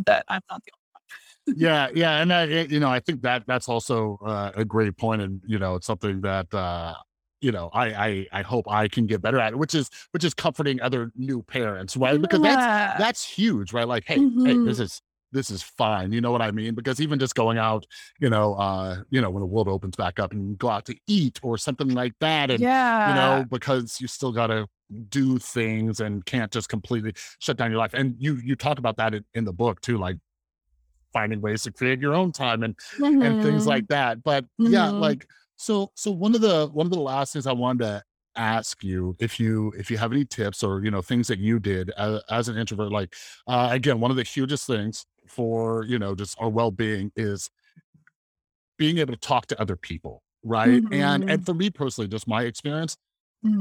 that 0.05 0.25
I'm 0.29 0.41
not 0.49 0.63
the 0.63 0.71
only 0.73 1.55
one. 1.55 1.57
yeah, 1.59 1.89
yeah, 1.93 2.21
and 2.21 2.33
I, 2.33 2.43
it- 2.45 2.71
you 2.71 2.79
know, 2.79 2.89
I 2.89 2.99
think 2.99 3.21
that 3.23 3.43
that's 3.47 3.67
also 3.69 4.17
uh, 4.25 4.51
a 4.55 4.65
great 4.65 4.97
point, 4.97 5.21
and 5.21 5.41
you 5.45 5.59
know, 5.59 5.75
it's 5.75 5.87
something 5.87 6.21
that 6.21 6.53
uh, 6.53 6.95
you 7.41 7.51
know, 7.51 7.69
I, 7.73 7.87
I 8.07 8.27
I 8.39 8.41
hope 8.43 8.69
I 8.69 8.87
can 8.87 9.05
get 9.07 9.21
better 9.21 9.39
at, 9.39 9.53
it 9.53 9.57
which 9.59 9.75
is 9.75 9.89
which 10.11 10.23
is 10.23 10.33
comforting 10.33 10.81
other 10.81 11.11
new 11.15 11.43
parents, 11.43 11.97
right? 11.97 12.21
Because 12.21 12.39
that's 12.41 12.67
Yeah. 12.67 12.93
that's 12.97 13.25
huge, 13.25 13.73
right? 13.73 13.87
Like, 13.87 14.05
hey, 14.07 14.27
hey, 14.45 14.59
this 14.63 14.79
Mhm. 14.79 14.83
is 14.83 15.01
this 15.33 15.49
is 15.51 15.61
fine. 15.63 16.11
You 16.13 16.21
know 16.21 16.31
what 16.31 16.41
I 16.41 16.51
mean? 16.51 16.75
Because 16.75 17.01
even 17.01 17.19
just 17.19 17.35
going 17.35 17.57
out, 17.57 17.85
you 18.19 18.29
know, 18.29 18.55
uh, 18.55 19.03
you 19.09 19.21
know, 19.21 19.29
when 19.29 19.41
the 19.41 19.47
world 19.47 19.67
opens 19.67 19.95
back 19.95 20.19
up 20.19 20.31
and 20.31 20.49
you 20.51 20.55
go 20.55 20.69
out 20.69 20.85
to 20.85 20.95
eat 21.07 21.39
or 21.43 21.57
something 21.57 21.89
like 21.89 22.13
that, 22.21 22.51
and 22.51 22.67
yeah. 22.67 23.03
you 23.03 23.13
know, 23.13 23.45
because 23.45 23.99
you 23.99 24.07
still 24.07 24.31
got 24.31 24.47
to 24.47 24.67
do 25.09 25.39
things 25.39 25.99
and 25.99 26.25
can't 26.25 26.51
just 26.51 26.69
completely 26.69 27.13
shut 27.39 27.57
down 27.57 27.71
your 27.71 27.79
life. 27.79 27.93
And 27.93 28.15
you 28.19 28.35
you 28.43 28.55
talk 28.55 28.79
about 28.79 28.97
that 28.97 29.13
in, 29.15 29.25
in 29.33 29.45
the 29.45 29.53
book 29.53 29.81
too, 29.81 29.97
like 29.97 30.17
finding 31.13 31.41
ways 31.41 31.63
to 31.63 31.71
create 31.71 31.99
your 31.99 32.13
own 32.13 32.31
time 32.31 32.63
and 32.63 32.75
and 33.21 33.39
things 33.39 33.65
Mhm. 33.65 33.67
like 33.67 33.87
that. 33.87 34.23
But 34.23 34.45
yeah, 34.65 34.91
Mhm. 34.91 34.97
like 34.97 35.27
so 35.57 35.91
so 35.95 36.11
one 36.11 36.35
of 36.35 36.41
the 36.41 36.67
one 36.73 36.87
of 36.87 36.91
the 36.91 36.99
last 36.99 37.33
things 37.33 37.47
I 37.47 37.53
wanted 37.53 37.83
to 37.85 38.03
ask 38.35 38.83
you 38.83 39.15
if 39.19 39.39
you 39.39 39.71
if 39.77 39.91
you 39.91 39.97
have 39.97 40.11
any 40.11 40.25
tips 40.25 40.63
or 40.63 40.83
you 40.83 40.89
know 40.89 41.03
things 41.03 41.27
that 41.27 41.37
you 41.37 41.59
did 41.59 41.91
as, 41.91 42.19
as 42.31 42.49
an 42.49 42.57
introvert 42.57 42.91
like 42.91 43.13
uh 43.45 43.69
again 43.71 43.99
one 43.99 44.09
of 44.09 44.17
the 44.17 44.23
hugest 44.23 44.65
things 44.65 45.05
for 45.33 45.85
you 45.85 45.99
know 45.99 46.15
just 46.15 46.37
our 46.39 46.49
well-being 46.49 47.11
is 47.17 47.49
being 48.77 48.97
able 48.97 49.13
to 49.13 49.19
talk 49.19 49.45
to 49.47 49.59
other 49.61 49.75
people 49.75 50.23
right 50.43 50.83
and 50.91 51.23
Mhm. 51.23 51.27
and 51.27 51.45
for 51.45 51.53
me 51.53 51.69
personally 51.69 52.07
just 52.07 52.27
my 52.27 52.43
experience 52.43 52.97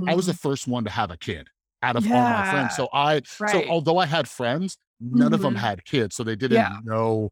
I 0.06 0.14
was 0.14 0.26
the 0.26 0.32
Mhm. 0.32 0.36
first 0.36 0.68
one 0.68 0.84
to 0.84 0.90
have 0.90 1.10
a 1.10 1.18
kid 1.18 1.48
out 1.82 1.96
of 1.96 2.06
all 2.08 2.26
my 2.26 2.42
friends. 2.42 2.74
So 2.74 2.88
I 2.94 3.22
so 3.44 3.64
although 3.68 3.98
I 3.98 4.06
had 4.06 4.28
friends, 4.28 4.78
none 5.00 5.32
of 5.34 5.42
them 5.42 5.54
Mhm. 5.54 5.56
had 5.56 5.84
kids, 5.84 6.16
so 6.16 6.24
they 6.24 6.36
didn't 6.36 6.66
Yeah. 6.66 6.80
know 6.84 7.30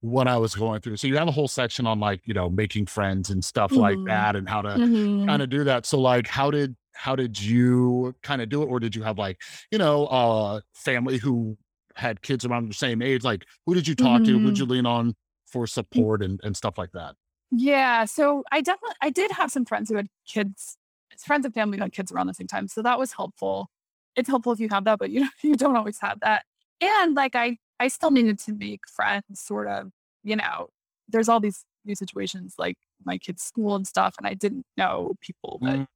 what 0.00 0.28
I 0.28 0.38
was 0.38 0.54
going 0.54 0.80
through. 0.82 0.98
So 0.98 1.06
you 1.08 1.16
have 1.18 1.28
a 1.28 1.32
whole 1.32 1.48
section 1.48 1.86
on 1.86 2.00
like, 2.00 2.22
you 2.26 2.34
know, 2.34 2.50
making 2.50 2.86
friends 2.86 3.30
and 3.30 3.44
stuff 3.44 3.76
like 3.76 4.00
that 4.06 4.36
and 4.36 4.48
how 4.48 4.62
to 4.62 4.80
kind 5.28 5.42
of 5.42 5.50
do 5.50 5.64
that. 5.64 5.86
So 5.86 6.00
like 6.00 6.28
how 6.28 6.50
did 6.50 6.76
how 6.94 7.16
did 7.16 7.40
you 7.40 8.14
kind 8.22 8.42
of 8.42 8.48
do 8.48 8.62
it 8.62 8.66
or 8.66 8.80
did 8.80 8.96
you 8.96 9.02
have 9.04 9.18
like, 9.18 9.40
you 9.72 9.78
know, 9.78 10.06
uh 10.06 10.60
family 10.74 11.18
who 11.18 11.58
had 11.96 12.22
kids 12.22 12.44
around 12.44 12.68
the 12.70 12.74
same 12.74 13.02
age? 13.02 13.24
Like 13.24 13.46
who 13.66 13.74
did 13.74 13.88
you 13.88 13.94
talk 13.94 14.24
to? 14.24 14.40
Who'd 14.40 14.58
Mhm. 14.58 14.60
you 14.60 14.66
lean 14.66 14.86
on 14.86 15.14
for 15.46 15.66
support 15.66 16.22
and, 16.22 16.40
and 16.42 16.56
stuff 16.56 16.78
like 16.78 16.92
that? 16.92 17.16
Yeah, 17.50 18.04
so 18.06 18.42
I 18.52 18.60
definitely 18.60 18.96
I 19.02 19.10
did 19.10 19.30
have 19.32 19.50
some 19.52 19.64
friends 19.64 19.88
who 19.88 19.96
had 19.96 20.08
kids, 20.26 20.76
friends 21.24 21.44
and 21.44 21.54
family 21.54 21.78
who 21.78 21.84
had 21.84 21.92
kids 21.92 22.10
around 22.12 22.26
the 22.26 22.34
same 22.34 22.46
time, 22.48 22.68
so 22.68 22.82
that 22.82 22.98
was 22.98 23.12
helpful. 23.12 23.68
It's 24.16 24.28
helpful 24.28 24.52
if 24.52 24.60
you 24.60 24.68
have 24.70 24.84
that, 24.84 24.98
but 24.98 25.10
you 25.10 25.28
you 25.42 25.54
don't 25.56 25.76
always 25.76 25.98
have 26.00 26.20
that. 26.20 26.44
And 26.80 27.14
like 27.14 27.34
I 27.36 27.58
I 27.80 27.88
still 27.88 28.10
needed 28.10 28.38
to 28.40 28.52
make 28.54 28.88
friends, 28.88 29.40
sort 29.40 29.68
of. 29.68 29.90
You 30.24 30.36
know, 30.36 30.68
there's 31.08 31.28
all 31.28 31.38
these 31.40 31.64
new 31.84 31.94
situations 31.94 32.56
like 32.58 32.78
my 33.04 33.16
kids' 33.18 33.42
school 33.44 33.76
and 33.76 33.86
stuff, 33.86 34.16
and 34.18 34.26
I 34.26 34.34
didn't 34.34 34.66
know 34.76 35.14
people 35.20 35.60
that 35.64 35.78
Mm, 35.78 35.86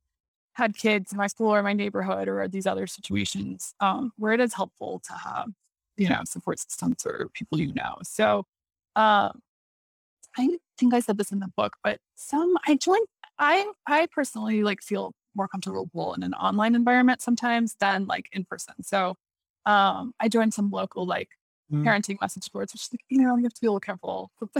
had 0.55 0.77
kids 0.77 1.13
in 1.13 1.19
my 1.19 1.27
school 1.27 1.55
or 1.55 1.63
my 1.63 1.73
neighborhood 1.73 2.29
or 2.29 2.47
these 2.49 2.67
other 2.67 2.87
situations 2.87 3.75
um, 3.81 4.13
where 4.17 4.33
it 4.33 4.41
is 4.41 4.55
helpful 4.55 5.01
to 5.05 5.13
have 5.15 5.49
you 6.01 6.09
know 6.09 6.23
support 6.25 6.59
systems 6.59 7.05
or 7.05 7.29
people 7.35 7.61
you 7.61 7.73
know. 7.75 7.97
So 8.03 8.47
um, 8.97 9.43
I 10.39 10.59
think 10.79 10.95
I 10.95 11.01
said 11.01 11.19
this 11.19 11.31
in 11.31 11.41
the 11.41 11.51
book, 11.57 11.77
but 11.85 11.99
some 12.17 12.57
I 12.67 12.77
joined. 12.77 13.07
I 13.39 13.71
I 13.87 14.09
personally 14.11 14.63
like 14.63 14.83
feel 14.83 15.13
more 15.35 15.47
comfortable 15.47 16.15
in 16.15 16.23
an 16.23 16.35
online 16.35 16.75
environment 16.75 17.21
sometimes 17.21 17.77
than 17.81 18.07
like 18.07 18.29
in 18.33 18.45
person. 18.45 18.83
So 18.83 19.15
um, 19.67 20.15
I 20.19 20.29
joined 20.29 20.55
some 20.55 20.71
local 20.71 21.07
like 21.07 21.29
Mm. 21.73 21.85
parenting 21.85 22.21
message 22.21 22.51
boards, 22.51 22.73
which 22.73 22.89
like, 22.93 23.01
you 23.09 23.23
know 23.23 23.37
you 23.37 23.45
have 23.45 23.55
to 23.55 23.61
be 23.61 23.67
a 23.69 23.71
little 23.71 23.81
careful. 23.81 24.31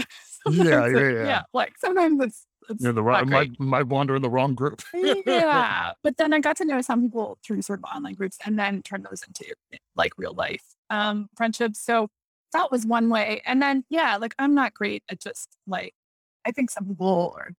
Yeah, 0.51 0.87
yeah, 0.87 0.99
yeah. 1.11 1.25
yeah. 1.25 1.43
Like 1.53 1.73
sometimes 1.79 2.23
it's 2.23 2.47
it's 2.69 2.83
You're 2.83 2.93
the 2.93 3.03
great. 3.03 3.27
might 3.27 3.59
might 3.59 3.87
wander 3.89 4.15
in 4.17 4.23
the 4.23 4.31
wrong 4.31 4.55
group. 4.55 4.83
yeah. 4.95 5.93
But 6.03 6.17
then 6.17 6.33
I 6.33 6.41
got 6.41 6.57
to 6.59 6.65
know 6.65 6.81
some 6.81 7.03
people 7.03 7.37
through 7.45 7.63
sort 7.63 7.81
of 7.81 7.85
online 7.85 8.15
groups 8.15 8.39
and 8.47 8.59
then 8.59 8.83
turn 8.83 9.03
those 9.03 9.23
into 9.27 9.53
like 9.97 10.13
real 10.17 10.35
life 10.35 10.63
um 10.89 11.29
friendships. 11.37 11.81
So 11.81 12.09
that 12.53 12.71
was 12.71 12.87
one 12.87 13.09
way. 13.11 13.43
And 13.45 13.61
then 13.61 13.85
yeah, 13.91 14.17
like 14.17 14.35
I'm 14.39 14.55
not 14.55 14.73
great 14.73 15.03
at 15.11 15.21
just 15.21 15.57
like 15.67 15.95
I 16.47 16.53
think 16.53 16.71
some 16.71 16.87
people 16.87 17.35
are 17.37 17.51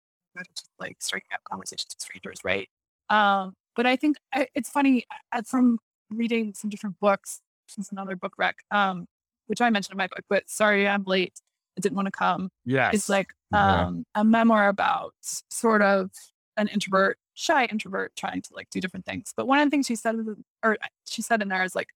just 0.56 0.70
like 0.80 0.97
striking 1.02 1.28
up 1.34 1.41
conversations 1.49 1.93
with 1.93 2.02
strangers, 2.02 2.39
right? 2.43 2.70
Um, 3.10 3.54
but 3.76 3.86
I 3.86 3.95
think 3.95 4.18
I, 4.34 4.47
it's 4.56 4.70
funny 4.70 5.06
uh, 5.32 5.41
from 5.43 5.78
reading 6.10 6.54
some 6.56 6.70
different 6.70 6.99
books. 6.99 7.41
Is 7.78 7.89
another 7.89 8.18
book 8.18 8.34
rec, 8.38 8.58
um, 8.72 9.06
which 9.52 9.60
I 9.60 9.70
mentioned 9.70 9.91
in 9.91 9.97
my 9.97 10.08
book, 10.08 10.24
but 10.30 10.49
sorry 10.49 10.88
I'm 10.88 11.04
late. 11.04 11.41
I 11.78 11.82
didn't 11.82 11.97
want 11.97 12.06
to 12.06 12.12
come 12.12 12.49
Yes. 12.66 12.93
It's 12.95 13.10
like 13.10 13.34
Yeah. 13.52 13.88
um, 13.88 14.06
a 14.16 14.24
memoir 14.24 14.70
about 14.70 15.14
sort 15.49 15.82
of 15.82 16.10
an 16.56 16.70
introvert, 16.70 17.18
shy 17.34 17.66
introvert 17.66 18.14
trying 18.16 18.41
to 18.43 18.49
like 18.54 18.70
do 18.70 18.80
different 18.80 19.06
things. 19.06 19.34
But 19.36 19.45
one 19.45 19.60
of 19.60 19.66
the 19.66 19.72
things 19.72 19.88
she 19.88 19.95
said, 19.95 20.16
or 20.64 20.78
she 21.06 21.22
said 21.22 21.41
in 21.41 21.49
there 21.49 21.64
is 21.66 21.76
like 21.76 21.89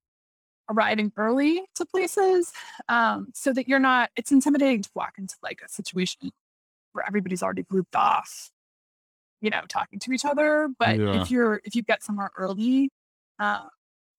arriving 0.70 1.14
early 1.16 1.64
to 1.76 1.86
places 1.86 2.52
um, 2.90 3.28
so 3.34 3.54
that 3.54 3.70
you're 3.70 3.80
not, 3.80 4.10
it's 4.18 4.34
intimidating 4.34 4.82
to 4.82 4.90
walk 4.96 5.14
into 5.18 5.36
like 5.42 5.62
a 5.66 5.70
situation 5.70 6.32
where 6.92 7.06
everybody's 7.08 7.42
already 7.42 7.64
grouped 7.64 7.96
off, 7.96 8.52
you 9.42 9.50
know, 9.50 9.62
talking 9.70 10.00
to 10.00 10.12
each 10.12 10.26
other. 10.26 10.68
But 10.78 10.98
Yeah. 11.00 11.22
if 11.22 11.32
you're, 11.32 11.62
if 11.64 11.74
you 11.74 11.84
get 11.84 12.04
somewhere 12.04 12.32
early, 12.38 12.90
uh, 13.40 13.68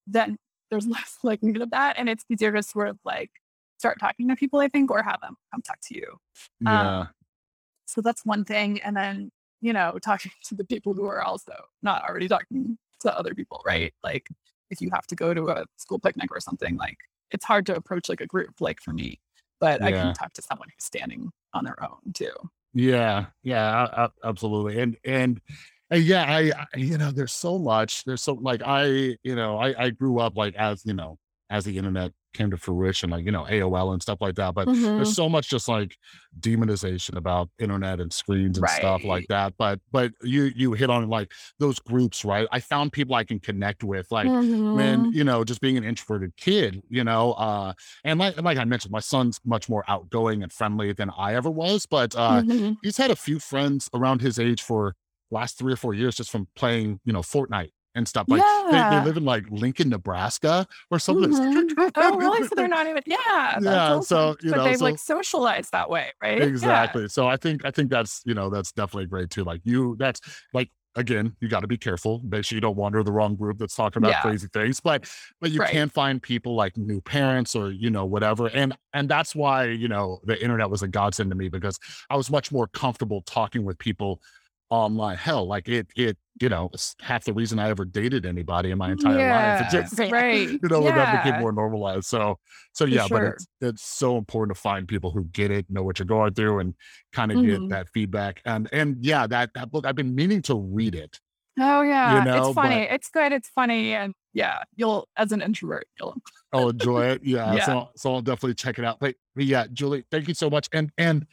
then 0.06 0.38
there's 0.70 0.86
less 0.86 1.18
like 1.22 1.42
need 1.42 1.60
of 1.60 1.70
that. 1.70 1.96
And 1.98 2.08
it's 2.08 2.24
easier 2.28 2.52
to 2.52 2.62
sort 2.62 2.88
of 2.88 2.98
like 3.04 3.30
start 3.78 3.98
talking 4.00 4.28
to 4.28 4.36
people, 4.36 4.60
I 4.60 4.68
think, 4.68 4.90
or 4.90 5.02
have 5.02 5.20
them 5.20 5.36
come 5.52 5.62
talk 5.62 5.78
to 5.88 5.94
you. 5.94 6.16
yeah. 6.60 7.00
Um, 7.00 7.08
so 7.86 8.00
that's 8.00 8.24
one 8.24 8.44
thing. 8.44 8.80
And 8.80 8.96
then, 8.96 9.30
you 9.60 9.72
know, 9.72 9.98
talking 10.02 10.32
to 10.44 10.54
the 10.54 10.64
people 10.64 10.94
who 10.94 11.06
are 11.06 11.22
also 11.22 11.52
not 11.82 12.02
already 12.08 12.28
talking 12.28 12.78
to 13.00 13.16
other 13.16 13.34
people, 13.34 13.62
right? 13.66 13.92
Like 14.02 14.28
if 14.70 14.80
you 14.80 14.90
have 14.92 15.06
to 15.08 15.14
go 15.14 15.34
to 15.34 15.48
a 15.48 15.66
school 15.76 15.98
picnic 15.98 16.30
or 16.32 16.40
something, 16.40 16.76
like 16.76 16.98
it's 17.30 17.44
hard 17.44 17.66
to 17.66 17.76
approach 17.76 18.08
like 18.08 18.20
a 18.20 18.26
group, 18.26 18.60
like 18.60 18.80
for 18.80 18.92
me, 18.92 19.20
but 19.60 19.82
I 19.82 19.92
can 19.92 20.14
talk 20.14 20.32
to 20.34 20.42
someone 20.42 20.68
who's 20.68 20.84
standing 20.84 21.30
on 21.54 21.64
their 21.64 21.82
own 21.82 22.12
too. 22.12 22.32
Yeah, 22.74 23.26
yeah, 23.42 24.08
absolutely. 24.22 24.78
And 24.80 24.96
and 25.04 25.40
and 25.90 26.02
yeah, 26.02 26.24
I, 26.24 26.50
I 26.50 26.76
you 26.76 26.98
know, 26.98 27.10
there's 27.12 27.32
so 27.32 27.58
much. 27.58 28.04
There's 28.04 28.22
so 28.22 28.34
like 28.34 28.62
I, 28.64 29.16
you 29.22 29.34
know, 29.36 29.58
I 29.58 29.84
I 29.86 29.90
grew 29.90 30.18
up 30.20 30.36
like 30.36 30.54
as 30.56 30.84
you 30.84 30.94
know, 30.94 31.18
as 31.50 31.64
the 31.64 31.78
internet 31.78 32.12
came 32.34 32.50
to 32.50 32.56
fruition, 32.56 33.10
like 33.10 33.24
you 33.24 33.32
know, 33.32 33.46
AOL 33.48 33.92
and 33.92 34.02
stuff 34.02 34.18
like 34.20 34.34
that. 34.36 34.54
But 34.54 34.68
Mm-hmm. 34.68 34.96
there's 34.96 35.10
so 35.12 35.28
much 35.28 35.48
just 35.48 35.68
like 35.68 35.96
demonization 36.40 37.16
about 37.16 37.50
internet 37.58 38.00
and 38.00 38.12
screens 38.12 38.58
and 38.58 38.68
stuff 38.68 39.04
like 39.04 39.26
that. 39.28 39.54
But 39.58 39.80
but 39.92 40.12
you 40.22 40.44
you 40.56 40.72
hit 40.72 40.90
on 40.90 41.08
like 41.08 41.32
those 41.58 41.78
groups, 41.78 42.24
right? 42.24 42.48
I 42.52 42.60
found 42.60 42.92
people 42.92 43.14
I 43.14 43.24
can 43.24 43.38
connect 43.40 43.84
with, 43.84 44.10
like 44.10 44.34
Mm-hmm. 44.34 44.66
when 44.70 45.06
you 45.12 45.22
know 45.24 45.44
just 45.44 45.60
being 45.60 45.76
an 45.76 45.84
introverted 45.84 46.36
kid 46.36 46.82
you 46.88 47.04
know 47.04 47.32
uh 47.34 47.72
and 48.02 48.18
like, 48.18 48.36
like 48.42 48.58
i 48.58 48.64
mentioned 48.64 48.90
my 48.90 48.98
son's 49.00 49.38
much 49.44 49.68
more 49.68 49.84
outgoing 49.88 50.42
and 50.42 50.52
friendly 50.52 50.92
than 50.92 51.08
i 51.16 51.34
ever 51.34 51.48
was 51.48 51.86
but 51.86 52.14
uh 52.16 52.42
Mhm. 52.48 52.76
he's 52.82 52.96
had 52.96 53.10
a 53.10 53.16
few 53.16 53.38
friends 53.38 53.88
around 53.94 54.20
his 54.20 54.38
age 54.38 54.60
for 54.62 54.94
last 55.30 55.58
three 55.58 55.72
or 55.72 55.76
four 55.76 55.94
years 55.94 56.14
just 56.16 56.30
from 56.30 56.46
playing 56.56 57.00
you 57.04 57.12
know 57.12 57.20
fortnite 57.20 57.70
and 57.94 58.06
stuff. 58.06 58.26
Like 58.28 58.42
yeah. 58.42 58.90
they, 58.90 58.98
they 58.98 59.04
live 59.06 59.16
in 59.16 59.24
like 59.24 59.44
Lincoln, 59.50 59.88
Nebraska 59.88 60.66
or 60.90 60.98
something. 60.98 61.30
Mhm. 61.76 61.90
oh, 61.96 62.16
really? 62.18 62.46
So 62.46 62.54
they're 62.54 62.68
not 62.68 62.86
even. 62.86 63.02
Yeah. 63.06 63.58
Yeah, 63.60 63.92
awesome. 63.94 64.02
so, 64.02 64.36
you 64.42 64.50
but 64.50 64.56
know, 64.58 64.64
they've 64.64 64.76
so- 64.76 64.84
like 64.84 64.98
socialized 64.98 65.72
that 65.72 65.88
way, 65.88 66.12
right? 66.22 66.38
Yeah. 66.38 66.44
exactly. 66.44 67.08
So 67.08 67.26
I 67.26 67.36
think 67.36 67.64
I 67.64 67.70
think 67.70 67.90
that's 67.90 68.22
you 68.26 68.34
know 68.34 68.50
that's 68.50 68.72
definitely 68.72 69.06
great 69.06 69.30
too. 69.30 69.44
Like 69.44 69.60
you, 69.64 69.96
that's 69.98 70.20
like 70.52 70.70
again, 70.94 71.36
you 71.40 71.48
got 71.48 71.60
to 71.60 71.66
be 71.66 71.76
careful. 71.76 72.22
Make 72.24 72.44
sure 72.46 72.56
you 72.56 72.60
don't 72.62 72.76
wander 72.76 73.02
the 73.02 73.12
wrong 73.12 73.34
group 73.36 73.58
that's 73.58 73.74
talking 73.76 74.00
about 74.02 74.10
Yeah. 74.12 74.22
crazy 74.22 74.48
things. 74.52 74.80
But 74.80 75.10
but 75.40 75.50
you 75.50 75.60
Right. 75.60 75.70
can 75.70 75.88
find 75.88 76.22
people 76.22 76.54
like 76.54 76.76
new 76.76 77.00
parents 77.00 77.54
or 77.54 77.70
you 77.70 77.90
know 77.90 78.04
whatever. 78.04 78.46
And 78.48 78.76
and 78.92 79.08
that's 79.08 79.34
why 79.34 79.64
you 79.66 79.88
know 79.88 80.20
the 80.24 80.40
internet 80.42 80.68
was 80.70 80.82
a 80.82 80.88
godsend 80.88 81.30
to 81.30 81.36
me 81.36 81.48
because 81.48 81.78
I 82.10 82.16
was 82.16 82.30
much 82.30 82.52
more 82.52 82.66
comfortable 82.68 83.22
talking 83.26 83.64
with 83.64 83.78
people 83.78 84.20
online. 84.70 85.16
Hell, 85.16 85.46
like 85.46 85.68
it 85.68 85.86
it 85.96 86.16
you 86.40 86.48
know 86.48 86.68
it's 86.74 86.94
half 87.00 87.24
the 87.24 87.32
reason 87.32 87.58
I 87.58 87.68
ever 87.70 87.84
dated 87.84 88.26
anybody 88.26 88.70
in 88.70 88.78
my 88.78 88.92
entire 88.92 89.28
life. 89.30 89.66
It 89.66 89.76
just 89.82 89.98
right. 90.12 90.48
you 90.50 90.60
know, 90.68 90.80
when 90.82 90.94
that 90.94 91.24
became 91.24 91.40
more 91.40 91.52
normalized. 91.52 92.04
So, 92.06 92.38
so 92.72 92.84
yeah, 92.84 93.06
but 93.08 93.22
it's 93.22 93.46
it's 93.60 93.82
so 93.82 94.18
important 94.18 94.54
to 94.56 94.60
find 94.60 94.86
people 94.86 95.10
who 95.10 95.24
get 95.26 95.50
it, 95.50 95.66
know 95.70 95.82
what 95.82 95.98
you're 95.98 96.06
going 96.06 96.34
through, 96.34 96.58
and 96.60 96.74
kind 97.12 97.32
of 97.32 97.42
get 97.42 97.60
Mhm. 97.60 97.68
that 97.70 97.88
feedback. 97.90 98.42
And 98.44 98.68
and 98.72 98.96
yeah, 99.04 99.26
that 99.26 99.50
that 99.54 99.70
book 99.70 99.86
I've 99.86 99.96
been 99.96 100.14
meaning 100.14 100.42
to 100.42 100.54
read 100.56 100.94
it. 100.94 101.18
Oh 101.58 101.80
yeah, 101.82 102.22
know, 102.24 102.48
it's 102.48 102.54
funny. 102.54 102.82
It's 102.82 103.08
good. 103.08 103.32
It's 103.32 103.48
funny, 103.48 103.94
and 103.94 104.12
yeah, 104.34 104.58
you'll 104.74 105.08
as 105.16 105.32
an 105.32 105.40
introvert, 105.40 105.86
you'll. 105.98 106.14
I'll 106.52 106.68
enjoy 106.68 107.06
it. 107.06 107.22
Yeah, 107.24 107.54
Yeah. 107.54 107.64
so 107.64 107.88
so 107.96 108.14
I'll 108.14 108.20
definitely 108.22 108.54
check 108.54 108.78
it 108.78 108.84
out. 108.84 108.98
But, 109.00 109.14
but 109.34 109.44
yeah, 109.44 109.66
Julie, 109.72 110.04
thank 110.10 110.28
you 110.28 110.34
so 110.34 110.50
much. 110.50 110.68
And 110.72 110.90
and 110.98 111.26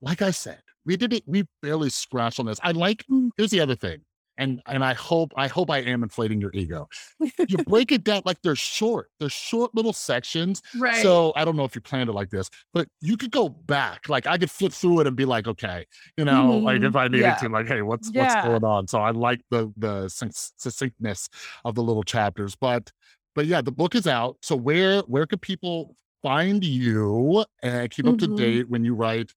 like 0.00 0.22
I 0.22 0.30
said, 0.30 0.60
we 0.86 0.96
did 0.96 1.12
it. 1.12 1.22
We 1.26 1.44
barely 1.62 1.90
scratched 1.90 2.38
on 2.40 2.46
this. 2.46 2.58
I 2.62 2.72
like. 2.72 3.04
Mm. 3.10 3.30
Here's 3.36 3.50
the 3.50 3.60
other 3.60 3.76
thing. 3.76 4.00
And 4.36 4.60
and 4.66 4.84
I 4.84 4.94
hope 4.94 5.32
I 5.36 5.46
hope 5.46 5.70
I 5.70 5.78
am 5.78 6.02
inflating 6.02 6.40
your 6.40 6.50
ego. 6.54 6.88
You 7.48 7.56
break 7.68 7.92
it 7.92 8.02
down 8.02 8.22
like 8.24 8.42
they're 8.42 8.56
short. 8.56 9.10
They're 9.20 9.28
short 9.28 9.72
little 9.76 9.92
sections 9.92 10.60
right. 10.76 11.00
So 11.02 11.32
I 11.36 11.44
don't 11.44 11.54
know 11.54 11.62
if 11.62 11.76
you 11.76 11.80
planned 11.80 12.10
it 12.10 12.14
like 12.14 12.30
this, 12.30 12.50
but 12.72 12.88
you 13.00 13.16
could 13.16 13.30
go 13.30 13.48
back. 13.48 14.08
Like 14.08 14.26
I 14.26 14.36
could 14.36 14.50
flip 14.50 14.72
through 14.72 14.98
it 15.02 15.06
and 15.06 15.14
be 15.14 15.24
like, 15.24 15.46
okay, 15.46 15.86
you 16.16 16.24
know, 16.24 16.58
like 16.58 16.82
if. 16.82 16.96
I 16.96 17.06
needed 17.06 17.20
Yeah. 17.26 17.34
to, 17.36 17.48
like, 17.48 17.68
hey, 17.68 17.82
what's 17.82 18.10
what's 18.12 18.34
going 18.34 18.64
on? 18.64 18.88
So 18.88 18.98
I 18.98 19.10
like 19.12 19.40
the 19.52 19.72
the 19.76 20.08
succinctness 20.08 21.28
of 21.64 21.76
the 21.76 21.82
little 21.84 22.02
chapters. 22.02 22.56
But 22.56 22.90
but 23.36 23.46
yeah, 23.46 23.60
the 23.60 23.72
book 23.72 23.94
is 23.94 24.08
out. 24.08 24.38
So 24.42 24.56
where 24.56 25.02
where 25.02 25.26
could 25.26 25.42
people 25.42 25.94
find 26.22 26.64
you 26.64 27.44
and 27.62 27.88
keep 27.90 28.06
up 28.06 28.18
to 28.18 28.26
Mhm. 28.26 28.36
date 28.36 28.68
when 28.68 28.84
you 28.84 28.94
write 28.94 29.32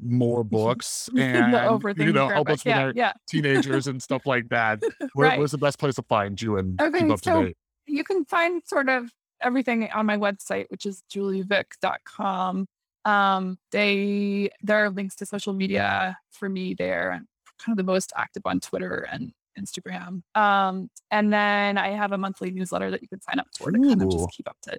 more 0.00 0.42
books 0.44 1.08
and 1.16 1.52
you 1.96 2.12
know 2.12 2.26
part, 2.26 2.34
help 2.34 2.46
but 2.46 2.54
us 2.54 2.64
with 2.64 2.74
yeah, 2.74 2.82
our 2.82 2.92
yeah. 2.94 3.12
teenagers 3.28 3.86
and 3.86 4.02
stuff 4.02 4.26
like 4.26 4.48
that? 4.50 4.80
Where, 5.14 5.28
Right. 5.28 5.38
Where's 5.38 5.52
the 5.52 5.58
best 5.58 5.78
place 5.78 5.94
to 5.96 6.02
find 6.02 6.40
you 6.40 6.56
and 6.58 6.78
keep 6.78 6.88
Okay, 6.94 7.08
up 7.10 7.20
to 7.22 7.44
date? 7.44 7.56
you 7.86 8.04
can 8.04 8.24
find 8.24 8.62
sort 8.66 8.88
of 8.88 9.10
everything 9.42 9.88
on 9.92 10.06
my 10.06 10.16
website, 10.16 10.66
which 10.70 10.86
is 10.86 11.02
julievick.com. 11.12 12.66
Um, 13.04 13.58
they 13.70 14.50
there 14.62 14.84
are 14.84 14.90
links 14.90 15.14
to 15.16 15.26
social 15.26 15.52
media 15.52 16.16
for 16.30 16.48
me 16.48 16.74
there. 16.74 17.12
I'm 17.12 17.26
kind 17.58 17.78
of 17.78 17.84
the 17.86 17.90
most 17.90 18.12
active 18.16 18.42
on 18.46 18.60
Twitter 18.60 19.06
and 19.10 19.32
Instagram. 19.58 20.22
Um, 20.34 20.88
and 21.10 21.32
then 21.32 21.78
I 21.78 21.90
have 21.90 22.12
a 22.12 22.18
monthly 22.18 22.50
newsletter 22.50 22.90
that 22.90 23.02
you 23.02 23.08
can 23.08 23.20
sign 23.20 23.38
up 23.38 23.46
for 23.56 23.70
to 23.70 23.78
kind 23.78 24.02
of 24.02 24.10
just 24.10 24.30
keep 24.30 24.48
up 24.48 24.56
to 24.62 24.78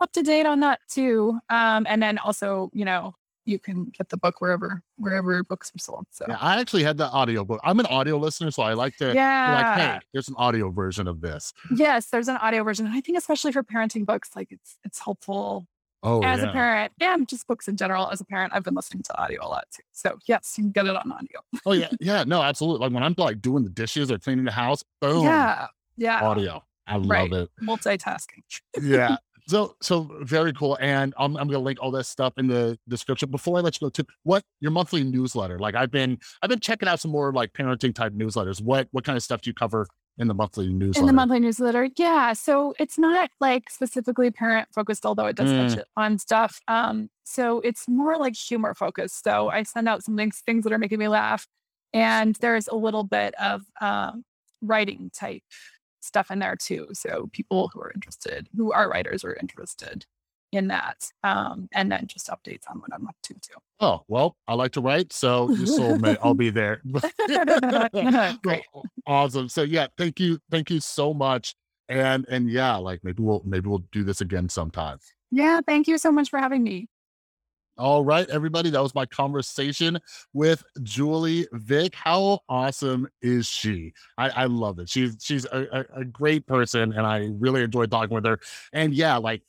up 0.00 0.12
to 0.12 0.22
date 0.22 0.46
on 0.46 0.60
that 0.60 0.80
too. 0.88 1.38
Um, 1.50 1.86
and 1.88 2.02
then 2.02 2.18
also, 2.18 2.70
you 2.72 2.84
know, 2.84 3.14
you 3.44 3.58
can 3.58 3.84
get 3.86 4.08
the 4.08 4.16
book 4.16 4.40
wherever 4.40 4.82
wherever 4.96 5.42
books 5.44 5.70
are 5.74 5.78
sold. 5.78 6.06
So 6.10 6.24
Yeah, 6.28 6.38
I 6.40 6.60
actually 6.60 6.82
had 6.84 6.96
the 6.96 7.06
audio 7.08 7.44
book. 7.44 7.60
I'm 7.64 7.78
an 7.80 7.86
audio 7.86 8.16
listener, 8.16 8.50
so 8.50 8.62
I 8.62 8.74
like 8.74 8.96
to 8.96 9.04
be 9.04 9.08
like, 9.08 9.14
yeah. 9.16 9.94
hey, 9.94 10.00
there's 10.12 10.28
an 10.28 10.34
audio 10.38 10.70
version 10.70 11.06
of 11.08 11.20
this. 11.20 11.52
Yes, 11.76 12.06
there's 12.06 12.28
an 12.28 12.36
audio 12.36 12.64
version. 12.64 12.86
And 12.86 12.94
I 12.94 13.00
think 13.00 13.18
especially 13.18 13.52
for 13.52 13.62
parenting 13.62 14.06
books, 14.06 14.30
like 14.36 14.48
it's 14.50 14.76
it's 14.84 14.98
helpful 14.98 15.66
Oh, 16.06 16.22
as 16.22 16.40
yeah. 16.42 16.50
a 16.50 16.52
parent 16.52 16.92
and 17.00 17.26
just 17.26 17.46
books 17.46 17.66
in 17.66 17.78
general. 17.78 18.10
As 18.10 18.20
a 18.20 18.26
parent, 18.26 18.52
I've 18.54 18.62
been 18.62 18.74
listening 18.74 19.02
to 19.04 19.18
audio 19.18 19.46
a 19.46 19.48
lot 19.48 19.64
too. 19.74 19.82
So 19.92 20.18
yes, 20.26 20.54
you 20.58 20.64
can 20.64 20.70
get 20.72 20.84
it 20.86 20.94
on 20.94 21.10
audio. 21.10 21.40
Oh, 21.64 21.72
yeah. 21.72 21.88
Yeah. 22.00 22.24
No, 22.26 22.42
absolutely. 22.42 22.84
Like 22.86 22.92
when 22.92 23.02
I'm 23.02 23.14
like 23.16 23.40
doing 23.40 23.64
the 23.64 23.70
dishes 23.70 24.10
or 24.10 24.18
cleaning 24.18 24.44
the 24.44 24.50
house, 24.50 24.84
boom, 25.00 25.24
Yeah. 25.24 25.68
Yeah. 25.96 26.20
audio. 26.20 26.62
I 26.86 26.96
love 26.96 27.08
Right. 27.08 27.32
it. 27.32 27.48
Multitasking. 27.62 28.42
Yeah. 28.82 29.16
So, 29.46 29.76
so 29.82 30.10
very 30.22 30.52
cool. 30.52 30.78
And 30.80 31.12
I'm, 31.18 31.36
I'm 31.36 31.48
going 31.48 31.58
to 31.58 31.64
link 31.64 31.78
all 31.82 31.90
this 31.90 32.08
stuff 32.08 32.32
in 32.38 32.46
the 32.46 32.78
description. 32.88 33.30
Before 33.30 33.58
I 33.58 33.60
let 33.60 33.80
you 33.80 33.86
go 33.86 33.90
to 33.90 34.06
what 34.22 34.42
your 34.60 34.70
monthly 34.70 35.04
newsletter, 35.04 35.58
like 35.58 35.74
I've 35.74 35.90
been, 35.90 36.18
I've 36.42 36.50
been 36.50 36.60
checking 36.60 36.88
out 36.88 37.00
some 37.00 37.10
more 37.10 37.32
like 37.32 37.52
parenting 37.52 37.94
type 37.94 38.12
newsletters. 38.14 38.62
What, 38.62 38.88
what 38.92 39.04
kind 39.04 39.16
of 39.16 39.22
stuff 39.22 39.42
do 39.42 39.50
you 39.50 39.54
cover 39.54 39.86
in 40.16 40.28
the 40.28 40.34
monthly 40.34 40.72
newsletter? 40.72 41.00
In 41.00 41.06
the 41.06 41.12
monthly 41.12 41.40
newsletter. 41.40 41.88
Yeah. 41.96 42.32
So 42.32 42.74
it's 42.78 42.98
not 42.98 43.30
like 43.40 43.68
specifically 43.68 44.30
parent 44.30 44.68
focused, 44.72 45.04
although 45.04 45.26
it 45.26 45.36
does 45.36 45.50
Mm. 45.50 45.68
touch 45.68 45.78
it 45.78 45.86
on 45.96 46.18
stuff. 46.18 46.60
Um, 46.68 47.10
so 47.24 47.60
it's 47.60 47.86
more 47.88 48.16
like 48.16 48.34
humor 48.36 48.74
focused. 48.74 49.24
So 49.24 49.50
I 49.50 49.64
send 49.64 49.88
out 49.88 50.02
some 50.04 50.16
things, 50.16 50.42
things 50.46 50.64
that 50.64 50.72
are 50.72 50.78
making 50.78 50.98
me 50.98 51.08
laugh. 51.08 51.46
And 51.92 52.34
there's 52.36 52.66
a 52.68 52.74
little 52.74 53.04
bit 53.04 53.34
of 53.34 53.62
um, 53.80 54.24
writing 54.62 55.10
type 55.14 55.42
stuff 56.04 56.30
in 56.30 56.38
there 56.38 56.56
too. 56.56 56.88
So 56.92 57.28
people 57.32 57.70
who 57.72 57.80
are 57.80 57.92
interested, 57.94 58.48
who 58.56 58.72
are 58.72 58.90
writers, 58.90 59.24
are 59.24 59.34
interested 59.34 60.06
in 60.52 60.68
that. 60.68 61.10
Um, 61.22 61.68
and 61.72 61.90
then 61.90 62.06
just 62.06 62.28
updates 62.28 62.70
on 62.70 62.78
what 62.78 62.90
I'm 62.92 63.06
up 63.08 63.16
to 63.24 63.34
too. 63.34 63.58
Oh, 63.80 64.02
well, 64.08 64.36
I 64.46 64.54
like 64.54 64.72
to 64.72 64.80
write. 64.80 65.12
So 65.12 65.50
you 65.50 65.66
sold 65.66 66.00
me. 66.02 66.16
I'll 66.22 66.34
be 66.34 66.50
there. 66.50 66.80
Great. 68.42 68.62
Awesome. 69.06 69.48
So 69.48 69.62
yeah, 69.62 69.88
thank 69.98 70.20
you. 70.20 70.38
Thank 70.50 70.70
you 70.70 70.80
so 70.80 71.12
much. 71.12 71.54
And, 71.88 72.24
and 72.28 72.48
yeah, 72.48 72.76
like 72.76 73.00
maybe 73.02 73.22
we'll, 73.22 73.42
maybe 73.44 73.68
we'll 73.68 73.84
do 73.92 74.04
this 74.04 74.20
again 74.20 74.48
sometime. 74.48 74.98
Yeah. 75.30 75.60
Thank 75.66 75.88
you 75.88 75.98
so 75.98 76.12
much 76.12 76.30
for 76.30 76.38
having 76.38 76.62
me. 76.62 76.88
All 77.76 78.04
right, 78.04 78.28
everybody. 78.30 78.70
That 78.70 78.82
was 78.84 78.94
my 78.94 79.04
conversation 79.04 79.98
with 80.32 80.62
Julie 80.84 81.48
Vick. 81.52 81.96
How 81.96 82.38
awesome 82.48 83.08
is 83.20 83.48
she? 83.48 83.92
I, 84.16 84.30
I 84.30 84.44
love 84.44 84.78
it. 84.78 84.88
She's 84.88 85.16
she's 85.20 85.44
a, 85.46 85.84
a, 85.92 86.04
great 86.04 86.46
person, 86.46 86.92
and 86.92 87.04
I 87.04 87.30
really 87.32 87.62
enjoyed 87.64 87.90
talking 87.90 88.14
with 88.14 88.26
her. 88.26 88.38
And 88.72 88.94
yeah, 88.94 89.16
like 89.16 89.42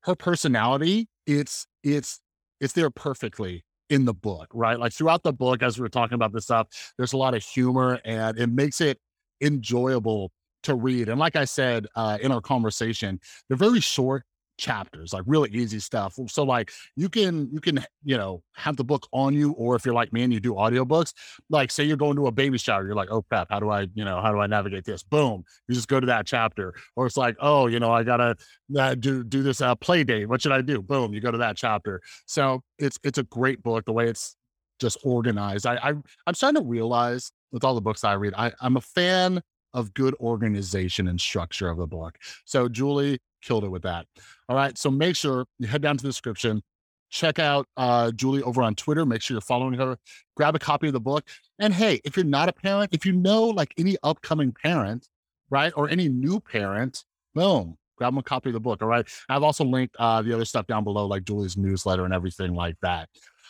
her 0.00 0.14
personality, 0.14 1.08
it's 1.26 1.66
it's 1.82 2.20
it's 2.60 2.74
there 2.74 2.90
perfectly 2.90 3.64
in 3.88 4.04
the 4.04 4.14
book, 4.14 4.48
right? 4.52 4.78
Like 4.78 4.92
throughout 4.92 5.22
the 5.22 5.32
book, 5.32 5.62
as 5.62 5.78
we 5.78 5.82
were 5.82 5.88
talking 5.88 6.16
about 6.16 6.34
this 6.34 6.44
stuff, 6.44 6.92
there's 6.98 7.14
a 7.14 7.18
lot 7.18 7.32
of 7.32 7.42
humor, 7.42 7.98
and 8.04 8.38
it 8.38 8.48
makes 8.48 8.82
it 8.82 9.00
enjoyable 9.40 10.30
to 10.64 10.74
read. 10.74 11.08
And 11.08 11.18
like 11.18 11.36
I 11.36 11.46
said 11.46 11.86
uh, 11.96 12.18
in 12.20 12.32
our 12.32 12.42
conversation, 12.42 13.18
they're 13.48 13.56
very 13.56 13.80
short 13.80 14.24
chapters 14.62 15.12
like 15.12 15.24
really 15.26 15.50
easy 15.50 15.80
stuff. 15.80 16.16
So 16.28 16.44
like 16.44 16.70
you 16.94 17.08
can 17.08 17.50
you 17.52 17.60
can 17.60 17.84
you 18.04 18.16
know 18.16 18.42
have 18.54 18.76
the 18.76 18.84
book 18.84 19.08
on 19.12 19.34
you 19.34 19.52
or 19.52 19.74
if 19.74 19.84
you're 19.84 19.94
like 19.94 20.12
me 20.12 20.22
and 20.22 20.32
you 20.32 20.38
do 20.38 20.54
audiobooks 20.54 21.12
like 21.50 21.72
say 21.72 21.82
you're 21.82 21.96
going 21.96 22.14
to 22.16 22.28
a 22.28 22.30
baby 22.30 22.58
shower 22.58 22.86
you're 22.86 22.94
like 22.94 23.10
oh 23.10 23.22
crap 23.22 23.48
how 23.50 23.58
do 23.58 23.70
i 23.70 23.80
you 23.94 24.04
know 24.04 24.20
how 24.22 24.30
do 24.30 24.38
i 24.38 24.46
navigate 24.46 24.84
this? 24.84 25.02
Boom 25.02 25.44
you 25.68 25.74
just 25.74 25.88
go 25.88 25.98
to 25.98 26.06
that 26.06 26.26
chapter. 26.26 26.74
Or 26.94 27.06
it's 27.06 27.16
like 27.16 27.36
oh 27.40 27.66
you 27.66 27.80
know 27.80 27.90
i 27.90 28.04
gotta 28.04 28.36
uh, 28.78 28.94
do 28.94 29.24
do 29.24 29.42
this 29.42 29.60
uh, 29.60 29.74
play 29.74 30.04
date 30.04 30.26
what 30.26 30.40
should 30.40 30.52
i 30.52 30.62
do? 30.62 30.80
Boom 30.80 31.12
you 31.12 31.20
go 31.20 31.32
to 31.32 31.38
that 31.38 31.56
chapter. 31.56 32.00
So 32.26 32.62
it's 32.78 32.98
it's 33.02 33.18
a 33.18 33.24
great 33.24 33.62
book 33.62 33.84
the 33.84 33.92
way 33.92 34.08
it's 34.08 34.36
just 34.78 34.96
organized. 35.02 35.66
I, 35.66 35.74
I 35.76 35.92
i'm 36.26 36.34
starting 36.34 36.62
to 36.62 36.68
realize 36.68 37.32
with 37.50 37.64
all 37.64 37.74
the 37.74 37.80
books 37.80 38.04
i 38.04 38.12
read 38.12 38.34
I, 38.36 38.52
i'm 38.60 38.76
a 38.76 38.80
fan 38.80 39.42
of 39.74 39.92
good 39.94 40.14
organization 40.20 41.08
and 41.08 41.18
structure 41.20 41.68
of 41.68 41.78
the 41.78 41.86
book. 41.86 42.16
So 42.44 42.68
julie 42.68 43.18
killed 43.42 43.64
it 43.64 43.70
with 43.70 43.82
that 43.82 44.06
all 44.52 44.56
right. 44.56 44.76
So 44.76 44.90
make 44.90 45.16
sure 45.16 45.46
you 45.58 45.66
head 45.66 45.80
down 45.80 45.96
to 45.96 46.02
the 46.02 46.10
description, 46.10 46.62
check 47.08 47.38
out 47.38 47.66
uh, 47.78 48.10
Julie 48.12 48.42
over 48.42 48.62
on 48.62 48.74
Twitter. 48.74 49.06
Make 49.06 49.22
sure 49.22 49.34
you're 49.34 49.40
following 49.40 49.72
her. 49.74 49.96
Grab 50.36 50.54
a 50.54 50.58
copy 50.58 50.88
of 50.88 50.92
the 50.92 51.00
book. 51.00 51.26
And 51.58 51.72
hey, 51.72 52.02
if 52.04 52.18
you're 52.18 52.26
not 52.26 52.50
a 52.50 52.52
parent, 52.52 52.90
if 52.92 53.06
you 53.06 53.12
know 53.12 53.44
like 53.44 53.72
any 53.78 53.96
upcoming 54.02 54.52
parent, 54.52 55.08
right, 55.48 55.72
or 55.74 55.88
any 55.88 56.08
new 56.08 56.38
parent, 56.38 57.04
boom, 57.34 57.78
grab 57.96 58.12
them 58.12 58.18
a 58.18 58.22
copy 58.22 58.50
of 58.50 58.52
the 58.52 58.60
book. 58.60 58.82
All 58.82 58.88
right. 58.88 59.06
I've 59.30 59.42
also 59.42 59.64
linked 59.64 59.96
uh, 59.98 60.20
the 60.20 60.34
other 60.34 60.44
stuff 60.44 60.66
down 60.66 60.84
below, 60.84 61.06
like 61.06 61.24
Julie's 61.24 61.56
newsletter 61.56 62.04
and 62.04 62.12
everything 62.12 62.54
like 62.54 62.76
that. 62.82 63.08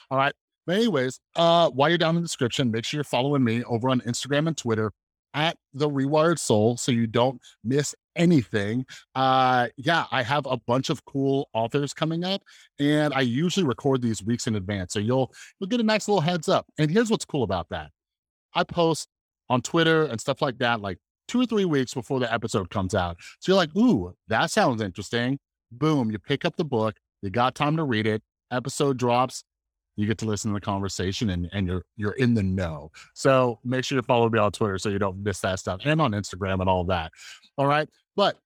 All 0.09 0.19
right. 0.19 0.35
But 0.67 0.77
anyways, 0.77 1.19
uh, 1.35 1.69
while 1.71 1.89
you're 1.89 1.99
down 1.99 2.15
in 2.15 2.23
the 2.23 2.29
description, 2.29 2.71
make 2.71 2.85
sure 2.85 2.99
you're 2.99 3.05
following 3.05 3.43
me 3.43 3.65
over 3.65 3.91
on 3.91 4.03
Instagram 4.03 4.47
and 4.47 4.57
Twitter 4.57 4.93
at 5.35 5.57
the 5.73 5.89
Rewired 5.89 6.39
Soul 6.39 6.77
so 6.77 6.93
you 6.93 7.07
don't 7.07 7.41
miss 7.65 7.95
anything. 8.17 8.85
Uh, 9.15 9.69
yeah, 9.77 10.07
I 10.11 10.23
have 10.23 10.47
a 10.47 10.57
bunch 10.57 10.91
of 10.91 11.05
cool 11.05 11.49
authors 11.53 11.93
coming 11.93 12.25
up, 12.25 12.43
and 12.79 13.15
I 13.15 13.21
usually 13.21 13.67
record 13.67 14.03
these 14.03 14.23
weeks 14.23 14.47
in 14.47 14.55
advance, 14.55 14.93
so 14.93 14.99
you'll 14.99 15.33
you'll 15.59 15.69
get 15.69 15.81
a 15.81 15.85
nice 15.85 16.09
little 16.09 16.21
heads 16.21 16.49
up. 16.49 16.67
And 16.79 16.91
here's 16.91 17.11
what's 17.11 17.25
cool 17.25 17.43
about 17.43 17.69
that: 17.71 17.91
I 18.55 18.65
post 18.65 19.09
on 19.49 19.63
Twitter 19.63 20.05
and 20.05 20.21
stuff 20.21 20.43
like 20.43 20.59
that, 20.59 20.81
like 20.81 20.99
two 21.29 21.41
or 21.41 21.47
three 21.47 21.65
weeks 21.65 21.95
before 21.95 22.21
the 22.21 22.33
episode 22.33 22.71
comes 22.71 22.95
out. 22.95 23.17
So 23.41 23.53
you're 23.53 23.57
like, 23.57 23.75
"Ooh, 23.77 24.15
that 24.29 24.51
sounds 24.51 24.83
interesting." 24.83 25.39
Boom, 25.71 26.11
you 26.11 26.19
pick 26.19 26.45
up 26.45 26.57
the 26.57 26.65
book. 26.65 26.97
You 27.23 27.31
got 27.31 27.55
time 27.55 27.77
to 27.79 27.85
read 27.85 28.07
it. 28.07 28.23
Episode 28.51 28.99
drops 28.99 29.45
you 29.97 30.07
get 30.07 30.19
to 30.19 30.27
listen 30.27 30.51
to 30.51 30.55
the 30.55 30.61
conversation 30.61 31.31
and, 31.31 31.49
and 31.53 31.67
you're 31.67 31.85
you're 31.97 32.13
in 32.13 32.35
the 32.35 32.43
know. 32.43 32.91
So 33.15 33.59
make 33.65 33.85
sure 33.85 33.97
you 33.97 34.03
follow 34.03 34.29
me 34.29 34.39
on 34.39 34.53
Twitter 34.53 34.79
so 34.79 34.89
you 34.89 34.99
don't 34.99 35.23
miss 35.23 35.41
that 35.41 35.59
stuff 35.59 35.81
and 35.85 36.01
on 36.01 36.13
Instagram 36.13 36.61
and 36.61 36.69
all 36.69 36.85
that. 36.85 37.13
All 37.59 37.67
right. 37.67 37.89
But 38.17 38.39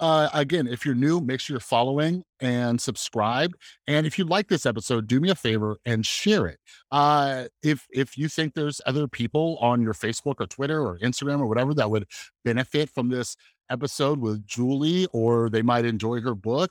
uh, 0.00 0.28
again, 0.34 0.66
if 0.66 0.84
you're 0.84 0.94
new, 0.94 1.20
make 1.20 1.40
sure 1.40 1.54
you're 1.54 1.60
following 1.60 2.24
and 2.40 2.80
subscribe. 2.80 3.52
And 3.86 4.06
if 4.06 4.18
you 4.18 4.24
like 4.24 4.48
this 4.48 4.66
episode, 4.66 5.06
do 5.06 5.20
me 5.20 5.30
a 5.30 5.34
favor 5.34 5.78
and 5.86 6.04
share 6.04 6.46
it. 6.46 6.58
Uh, 6.90 7.44
if 7.62 7.86
if 7.92 8.18
you 8.18 8.28
think 8.28 8.54
there's 8.54 8.80
other 8.86 9.06
people 9.06 9.56
on 9.60 9.80
your 9.82 9.94
Facebook 9.94 10.36
or 10.40 10.46
Twitter 10.46 10.84
or 10.84 10.98
Instagram 10.98 11.40
or 11.40 11.46
whatever 11.46 11.72
that 11.74 11.90
would 11.90 12.06
benefit 12.44 12.90
from 12.90 13.08
this 13.08 13.36
episode 13.70 14.18
with 14.20 14.44
Julie, 14.46 15.06
or 15.12 15.48
they 15.48 15.62
might 15.62 15.84
enjoy 15.84 16.20
her 16.20 16.34
book, 16.34 16.70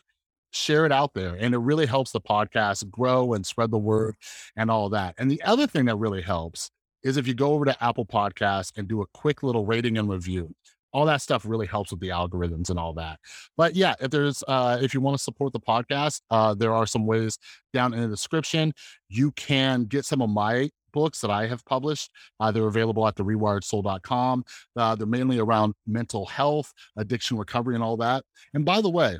share 0.53 0.85
it 0.85 0.91
out 0.91 1.13
there. 1.13 1.35
And 1.35 1.53
it 1.53 1.59
really 1.59 1.85
helps 1.85 2.11
the 2.11 2.21
podcast 2.21 2.89
grow 2.89 3.33
and 3.33 3.45
spread 3.45 3.71
the 3.71 3.77
word 3.77 4.15
and 4.55 4.71
all 4.71 4.89
that. 4.89 5.15
And 5.17 5.29
the 5.29 5.41
other 5.43 5.67
thing 5.67 5.85
that 5.85 5.95
really 5.97 6.21
helps 6.21 6.69
is 7.03 7.17
if 7.17 7.27
you 7.27 7.33
go 7.33 7.53
over 7.53 7.65
to 7.65 7.83
Apple 7.83 8.05
Podcasts 8.05 8.71
and 8.77 8.87
do 8.87 9.01
a 9.01 9.07
quick 9.13 9.43
little 9.43 9.65
rating 9.65 9.97
and 9.97 10.09
review 10.09 10.53
all 10.93 11.05
that 11.05 11.21
stuff 11.21 11.43
really 11.43 11.65
helps 11.65 11.91
with 11.91 11.99
the 11.99 12.09
algorithms 12.09 12.69
and 12.69 12.77
all 12.77 12.93
that. 12.93 13.19
But 13.57 13.75
yeah, 13.75 13.95
if 13.99 14.11
there's 14.11 14.43
uh 14.47 14.77
if 14.81 14.93
you 14.93 15.01
want 15.01 15.17
to 15.17 15.23
support 15.23 15.51
the 15.51 15.59
podcast, 15.59 16.21
uh 16.29 16.53
there 16.53 16.73
are 16.73 16.85
some 16.85 17.05
ways 17.07 17.39
down 17.73 17.93
in 17.93 18.01
the 18.01 18.07
description. 18.07 18.73
You 19.09 19.31
can 19.31 19.85
get 19.85 20.05
some 20.05 20.21
of 20.21 20.29
my 20.29 20.69
books 20.93 21.21
that 21.21 21.31
I 21.31 21.47
have 21.47 21.65
published. 21.65 22.11
Uh, 22.39 22.51
they're 22.51 22.67
available 22.67 23.07
at 23.07 23.15
the 23.15 23.25
rewiredsoul.com. 23.25 24.45
Uh, 24.77 24.95
they're 24.95 25.07
mainly 25.07 25.39
around 25.39 25.73
mental 25.87 26.25
health, 26.27 26.71
addiction 26.95 27.37
recovery, 27.37 27.73
and 27.73 27.83
all 27.83 27.97
that. 27.97 28.23
And 28.53 28.63
by 28.63 28.79
the 28.79 28.91
way, 28.91 29.17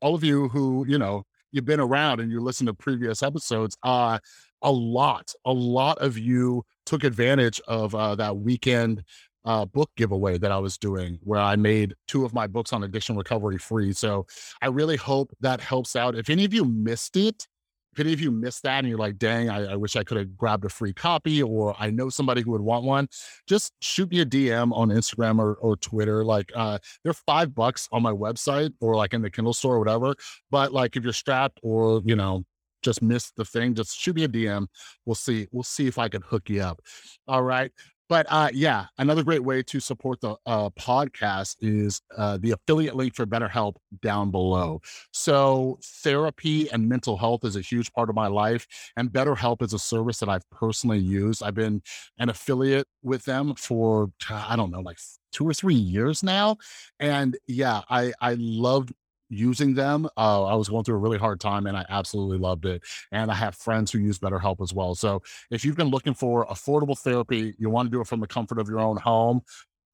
all 0.00 0.14
of 0.14 0.24
you 0.24 0.48
who, 0.48 0.84
you 0.88 0.98
know, 0.98 1.24
you've 1.52 1.64
been 1.64 1.80
around 1.80 2.20
and 2.20 2.30
you 2.30 2.40
listen 2.40 2.66
to 2.66 2.74
previous 2.74 3.22
episodes, 3.22 3.76
uh, 3.82 4.18
a 4.62 4.70
lot, 4.70 5.32
a 5.44 5.52
lot 5.52 5.98
of 5.98 6.18
you 6.18 6.62
took 6.86 7.04
advantage 7.04 7.60
of 7.66 7.94
uh, 7.94 8.14
that 8.14 8.36
weekend 8.36 9.02
uh, 9.44 9.64
book 9.64 9.90
giveaway 9.96 10.36
that 10.38 10.52
I 10.52 10.58
was 10.58 10.76
doing 10.76 11.18
where 11.22 11.40
I 11.40 11.56
made 11.56 11.94
two 12.08 12.24
of 12.24 12.34
my 12.34 12.46
books 12.46 12.72
on 12.72 12.84
addiction 12.84 13.16
recovery 13.16 13.58
free. 13.58 13.92
So 13.92 14.26
I 14.60 14.66
really 14.66 14.96
hope 14.96 15.30
that 15.40 15.60
helps 15.60 15.96
out. 15.96 16.14
If 16.14 16.28
any 16.28 16.44
of 16.44 16.52
you 16.52 16.64
missed 16.64 17.16
it, 17.16 17.46
if 17.92 17.98
any 17.98 18.12
of 18.12 18.20
you 18.20 18.30
missed 18.30 18.62
that 18.62 18.78
and 18.78 18.88
you're 18.88 18.98
like, 18.98 19.18
dang, 19.18 19.50
I, 19.50 19.72
I 19.72 19.76
wish 19.76 19.96
I 19.96 20.04
could 20.04 20.16
have 20.18 20.36
grabbed 20.36 20.64
a 20.64 20.68
free 20.68 20.92
copy 20.92 21.42
or 21.42 21.74
I 21.78 21.90
know 21.90 22.08
somebody 22.08 22.42
who 22.42 22.52
would 22.52 22.60
want 22.60 22.84
one, 22.84 23.08
just 23.48 23.72
shoot 23.80 24.10
me 24.10 24.20
a 24.20 24.26
DM 24.26 24.72
on 24.72 24.88
Instagram 24.88 25.38
or, 25.38 25.54
or 25.54 25.76
Twitter. 25.76 26.24
Like 26.24 26.52
uh, 26.54 26.78
they're 27.02 27.12
five 27.12 27.54
bucks 27.54 27.88
on 27.90 28.02
my 28.02 28.12
website 28.12 28.72
or 28.80 28.94
like 28.94 29.12
in 29.12 29.22
the 29.22 29.30
Kindle 29.30 29.54
store 29.54 29.76
or 29.76 29.78
whatever. 29.78 30.14
But 30.50 30.72
like 30.72 30.96
if 30.96 31.02
you're 31.02 31.12
strapped 31.12 31.58
or, 31.62 32.00
you 32.04 32.14
know, 32.16 32.44
just 32.82 33.02
missed 33.02 33.36
the 33.36 33.44
thing, 33.44 33.74
just 33.74 33.98
shoot 33.98 34.16
me 34.16 34.24
a 34.24 34.28
DM. 34.28 34.66
We'll 35.04 35.14
see. 35.14 35.48
We'll 35.52 35.62
see 35.64 35.86
if 35.86 35.98
I 35.98 36.08
can 36.08 36.22
hook 36.22 36.48
you 36.48 36.62
up. 36.62 36.80
All 37.26 37.42
right. 37.42 37.72
But 38.10 38.26
uh, 38.28 38.48
yeah, 38.52 38.86
another 38.98 39.22
great 39.22 39.44
way 39.44 39.62
to 39.62 39.78
support 39.78 40.20
the 40.20 40.34
uh, 40.44 40.70
podcast 40.70 41.54
is 41.60 42.02
uh, 42.18 42.38
the 42.38 42.50
affiliate 42.50 42.96
link 42.96 43.14
for 43.14 43.24
BetterHelp 43.24 43.76
down 44.02 44.32
below. 44.32 44.80
So, 45.12 45.78
therapy 46.02 46.68
and 46.72 46.88
mental 46.88 47.16
health 47.16 47.44
is 47.44 47.54
a 47.54 47.60
huge 47.60 47.92
part 47.92 48.08
of 48.10 48.16
my 48.16 48.26
life, 48.26 48.66
and 48.96 49.10
BetterHelp 49.12 49.62
is 49.62 49.74
a 49.74 49.78
service 49.78 50.18
that 50.18 50.28
I've 50.28 50.48
personally 50.50 50.98
used. 50.98 51.40
I've 51.40 51.54
been 51.54 51.82
an 52.18 52.30
affiliate 52.30 52.88
with 53.04 53.24
them 53.26 53.54
for 53.54 54.10
I 54.28 54.56
don't 54.56 54.72
know, 54.72 54.80
like 54.80 54.98
two 55.30 55.46
or 55.48 55.54
three 55.54 55.76
years 55.76 56.24
now, 56.24 56.56
and 56.98 57.38
yeah, 57.46 57.82
I 57.88 58.12
I 58.20 58.34
loved 58.40 58.92
using 59.30 59.74
them. 59.74 60.06
Uh, 60.16 60.44
I 60.44 60.54
was 60.54 60.68
going 60.68 60.84
through 60.84 60.96
a 60.96 60.98
really 60.98 61.18
hard 61.18 61.40
time 61.40 61.66
and 61.66 61.76
I 61.76 61.86
absolutely 61.88 62.38
loved 62.38 62.66
it. 62.66 62.82
And 63.12 63.30
I 63.30 63.34
have 63.34 63.54
friends 63.54 63.90
who 63.90 63.98
use 63.98 64.18
BetterHelp 64.18 64.60
as 64.60 64.74
well. 64.74 64.94
So 64.94 65.22
if 65.50 65.64
you've 65.64 65.76
been 65.76 65.88
looking 65.88 66.14
for 66.14 66.46
affordable 66.46 66.98
therapy, 66.98 67.54
you 67.58 67.70
want 67.70 67.86
to 67.86 67.90
do 67.90 68.00
it 68.00 68.06
from 68.06 68.20
the 68.20 68.26
comfort 68.26 68.58
of 68.58 68.68
your 68.68 68.80
own 68.80 68.96
home, 68.96 69.42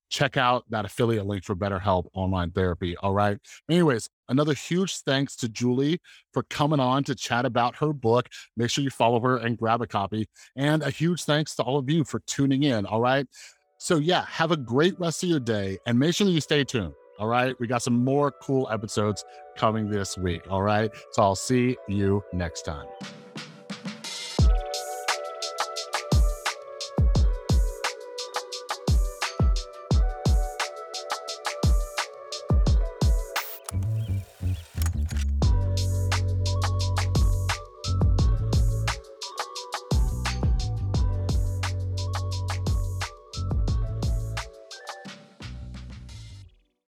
check 0.09 0.37
out 0.37 0.65
that 0.71 0.85
affiliate 0.85 1.27
link 1.27 1.45
for 1.45 1.55
BetterHelp 1.57 2.07
online 2.15 2.51
therapy. 2.51 2.97
All 2.99 3.13
right. 3.13 3.39
Anyways, 3.69 4.09
another 4.29 4.55
huge 4.55 4.99
thanks 4.99 5.37
to 5.37 5.49
Julie 5.49 6.01
for 6.33 6.43
coming 6.45 6.81
on 6.81 7.05
to 7.05 7.15
chat 7.15 7.45
about 7.45 7.77
her 7.77 7.93
book. 7.93 8.29
Make 8.57 8.71
sure 8.71 8.85
you 8.85 8.91
follow 8.91 9.21
her 9.21 9.39
and 9.39 9.59
grab 9.59 9.83
a 9.83 9.87
copy. 9.87 10.29
And 10.55 10.83
a 10.83 10.91
huge 10.91 11.25
thanks 11.25 11.55
to 11.57 11.63
all 11.63 11.79
of 11.79 11.91
you 11.91 12.05
for 12.05 12.21
tuning 12.27 12.63
in. 12.63 12.87
All 12.87 13.01
right. 13.01 13.27
So, 13.79 13.97
yeah, 13.99 14.25
have 14.27 14.53
a 14.53 14.57
great 14.57 14.99
rest 14.99 15.23
of 15.23 15.29
your 15.29 15.41
day 15.41 15.79
and 15.87 15.99
make 15.99 16.15
sure 16.15 16.27
you 16.27 16.41
stay 16.41 16.65
tuned. 16.65 16.95
All 17.19 17.29
right. 17.29 17.59
We 17.59 17.67
got 17.67 17.83
some 17.83 18.05
more 18.05 18.31
cool 18.31 18.69
episodes 18.71 19.25
coming 19.57 19.89
this 19.91 20.19
week. 20.19 20.43
All 20.51 20.63
right. 20.63 20.91
So 21.13 21.23
I'll 21.23 21.35
see 21.35 21.77
you 21.89 22.23
next 22.33 22.63
time. 22.63 22.87